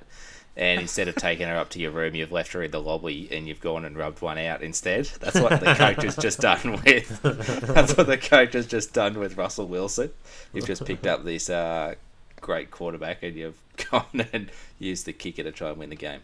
And 0.58 0.82
instead 0.82 1.08
of 1.08 1.16
taking 1.16 1.48
her 1.48 1.56
up 1.56 1.70
to 1.70 1.80
your 1.80 1.92
room, 1.92 2.16
you've 2.16 2.34
left 2.34 2.52
her 2.52 2.62
in 2.62 2.72
the 2.72 2.82
lobby 2.82 3.30
and 3.32 3.48
you've 3.48 3.62
gone 3.62 3.86
and 3.86 3.96
rubbed 3.96 4.22
one 4.22 4.38
out 4.38 4.62
instead. 4.62 5.06
That's 5.22 5.40
what 5.40 5.60
the 5.62 5.74
coach 5.74 6.04
has 6.04 6.18
just 6.18 6.42
done 6.42 6.82
with. 6.86 7.22
That's 7.22 7.96
what 7.96 8.08
the 8.08 8.18
coach 8.18 8.54
has 8.54 8.68
just 8.68 8.92
done 8.94 9.18
with 9.20 9.38
Russell 9.38 9.68
Wilson. 9.68 10.12
You've 10.54 10.66
just 10.66 10.84
picked 10.86 11.08
up 11.08 11.24
this 11.24 11.50
uh, 11.50 11.96
great 12.42 12.72
quarterback 12.72 13.24
and 13.24 13.38
you've 13.38 13.58
gone 13.92 14.28
and 14.34 14.52
used 14.78 15.06
the 15.06 15.14
kicker 15.14 15.44
to 15.44 15.52
try 15.52 15.70
and 15.70 15.78
win 15.78 15.90
the 15.90 15.96
game. 15.96 16.22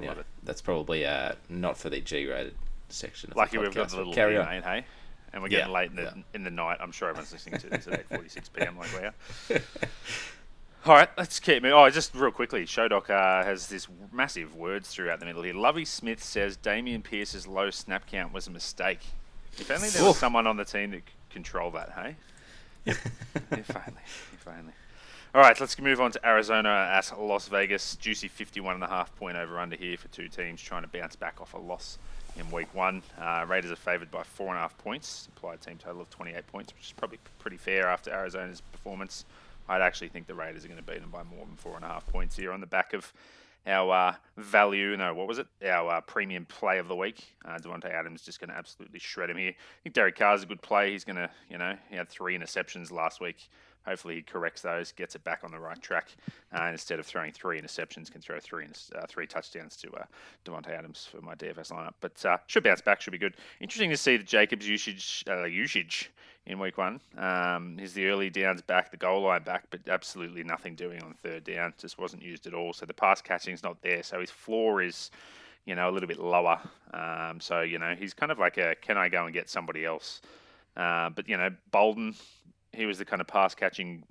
It. 0.00 0.26
That's 0.42 0.62
probably 0.62 1.04
uh, 1.04 1.32
not 1.48 1.76
for 1.76 1.90
the 1.90 2.00
G-rated 2.00 2.54
section. 2.88 3.30
Of 3.30 3.36
Lucky 3.36 3.56
the 3.56 3.62
we've 3.62 3.74
got 3.74 3.88
podcast, 3.88 3.90
but 3.90 3.98
little 3.98 4.14
carry 4.14 4.38
on. 4.38 4.46
mate, 4.46 4.64
hey? 4.64 4.84
And 5.32 5.42
we're 5.42 5.48
Yeah, 5.48 5.58
getting 5.58 5.72
late 5.72 5.90
in 5.90 5.96
the, 5.96 6.02
yeah. 6.02 6.22
in 6.34 6.44
the 6.44 6.50
night. 6.50 6.78
I'm 6.80 6.92
sure 6.92 7.08
everyone's 7.08 7.32
listening 7.32 7.60
to 7.60 7.68
this 7.68 7.86
at 7.86 8.08
8.46 8.08 8.52
p.m. 8.54 8.78
like 8.78 8.88
we 8.98 9.06
are. 9.06 9.62
All 10.84 10.94
right, 10.94 11.08
let's 11.16 11.38
keep 11.38 11.62
moving. 11.62 11.78
Oh, 11.78 11.88
just 11.90 12.14
real 12.14 12.32
quickly, 12.32 12.66
Showdoc 12.66 13.08
uh, 13.08 13.44
has 13.44 13.68
this 13.68 13.86
massive 14.10 14.56
words 14.56 14.88
throughout 14.88 15.20
the 15.20 15.26
middle 15.26 15.42
here. 15.42 15.54
Lovie 15.54 15.84
Smith 15.84 16.22
says 16.22 16.56
Dameon 16.56 17.04
Pierce's 17.04 17.46
low 17.46 17.70
snap 17.70 18.06
count 18.06 18.32
was 18.32 18.46
a 18.48 18.50
mistake. 18.50 19.00
If 19.58 19.70
only 19.70 19.90
there 19.90 20.02
was 20.04 20.18
someone 20.18 20.46
on 20.46 20.56
the 20.56 20.64
team 20.64 20.90
that 20.90 21.06
could 21.06 21.14
control 21.30 21.70
that, 21.72 21.92
hey? 21.92 22.16
if. 22.86 23.76
All 25.34 25.40
right, 25.40 25.58
let's 25.58 25.78
move 25.78 25.98
on 25.98 26.12
to 26.12 26.28
Arizona 26.28 26.68
at 26.68 27.10
Las 27.18 27.48
Vegas. 27.48 27.96
Juicy 27.96 28.28
51.5 28.28 29.06
point 29.16 29.38
over 29.38 29.58
under 29.58 29.76
here 29.76 29.96
for 29.96 30.08
two 30.08 30.28
teams 30.28 30.60
trying 30.60 30.82
to 30.82 30.88
bounce 30.88 31.16
back 31.16 31.40
off 31.40 31.54
a 31.54 31.58
loss 31.58 31.96
in 32.38 32.50
week 32.50 32.66
one. 32.74 33.02
Uh, 33.18 33.46
Raiders 33.48 33.70
are 33.70 33.76
favoured 33.76 34.10
by 34.10 34.24
4.5 34.24 34.76
points, 34.76 35.28
implied 35.34 35.62
team 35.62 35.78
total 35.78 36.02
of 36.02 36.10
28 36.10 36.46
points, 36.48 36.74
which 36.74 36.84
is 36.84 36.92
probably 36.92 37.18
pretty 37.38 37.56
fair 37.56 37.88
after 37.88 38.12
Arizona's 38.12 38.60
performance. 38.60 39.24
I'd 39.70 39.80
actually 39.80 40.08
think 40.08 40.26
the 40.26 40.34
Raiders 40.34 40.66
are 40.66 40.68
going 40.68 40.84
to 40.84 40.84
beat 40.84 41.00
them 41.00 41.08
by 41.08 41.22
more 41.22 41.46
than 41.46 41.56
4.5 41.56 42.06
points 42.08 42.36
here 42.36 42.52
on 42.52 42.60
the 42.60 42.66
back 42.66 42.92
of 42.92 43.10
our 43.66 44.08
uh, 44.08 44.14
value, 44.36 44.94
no, 44.98 45.14
what 45.14 45.28
was 45.28 45.38
it? 45.38 45.46
Our 45.64 45.92
uh, 45.92 46.00
premium 46.02 46.44
play 46.44 46.78
of 46.78 46.88
the 46.88 46.96
week. 46.96 47.24
Uh, 47.42 47.56
Davante 47.58 47.90
Adams 47.90 48.20
just 48.20 48.38
going 48.38 48.50
to 48.50 48.56
absolutely 48.56 48.98
shred 48.98 49.30
him 49.30 49.38
here. 49.38 49.52
I 49.52 49.82
think 49.82 49.94
Derek 49.94 50.16
Carr's 50.16 50.42
a 50.42 50.46
good 50.46 50.60
play. 50.60 50.90
He's 50.90 51.04
going 51.04 51.16
to, 51.16 51.30
you 51.48 51.56
know, 51.56 51.74
he 51.88 51.96
had 51.96 52.10
three 52.10 52.36
interceptions 52.36 52.92
last 52.92 53.20
week 53.20 53.48
hopefully 53.86 54.16
he 54.16 54.22
corrects 54.22 54.62
those, 54.62 54.92
gets 54.92 55.14
it 55.14 55.24
back 55.24 55.40
on 55.44 55.50
the 55.50 55.58
right 55.58 55.80
track, 55.80 56.14
uh, 56.54 56.62
and 56.62 56.72
instead 56.72 56.98
of 56.98 57.06
throwing 57.06 57.32
three 57.32 57.60
interceptions, 57.60 58.10
can 58.10 58.20
throw 58.20 58.38
three 58.40 58.66
uh, 58.94 59.06
three 59.08 59.26
touchdowns 59.26 59.76
to 59.76 59.90
uh, 59.92 60.04
Davante 60.44 60.70
Adams 60.70 61.08
for 61.10 61.20
my 61.20 61.34
DFS 61.34 61.72
lineup. 61.72 61.94
But 62.00 62.24
uh, 62.24 62.38
should 62.46 62.64
bounce 62.64 62.80
back, 62.80 63.00
should 63.00 63.12
be 63.12 63.18
good. 63.18 63.36
Interesting 63.60 63.90
to 63.90 63.96
see 63.96 64.16
the 64.16 64.24
Jacobs 64.24 64.68
usage 64.68 65.24
uh, 65.28 65.44
usage 65.44 66.10
in 66.46 66.58
week 66.58 66.78
one. 66.78 67.00
Um, 67.16 67.76
he's 67.78 67.92
the 67.92 68.06
early 68.06 68.30
downs 68.30 68.62
back, 68.62 68.90
the 68.90 68.96
goal 68.96 69.22
line 69.22 69.42
back, 69.42 69.64
but 69.70 69.80
absolutely 69.88 70.42
nothing 70.42 70.74
doing 70.74 71.02
on 71.02 71.14
third 71.14 71.44
down. 71.44 71.72
Just 71.78 71.98
wasn't 71.98 72.22
used 72.22 72.46
at 72.46 72.54
all. 72.54 72.72
So 72.72 72.86
the 72.86 72.94
pass 72.94 73.20
catching 73.20 73.54
is 73.54 73.62
not 73.62 73.80
there. 73.82 74.02
So 74.02 74.20
his 74.20 74.30
floor 74.30 74.82
is, 74.82 75.10
you 75.64 75.74
know, 75.74 75.88
a 75.88 75.92
little 75.92 76.08
bit 76.08 76.18
lower. 76.18 76.60
Um, 76.92 77.40
so 77.40 77.60
you 77.60 77.78
know 77.78 77.94
he's 77.98 78.14
kind 78.14 78.32
of 78.32 78.38
like 78.38 78.58
a 78.58 78.74
can 78.80 78.96
I 78.96 79.08
go 79.08 79.24
and 79.24 79.32
get 79.32 79.48
somebody 79.48 79.84
else? 79.84 80.20
Uh, 80.76 81.10
but 81.10 81.28
you 81.28 81.36
know 81.36 81.50
Bolden, 81.70 82.14
he 82.72 82.86
was 82.86 82.98
the 82.98 83.04
kind 83.04 83.20
of 83.20 83.26
pass 83.26 83.54
catching 83.54 84.04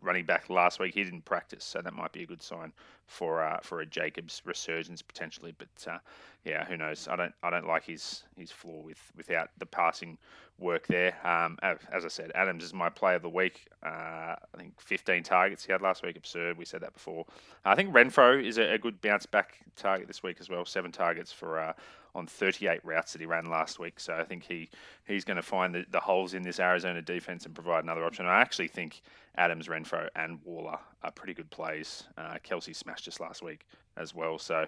running 0.00 0.24
back 0.24 0.48
last 0.48 0.78
week. 0.78 0.94
He 0.94 1.04
didn't 1.04 1.24
practice, 1.24 1.64
so 1.64 1.80
that 1.82 1.92
might 1.92 2.12
be 2.12 2.22
a 2.22 2.26
good 2.26 2.42
sign 2.42 2.72
for 3.06 3.42
uh, 3.42 3.58
for 3.62 3.80
a 3.80 3.86
Jacobs 3.86 4.42
resurgence 4.44 5.02
potentially. 5.02 5.54
But 5.56 5.90
uh, 5.90 5.98
yeah, 6.44 6.64
who 6.64 6.76
knows? 6.76 7.08
I 7.08 7.16
don't 7.16 7.34
I 7.42 7.50
don't 7.50 7.66
like 7.66 7.84
his 7.84 8.24
his 8.36 8.50
floor 8.50 8.82
with 8.82 9.00
without 9.16 9.50
the 9.58 9.66
passing 9.66 10.18
work 10.58 10.86
there. 10.88 11.14
Um, 11.24 11.56
as, 11.62 12.04
I 12.04 12.08
said, 12.08 12.32
Adams 12.34 12.64
is 12.64 12.74
my 12.74 12.88
play 12.88 13.14
of 13.14 13.22
the 13.22 13.28
week. 13.28 13.68
Uh, 13.84 14.34
I 14.34 14.56
think 14.56 14.80
15 14.80 15.22
targets 15.22 15.64
he 15.64 15.70
had 15.70 15.82
last 15.82 16.02
week, 16.02 16.16
absurd. 16.16 16.58
We 16.58 16.64
said 16.64 16.80
that 16.80 16.94
before. 16.94 17.26
I 17.64 17.76
think 17.76 17.92
Renfrow 17.94 18.44
is 18.44 18.58
a, 18.58 18.74
a 18.74 18.78
good 18.78 19.00
bounce 19.00 19.24
back 19.24 19.58
target 19.76 20.08
this 20.08 20.22
week 20.22 20.38
as 20.40 20.48
well. 20.48 20.64
Seven 20.64 20.90
targets 20.90 21.30
for 21.32 21.60
uh, 21.60 21.72
on 22.18 22.26
38 22.26 22.84
routes 22.84 23.12
that 23.12 23.20
he 23.20 23.26
ran 23.26 23.46
last 23.46 23.78
week. 23.78 23.98
So 23.98 24.14
I 24.14 24.24
think 24.24 24.44
he 24.44 24.68
he's 25.06 25.24
going 25.24 25.36
to 25.36 25.42
find 25.42 25.74
the, 25.74 25.84
the 25.90 26.00
holes 26.00 26.34
in 26.34 26.42
this 26.42 26.60
Arizona 26.60 27.00
defense 27.00 27.46
and 27.46 27.54
provide 27.54 27.84
another 27.84 28.04
option. 28.04 28.26
I 28.26 28.40
actually 28.40 28.68
think 28.68 29.00
Adams, 29.36 29.68
Renfrow, 29.68 30.08
and 30.16 30.40
Waller 30.44 30.78
are 31.02 31.10
pretty 31.12 31.34
good 31.34 31.50
plays. 31.50 32.04
Uh, 32.16 32.36
Kelce 32.46 32.74
smashed 32.74 33.08
us 33.08 33.20
last 33.20 33.42
week 33.42 33.66
as 33.96 34.14
well. 34.14 34.38
So 34.38 34.66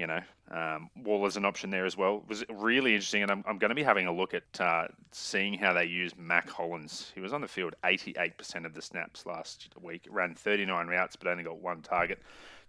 you 0.00 0.06
know, 0.06 0.20
um, 0.50 0.88
Waller's 1.04 1.36
an 1.36 1.44
option 1.44 1.68
there 1.68 1.84
as 1.84 1.94
well. 1.94 2.22
It 2.24 2.28
was 2.28 2.44
really 2.48 2.94
interesting, 2.94 3.22
and 3.22 3.30
I'm, 3.30 3.44
I'm 3.46 3.58
going 3.58 3.68
to 3.68 3.74
be 3.74 3.82
having 3.82 4.06
a 4.06 4.12
look 4.12 4.32
at 4.32 4.58
uh, 4.58 4.88
seeing 5.12 5.52
how 5.52 5.74
they 5.74 5.84
use 5.84 6.14
Mack 6.16 6.48
Hollins. 6.48 7.12
He 7.14 7.20
was 7.20 7.34
on 7.34 7.42
the 7.42 7.48
field 7.48 7.74
88% 7.84 8.64
of 8.64 8.72
the 8.72 8.80
snaps 8.80 9.26
last 9.26 9.68
week, 9.82 10.06
ran 10.08 10.34
39 10.34 10.86
routes, 10.86 11.16
but 11.16 11.28
only 11.28 11.44
got 11.44 11.58
one 11.60 11.82
target. 11.82 12.22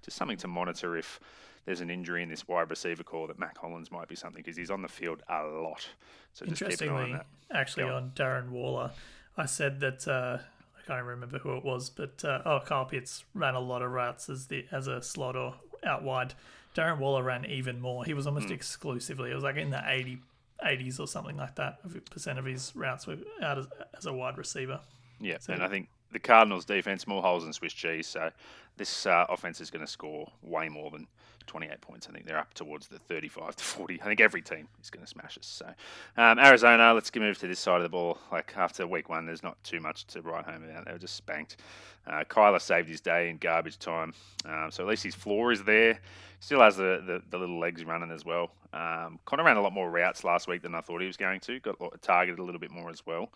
Just 0.03 0.17
something 0.17 0.35
to 0.37 0.49
monitor 0.49 0.97
if 0.97 1.21
there's 1.65 1.81
an 1.81 1.89
injury 1.89 2.23
in 2.23 2.29
this 2.29 2.47
wide 2.47 2.69
receiver 2.69 3.03
core 3.03 3.27
that 3.27 3.37
Mack 3.39 3.57
Hollins 3.57 3.91
might 3.91 4.07
be 4.07 4.15
something 4.15 4.41
because 4.41 4.57
he's 4.57 4.71
on 4.71 4.81
the 4.81 4.87
field 4.87 5.21
a 5.29 5.43
lot. 5.43 5.87
So 6.33 6.45
just 6.45 6.61
keep 6.61 6.81
an 6.81 6.89
eye 6.89 6.91
on 6.91 6.99
Interestingly, 7.09 7.11
that. 7.13 7.25
actually, 7.53 7.83
Go 7.83 7.95
on 7.95 8.11
Darren 8.15 8.49
Waller, 8.49 8.91
I 9.37 9.45
said 9.45 9.79
that 9.81 10.07
uh, 10.07 10.37
I 10.77 10.81
can't 10.87 11.05
remember 11.05 11.37
who 11.39 11.55
it 11.57 11.63
was, 11.63 11.89
but 11.89 12.23
uh, 12.25 12.41
oh, 12.45 12.59
Kyle 12.65 12.85
Pitts 12.85 13.23
ran 13.33 13.55
a 13.55 13.59
lot 13.59 13.81
of 13.81 13.91
routes 13.91 14.29
as 14.29 14.47
the 14.47 14.65
as 14.71 14.87
a 14.87 15.01
slot 15.01 15.35
or 15.35 15.55
out 15.85 16.03
wide. 16.03 16.33
Darren 16.75 16.99
Waller 16.99 17.21
ran 17.23 17.45
even 17.45 17.79
more. 17.81 18.05
He 18.05 18.13
was 18.13 18.25
almost 18.27 18.47
Hmm. 18.47 18.53
exclusively. 18.53 19.29
It 19.31 19.35
was 19.35 19.43
like 19.43 19.57
in 19.57 19.71
the 19.71 19.83
80, 19.85 20.19
80s 20.65 20.99
or 21.01 21.07
something 21.07 21.35
like 21.35 21.55
that. 21.55 21.79
Of 21.83 21.99
percent 22.05 22.39
of 22.39 22.45
his 22.45 22.71
routes 22.75 23.05
were 23.07 23.17
out 23.43 23.57
as, 23.57 23.67
as 23.97 24.05
a 24.05 24.13
wide 24.13 24.37
receiver. 24.37 24.79
Yeah, 25.19 25.37
So- 25.39 25.53
and 25.53 25.61
I 25.63 25.67
think 25.67 25.89
the 26.11 26.19
Cardinals' 26.19 26.63
defense 26.65 27.05
more 27.07 27.21
holes 27.21 27.43
than 27.43 27.51
Swiss 27.53 27.73
cheese. 27.73 28.07
So 28.07 28.31
this 28.77 29.05
uh, 29.05 29.25
offense 29.29 29.59
is 29.59 29.69
going 29.69 29.85
to 29.85 29.91
score 29.91 30.31
way 30.41 30.69
more 30.69 30.91
than 30.91 31.07
28 31.47 31.81
points. 31.81 32.07
I 32.09 32.13
think 32.13 32.25
they're 32.25 32.37
up 32.37 32.53
towards 32.53 32.87
the 32.87 32.99
35 32.99 33.55
to 33.55 33.63
40. 33.63 34.01
I 34.01 34.05
think 34.05 34.19
every 34.19 34.41
team 34.41 34.67
is 34.81 34.89
going 34.89 35.05
to 35.05 35.09
smash 35.09 35.37
us. 35.37 35.45
So 35.45 35.65
um, 36.17 36.39
Arizona, 36.39 36.93
let's 36.93 37.09
get 37.09 37.21
move 37.21 37.37
to 37.39 37.47
this 37.47 37.59
side 37.59 37.77
of 37.77 37.83
the 37.83 37.89
ball. 37.89 38.17
Like 38.31 38.53
after 38.57 38.85
week 38.87 39.09
one, 39.09 39.25
there's 39.25 39.43
not 39.43 39.61
too 39.63 39.79
much 39.79 40.05
to 40.07 40.21
write 40.21 40.45
home 40.45 40.63
about. 40.63 40.85
They 40.85 40.91
were 40.91 40.97
just 40.97 41.15
spanked. 41.15 41.57
Uh, 42.07 42.23
Kyler 42.27 42.59
saved 42.59 42.89
his 42.89 42.99
day 42.99 43.29
in 43.29 43.37
garbage 43.37 43.77
time, 43.77 44.13
um, 44.45 44.69
so 44.71 44.83
at 44.83 44.89
least 44.89 45.03
his 45.03 45.13
floor 45.13 45.51
is 45.51 45.63
there. 45.63 45.99
Still 46.39 46.61
has 46.61 46.75
the, 46.75 47.03
the, 47.05 47.21
the 47.29 47.37
little 47.37 47.59
legs 47.59 47.85
running 47.85 48.09
as 48.09 48.25
well. 48.25 48.49
Um, 48.73 49.19
Conner 49.25 49.43
ran 49.43 49.57
a 49.57 49.61
lot 49.61 49.73
more 49.73 49.91
routes 49.91 50.23
last 50.23 50.47
week 50.47 50.63
than 50.63 50.73
I 50.73 50.81
thought 50.81 51.01
he 51.01 51.05
was 51.05 51.17
going 51.17 51.39
to. 51.41 51.59
Got 51.59 51.77
targeted 52.01 52.39
a 52.39 52.43
little 52.43 52.59
bit 52.59 52.71
more 52.71 52.89
as 52.89 53.05
well. 53.05 53.29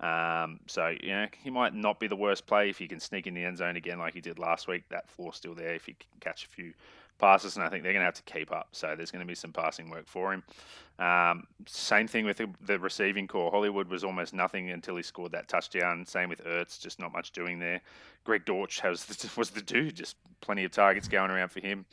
Um, 0.00 0.60
so 0.66 0.94
you 1.02 1.10
know 1.10 1.26
he 1.42 1.50
might 1.50 1.74
not 1.74 2.00
be 2.00 2.06
the 2.06 2.16
worst 2.16 2.46
play 2.46 2.70
if 2.70 2.78
he 2.78 2.88
can 2.88 3.00
sneak 3.00 3.26
in 3.26 3.34
the 3.34 3.44
end 3.44 3.58
zone 3.58 3.76
again 3.76 3.98
like 3.98 4.14
he 4.14 4.20
did 4.20 4.38
last 4.38 4.68
week. 4.68 4.88
That 4.88 5.08
floor's 5.08 5.36
still 5.36 5.54
there 5.54 5.74
if 5.74 5.86
he 5.86 5.92
can 5.94 6.08
catch 6.20 6.44
a 6.44 6.48
few 6.48 6.72
passes, 7.20 7.56
and 7.56 7.64
I 7.64 7.68
think 7.68 7.82
they're 7.82 7.92
going 7.92 8.02
to 8.02 8.06
have 8.06 8.14
to 8.14 8.32
keep 8.32 8.50
up. 8.50 8.68
So 8.72 8.94
there's 8.96 9.10
going 9.10 9.24
to 9.24 9.28
be 9.28 9.34
some 9.34 9.52
passing 9.52 9.90
work 9.90 10.06
for 10.06 10.32
him. 10.32 10.42
Um, 10.98 11.46
same 11.66 12.06
thing 12.06 12.26
with 12.26 12.38
the, 12.38 12.48
the 12.66 12.78
receiving 12.78 13.26
core. 13.26 13.50
Hollywood 13.50 13.88
was 13.88 14.04
almost 14.04 14.34
nothing 14.34 14.70
until 14.70 14.96
he 14.96 15.02
scored 15.02 15.32
that 15.32 15.48
touchdown. 15.48 16.04
Same 16.06 16.28
with 16.28 16.44
Ertz, 16.44 16.80
just 16.80 16.98
not 16.98 17.12
much 17.12 17.32
doing 17.32 17.58
there. 17.58 17.80
Greg 18.24 18.44
Dortch 18.44 18.80
has 18.80 19.06
was 19.36 19.50
the 19.50 19.62
dude, 19.62 19.94
just 19.94 20.16
plenty 20.40 20.64
of 20.64 20.72
targets 20.72 21.08
going 21.08 21.30
around 21.30 21.50
for 21.50 21.60
him. 21.60 21.86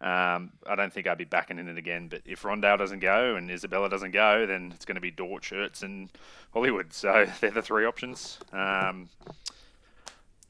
Um, 0.00 0.52
I 0.66 0.76
don't 0.76 0.92
think 0.92 1.08
I'd 1.08 1.18
be 1.18 1.24
backing 1.24 1.58
in 1.58 1.68
it 1.68 1.76
again. 1.76 2.08
But 2.08 2.22
if 2.24 2.42
Rondale 2.42 2.78
doesn't 2.78 3.00
go 3.00 3.36
and 3.36 3.50
Isabella 3.50 3.88
doesn't 3.88 4.12
go, 4.12 4.46
then 4.46 4.72
it's 4.74 4.84
going 4.84 4.94
to 4.94 5.00
be 5.00 5.10
Dortch, 5.10 5.50
Ertz, 5.50 5.82
and 5.82 6.08
Hollywood. 6.52 6.92
So 6.92 7.26
they're 7.40 7.50
the 7.50 7.62
three 7.62 7.84
options. 7.84 8.38
Um, 8.52 9.08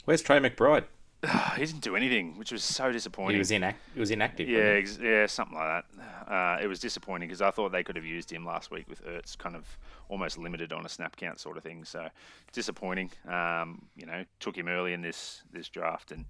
Where's 0.04 0.22
Trey 0.22 0.38
McBride? 0.38 0.84
he 1.56 1.64
didn't 1.66 1.80
do 1.80 1.96
anything, 1.96 2.38
which 2.38 2.52
was 2.52 2.62
so 2.62 2.92
disappointing. 2.92 3.34
He 3.34 3.38
was 3.38 3.50
inac- 3.50 3.74
he 3.92 4.00
was 4.00 4.10
inactive. 4.10 4.48
Yeah, 4.48 4.58
ex- 4.58 4.98
yeah, 5.02 5.26
something 5.26 5.56
like 5.56 5.84
that. 5.96 6.32
Uh, 6.32 6.58
it 6.62 6.68
was 6.68 6.78
disappointing 6.78 7.28
because 7.28 7.42
I 7.42 7.50
thought 7.50 7.72
they 7.72 7.82
could 7.82 7.96
have 7.96 8.04
used 8.04 8.30
him 8.30 8.44
last 8.44 8.70
week 8.70 8.88
with 8.88 9.04
Ertz 9.04 9.36
kind 9.36 9.56
of 9.56 9.78
almost 10.08 10.38
limited 10.38 10.72
on 10.72 10.86
a 10.86 10.88
snap 10.88 11.16
count 11.16 11.40
sort 11.40 11.56
of 11.56 11.64
thing. 11.64 11.84
So 11.84 12.08
disappointing. 12.52 13.10
Um, 13.26 13.82
you 13.96 14.06
know, 14.06 14.24
took 14.38 14.56
him 14.56 14.68
early 14.68 14.92
in 14.92 15.02
this 15.02 15.42
this 15.52 15.68
draft 15.68 16.12
and 16.12 16.24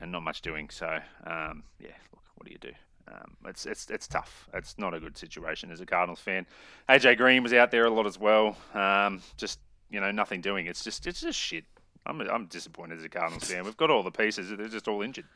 and 0.00 0.10
not 0.10 0.22
much 0.22 0.40
doing. 0.40 0.70
So 0.70 0.86
um, 1.26 1.64
yeah, 1.78 1.90
look, 2.12 2.24
what 2.36 2.46
do 2.46 2.52
you 2.52 2.58
do? 2.58 2.72
Um, 3.08 3.36
it's 3.46 3.66
it's 3.66 3.90
it's 3.90 4.08
tough. 4.08 4.48
It's 4.54 4.78
not 4.78 4.94
a 4.94 5.00
good 5.00 5.18
situation 5.18 5.70
as 5.70 5.80
a 5.80 5.86
Cardinals 5.86 6.20
fan. 6.20 6.46
AJ 6.88 7.18
Green 7.18 7.42
was 7.42 7.52
out 7.52 7.70
there 7.70 7.84
a 7.84 7.90
lot 7.90 8.06
as 8.06 8.18
well. 8.18 8.56
Um, 8.72 9.20
just 9.36 9.58
you 9.90 10.00
know, 10.00 10.10
nothing 10.10 10.40
doing. 10.40 10.66
It's 10.66 10.82
just 10.82 11.06
it's 11.06 11.20
just 11.20 11.38
shit. 11.38 11.64
I'm 12.06 12.20
I'm 12.22 12.46
disappointed 12.46 12.98
as 12.98 13.04
a 13.04 13.08
Cardinals 13.08 13.50
fan. 13.50 13.64
We've 13.64 13.76
got 13.76 13.90
all 13.90 14.02
the 14.02 14.10
pieces. 14.10 14.50
They're 14.56 14.68
just 14.68 14.88
all 14.88 15.02
injured. 15.02 15.26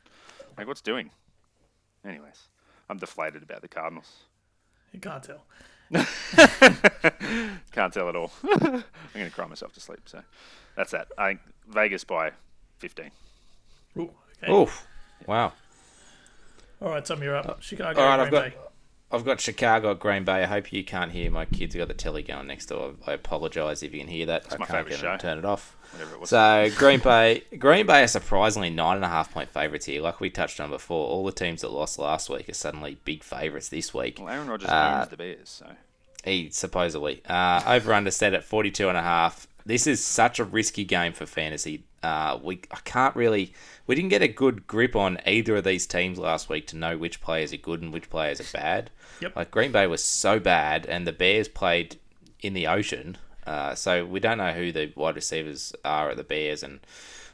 Like 0.57 0.67
what's 0.67 0.81
doing? 0.81 1.11
Anyways, 2.05 2.47
I'm 2.89 2.97
deflated 2.97 3.43
about 3.43 3.61
the 3.61 3.67
Cardinals. 3.67 4.11
You 4.91 4.99
can't 4.99 5.23
tell. 5.23 5.43
Can't 7.71 7.93
tell 7.93 8.09
at 8.09 8.15
all. 8.15 8.31
I'm 8.43 8.83
going 9.13 9.25
to 9.25 9.31
cry 9.31 9.47
myself 9.47 9.73
to 9.73 9.79
sleep. 9.79 10.01
So 10.05 10.21
that's 10.75 10.91
that. 10.91 11.07
I 11.17 11.29
think 11.29 11.39
Vegas 11.67 12.03
by 12.03 12.31
15. 12.79 13.11
Ooh, 13.97 14.01
okay. 14.01 14.11
he? 14.47 14.51
Oof. 14.51 14.85
Wow. 15.25 15.53
All 16.81 16.89
right, 16.89 17.03
Tom, 17.03 17.23
you're 17.23 17.37
up. 17.37 17.47
Uh, 17.47 17.53
Chicago, 17.59 18.01
All 18.01 18.07
right, 18.07 18.15
Green 18.17 18.25
I've 18.25 18.31
got 18.31 18.43
Bay. 18.43 18.67
I've 19.09 19.23
got 19.23 19.39
Chicago 19.39 19.91
at 19.91 19.99
Green 19.99 20.25
Bay. 20.25 20.43
I 20.43 20.45
hope 20.45 20.73
you 20.73 20.83
can't 20.83 21.11
hear 21.11 21.31
my 21.31 21.45
kids. 21.45 21.73
have 21.73 21.81
got 21.81 21.87
the 21.87 21.93
telly 21.93 22.23
going 22.23 22.47
next 22.47 22.65
door. 22.65 22.95
I 23.05 23.13
apologise 23.13 23.81
if 23.81 23.93
you 23.93 24.01
can 24.01 24.09
hear 24.09 24.25
that. 24.25 24.45
I 24.51 24.57
my 24.57 24.65
can't 24.65 24.87
get 24.87 24.99
show. 24.99 25.15
turn 25.17 25.37
it 25.37 25.45
off. 25.45 25.77
It. 26.21 26.27
So 26.27 26.69
Green 26.75 26.99
Bay, 26.99 27.43
Green 27.57 27.85
Bay 27.85 28.03
are 28.03 28.07
surprisingly 28.07 28.69
nine 28.69 28.97
and 28.97 29.05
a 29.05 29.07
half 29.07 29.33
point 29.33 29.49
favourites 29.49 29.85
here. 29.85 30.01
Like 30.01 30.19
we 30.19 30.29
touched 30.29 30.59
on 30.59 30.69
before, 30.69 31.07
all 31.07 31.23
the 31.23 31.31
teams 31.31 31.61
that 31.61 31.71
lost 31.71 31.97
last 31.97 32.29
week 32.29 32.49
are 32.49 32.53
suddenly 32.53 32.97
big 33.05 33.23
favourites 33.23 33.69
this 33.69 33.93
week. 33.93 34.19
well, 34.19 34.29
Aaron 34.29 34.49
Rodgers 34.49 34.69
uh, 34.69 34.97
owns 34.99 35.09
the 35.09 35.17
Bears. 35.17 35.49
So 35.49 35.67
He 36.25 36.49
supposedly 36.49 37.21
uh, 37.29 37.63
over 37.65 37.93
under 37.93 38.11
set 38.11 38.33
at 38.33 38.43
42 38.43 38.89
and 38.89 38.97
a 38.97 39.01
half. 39.01 39.47
This 39.65 39.87
is 39.87 40.03
such 40.03 40.39
a 40.39 40.43
risky 40.43 40.83
game 40.83 41.13
for 41.13 41.25
fantasy. 41.25 41.83
Uh, 42.03 42.39
we 42.41 42.61
I 42.71 42.77
can't 42.83 43.15
really 43.15 43.53
we 43.87 43.95
didn't 43.95 44.09
get 44.09 44.21
a 44.21 44.27
good 44.27 44.67
grip 44.67 44.95
on 44.95 45.19
either 45.25 45.55
of 45.55 45.63
these 45.63 45.87
teams 45.87 46.19
last 46.19 46.49
week 46.49 46.67
to 46.67 46.77
know 46.77 46.97
which 46.97 47.21
players 47.21 47.51
are 47.53 47.57
good 47.57 47.81
and 47.81 47.91
which 47.91 48.09
players 48.09 48.39
are 48.39 48.57
bad. 48.57 48.91
Yep. 49.21 49.35
Like 49.35 49.51
Green 49.51 49.71
Bay 49.71 49.87
was 49.87 50.03
so 50.03 50.39
bad, 50.39 50.85
and 50.85 51.07
the 51.07 51.11
Bears 51.11 51.47
played 51.47 51.97
in 52.41 52.53
the 52.53 52.67
ocean, 52.67 53.17
uh, 53.47 53.73
so 53.73 54.05
we 54.05 54.19
don't 54.19 54.37
know 54.37 54.51
who 54.51 54.71
the 54.71 54.91
wide 54.95 55.15
receivers 55.15 55.73
are 55.83 56.11
at 56.11 56.17
the 56.17 56.23
Bears, 56.23 56.61
and 56.61 56.79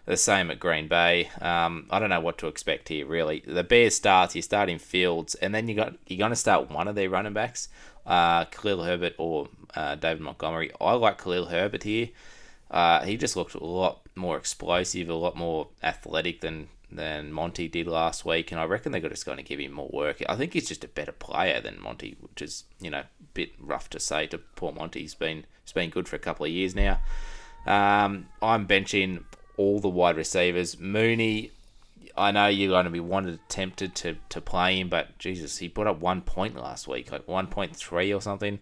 the 0.06 0.18
same 0.18 0.52
at 0.52 0.60
Green 0.60 0.88
Bay. 0.88 1.30
Um, 1.42 1.88
I 1.90 2.00
don't 2.00 2.10
know 2.10 2.20
what 2.20 2.38
to 2.40 2.48
expect 2.48 2.90
here. 2.90 3.06
Really, 3.06 3.44
the 3.46 3.64
Bears 3.64 3.96
starts. 3.96 4.36
you 4.36 4.42
start 4.42 4.70
in 4.70 4.80
Fields, 4.80 5.36
and 5.36 5.54
then 5.54 5.68
you 5.68 5.76
got 5.76 5.96
you're 6.08 6.20
going 6.20 6.32
to 6.32 6.36
start 6.36 6.72
one 6.72 6.88
of 6.88 6.96
their 6.96 7.10
running 7.10 7.34
backs, 7.34 7.70
uh, 8.06 8.46
Khalil 8.46 8.84
Herbert 8.84 9.16
or 9.18 9.50
uh, 9.76 9.96
David 9.96 10.22
Montgomery. 10.22 10.72
I 10.80 10.94
like 10.94 11.22
Khalil 11.22 11.48
Herbert 11.48 11.84
here. 11.84 12.10
Uh, 12.70 13.04
he 13.04 13.18
just 13.18 13.36
looked 13.36 13.54
a 13.54 13.64
lot 13.64 14.03
more 14.16 14.38
explosive, 14.38 15.10
a 15.10 15.16
lot 15.16 15.36
more 15.36 15.70
athletic 15.82 16.42
than 16.42 16.70
than 16.92 17.32
Monty 17.32 17.68
did 17.68 17.88
last 17.88 18.24
week, 18.24 18.52
and 18.52 18.62
I 18.62 18.66
reckon 18.66 18.92
they're 18.92 19.02
just 19.02 19.26
going 19.26 19.38
to 19.38 19.44
give 19.44 19.60
him 19.60 19.72
more 19.72 19.90
work. 19.92 20.22
I 20.30 20.36
think 20.36 20.54
he's 20.54 20.68
just 20.68 20.84
a 20.84 20.88
better 20.88 21.12
player 21.12 21.60
than 21.60 21.82
Monty, 21.82 22.16
which 22.20 22.42
is 22.42 22.66
you 22.80 22.90
know 22.90 23.00
a 23.00 23.08
bit 23.34 23.52
rough 23.60 23.90
to 23.92 24.00
say 24.00 24.28
to 24.28 24.38
poor 24.38 24.72
Monty. 24.72 25.02
He's 25.02 25.16
been 25.16 25.46
he's 25.64 25.74
been 25.74 25.90
good 25.90 26.08
for 26.08 26.16
a 26.16 26.20
couple 26.20 26.46
of 26.46 26.52
years 26.52 26.76
now. 26.76 27.00
Um, 27.66 28.28
I'm 28.42 28.68
benching 28.68 29.24
all 29.58 29.80
the 29.80 29.90
wide 29.90 30.18
receivers. 30.18 30.80
Mooney, 30.80 31.52
I 32.18 32.32
know 32.32 32.48
you're 32.48 32.70
going 32.70 32.86
to 32.86 32.92
be 32.92 33.00
wanted 33.00 33.40
tempted 33.50 33.96
to, 33.96 34.18
to 34.30 34.42
play 34.42 34.80
him, 34.80 34.90
but 34.90 35.18
Jesus, 35.18 35.58
he 35.58 35.70
put 35.70 35.88
up 35.88 36.00
one 36.00 36.22
point 36.22 36.56
last 36.56 36.88
week, 36.88 37.12
like 37.12 37.26
1.3 37.26 38.16
or 38.16 38.22
something. 38.22 38.60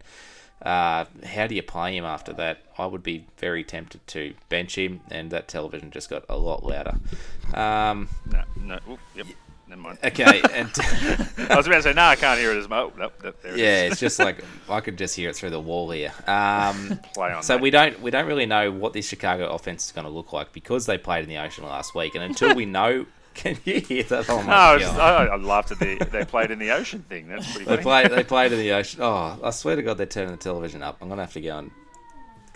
Uh, 0.62 1.06
how 1.26 1.48
do 1.48 1.56
you 1.56 1.64
play 1.64 1.96
him 1.98 2.06
after 2.06 2.34
that? 2.34 2.62
I 2.78 2.86
would 2.86 3.04
be 3.04 3.26
very 3.38 3.64
tempted 3.64 4.06
to 4.08 4.34
bench 4.50 4.78
him, 4.78 5.02
and 5.10 5.32
that 5.32 5.48
television 5.48 5.92
just 5.92 6.10
got 6.10 6.24
a 6.30 6.38
lot 6.38 6.64
louder. 6.64 6.98
Um, 7.54 8.08
No, 8.32 8.44
no. 8.58 8.80
Oop, 8.90 9.00
yep. 9.16 9.28
Never 9.68 9.82
mind. 9.82 10.00
okay, 10.04 10.42
and 10.54 10.70
I 11.50 11.56
was 11.56 11.66
about 11.66 11.78
to 11.78 11.82
say, 11.84 11.94
no, 11.94 12.04
I 12.04 12.18
can't 12.18 12.38
hear 12.38 12.52
it 12.52 12.58
as 12.58 12.68
much. 12.68 12.92
Nope, 12.98 13.14
nope, 13.24 13.38
there 13.42 13.54
it 13.54 13.58
yeah, 13.60 13.82
it's 13.84 14.02
just 14.02 14.20
like 14.20 14.44
I 14.68 14.82
could 14.82 14.98
just 14.98 15.16
hear 15.16 15.30
it 15.30 15.36
through 15.38 15.52
the 15.52 15.62
wall 15.62 15.90
here. 15.92 16.12
Um, 16.28 17.00
Play 17.14 17.32
on 17.32 17.42
so 17.42 17.54
that. 17.54 17.62
we 17.62 17.70
don't 17.70 18.02
we 18.02 18.12
don't 18.12 18.28
really 18.28 18.46
know 18.46 18.70
what 18.70 18.92
this 18.92 19.08
Chicago 19.08 19.48
offense 19.50 19.86
is 19.86 19.92
going 19.94 20.04
to 20.04 20.12
look 20.12 20.34
like 20.34 20.52
because 20.52 20.88
they 20.88 20.98
played 20.98 21.24
in 21.24 21.30
the 21.30 21.38
ocean 21.38 21.64
last 21.64 21.96
week, 21.96 22.16
and 22.16 22.24
until 22.24 22.54
we 22.54 22.66
know, 22.80 23.06
can 23.36 23.58
you 23.66 23.80
hear 23.80 24.04
that? 24.04 24.30
Oh 24.30 24.42
No, 24.42 24.44
my 24.44 24.54
I, 24.54 24.78
god! 24.78 24.80
just, 24.80 24.96
I, 24.98 25.26
I 25.26 25.36
laughed 25.38 25.72
at 25.72 25.80
the 25.80 25.98
they 26.12 26.26
played 26.26 26.52
in 26.52 26.60
the 26.60 26.72
ocean 26.72 27.04
thing. 27.08 27.28
That's 27.28 27.50
pretty 27.52 27.66
They 27.66 27.82
funny. 27.82 27.84
played. 27.84 28.12
They 28.12 28.24
played 28.36 28.52
in 28.52 28.60
the 28.60 28.72
ocean. 28.74 29.02
Oh, 29.02 29.40
I 29.44 29.50
swear 29.52 29.76
to 29.76 29.82
God, 29.84 29.98
they're 29.98 30.06
turning 30.06 30.32
the 30.32 30.38
television 30.38 30.84
up. 30.84 30.98
I'm 31.02 31.10
gonna 31.10 31.22
have 31.24 31.34
to 31.34 31.42
go 31.42 31.58
and 31.60 31.72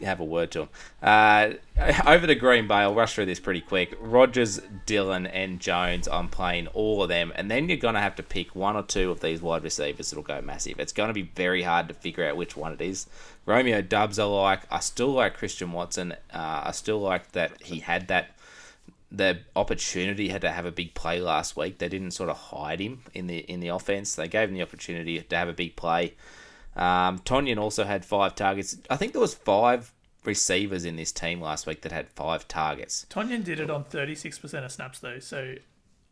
have 0.01 0.19
a 0.19 0.25
word 0.25 0.51
to 0.51 0.59
them. 0.59 0.69
Uh, 1.01 1.51
over 2.05 2.27
to 2.27 2.35
Green 2.35 2.67
Bay. 2.67 2.75
I'll 2.75 2.93
rush 2.93 3.15
through 3.15 3.27
this 3.27 3.39
pretty 3.39 3.61
quick. 3.61 3.95
Rodgers, 4.01 4.59
Dillon, 4.85 5.25
and 5.25 5.61
Jones. 5.61 6.09
I'm 6.09 6.27
playing 6.27 6.67
all 6.67 7.01
of 7.01 7.07
them, 7.07 7.31
and 7.35 7.49
then 7.49 7.69
you're 7.69 7.77
gonna 7.77 8.01
have 8.01 8.15
to 8.15 8.23
pick 8.23 8.55
one 8.55 8.75
or 8.75 8.83
two 8.83 9.09
of 9.11 9.21
these 9.21 9.41
wide 9.41 9.63
receivers 9.63 10.09
that'll 10.09 10.23
go 10.23 10.41
massive. 10.41 10.79
It's 10.79 10.91
gonna 10.91 11.13
be 11.13 11.21
very 11.35 11.61
hard 11.63 11.87
to 11.87 11.93
figure 11.93 12.25
out 12.27 12.35
which 12.35 12.57
one 12.57 12.73
it 12.73 12.81
is. 12.81 13.07
Romeo 13.45 13.81
Doubs, 13.81 14.19
I 14.19 14.25
like. 14.25 14.61
I 14.69 14.79
still 14.81 15.13
like 15.13 15.37
Christian 15.37 15.71
Watson. 15.71 16.11
Uh, 16.33 16.63
I 16.65 16.71
still 16.71 16.99
like 16.99 17.31
that 17.31 17.61
he 17.61 17.79
had 17.79 18.09
that 18.09 18.34
the 19.11 19.39
opportunity 19.55 20.29
had 20.29 20.41
to 20.41 20.51
have 20.51 20.65
a 20.65 20.71
big 20.71 20.93
play 20.93 21.19
last 21.19 21.55
week. 21.55 21.77
They 21.77 21.89
didn't 21.89 22.11
sort 22.11 22.29
of 22.29 22.37
hide 22.37 22.79
him 22.79 23.03
in 23.13 23.27
the 23.27 23.37
in 23.39 23.59
the 23.59 23.67
offense. 23.69 24.15
They 24.15 24.27
gave 24.27 24.49
him 24.49 24.55
the 24.55 24.61
opportunity 24.63 25.21
to 25.21 25.35
have 25.37 25.47
a 25.47 25.53
big 25.53 25.75
play. 25.75 26.15
Um, 26.75 27.19
Tonyan 27.19 27.57
also 27.57 27.83
had 27.85 28.03
five 28.03 28.35
targets. 28.35 28.77
I 28.89 28.97
think 28.97 29.13
there 29.13 29.21
was 29.21 29.33
five 29.33 29.93
receivers 30.25 30.83
in 30.85 30.95
this 30.97 31.11
team 31.11 31.39
last 31.39 31.65
week 31.67 31.81
that 31.83 31.91
had 31.91 32.09
five 32.09 32.47
targets. 32.47 33.05
Tonyan 33.09 33.43
did 33.43 33.59
it 33.59 33.69
on 33.69 33.85
36% 33.85 34.65
of 34.65 34.71
snaps, 34.71 34.99
though, 34.99 35.19
so 35.19 35.53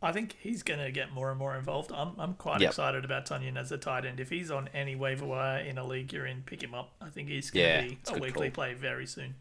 I 0.00 0.12
think 0.12 0.36
he's 0.40 0.62
going 0.62 0.80
to 0.80 0.90
get 0.92 1.12
more 1.12 1.30
and 1.30 1.38
more 1.38 1.56
involved. 1.56 1.90
I'm, 1.92 2.12
I'm 2.18 2.34
quite 2.34 2.60
Yep. 2.60 2.70
excited 2.70 3.04
about 3.04 3.26
Tonyan 3.26 3.58
as 3.58 3.72
a 3.72 3.76
tight 3.76 4.06
end. 4.06 4.20
If 4.20 4.30
he's 4.30 4.50
on 4.50 4.68
any 4.72 4.94
waiver 4.94 5.26
wire 5.26 5.58
in 5.58 5.76
a 5.78 5.84
league 5.84 6.12
you're 6.12 6.26
in, 6.26 6.42
pick 6.46 6.62
him 6.62 6.74
up. 6.74 6.92
I 7.02 7.08
think 7.10 7.28
he's 7.28 7.50
going 7.50 7.64
to 7.66 7.70
Yeah, 7.72 7.82
be 7.88 7.98
a 8.08 8.14
a 8.14 8.18
weekly 8.18 8.48
call. 8.50 8.64
play 8.64 8.74
very 8.74 9.06
soon. 9.06 9.34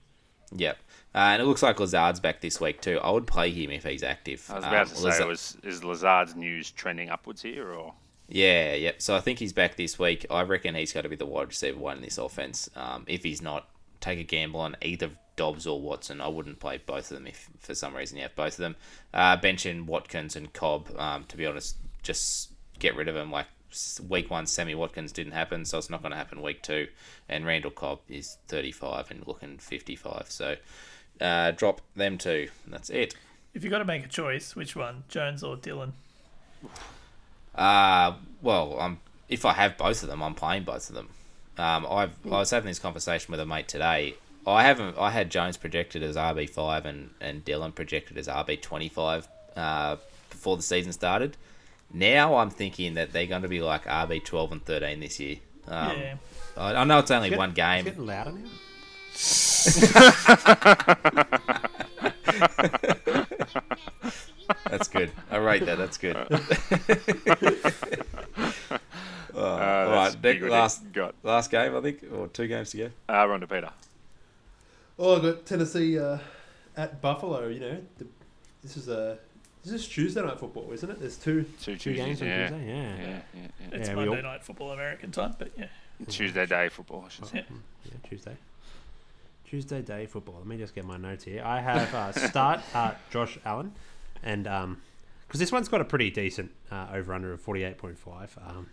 Yep. 0.55 0.77
Uh, 1.15 1.17
and 1.17 1.41
it 1.41 1.45
looks 1.45 1.61
like 1.61 1.79
Lazard's 1.79 2.19
back 2.19 2.41
this 2.41 2.59
week 2.59 2.81
too. 2.81 2.99
I 2.99 3.11
would 3.11 3.27
play 3.27 3.51
him 3.51 3.69
if 3.71 3.83
he's 3.83 4.01
active. 4.03 4.45
I 4.49 4.55
was 4.55 4.63
Um, 4.63 4.69
about 4.69 4.87
to 4.87 4.95
say, 4.95 5.03
Lazard- 5.03 5.27
was 5.27 5.57
is 5.63 5.83
Lazard's 5.83 6.35
news 6.35 6.71
trending 6.71 7.09
upwards 7.09 7.41
here, 7.41 7.71
or 7.71 7.93
Yeah, 8.29 8.73
yep. 8.73 9.01
So 9.01 9.15
I 9.15 9.19
think 9.19 9.37
he's 9.39 9.53
back 9.53 9.75
this 9.75 9.99
week. 9.99 10.25
I 10.31 10.41
reckon 10.43 10.73
he's 10.75 10.93
got 10.93 11.01
to 11.01 11.09
be 11.09 11.15
the 11.15 11.25
wide 11.25 11.49
receiver 11.49 11.77
one 11.77 11.97
in 11.97 12.03
this 12.03 12.17
offense. 12.17 12.69
Um, 12.75 13.03
if 13.07 13.23
he's 13.23 13.41
not, 13.41 13.67
take 13.99 14.17
a 14.19 14.23
gamble 14.23 14.61
on 14.61 14.75
either 14.81 15.11
Dobbs 15.35 15.67
or 15.67 15.79
Watson. 15.81 16.19
I 16.21 16.27
wouldn't 16.29 16.59
play 16.59 16.77
both 16.83 17.11
of 17.11 17.17
them 17.17 17.27
if 17.27 17.49
for 17.59 17.75
some 17.75 17.95
reason 17.95 18.17
you 18.17 18.23
have 18.23 18.35
both 18.35 18.53
of 18.53 18.57
them. 18.59 18.75
Uh, 19.13 19.37
benching 19.37 19.85
Watkins 19.85 20.35
and 20.35 20.51
Cobb. 20.53 20.89
Um, 20.97 21.25
to 21.25 21.37
be 21.37 21.45
honest, 21.45 21.75
just 22.01 22.51
get 22.79 22.95
rid 22.95 23.07
of 23.07 23.13
them. 23.15 23.29
Like 23.31 23.47
week 24.07 24.29
one, 24.29 24.45
Sammy 24.45 24.75
Watkins 24.75 25.11
didn't 25.11 25.33
happen, 25.33 25.65
so 25.65 25.77
it's 25.77 25.89
not 25.89 26.01
going 26.01 26.11
to 26.11 26.17
happen 26.17 26.41
week 26.41 26.61
two. 26.61 26.87
And 27.29 27.45
Randall 27.45 27.71
Cobb 27.71 27.99
is 28.09 28.37
35 28.47 29.11
and 29.11 29.27
looking 29.27 29.57
55. 29.57 30.25
So 30.29 30.55
uh, 31.21 31.51
drop 31.51 31.81
them 31.95 32.17
two. 32.17 32.49
That's 32.67 32.89
it. 32.89 33.15
If 33.53 33.63
you've 33.63 33.71
got 33.71 33.79
to 33.79 33.85
make 33.85 34.05
a 34.05 34.09
choice, 34.09 34.55
which 34.55 34.75
one, 34.75 35.03
Jones 35.09 35.43
or 35.43 35.55
Dillon? 35.55 35.93
Uh, 37.55 38.13
well, 38.41 38.79
um, 38.79 38.99
if 39.29 39.45
I 39.45 39.53
have 39.53 39.77
both 39.77 40.01
of 40.03 40.09
them, 40.09 40.23
I'm 40.23 40.33
playing 40.33 40.63
both 40.63 40.89
of 40.89 40.95
them. 40.95 41.09
Um, 41.57 41.85
I've, 41.87 42.13
I 42.25 42.39
was 42.39 42.49
having 42.49 42.67
this 42.67 42.79
conversation 42.79 43.31
with 43.31 43.39
a 43.39 43.45
mate 43.45 43.67
today. 43.67 44.15
I 44.45 44.63
haven't. 44.63 44.97
I 44.97 45.11
had 45.11 45.29
Jones 45.29 45.55
projected 45.55 46.03
as 46.03 46.15
RB 46.15 46.49
five 46.49 46.85
and 46.85 47.11
and 47.21 47.45
Dillon 47.45 47.71
projected 47.71 48.17
as 48.17 48.27
RB 48.27 48.61
twenty 48.61 48.89
five 48.89 49.27
uh, 49.55 49.97
before 50.29 50.57
the 50.57 50.63
season 50.63 50.91
started. 50.91 51.37
Now 51.93 52.35
I'm 52.35 52.49
thinking 52.49 52.95
that 52.95 53.13
they're 53.13 53.27
going 53.27 53.43
to 53.43 53.47
be 53.47 53.61
like 53.61 53.85
RB 53.85 54.23
twelve 54.25 54.51
and 54.51 54.63
thirteen 54.65 54.99
this 54.99 55.19
year. 55.19 55.37
Um, 55.67 55.97
yeah. 55.97 56.15
I, 56.57 56.73
I 56.75 56.83
know 56.83 56.99
it's 56.99 57.11
only 57.11 57.29
Get- 57.29 57.37
one 57.37 57.49
It's 57.51 57.55
game. 57.57 57.85
getting 57.85 58.05
louder 58.05 58.31
now. 58.31 58.49
That's 64.69 64.87
good. 64.87 65.11
I 65.31 65.37
rate 65.37 65.65
that. 65.65 65.77
That's 65.77 65.97
good. 65.97 66.15
uh, 66.15 66.23
all 69.35 69.57
that's 69.57 70.15
right, 70.15 70.21
big 70.21 70.41
Nick, 70.41 70.51
last 70.51 70.91
got. 70.91 71.15
last 71.23 71.49
game 71.51 71.75
I 71.75 71.81
think, 71.81 72.03
or 72.11 72.27
two 72.27 72.47
games 72.47 72.71
to 72.71 72.77
go. 72.77 72.89
Uh, 73.07 73.27
Ron 73.27 73.41
to 73.41 73.47
Peter. 73.47 73.69
Oh, 74.99 75.17
I 75.17 75.21
got 75.21 75.45
Tennessee 75.45 75.97
uh, 75.99 76.17
at 76.75 77.01
Buffalo. 77.01 77.47
You 77.47 77.59
know, 77.59 77.77
the, 77.97 78.05
this 78.61 78.77
is 78.77 78.89
a 78.89 79.17
this 79.63 79.73
is 79.73 79.87
Tuesday 79.87 80.21
night 80.21 80.39
football, 80.39 80.69
isn't 80.71 80.89
it? 80.89 80.99
There's 80.99 81.17
two 81.17 81.45
Two 81.61 81.75
two 81.77 81.93
games 81.93 82.21
on 82.21 82.27
yeah. 82.27 82.47
Tuesday. 82.49 82.67
Yeah, 82.67 82.73
Yeah, 82.73 82.95
yeah, 82.97 83.19
yeah. 83.33 83.77
It's 83.79 83.89
Yeah, 83.89 83.95
Monday 83.95 84.17
all- 84.17 84.23
night 84.23 84.43
football 84.43 84.71
American 84.71 85.11
time, 85.11 85.35
but 85.37 85.51
yeah. 85.57 85.67
Tuesday 86.09 86.45
day 86.45 86.69
football, 86.69 87.03
I 87.05 87.09
should 87.09 87.25
say. 87.27 87.37
Yeah. 87.49 87.55
Yeah, 87.85 88.09
Tuesday. 88.09 88.37
Tuesday 89.45 89.81
day 89.81 90.05
football. 90.07 90.35
Let 90.39 90.47
me 90.47 90.57
just 90.57 90.73
get 90.73 90.83
my 90.85 90.97
notes 90.97 91.23
here. 91.23 91.43
I 91.45 91.59
have 91.61 91.93
uh, 91.93 92.11
start 92.27 92.61
uh, 92.73 92.93
Josh 93.11 93.37
Allen, 93.45 93.73
and 94.23 94.43
because 94.45 95.39
this 95.39 95.51
one's 95.51 95.69
got 95.69 95.79
a 95.81 95.85
pretty 95.85 96.09
decent 96.09 96.51
uh, 96.71 96.87
over 96.93 97.13
under 97.13 97.31
of 97.33 97.41
forty 97.41 97.63
eight 97.63 97.77
point 97.77 97.97
five. 97.99 98.35
Um, 98.45 98.69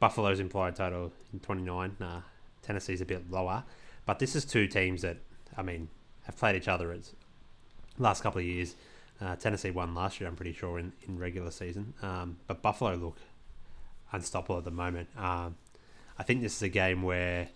Buffalo's 0.00 0.40
implied 0.40 0.76
total 0.76 1.12
in 1.32 1.40
twenty 1.40 1.62
nine. 1.62 1.96
Uh, 2.00 2.20
Tennessee's 2.62 3.00
a 3.00 3.04
bit 3.04 3.30
lower, 3.30 3.64
but 4.06 4.18
this 4.20 4.34
is 4.36 4.44
two 4.44 4.66
teams 4.68 5.02
that 5.02 5.18
I 5.56 5.62
mean 5.62 5.88
have 6.24 6.36
played 6.38 6.56
each 6.56 6.68
other 6.68 6.92
as 6.92 7.12
last 7.98 8.22
couple 8.22 8.38
of 8.38 8.46
years. 8.46 8.76
Uh, 9.24 9.36
Tennessee 9.36 9.70
won 9.70 9.94
last 9.94 10.20
year, 10.20 10.28
I'm 10.28 10.36
pretty 10.36 10.52
sure, 10.52 10.78
in, 10.78 10.92
in 11.08 11.18
regular 11.18 11.50
season. 11.50 11.94
Um, 12.02 12.36
but 12.46 12.60
Buffalo 12.60 12.94
look 12.96 13.16
unstoppable 14.12 14.58
at 14.58 14.64
the 14.64 14.70
moment. 14.70 15.08
Um, 15.16 15.56
I 16.18 16.22
think 16.22 16.42
this 16.42 16.56
is 16.56 16.62
a 16.62 16.68
game 16.68 17.02
where 17.02 17.48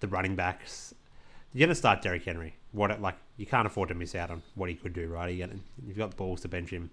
the 0.00 0.08
running 0.08 0.34
backs. 0.34 0.94
You're 1.52 1.66
going 1.66 1.68
to 1.68 1.74
start 1.74 2.00
Derrick 2.00 2.24
Henry. 2.24 2.56
What 2.72 2.90
it, 2.90 3.00
like 3.02 3.16
you 3.36 3.44
can't 3.44 3.66
afford 3.66 3.90
to 3.90 3.94
miss 3.94 4.14
out 4.14 4.30
on 4.30 4.42
what 4.54 4.70
he 4.70 4.74
could 4.74 4.94
do, 4.94 5.06
right? 5.08 5.34
You 5.34 5.48
you've 5.86 5.98
got 5.98 6.10
the 6.10 6.16
balls 6.16 6.40
to 6.42 6.48
bench 6.48 6.70
him. 6.70 6.90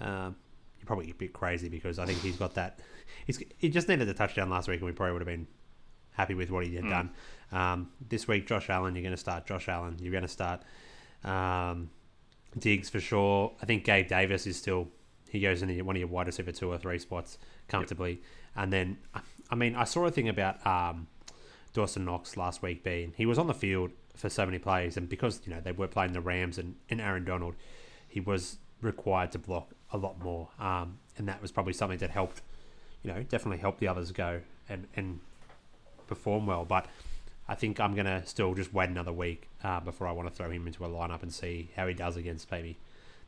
Um, 0.00 0.36
you're 0.78 0.86
probably 0.86 1.10
a 1.10 1.14
bit 1.14 1.32
crazy 1.32 1.68
because 1.68 1.98
I 1.98 2.04
think 2.04 2.20
he's 2.20 2.36
got 2.36 2.54
that. 2.54 2.80
He's 3.26 3.42
he 3.56 3.70
just 3.70 3.88
needed 3.88 4.08
a 4.08 4.14
touchdown 4.14 4.50
last 4.50 4.68
week, 4.68 4.80
and 4.80 4.86
we 4.86 4.92
probably 4.92 5.14
would 5.14 5.22
have 5.22 5.26
been 5.26 5.46
happy 6.12 6.34
with 6.34 6.50
what 6.50 6.66
he 6.66 6.74
had 6.74 6.88
done. 6.88 7.10
Um, 7.50 7.88
this 8.08 8.28
week, 8.28 8.46
Josh 8.46 8.68
Allen, 8.68 8.94
you're 8.94 9.02
going 9.02 9.14
to 9.14 9.16
start 9.16 9.46
Josh 9.46 9.68
Allen. 9.68 9.96
You're 10.00 10.12
going 10.12 10.22
to 10.22 10.28
start 10.28 10.62
um, 11.24 11.88
Diggs 12.56 12.88
for 12.88 13.00
sure. 13.00 13.52
I 13.60 13.66
think 13.66 13.84
Gabe 13.84 14.08
Davis 14.08 14.46
is 14.46 14.56
still 14.56 14.88
he 15.28 15.40
goes 15.40 15.62
in 15.62 15.84
one 15.84 15.96
of 15.96 16.00
your 16.00 16.08
wide 16.08 16.26
receiver 16.26 16.52
two 16.52 16.70
or 16.72 16.78
three 16.78 16.98
spots 16.98 17.38
comfortably. 17.68 18.22
And 18.56 18.72
then, 18.72 18.98
I 19.50 19.54
mean, 19.54 19.76
I 19.76 19.84
saw 19.84 20.06
a 20.06 20.10
thing 20.10 20.28
about 20.28 20.66
um, 20.66 21.06
Dawson 21.72 22.04
Knox 22.04 22.36
last 22.36 22.62
week 22.62 22.82
being 22.82 23.12
he 23.16 23.26
was 23.26 23.38
on 23.38 23.46
the 23.46 23.54
field 23.54 23.90
for 24.16 24.28
so 24.28 24.44
many 24.44 24.58
plays, 24.58 24.96
and 24.96 25.08
because 25.08 25.40
you 25.44 25.54
know 25.54 25.60
they 25.60 25.72
were 25.72 25.86
playing 25.86 26.12
the 26.12 26.20
Rams 26.20 26.58
and, 26.58 26.74
and 26.90 27.00
Aaron 27.00 27.24
Donald, 27.24 27.54
he 28.08 28.20
was 28.20 28.58
required 28.82 29.30
to 29.32 29.38
block 29.38 29.70
a 29.92 29.98
lot 29.98 30.20
more, 30.20 30.48
um, 30.58 30.98
and 31.16 31.28
that 31.28 31.40
was 31.40 31.52
probably 31.52 31.72
something 31.72 31.98
that 31.98 32.10
helped, 32.10 32.42
you 33.02 33.12
know, 33.12 33.22
definitely 33.22 33.58
helped 33.58 33.78
the 33.78 33.88
others 33.88 34.10
go 34.10 34.40
and 34.68 34.88
and 34.96 35.20
perform 36.08 36.46
well. 36.46 36.64
But 36.64 36.86
I 37.48 37.54
think 37.54 37.80
I'm 37.80 37.94
gonna 37.94 38.24
still 38.26 38.54
just 38.54 38.74
wait 38.74 38.90
another 38.90 39.12
week 39.12 39.48
uh, 39.64 39.80
before 39.80 40.06
I 40.06 40.12
want 40.12 40.28
to 40.28 40.34
throw 40.34 40.50
him 40.50 40.66
into 40.66 40.84
a 40.84 40.88
lineup 40.88 41.22
and 41.22 41.32
see 41.32 41.70
how 41.76 41.86
he 41.86 41.94
does 41.94 42.16
against 42.16 42.50
maybe 42.50 42.76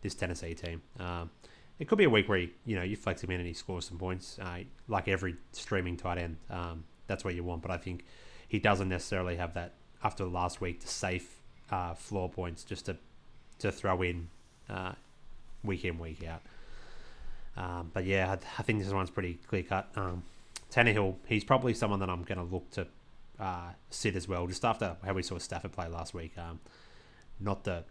this 0.02 0.14
Tennessee 0.14 0.54
team. 0.54 0.82
Um, 0.98 1.30
it 1.78 1.88
could 1.88 1.96
be 1.96 2.04
a 2.04 2.10
week 2.10 2.28
where 2.28 2.38
you, 2.38 2.50
you 2.66 2.76
know 2.76 2.82
you 2.82 2.96
flex 2.96 3.24
him 3.24 3.30
in 3.30 3.40
and 3.40 3.46
he 3.46 3.54
scores 3.54 3.86
some 3.86 3.98
points, 3.98 4.38
uh, 4.38 4.58
like 4.88 5.08
every 5.08 5.36
streaming 5.52 5.96
tight 5.96 6.18
end. 6.18 6.36
Um, 6.50 6.84
that's 7.06 7.24
what 7.24 7.34
you 7.34 7.42
want, 7.42 7.62
but 7.62 7.70
I 7.70 7.78
think 7.78 8.04
he 8.46 8.58
doesn't 8.58 8.88
necessarily 8.88 9.36
have 9.36 9.54
that 9.54 9.72
after 10.04 10.24
the 10.24 10.30
last 10.30 10.60
week 10.60 10.80
to 10.80 10.88
safe 10.88 11.40
uh, 11.70 11.94
floor 11.94 12.28
points 12.28 12.64
just 12.64 12.86
to 12.86 12.96
to 13.60 13.72
throw 13.72 14.02
in 14.02 14.28
uh, 14.68 14.92
week 15.64 15.84
in 15.84 15.98
week 15.98 16.26
out. 16.26 16.42
Um, 17.56 17.90
but 17.92 18.04
yeah, 18.04 18.30
I, 18.30 18.60
I 18.60 18.62
think 18.62 18.82
this 18.82 18.92
one's 18.92 19.10
pretty 19.10 19.38
clear 19.46 19.62
cut. 19.62 19.88
Um, 19.96 20.22
Tannehill, 20.70 21.16
he's 21.26 21.44
probably 21.44 21.74
someone 21.74 22.00
that 22.00 22.08
I'm 22.08 22.22
going 22.22 22.38
to 22.38 22.44
look 22.44 22.70
to 22.72 22.86
uh, 23.40 23.72
sit 23.88 24.14
as 24.14 24.28
well, 24.28 24.46
just 24.46 24.64
after 24.64 24.96
how 25.04 25.14
we 25.14 25.22
saw 25.22 25.38
Stafford 25.38 25.72
play 25.72 25.88
last 25.88 26.14
week. 26.14 26.36
Um, 26.38 26.60
not 27.40 27.64
the 27.64 27.84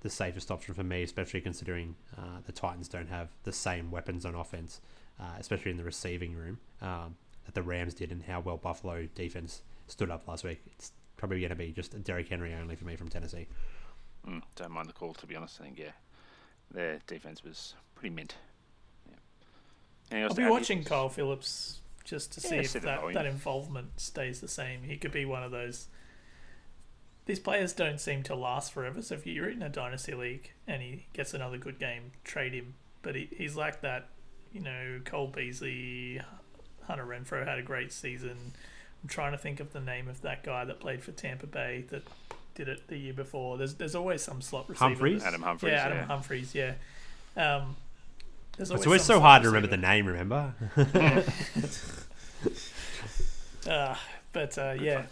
the 0.00 0.10
safest 0.10 0.50
option 0.50 0.74
for 0.74 0.84
me, 0.84 1.02
especially 1.02 1.40
considering 1.40 1.96
uh, 2.16 2.38
the 2.44 2.52
Titans 2.52 2.86
don't 2.86 3.08
have 3.08 3.28
the 3.42 3.52
same 3.52 3.90
weapons 3.90 4.24
on 4.24 4.34
offense, 4.34 4.80
uh, 5.18 5.34
especially 5.38 5.70
in 5.70 5.76
the 5.78 5.84
receiving 5.84 6.34
room 6.34 6.58
um, 6.80 7.16
that 7.44 7.54
the 7.54 7.62
Rams 7.62 7.94
did, 7.94 8.12
and 8.12 8.22
how 8.22 8.40
well 8.40 8.56
Buffalo 8.56 9.08
defense 9.14 9.62
stood 9.86 10.10
up 10.10 10.28
last 10.28 10.44
week. 10.44 10.60
It's 10.72 10.92
probably 11.16 11.40
going 11.40 11.50
to 11.50 11.56
be 11.56 11.72
just 11.72 12.02
Derrick 12.04 12.28
Henry 12.28 12.54
only 12.54 12.76
for 12.76 12.84
me 12.84 12.96
from 12.96 13.08
Tennessee. 13.08 13.46
Mm, 14.26 14.42
don't 14.54 14.70
mind 14.70 14.88
the 14.88 14.92
call, 14.92 15.14
to 15.14 15.26
be 15.26 15.34
honest. 15.34 15.60
I 15.60 15.64
think, 15.64 15.78
yeah, 15.78 15.92
their 16.70 17.00
defense 17.06 17.42
was 17.42 17.74
pretty 17.94 18.14
mint. 18.14 18.34
Yeah. 19.08 19.16
Anything 20.10 20.22
else 20.22 20.30
I'll 20.32 20.36
be 20.36 20.42
add 20.42 20.46
here? 20.46 20.52
watching 20.52 20.84
Kyle 20.84 21.08
Philips 21.08 21.80
just 22.06 22.32
to 22.32 22.40
Yeah, 22.40 22.62
see 22.62 22.78
if 22.78 22.84
that, 22.84 23.00
volume. 23.00 23.14
that 23.14 23.26
involvement 23.26 24.00
stays 24.00 24.40
the 24.40 24.48
same. 24.48 24.84
He 24.84 24.96
could 24.96 25.12
be 25.12 25.24
one 25.26 25.42
of 25.42 25.50
those. 25.50 25.88
These 27.26 27.40
players 27.40 27.72
don't 27.72 28.00
seem 28.00 28.22
to 28.24 28.34
last 28.36 28.72
forever. 28.72 29.02
So 29.02 29.16
if 29.16 29.26
you're 29.26 29.48
in 29.50 29.60
a 29.62 29.68
dynasty 29.68 30.14
league 30.14 30.52
and 30.66 30.80
he 30.80 31.06
gets 31.12 31.34
another 31.34 31.58
good 31.58 31.78
game, 31.78 32.12
trade 32.24 32.52
him. 32.54 32.74
But 33.02 33.16
he, 33.16 33.28
he's 33.36 33.56
like 33.56 33.80
that, 33.80 34.08
you 34.52 34.60
know, 34.60 35.00
Cole 35.04 35.26
Beasley, 35.26 36.20
Hunter 36.86 37.04
Renfrow 37.04 37.44
had 37.46 37.58
a 37.58 37.62
great 37.62 37.92
season. 37.92 38.52
I'm 39.02 39.08
trying 39.08 39.32
to 39.32 39.38
think 39.38 39.58
of 39.58 39.72
the 39.72 39.80
name 39.80 40.06
of 40.08 40.22
that 40.22 40.44
guy 40.44 40.64
that 40.64 40.78
played 40.80 41.02
for 41.02 41.10
Tampa 41.12 41.46
Bay 41.48 41.84
that 41.90 42.02
did 42.54 42.68
it 42.68 42.86
the 42.88 42.96
year 42.96 43.12
before. 43.12 43.58
There's 43.58 43.74
there's 43.74 43.94
always 43.96 44.22
some 44.22 44.40
slot 44.40 44.68
receiver. 44.68 44.84
Humphries? 44.88 45.22
Adam 45.24 45.42
Humphries. 45.42 45.72
yeah, 45.72 45.88
Yeah, 45.88 45.94
Adam 45.94 46.08
Humphries. 46.08 46.54
Yeah. 46.54 46.74
Um, 47.36 47.76
there's 48.56 48.70
It's 48.70 48.70
always 48.70 48.86
always 48.86 49.02
so 49.04 49.20
hard 49.20 49.42
to 49.42 49.48
remember 49.48 49.68
the 49.68 49.76
name. 49.76 50.06
Remember? 50.06 50.54
Uh, 53.66 53.96
but 54.32 54.56
uh, 54.58 54.76
yeah, 54.80 55.06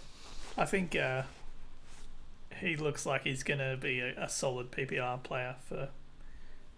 I 0.56 0.64
think 0.64 0.94
uh, 0.94 1.22
he 2.60 2.76
looks 2.76 3.04
like 3.04 3.24
he's 3.24 3.42
going 3.42 3.58
to 3.58 3.76
be 3.76 4.00
a, 4.00 4.14
a 4.16 4.28
solid 4.28 4.70
PPR 4.70 5.22
player 5.22 5.56
for 5.68 5.88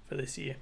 for 0.06 0.14
this 0.14 0.38
year. 0.38 0.56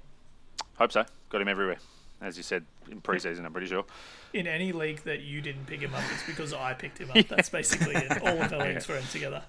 Hope 0.77 0.91
so. 0.91 1.05
Got 1.29 1.41
him 1.41 1.47
everywhere, 1.47 1.77
as 2.21 2.37
you 2.37 2.43
said 2.43 2.65
in 2.91 3.01
preseason. 3.01 3.45
I'm 3.45 3.53
pretty 3.53 3.67
sure. 3.67 3.85
In 4.33 4.47
any 4.47 4.71
league 4.73 5.03
that 5.03 5.21
you 5.21 5.41
didn't 5.41 5.67
pick 5.67 5.79
him 5.79 5.93
up, 5.93 6.03
it's 6.13 6.25
because 6.25 6.51
I 6.53 6.73
picked 6.73 6.97
him 6.97 7.11
up. 7.11 7.27
That's 7.29 7.49
basically 7.49 7.95
it. 7.95 8.21
All 8.21 8.41
of 8.41 8.49
the 8.49 8.57
leagues 8.57 8.87
were 8.87 8.97
in 8.97 9.03
together. 9.05 9.43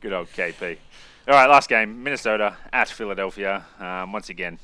Good 0.00 0.12
old 0.12 0.28
KP. 0.32 0.78
All 1.28 1.34
right, 1.34 1.48
last 1.48 1.68
game, 1.68 2.02
Minnesota 2.02 2.56
at 2.72 2.88
Philadelphia. 2.88 3.64
Um, 3.78 4.12
once 4.12 4.30
again, 4.30 4.58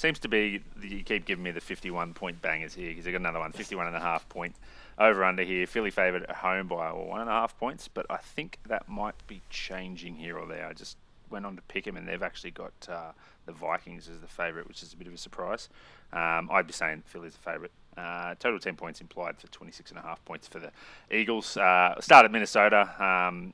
seems 0.00 0.18
to 0.18 0.28
be 0.28 0.62
you 0.82 1.02
keep 1.02 1.26
giving 1.26 1.44
me 1.44 1.50
the 1.50 1.60
51 1.60 2.14
point 2.14 2.40
bangers 2.40 2.74
here 2.74 2.88
because 2.88 3.04
they 3.04 3.12
got 3.12 3.20
another 3.20 3.38
one, 3.38 3.52
51 3.52 3.86
and 3.86 3.94
a 3.94 4.00
half 4.00 4.26
point 4.30 4.56
over 4.98 5.22
under 5.22 5.42
here. 5.42 5.66
Philly 5.66 5.90
favoured 5.90 6.22
at 6.22 6.36
home 6.36 6.68
by 6.68 6.90
one 6.90 7.20
and 7.20 7.28
a 7.28 7.32
half 7.32 7.58
points, 7.58 7.86
but 7.86 8.06
I 8.08 8.16
think 8.16 8.58
that 8.66 8.88
might 8.88 9.26
be 9.26 9.42
changing 9.50 10.16
here 10.16 10.38
or 10.38 10.46
there. 10.46 10.66
I 10.66 10.72
just 10.72 10.96
went 11.28 11.44
on 11.44 11.54
to 11.54 11.62
pick 11.62 11.84
them, 11.84 11.98
and 11.98 12.08
they've 12.08 12.22
actually 12.22 12.50
got 12.50 12.72
uh, 12.88 13.12
the 13.44 13.52
Vikings 13.52 14.08
as 14.08 14.20
the 14.20 14.26
favourite, 14.26 14.66
which 14.66 14.82
is 14.82 14.94
a 14.94 14.96
bit 14.96 15.06
of 15.06 15.12
a 15.12 15.18
surprise. 15.18 15.68
Um, 16.14 16.48
I'd 16.50 16.66
be 16.66 16.72
saying 16.72 17.02
Philly's 17.06 17.34
the 17.34 17.38
favourite. 17.38 17.70
Uh, 17.96 18.34
total 18.38 18.58
10 18.58 18.76
points 18.76 19.02
implied 19.02 19.38
for 19.38 19.48
26 19.48 19.90
and 19.90 19.98
a 19.98 20.02
half 20.02 20.24
points 20.24 20.48
for 20.48 20.60
the 20.60 20.70
Eagles. 21.10 21.58
Uh, 21.58 22.00
start 22.00 22.24
at 22.24 22.32
Minnesota. 22.32 22.88
Um, 22.98 23.52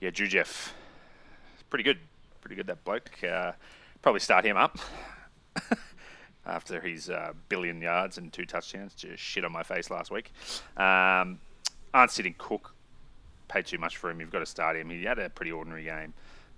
yeah, 0.00 0.10
Jujeff, 0.10 0.70
pretty 1.68 1.84
good. 1.84 1.98
Pretty 2.40 2.56
good, 2.56 2.66
that 2.68 2.82
bloke. 2.84 3.10
Uh, 3.22 3.52
probably 4.00 4.20
start 4.20 4.44
him 4.46 4.56
up 4.56 4.78
after 6.46 6.80
his 6.80 7.10
uh, 7.10 7.32
billion 7.48 7.80
yards 7.80 8.18
and 8.18 8.32
two 8.32 8.44
touchdowns. 8.44 8.94
Just 8.94 9.22
shit 9.22 9.44
on 9.44 9.52
my 9.52 9.62
face 9.62 9.90
last 9.90 10.10
week. 10.10 10.32
Um, 10.76 11.38
aren't 11.92 12.10
sitting 12.10 12.34
Cook. 12.38 12.72
Paid 13.48 13.66
too 13.66 13.78
much 13.78 13.96
for 13.96 14.10
him. 14.10 14.20
You've 14.20 14.32
got 14.32 14.40
to 14.40 14.46
start 14.46 14.76
him. 14.76 14.90
He 14.90 15.04
had 15.04 15.18
a 15.18 15.30
pretty 15.30 15.52
ordinary 15.52 15.84
game 15.84 16.14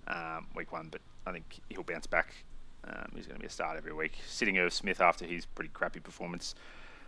um, 0.07 0.47
week 0.55 0.71
one, 0.71 0.87
but 0.91 1.01
I 1.25 1.31
think 1.31 1.59
he'll 1.69 1.83
bounce 1.83 2.07
back. 2.07 2.33
Um, 2.85 3.11
he's 3.15 3.25
going 3.25 3.35
to 3.35 3.41
be 3.41 3.47
a 3.47 3.51
start 3.51 3.77
every 3.77 3.93
week. 3.93 4.13
Sitting 4.27 4.57
Irv 4.57 4.73
Smith 4.73 5.01
after 5.01 5.25
his 5.25 5.45
pretty 5.45 5.69
crappy 5.73 5.99
performance. 5.99 6.55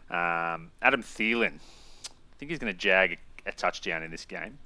Um, 0.09 0.71
Adam 0.81 1.01
Thielen. 1.01 1.55
I 1.55 2.35
think 2.37 2.51
he's 2.51 2.59
going 2.59 2.73
to 2.73 2.77
jag 2.77 3.13
a, 3.45 3.49
a 3.49 3.51
touchdown 3.53 4.03
in 4.03 4.11
this 4.11 4.25
game. 4.25 4.57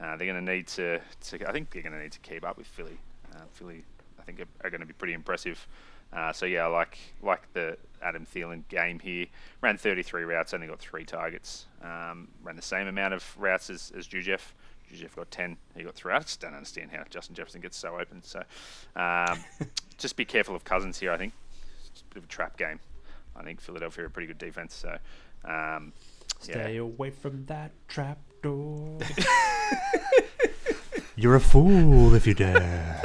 Uh, 0.00 0.16
they're 0.16 0.26
going 0.26 0.44
to 0.44 0.52
need 0.52 0.66
to, 0.68 1.00
to. 1.20 1.48
I 1.48 1.52
think 1.52 1.70
they're 1.70 1.82
going 1.82 1.94
to 1.94 2.02
need 2.02 2.12
to 2.12 2.20
keep 2.20 2.44
up 2.44 2.56
with 2.56 2.66
Philly. 2.66 2.98
Uh, 3.34 3.40
Philly, 3.52 3.84
I 4.18 4.22
think, 4.22 4.40
are, 4.40 4.66
are 4.66 4.70
going 4.70 4.80
to 4.80 4.86
be 4.86 4.92
pretty 4.92 5.12
impressive. 5.12 5.66
Uh, 6.14 6.32
so 6.32 6.46
yeah, 6.46 6.64
I 6.64 6.68
like 6.68 6.98
like 7.22 7.52
the 7.52 7.76
Adam 8.02 8.26
Thielen 8.26 8.66
game 8.68 8.98
here. 8.98 9.26
Ran 9.60 9.78
33 9.78 10.24
routes, 10.24 10.54
only 10.54 10.66
got 10.66 10.78
three 10.78 11.04
targets. 11.04 11.66
Um, 11.82 12.28
ran 12.42 12.56
the 12.56 12.62
same 12.62 12.86
amount 12.86 13.14
of 13.14 13.36
routes 13.38 13.70
as, 13.70 13.92
as 13.96 14.06
Jujeff. 14.06 14.52
Jujeff 14.92 15.16
got 15.16 15.30
10. 15.30 15.56
He 15.74 15.82
got 15.82 15.94
three. 15.94 16.12
I 16.12 16.20
just 16.20 16.40
don't 16.40 16.54
understand 16.54 16.90
how 16.92 17.02
Justin 17.08 17.34
Jefferson 17.34 17.60
gets 17.60 17.76
so 17.76 17.98
open. 17.98 18.22
So 18.22 18.42
um, 18.94 19.42
just 19.98 20.16
be 20.16 20.24
careful 20.24 20.54
of 20.54 20.64
Cousins 20.64 21.00
here. 21.00 21.10
I 21.10 21.16
think 21.16 21.32
it's 21.90 22.02
a 22.02 22.14
bit 22.14 22.18
of 22.18 22.24
a 22.24 22.28
trap 22.28 22.56
game. 22.56 22.78
I 23.34 23.42
think 23.42 23.60
Philadelphia 23.60 24.04
are 24.04 24.06
a 24.06 24.10
pretty 24.10 24.28
good 24.28 24.38
defense. 24.38 24.74
So 24.74 24.96
um, 25.50 25.92
Stay 26.40 26.74
yeah. 26.74 26.80
away 26.80 27.10
from 27.10 27.46
that 27.46 27.72
trap 27.88 28.18
door. 28.42 28.98
You're 31.16 31.36
a 31.36 31.40
fool 31.40 32.14
if 32.14 32.26
you 32.26 32.34
dare. 32.34 33.00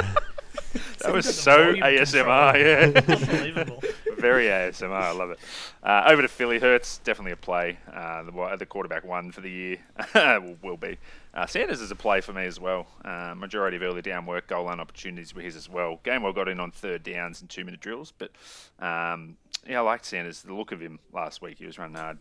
That 0.99 1.13
was 1.13 1.39
so 1.39 1.73
ASMR. 1.73 2.59
Yeah. 2.59 3.01
Unbelievable. 3.15 3.81
Very 4.17 4.45
ASMR. 4.45 4.91
I 4.91 5.11
love 5.11 5.31
it. 5.31 5.39
Uh, 5.81 6.03
over 6.07 6.21
to 6.21 6.27
Philly. 6.27 6.59
Hurts 6.59 6.99
definitely 6.99 7.31
a 7.31 7.37
play. 7.37 7.77
Uh, 7.91 8.23
the, 8.23 8.55
the 8.57 8.65
quarterback 8.65 9.03
one 9.05 9.31
for 9.31 9.41
the 9.41 9.49
year 9.49 9.77
will, 10.15 10.57
will 10.61 10.77
be. 10.77 10.97
Uh, 11.33 11.45
Sanders 11.45 11.79
is 11.79 11.91
a 11.91 11.95
play 11.95 12.21
for 12.21 12.33
me 12.33 12.45
as 12.45 12.59
well. 12.59 12.87
Uh, 13.05 13.33
majority 13.35 13.77
of 13.77 13.83
early 13.83 14.01
down 14.01 14.25
work, 14.25 14.47
goal 14.47 14.65
line 14.65 14.79
opportunities 14.79 15.33
were 15.33 15.41
his 15.41 15.55
as 15.55 15.69
well. 15.69 15.99
Gainwell 16.03 16.35
got 16.35 16.49
in 16.49 16.59
on 16.59 16.71
third 16.71 17.03
downs 17.03 17.41
and 17.41 17.49
two 17.49 17.63
minute 17.63 17.79
drills, 17.79 18.13
but 18.17 18.31
um, 18.79 19.37
yeah, 19.67 19.79
I 19.79 19.81
liked 19.81 20.05
Sanders. 20.05 20.41
The 20.41 20.53
look 20.53 20.71
of 20.71 20.81
him 20.81 20.99
last 21.13 21.41
week, 21.41 21.59
he 21.59 21.65
was 21.65 21.77
running 21.77 21.95
hard. 21.95 22.17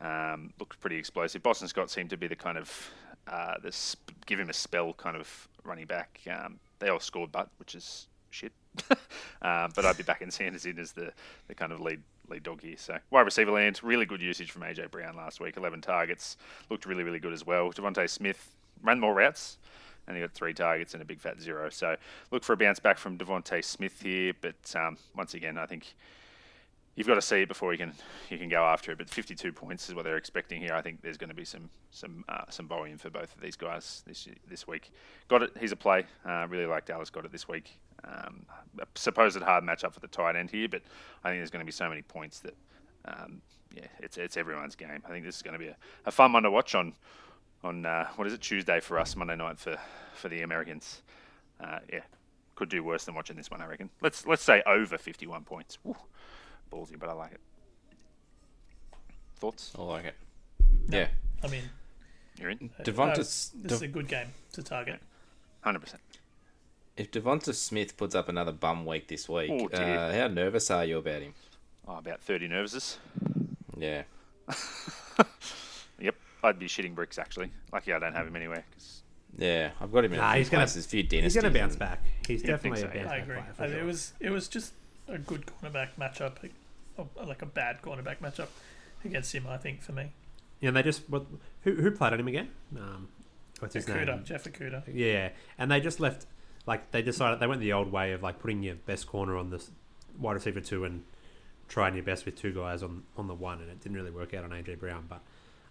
Um, 0.00 0.52
looked 0.58 0.78
pretty 0.80 0.96
explosive. 0.96 1.42
Boston 1.42 1.68
Scott 1.68 1.90
seemed 1.90 2.10
to 2.10 2.16
be 2.16 2.26
the 2.26 2.36
kind 2.36 2.58
of 2.58 2.90
uh, 3.26 3.54
the 3.62 3.72
sp- 3.72 4.12
give 4.26 4.38
him 4.38 4.50
a 4.50 4.52
spell 4.52 4.92
kind 4.92 5.16
of 5.16 5.48
running 5.64 5.86
back. 5.86 6.20
Um, 6.30 6.58
they 6.78 6.88
all 6.88 7.00
scored, 7.00 7.32
but 7.32 7.48
which 7.58 7.74
is 7.74 8.08
shit. 8.30 8.52
um, 9.42 9.70
but 9.74 9.84
I'd 9.84 9.96
be 9.96 10.02
back 10.02 10.22
in 10.22 10.30
Sanders 10.30 10.66
in 10.66 10.78
as 10.78 10.92
the, 10.92 11.12
the 11.48 11.54
kind 11.54 11.72
of 11.72 11.80
lead 11.80 12.02
lead 12.28 12.42
dog 12.42 12.62
here. 12.62 12.76
So 12.76 12.96
wide 13.10 13.22
receiver 13.22 13.50
land, 13.50 13.80
really 13.82 14.06
good 14.06 14.20
usage 14.22 14.50
from 14.50 14.62
AJ 14.62 14.90
Brown 14.90 15.16
last 15.16 15.40
week. 15.40 15.56
11 15.56 15.80
targets, 15.82 16.36
looked 16.70 16.86
really 16.86 17.04
really 17.04 17.20
good 17.20 17.32
as 17.32 17.46
well. 17.46 17.72
DeVonta 17.72 18.08
Smith 18.08 18.54
ran 18.82 19.00
more 19.00 19.14
routes. 19.14 19.58
And 20.06 20.16
he 20.16 20.22
got 20.22 20.32
three 20.32 20.52
targets 20.52 20.92
and 20.92 21.02
a 21.02 21.06
big 21.06 21.18
fat 21.18 21.40
zero. 21.40 21.70
So 21.70 21.96
look 22.30 22.44
for 22.44 22.52
a 22.52 22.56
bounce 22.58 22.78
back 22.78 22.98
from 22.98 23.16
DeVonta 23.16 23.64
Smith 23.64 24.02
here. 24.02 24.34
But 24.38 24.76
um, 24.76 24.98
once 25.16 25.32
again, 25.32 25.56
I 25.56 25.64
think 25.64 25.94
you've 26.96 27.06
got 27.06 27.14
to 27.14 27.22
see 27.22 27.42
it 27.42 27.48
before 27.48 27.72
you 27.72 27.78
can 27.78 27.92
you 28.30 28.38
can 28.38 28.48
go 28.48 28.64
after 28.64 28.92
it. 28.92 28.98
But 28.98 29.10
52 29.10 29.52
points 29.52 29.88
is 29.88 29.94
what 29.94 30.04
they're 30.04 30.16
expecting 30.16 30.60
here. 30.60 30.74
I 30.74 30.82
think 30.82 31.02
there's 31.02 31.16
going 31.16 31.30
to 31.30 31.34
be 31.34 31.44
some 31.44 31.70
some 31.90 32.24
uh, 32.28 32.44
some 32.50 32.68
volume 32.68 32.98
for 32.98 33.10
both 33.10 33.34
of 33.34 33.40
these 33.40 33.56
guys 33.56 34.02
this 34.06 34.28
this 34.48 34.66
week. 34.66 34.90
Goedert. 35.28 35.56
He's 35.58 35.72
a 35.72 35.76
play. 35.76 36.04
Uh, 36.24 36.46
really 36.48 36.66
like 36.66 36.86
Dallas. 36.86 37.10
Goedert 37.10 37.32
this 37.32 37.48
week. 37.48 37.78
Um, 38.04 38.44
a 38.78 38.86
supposed 38.94 39.40
hard 39.40 39.64
matchup 39.64 39.94
for 39.94 40.00
the 40.00 40.08
tight 40.08 40.36
end 40.36 40.50
here, 40.50 40.68
but 40.68 40.82
I 41.22 41.30
think 41.30 41.40
there's 41.40 41.50
going 41.50 41.64
to 41.64 41.66
be 41.66 41.72
so 41.72 41.88
many 41.88 42.02
points 42.02 42.40
that 42.40 42.54
um, 43.06 43.40
yeah, 43.74 43.86
it's 44.00 44.16
it's 44.16 44.36
everyone's 44.36 44.76
game. 44.76 45.02
I 45.04 45.08
think 45.08 45.24
this 45.24 45.36
is 45.36 45.42
going 45.42 45.54
to 45.54 45.58
be 45.58 45.68
a, 45.68 45.76
a 46.06 46.10
fun 46.10 46.32
one 46.32 46.42
to 46.44 46.50
watch 46.50 46.74
on 46.74 46.94
on 47.62 47.86
uh, 47.86 48.08
what 48.16 48.26
is 48.26 48.32
it 48.34 48.40
Tuesday 48.40 48.80
for 48.80 48.98
us, 48.98 49.16
Monday 49.16 49.36
night 49.36 49.58
for 49.58 49.78
for 50.14 50.28
the 50.28 50.42
Americans. 50.42 51.02
Uh, 51.60 51.78
yeah, 51.92 52.00
could 52.56 52.68
do 52.68 52.82
worse 52.82 53.04
than 53.04 53.14
watching 53.14 53.36
this 53.36 53.50
one. 53.50 53.62
I 53.62 53.66
reckon. 53.66 53.90
Let's 54.00 54.26
let's 54.26 54.42
say 54.42 54.62
over 54.66 54.98
51 54.98 55.44
points. 55.44 55.78
Woo 55.82 55.96
ballsy, 56.74 56.98
but 56.98 57.08
I 57.08 57.12
like 57.12 57.32
it. 57.32 57.40
Thoughts? 59.36 59.72
I 59.78 59.82
like 59.82 60.04
it. 60.06 60.14
Yeah. 60.88 61.08
I 61.42 61.48
mean, 61.48 61.62
You're 62.38 62.50
in? 62.50 62.70
Devonta, 62.82 63.12
uh, 63.14 63.16
this 63.18 63.52
is 63.64 63.82
a 63.82 63.88
good 63.88 64.08
game 64.08 64.28
to 64.52 64.62
target. 64.62 65.00
100%. 65.64 65.94
if 66.96 67.10
Devonta 67.10 67.54
Smith 67.54 67.96
puts 67.96 68.14
up 68.14 68.28
another 68.28 68.52
bum 68.52 68.84
week 68.86 69.08
this 69.08 69.28
week, 69.28 69.50
Oh, 69.50 69.66
uh, 69.68 70.12
how 70.14 70.28
nervous 70.28 70.70
are 70.70 70.84
you 70.84 70.98
about 70.98 71.22
him? 71.22 71.34
Oh, 71.88 71.96
about 71.96 72.20
30 72.20 72.48
nervouses. 72.48 72.98
Yeah. 73.76 74.02
Yep. 76.00 76.16
I'd 76.42 76.58
be 76.58 76.66
shitting 76.66 76.94
bricks, 76.94 77.18
actually. 77.18 77.50
Lucky 77.72 77.92
I 77.92 77.98
don't 78.00 78.14
have 78.14 78.26
him 78.26 78.34
anywhere. 78.36 78.64
'cause- 78.72 79.02
Yeah, 79.38 79.70
I've 79.80 79.92
got 79.92 80.04
him 80.04 80.12
in 80.12 80.18
Nah, 80.18 80.30
a 80.30 80.32
few 80.32 80.38
he's 80.40 80.50
gonna- 80.50 80.62
places, 80.64 80.86
a 80.86 80.88
few 80.88 81.02
He's 81.08 81.34
going 81.34 81.44
to 81.44 81.50
bounce 81.58 81.74
and- 81.74 81.78
back. 81.78 82.02
He's 82.26 82.42
definitely 82.42 82.80
so, 82.80 82.86
a 82.88 82.88
yeah. 82.88 82.94
bounce 82.94 83.06
I 83.06 83.14
back 83.18 83.22
agree. 83.22 83.36
player 83.36 83.52
for 83.54 83.62
I- 83.62 83.80
It 83.80 83.84
was 83.84 84.12
it 84.20 84.30
was 84.30 84.48
just 84.48 84.72
a 85.08 85.18
good 85.18 85.46
cornerback 85.46 85.90
matchup, 85.98 86.42
a- 86.98 87.24
like 87.24 87.42
a 87.42 87.46
bad 87.46 87.82
cornerback 87.82 88.18
matchup 88.18 88.48
against 89.04 89.34
him. 89.34 89.46
I 89.48 89.56
think 89.56 89.82
for 89.82 89.92
me, 89.92 90.12
Yeah, 90.60 90.70
they 90.70 90.82
just 90.82 91.08
what? 91.10 91.26
Who 91.62 91.74
who 91.74 91.90
played 91.90 92.12
on 92.12 92.20
him 92.20 92.28
again? 92.28 92.50
Um, 92.76 93.08
what's 93.60 93.74
his 93.74 93.86
Okudah, 93.86 94.06
name? 94.06 94.24
Jeff 94.24 94.44
Okudah. 94.44 94.82
Yeah, 94.92 95.30
and 95.58 95.70
they 95.70 95.80
just 95.80 96.00
left. 96.00 96.26
Like 96.66 96.90
they 96.92 97.02
decided 97.02 97.40
they 97.40 97.46
went 97.46 97.60
the 97.60 97.72
old 97.74 97.92
way 97.92 98.12
of 98.12 98.22
like 98.22 98.38
putting 98.38 98.62
your 98.62 98.74
best 98.76 99.06
corner 99.06 99.36
on 99.36 99.50
the 99.50 99.56
s- 99.56 99.70
wide 100.18 100.32
receiver 100.34 100.60
two 100.60 100.84
and 100.84 101.04
trying 101.68 101.94
your 101.94 102.04
best 102.04 102.24
with 102.26 102.36
two 102.36 102.52
guys 102.52 102.82
on 102.82 103.02
on 103.16 103.26
the 103.26 103.34
one, 103.34 103.60
and 103.60 103.70
it 103.70 103.80
didn't 103.80 103.96
really 103.96 104.10
work 104.10 104.32
out 104.34 104.44
on 104.44 104.50
AJ 104.50 104.78
Brown. 104.78 105.04
But 105.08 105.20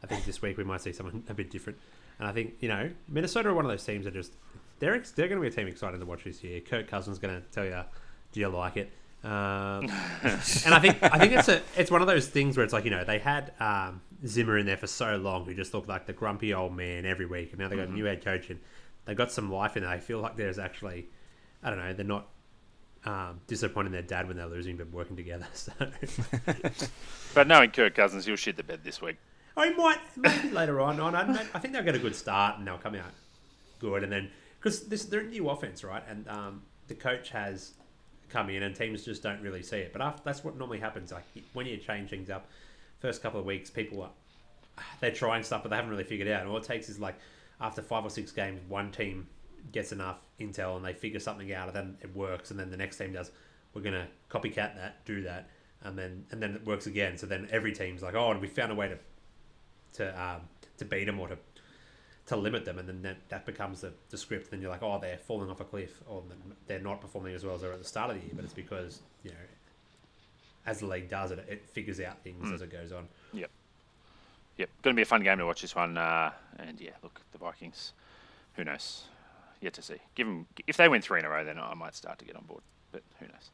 I 0.04 0.08
think 0.08 0.26
this 0.26 0.42
week 0.42 0.58
we 0.58 0.64
might 0.64 0.82
see 0.82 0.92
something 0.92 1.24
a 1.30 1.34
bit 1.34 1.50
different. 1.50 1.80
And 2.20 2.28
I 2.28 2.32
think 2.32 2.56
you 2.60 2.70
know 2.70 2.92
Minnesota 3.08 3.50
are 3.50 3.54
one 3.56 3.66
of 3.66 3.72
those 3.72 3.84
teams 3.84 4.06
that 4.06 4.14
just 4.14 4.34
they're 4.80 5.00
they're 5.16 5.28
going 5.28 5.42
to 5.42 5.42
be 5.42 5.48
a 5.48 5.52
team 5.52 5.68
exciting 5.68 6.00
to 6.00 6.06
watch 6.06 6.26
this 6.26 6.44
year. 6.44 6.60
Kirk 6.62 6.88
Cousins 6.88 7.18
going 7.18 7.42
to 7.42 7.48
tell 7.50 7.66
you, 7.66 7.82
do 8.32 8.40
you 8.40 8.50
like 8.50 8.78
it? 8.78 8.92
Um, 9.24 9.90
and 10.24 10.74
I 10.74 10.80
think 10.80 10.98
I 11.02 11.18
think 11.18 11.34
it's 11.34 11.48
a 11.48 11.62
it's 11.78 11.90
one 11.90 12.02
of 12.02 12.08
those 12.08 12.28
things 12.28 12.58
where 12.58 12.64
it's 12.64 12.74
like 12.74 12.84
you 12.84 12.92
know 12.92 13.04
they 13.04 13.20
had 13.20 13.54
um, 13.60 14.02
Zimmer 14.26 14.58
in 14.58 14.66
there 14.66 14.78
for 14.78 14.88
so 14.88 15.16
long 15.18 15.46
who 15.46 15.54
just 15.54 15.74
looked 15.74 15.88
like 15.88 16.06
the 16.06 16.14
grumpy 16.14 16.54
old 16.54 16.76
man 16.76 17.06
every 17.06 17.26
week, 17.26 17.52
and 17.52 17.60
now 17.60 17.70
they 17.70 17.76
got 17.76 17.88
a 17.88 17.92
new 17.92 18.06
head 18.06 18.24
coach 18.24 18.50
and 18.50 18.60
they 19.06 19.16
got 19.16 19.32
some 19.32 19.52
life 19.52 19.78
in 19.78 19.84
there. 19.84 19.92
I 19.92 20.00
feel 20.00 20.20
like 20.20 20.36
there's 20.36 20.60
actually 20.60 21.08
I 21.62 21.70
don't 21.70 21.80
know 21.80 21.94
they're 21.94 22.06
not 22.06 22.28
um, 23.06 23.42
disappointing 23.48 23.92
their 23.92 24.02
dad 24.02 24.28
when 24.28 24.38
they're 24.38 24.48
losing 24.48 24.78
but 24.78 24.92
working 24.92 25.16
together. 25.16 25.48
So 25.54 25.72
But 27.34 27.48
knowing 27.48 27.72
Kirk 27.72 27.96
Cousins, 27.96 28.26
he'll 28.26 28.36
shit 28.36 28.58
the 28.58 28.64
bed 28.64 28.82
this 28.84 29.02
week. 29.02 29.18
I 29.56 29.72
might 29.72 30.00
maybe 30.18 30.50
later 30.50 30.82
on. 30.82 31.00
on 31.00 31.16
I, 31.16 31.46
I 31.54 31.60
think 31.60 31.74
they'll 31.74 31.84
get 31.84 31.96
a 31.96 32.00
good 32.00 32.16
start 32.16 32.58
and 32.58 32.68
they'll 32.68 32.78
come 32.78 32.96
out 32.96 33.12
good, 33.80 34.04
and 34.04 34.12
then 34.12 34.32
because 34.60 34.88
this 34.88 35.06
they're 35.06 35.22
a 35.22 35.24
new 35.24 35.50
offense, 35.50 35.84
right? 35.84 36.04
And 36.10 36.28
um, 36.28 36.64
the 36.88 36.96
coach 36.96 37.30
has 37.30 37.74
come 38.34 38.50
in, 38.50 38.64
and 38.64 38.76
teams 38.76 39.06
just 39.06 39.24
don't 39.24 39.42
really 39.42 39.64
see 39.64 39.78
it. 39.78 39.94
But 39.94 40.02
after, 40.02 40.22
that's 40.26 40.44
what 40.44 40.58
normally 40.58 40.80
happens. 40.80 41.12
Like 41.12 41.24
when 41.54 41.66
you 41.68 41.78
change 41.78 42.10
things 42.10 42.30
up, 42.30 42.48
first 43.00 43.22
couple 43.22 43.40
of 43.40 43.46
weeks, 43.46 43.70
people 43.70 44.02
are 44.02 44.10
they're 45.00 45.12
trying 45.12 45.44
stuff, 45.44 45.64
but 45.64 45.70
they 45.70 45.76
haven't 45.76 45.92
really 45.92 46.04
figured 46.04 46.28
out. 46.28 46.42
And 46.42 46.50
all 46.50 46.58
it 46.58 46.64
takes 46.64 46.90
is 46.90 47.00
like 47.00 47.16
after 47.62 47.82
five 47.82 48.04
or 48.04 48.10
six 48.10 48.32
games, 48.32 48.60
one 48.68 48.92
team 48.92 49.28
gets 49.72 49.94
enough 49.94 50.18
intel 50.40 50.76
and 50.76 50.84
they 50.84 50.94
figure 50.94 51.20
something 51.20 51.54
out, 51.54 51.68
and 51.68 51.76
then 51.76 51.98
it 52.02 52.14
works, 52.16 52.52
and 52.52 52.60
then 52.60 52.72
the 52.72 52.78
next 52.78 52.98
team 52.98 53.14
does. 53.14 53.32
We're 53.74 53.82
gonna 53.82 54.08
copycat 54.30 54.76
that, 54.76 55.06
do 55.06 55.22
that, 55.24 55.50
and 55.84 55.98
then 55.98 56.26
and 56.32 56.42
then 56.42 56.56
it 56.56 56.66
works 56.66 56.88
again. 56.88 57.18
So 57.18 57.28
then 57.28 57.48
every 57.52 57.72
team's 57.72 58.02
like, 58.02 58.16
oh, 58.16 58.32
and 58.32 58.42
we 58.42 58.48
found 58.48 58.72
a 58.72 58.76
way 58.76 58.90
to 58.90 58.98
to 59.94 60.24
um, 60.24 60.42
to 60.78 60.86
beat 60.86 61.06
them 61.06 61.20
or 61.20 61.28
to 61.28 61.38
to 62.28 62.36
limit 62.38 62.64
them, 62.66 62.80
and 62.80 62.88
then 62.88 63.02
that, 63.02 63.18
that 63.30 63.46
becomes 63.46 63.82
the, 63.82 63.92
the 64.10 64.18
script. 64.18 64.50
Then 64.52 64.62
you're 64.62 64.72
like, 64.72 64.84
oh, 64.84 64.98
they're 65.00 65.18
falling 65.18 65.50
off 65.50 65.60
a 65.60 65.66
cliff, 65.66 66.02
or 66.08 66.24
they're 66.68 66.80
not 66.80 67.02
performing 67.02 67.36
as 67.36 67.44
well 67.46 67.56
as 67.56 67.62
they 67.62 67.68
were 67.68 67.74
at 67.74 67.80
the 67.80 67.86
start 67.88 68.10
of 68.12 68.16
the 68.18 68.22
year. 68.22 68.32
But 68.36 68.46
it's 68.46 68.54
because 68.54 69.02
you 69.24 69.32
know, 69.32 69.36
as 70.66 70.80
the 70.80 70.86
league 70.86 71.10
does 71.10 71.32
it, 71.32 71.46
it 71.50 71.66
figures 71.68 72.00
out 72.00 72.24
things 72.24 72.52
as 72.52 72.62
it 72.62 72.72
goes 72.72 72.92
on. 72.92 73.08
Yep. 73.34 73.50
Yep. 74.58 74.70
Going 74.84 74.96
to 74.96 74.98
be 74.98 75.02
a 75.02 75.06
fun 75.06 75.24
game 75.24 75.38
to 75.40 75.46
watch 75.46 75.62
this 75.62 75.76
one. 75.76 75.98
Uh, 75.98 76.32
and 76.60 76.80
yeah, 76.80 76.92
look, 77.02 77.20
the 77.32 77.38
Vikings. 77.38 77.94
Who 78.56 78.64
knows? 78.64 79.04
Yet 79.62 79.74
to 79.74 79.82
see. 79.82 79.98
Give 80.16 80.28
'em- 80.28 80.46
if 80.68 80.78
they 80.78 80.88
win 80.88 81.02
three 81.02 81.20
in 81.20 81.26
a 81.26 81.30
row, 81.30 81.44
then 81.44 81.58
I 81.60 81.74
might 81.74 81.96
start 81.96 82.20
to 82.20 82.26
get 82.26 82.36
on 82.36 82.44
board. 82.44 82.62
But 82.92 83.02
who 83.20 83.26
knows? 83.26 83.50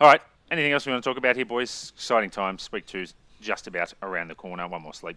All 0.00 0.08
right. 0.08 0.22
Anything 0.50 0.72
else 0.72 0.86
we 0.86 0.92
want 0.92 1.02
to 1.04 1.10
talk 1.10 1.18
about 1.18 1.36
here, 1.36 1.44
boys? 1.44 1.92
Exciting 1.94 2.30
times. 2.30 2.70
Week 2.72 2.86
two's 2.86 3.14
just 3.40 3.66
about 3.66 3.92
around 4.02 4.28
the 4.28 4.34
corner. 4.34 4.66
One 4.66 4.82
more 4.82 4.94
sleep. 4.94 5.16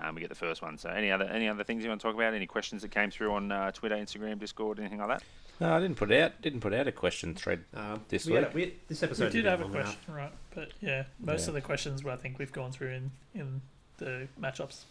Um, 0.00 0.14
we 0.14 0.20
get 0.20 0.28
the 0.30 0.36
first 0.36 0.62
one. 0.62 0.78
So, 0.78 0.88
any 0.90 1.10
other 1.10 1.24
any 1.24 1.48
other 1.48 1.64
things 1.64 1.82
you 1.82 1.88
want 1.90 2.00
to 2.00 2.06
talk 2.06 2.14
about? 2.14 2.34
Any 2.34 2.46
questions 2.46 2.82
that 2.82 2.90
came 2.90 3.10
through 3.10 3.32
on 3.32 3.50
uh, 3.52 3.70
Twitter, 3.72 3.96
Instagram, 3.96 4.38
Discord, 4.38 4.78
anything 4.78 4.98
like 4.98 5.08
that? 5.08 5.22
No, 5.60 5.74
I 5.74 5.80
didn't 5.80 5.96
put 5.96 6.10
out 6.12 6.40
didn't 6.40 6.60
put 6.60 6.72
out 6.72 6.86
a 6.86 6.92
question 6.92 7.34
thread 7.34 7.64
Um, 7.74 8.02
this 8.08 8.24
we 8.26 8.32
week. 8.34 8.44
had 8.44 8.54
we- 8.54 8.74
this 8.88 9.02
episode 9.02 9.26
we 9.26 9.30
did 9.42 9.44
have 9.46 9.60
a 9.60 9.64
long 9.64 9.74
enough. 9.74 9.84
question, 10.06 10.14
right? 10.14 10.32
But 10.54 10.70
yeah, 10.80 11.04
most 11.18 11.42
Yeah. 11.42 11.48
of 11.48 11.54
the 11.54 11.60
questions 11.60 12.02
were, 12.04 12.12
I 12.12 12.16
think 12.16 12.38
we've 12.38 12.52
gone 12.52 12.72
through 12.72 12.90
in 12.90 13.10
in 13.34 13.60
the 13.98 14.28
matchups. 14.40 14.84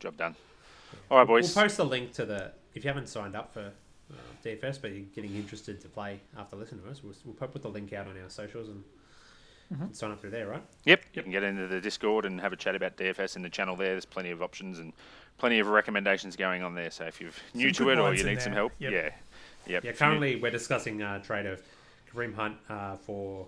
Job 0.00 0.16
done. 0.16 0.34
All 1.10 1.18
right, 1.18 1.26
boys. 1.26 1.54
We'll 1.54 1.64
post 1.64 1.78
a 1.78 1.84
link 1.84 2.12
to 2.14 2.24
the 2.24 2.52
if 2.74 2.84
you 2.84 2.88
haven't 2.88 3.08
signed 3.08 3.36
up 3.36 3.52
for 3.52 3.70
uh, 4.10 4.14
DFS, 4.44 4.80
but 4.80 4.90
you're 4.92 5.04
getting 5.14 5.36
interested 5.36 5.80
to 5.82 5.88
play 5.88 6.20
after 6.36 6.56
listening 6.56 6.82
to 6.82 6.90
us. 6.90 7.02
We'll, 7.04 7.14
we'll 7.24 7.34
put 7.34 7.62
the 7.62 7.68
link 7.68 7.92
out 7.92 8.08
on 8.08 8.20
our 8.20 8.28
socials 8.30 8.68
and, 8.68 8.82
and 9.70 9.94
sign 9.96 10.10
up 10.10 10.20
through 10.20 10.30
there, 10.30 10.48
right? 10.48 10.62
Yep, 10.84 11.04
you 11.14 11.22
can 11.22 11.30
get 11.30 11.42
into 11.42 11.66
the 11.66 11.80
Discord 11.80 12.24
and 12.24 12.40
have 12.40 12.52
a 12.52 12.56
chat 12.56 12.74
about 12.74 12.96
DFS 12.96 13.36
in 13.36 13.42
the 13.42 13.48
channel 13.48 13.76
there. 13.76 13.90
There's 13.90 14.04
plenty 14.04 14.30
of 14.30 14.42
options 14.42 14.78
and 14.78 14.92
plenty 15.38 15.58
of 15.60 15.68
recommendations 15.68 16.36
going 16.36 16.62
on 16.62 16.74
there. 16.74 16.90
So 16.90 17.04
if 17.04 17.20
you're 17.20 17.30
new 17.54 17.70
to 17.72 17.90
it 17.90 17.98
or 17.98 18.12
you 18.14 18.24
need 18.24 18.42
some 18.42 18.52
help, 18.52 18.72
Yep. 18.78 18.92
yeah, 18.92 18.98
yep. 19.02 19.12
Yeah, 19.66 19.76
if 19.78 19.84
you 19.84 19.92
currently 19.92 20.36
we're 20.36 20.50
discussing 20.50 21.02
uh, 21.02 21.20
trade 21.20 21.46
of 21.46 21.62
Kareem 22.12 22.34
Hunt 22.34 22.56
uh, 22.68 22.96
for 22.96 23.46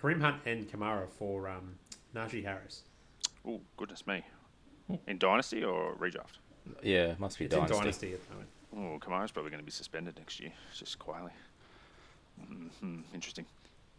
Kareem 0.00 0.20
Hunt 0.20 0.36
and 0.44 0.70
Kamara 0.70 1.08
for 1.08 1.48
um, 1.48 1.74
Najee 2.14 2.44
Harris. 2.44 2.82
Oh 3.46 3.60
goodness 3.76 4.06
me, 4.06 4.22
in 5.06 5.18
Dynasty 5.18 5.64
or 5.64 5.94
redraft? 5.94 6.38
Yeah, 6.82 7.14
must 7.18 7.38
be 7.38 7.46
It's 7.46 7.54
dynasty. 7.54 7.74
in 7.76 7.80
Dynasty 7.82 8.12
at 8.14 8.20
the 8.28 8.32
moment. 8.34 8.50
Oh, 8.76 8.98
Kamara's 9.00 9.30
probably 9.30 9.50
going 9.50 9.60
to 9.62 9.64
be 9.64 9.70
suspended 9.72 10.16
next 10.18 10.38
year. 10.40 10.52
It's 10.70 10.80
just 10.80 10.98
quietly. 10.98 11.30
hmm 12.80 13.00
Interesting. 13.14 13.46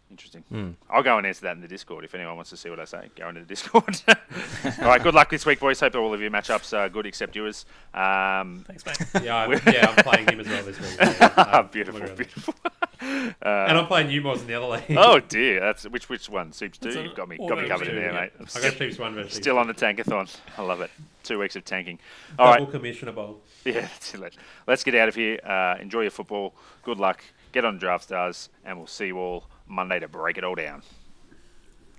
Interesting. 0.09 0.43
Hmm. 0.49 0.69
I'll 0.89 1.03
go 1.03 1.17
and 1.17 1.27
answer 1.27 1.41
that 1.41 1.55
in 1.57 1.61
the 1.61 1.67
Discord 1.67 2.05
if 2.05 2.15
anyone 2.15 2.35
wants 2.35 2.49
to 2.51 2.57
see 2.57 2.69
what 2.69 2.79
I 2.79 2.85
say. 2.85 3.09
Go 3.15 3.27
into 3.27 3.41
the 3.41 3.45
Discord. 3.45 4.01
all 4.07 4.87
right. 4.87 5.03
Good 5.03 5.13
luck 5.13 5.29
this 5.29 5.45
week, 5.45 5.59
boys. 5.59 5.81
Hope 5.81 5.95
all 5.95 6.13
of 6.13 6.21
your 6.21 6.31
matchups 6.31 6.77
are 6.77 6.87
good, 6.87 7.05
except 7.05 7.35
yours. 7.35 7.65
Um, 7.93 8.63
Thanks, 8.67 8.85
mate. 8.85 8.97
Yeah, 9.23 9.35
I'm, 9.35 9.51
yeah, 9.51 9.93
I'm 9.97 10.03
playing 10.03 10.27
him 10.29 10.39
as 10.39 10.47
well 10.47 10.63
this 10.63 10.79
week. 10.79 10.97
Yeah, 10.99 11.25
um, 11.35 11.67
beautiful, 11.67 11.99
literally. 11.99 12.23
beautiful. 12.23 12.53
And 13.01 13.77
I'm 13.77 13.87
playing 13.87 14.09
you 14.09 14.21
more 14.21 14.35
in 14.35 14.47
the 14.47 14.53
other 14.55 14.67
league. 14.67 14.97
Oh 14.97 15.19
dear, 15.19 15.59
that's 15.59 15.83
which 15.89 16.09
which 16.09 16.29
one? 16.29 16.51
Soups 16.53 16.77
two. 16.77 16.89
It's 16.89 16.97
You've 16.97 17.15
got 17.15 17.27
me 17.27 17.37
got 17.37 17.61
me 17.61 17.67
covered 17.67 17.89
in 17.89 17.95
there, 17.95 18.13
yeah. 18.13 18.21
mate. 18.21 18.31
I'm 18.39 18.45
I 18.45 18.47
still, 18.47 18.61
got 18.63 18.77
Chiefs 18.77 18.99
one 18.99 19.13
versus 19.13 19.33
still 19.33 19.57
on 19.57 19.67
the 19.67 19.73
tankathon. 19.73 20.33
I 20.57 20.61
love 20.61 20.81
it. 20.81 20.89
Two 21.23 21.39
weeks 21.39 21.55
of 21.55 21.65
tanking. 21.65 21.99
All 22.39 22.51
double 22.53 22.65
right, 22.65 22.71
commissioner 22.71 23.11
bowl. 23.11 23.41
yeah, 23.65 23.81
that's 23.81 24.13
it. 24.13 24.33
Let's 24.65 24.83
get 24.83 24.95
out 24.95 25.09
of 25.09 25.15
here. 25.15 25.39
Uh, 25.45 25.75
enjoy 25.81 26.01
your 26.01 26.11
football. 26.11 26.53
Good 26.83 26.97
luck. 26.97 27.23
Get 27.51 27.65
on 27.65 27.77
Draft 27.77 28.05
Stars, 28.05 28.49
and 28.65 28.77
we'll 28.77 28.87
see 28.87 29.07
you 29.07 29.17
all 29.17 29.45
Monday 29.67 29.99
to 29.99 30.07
break 30.07 30.37
it 30.37 30.43
all 30.43 30.55
down. 30.55 30.81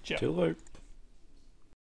Toodaloo. 0.05 0.57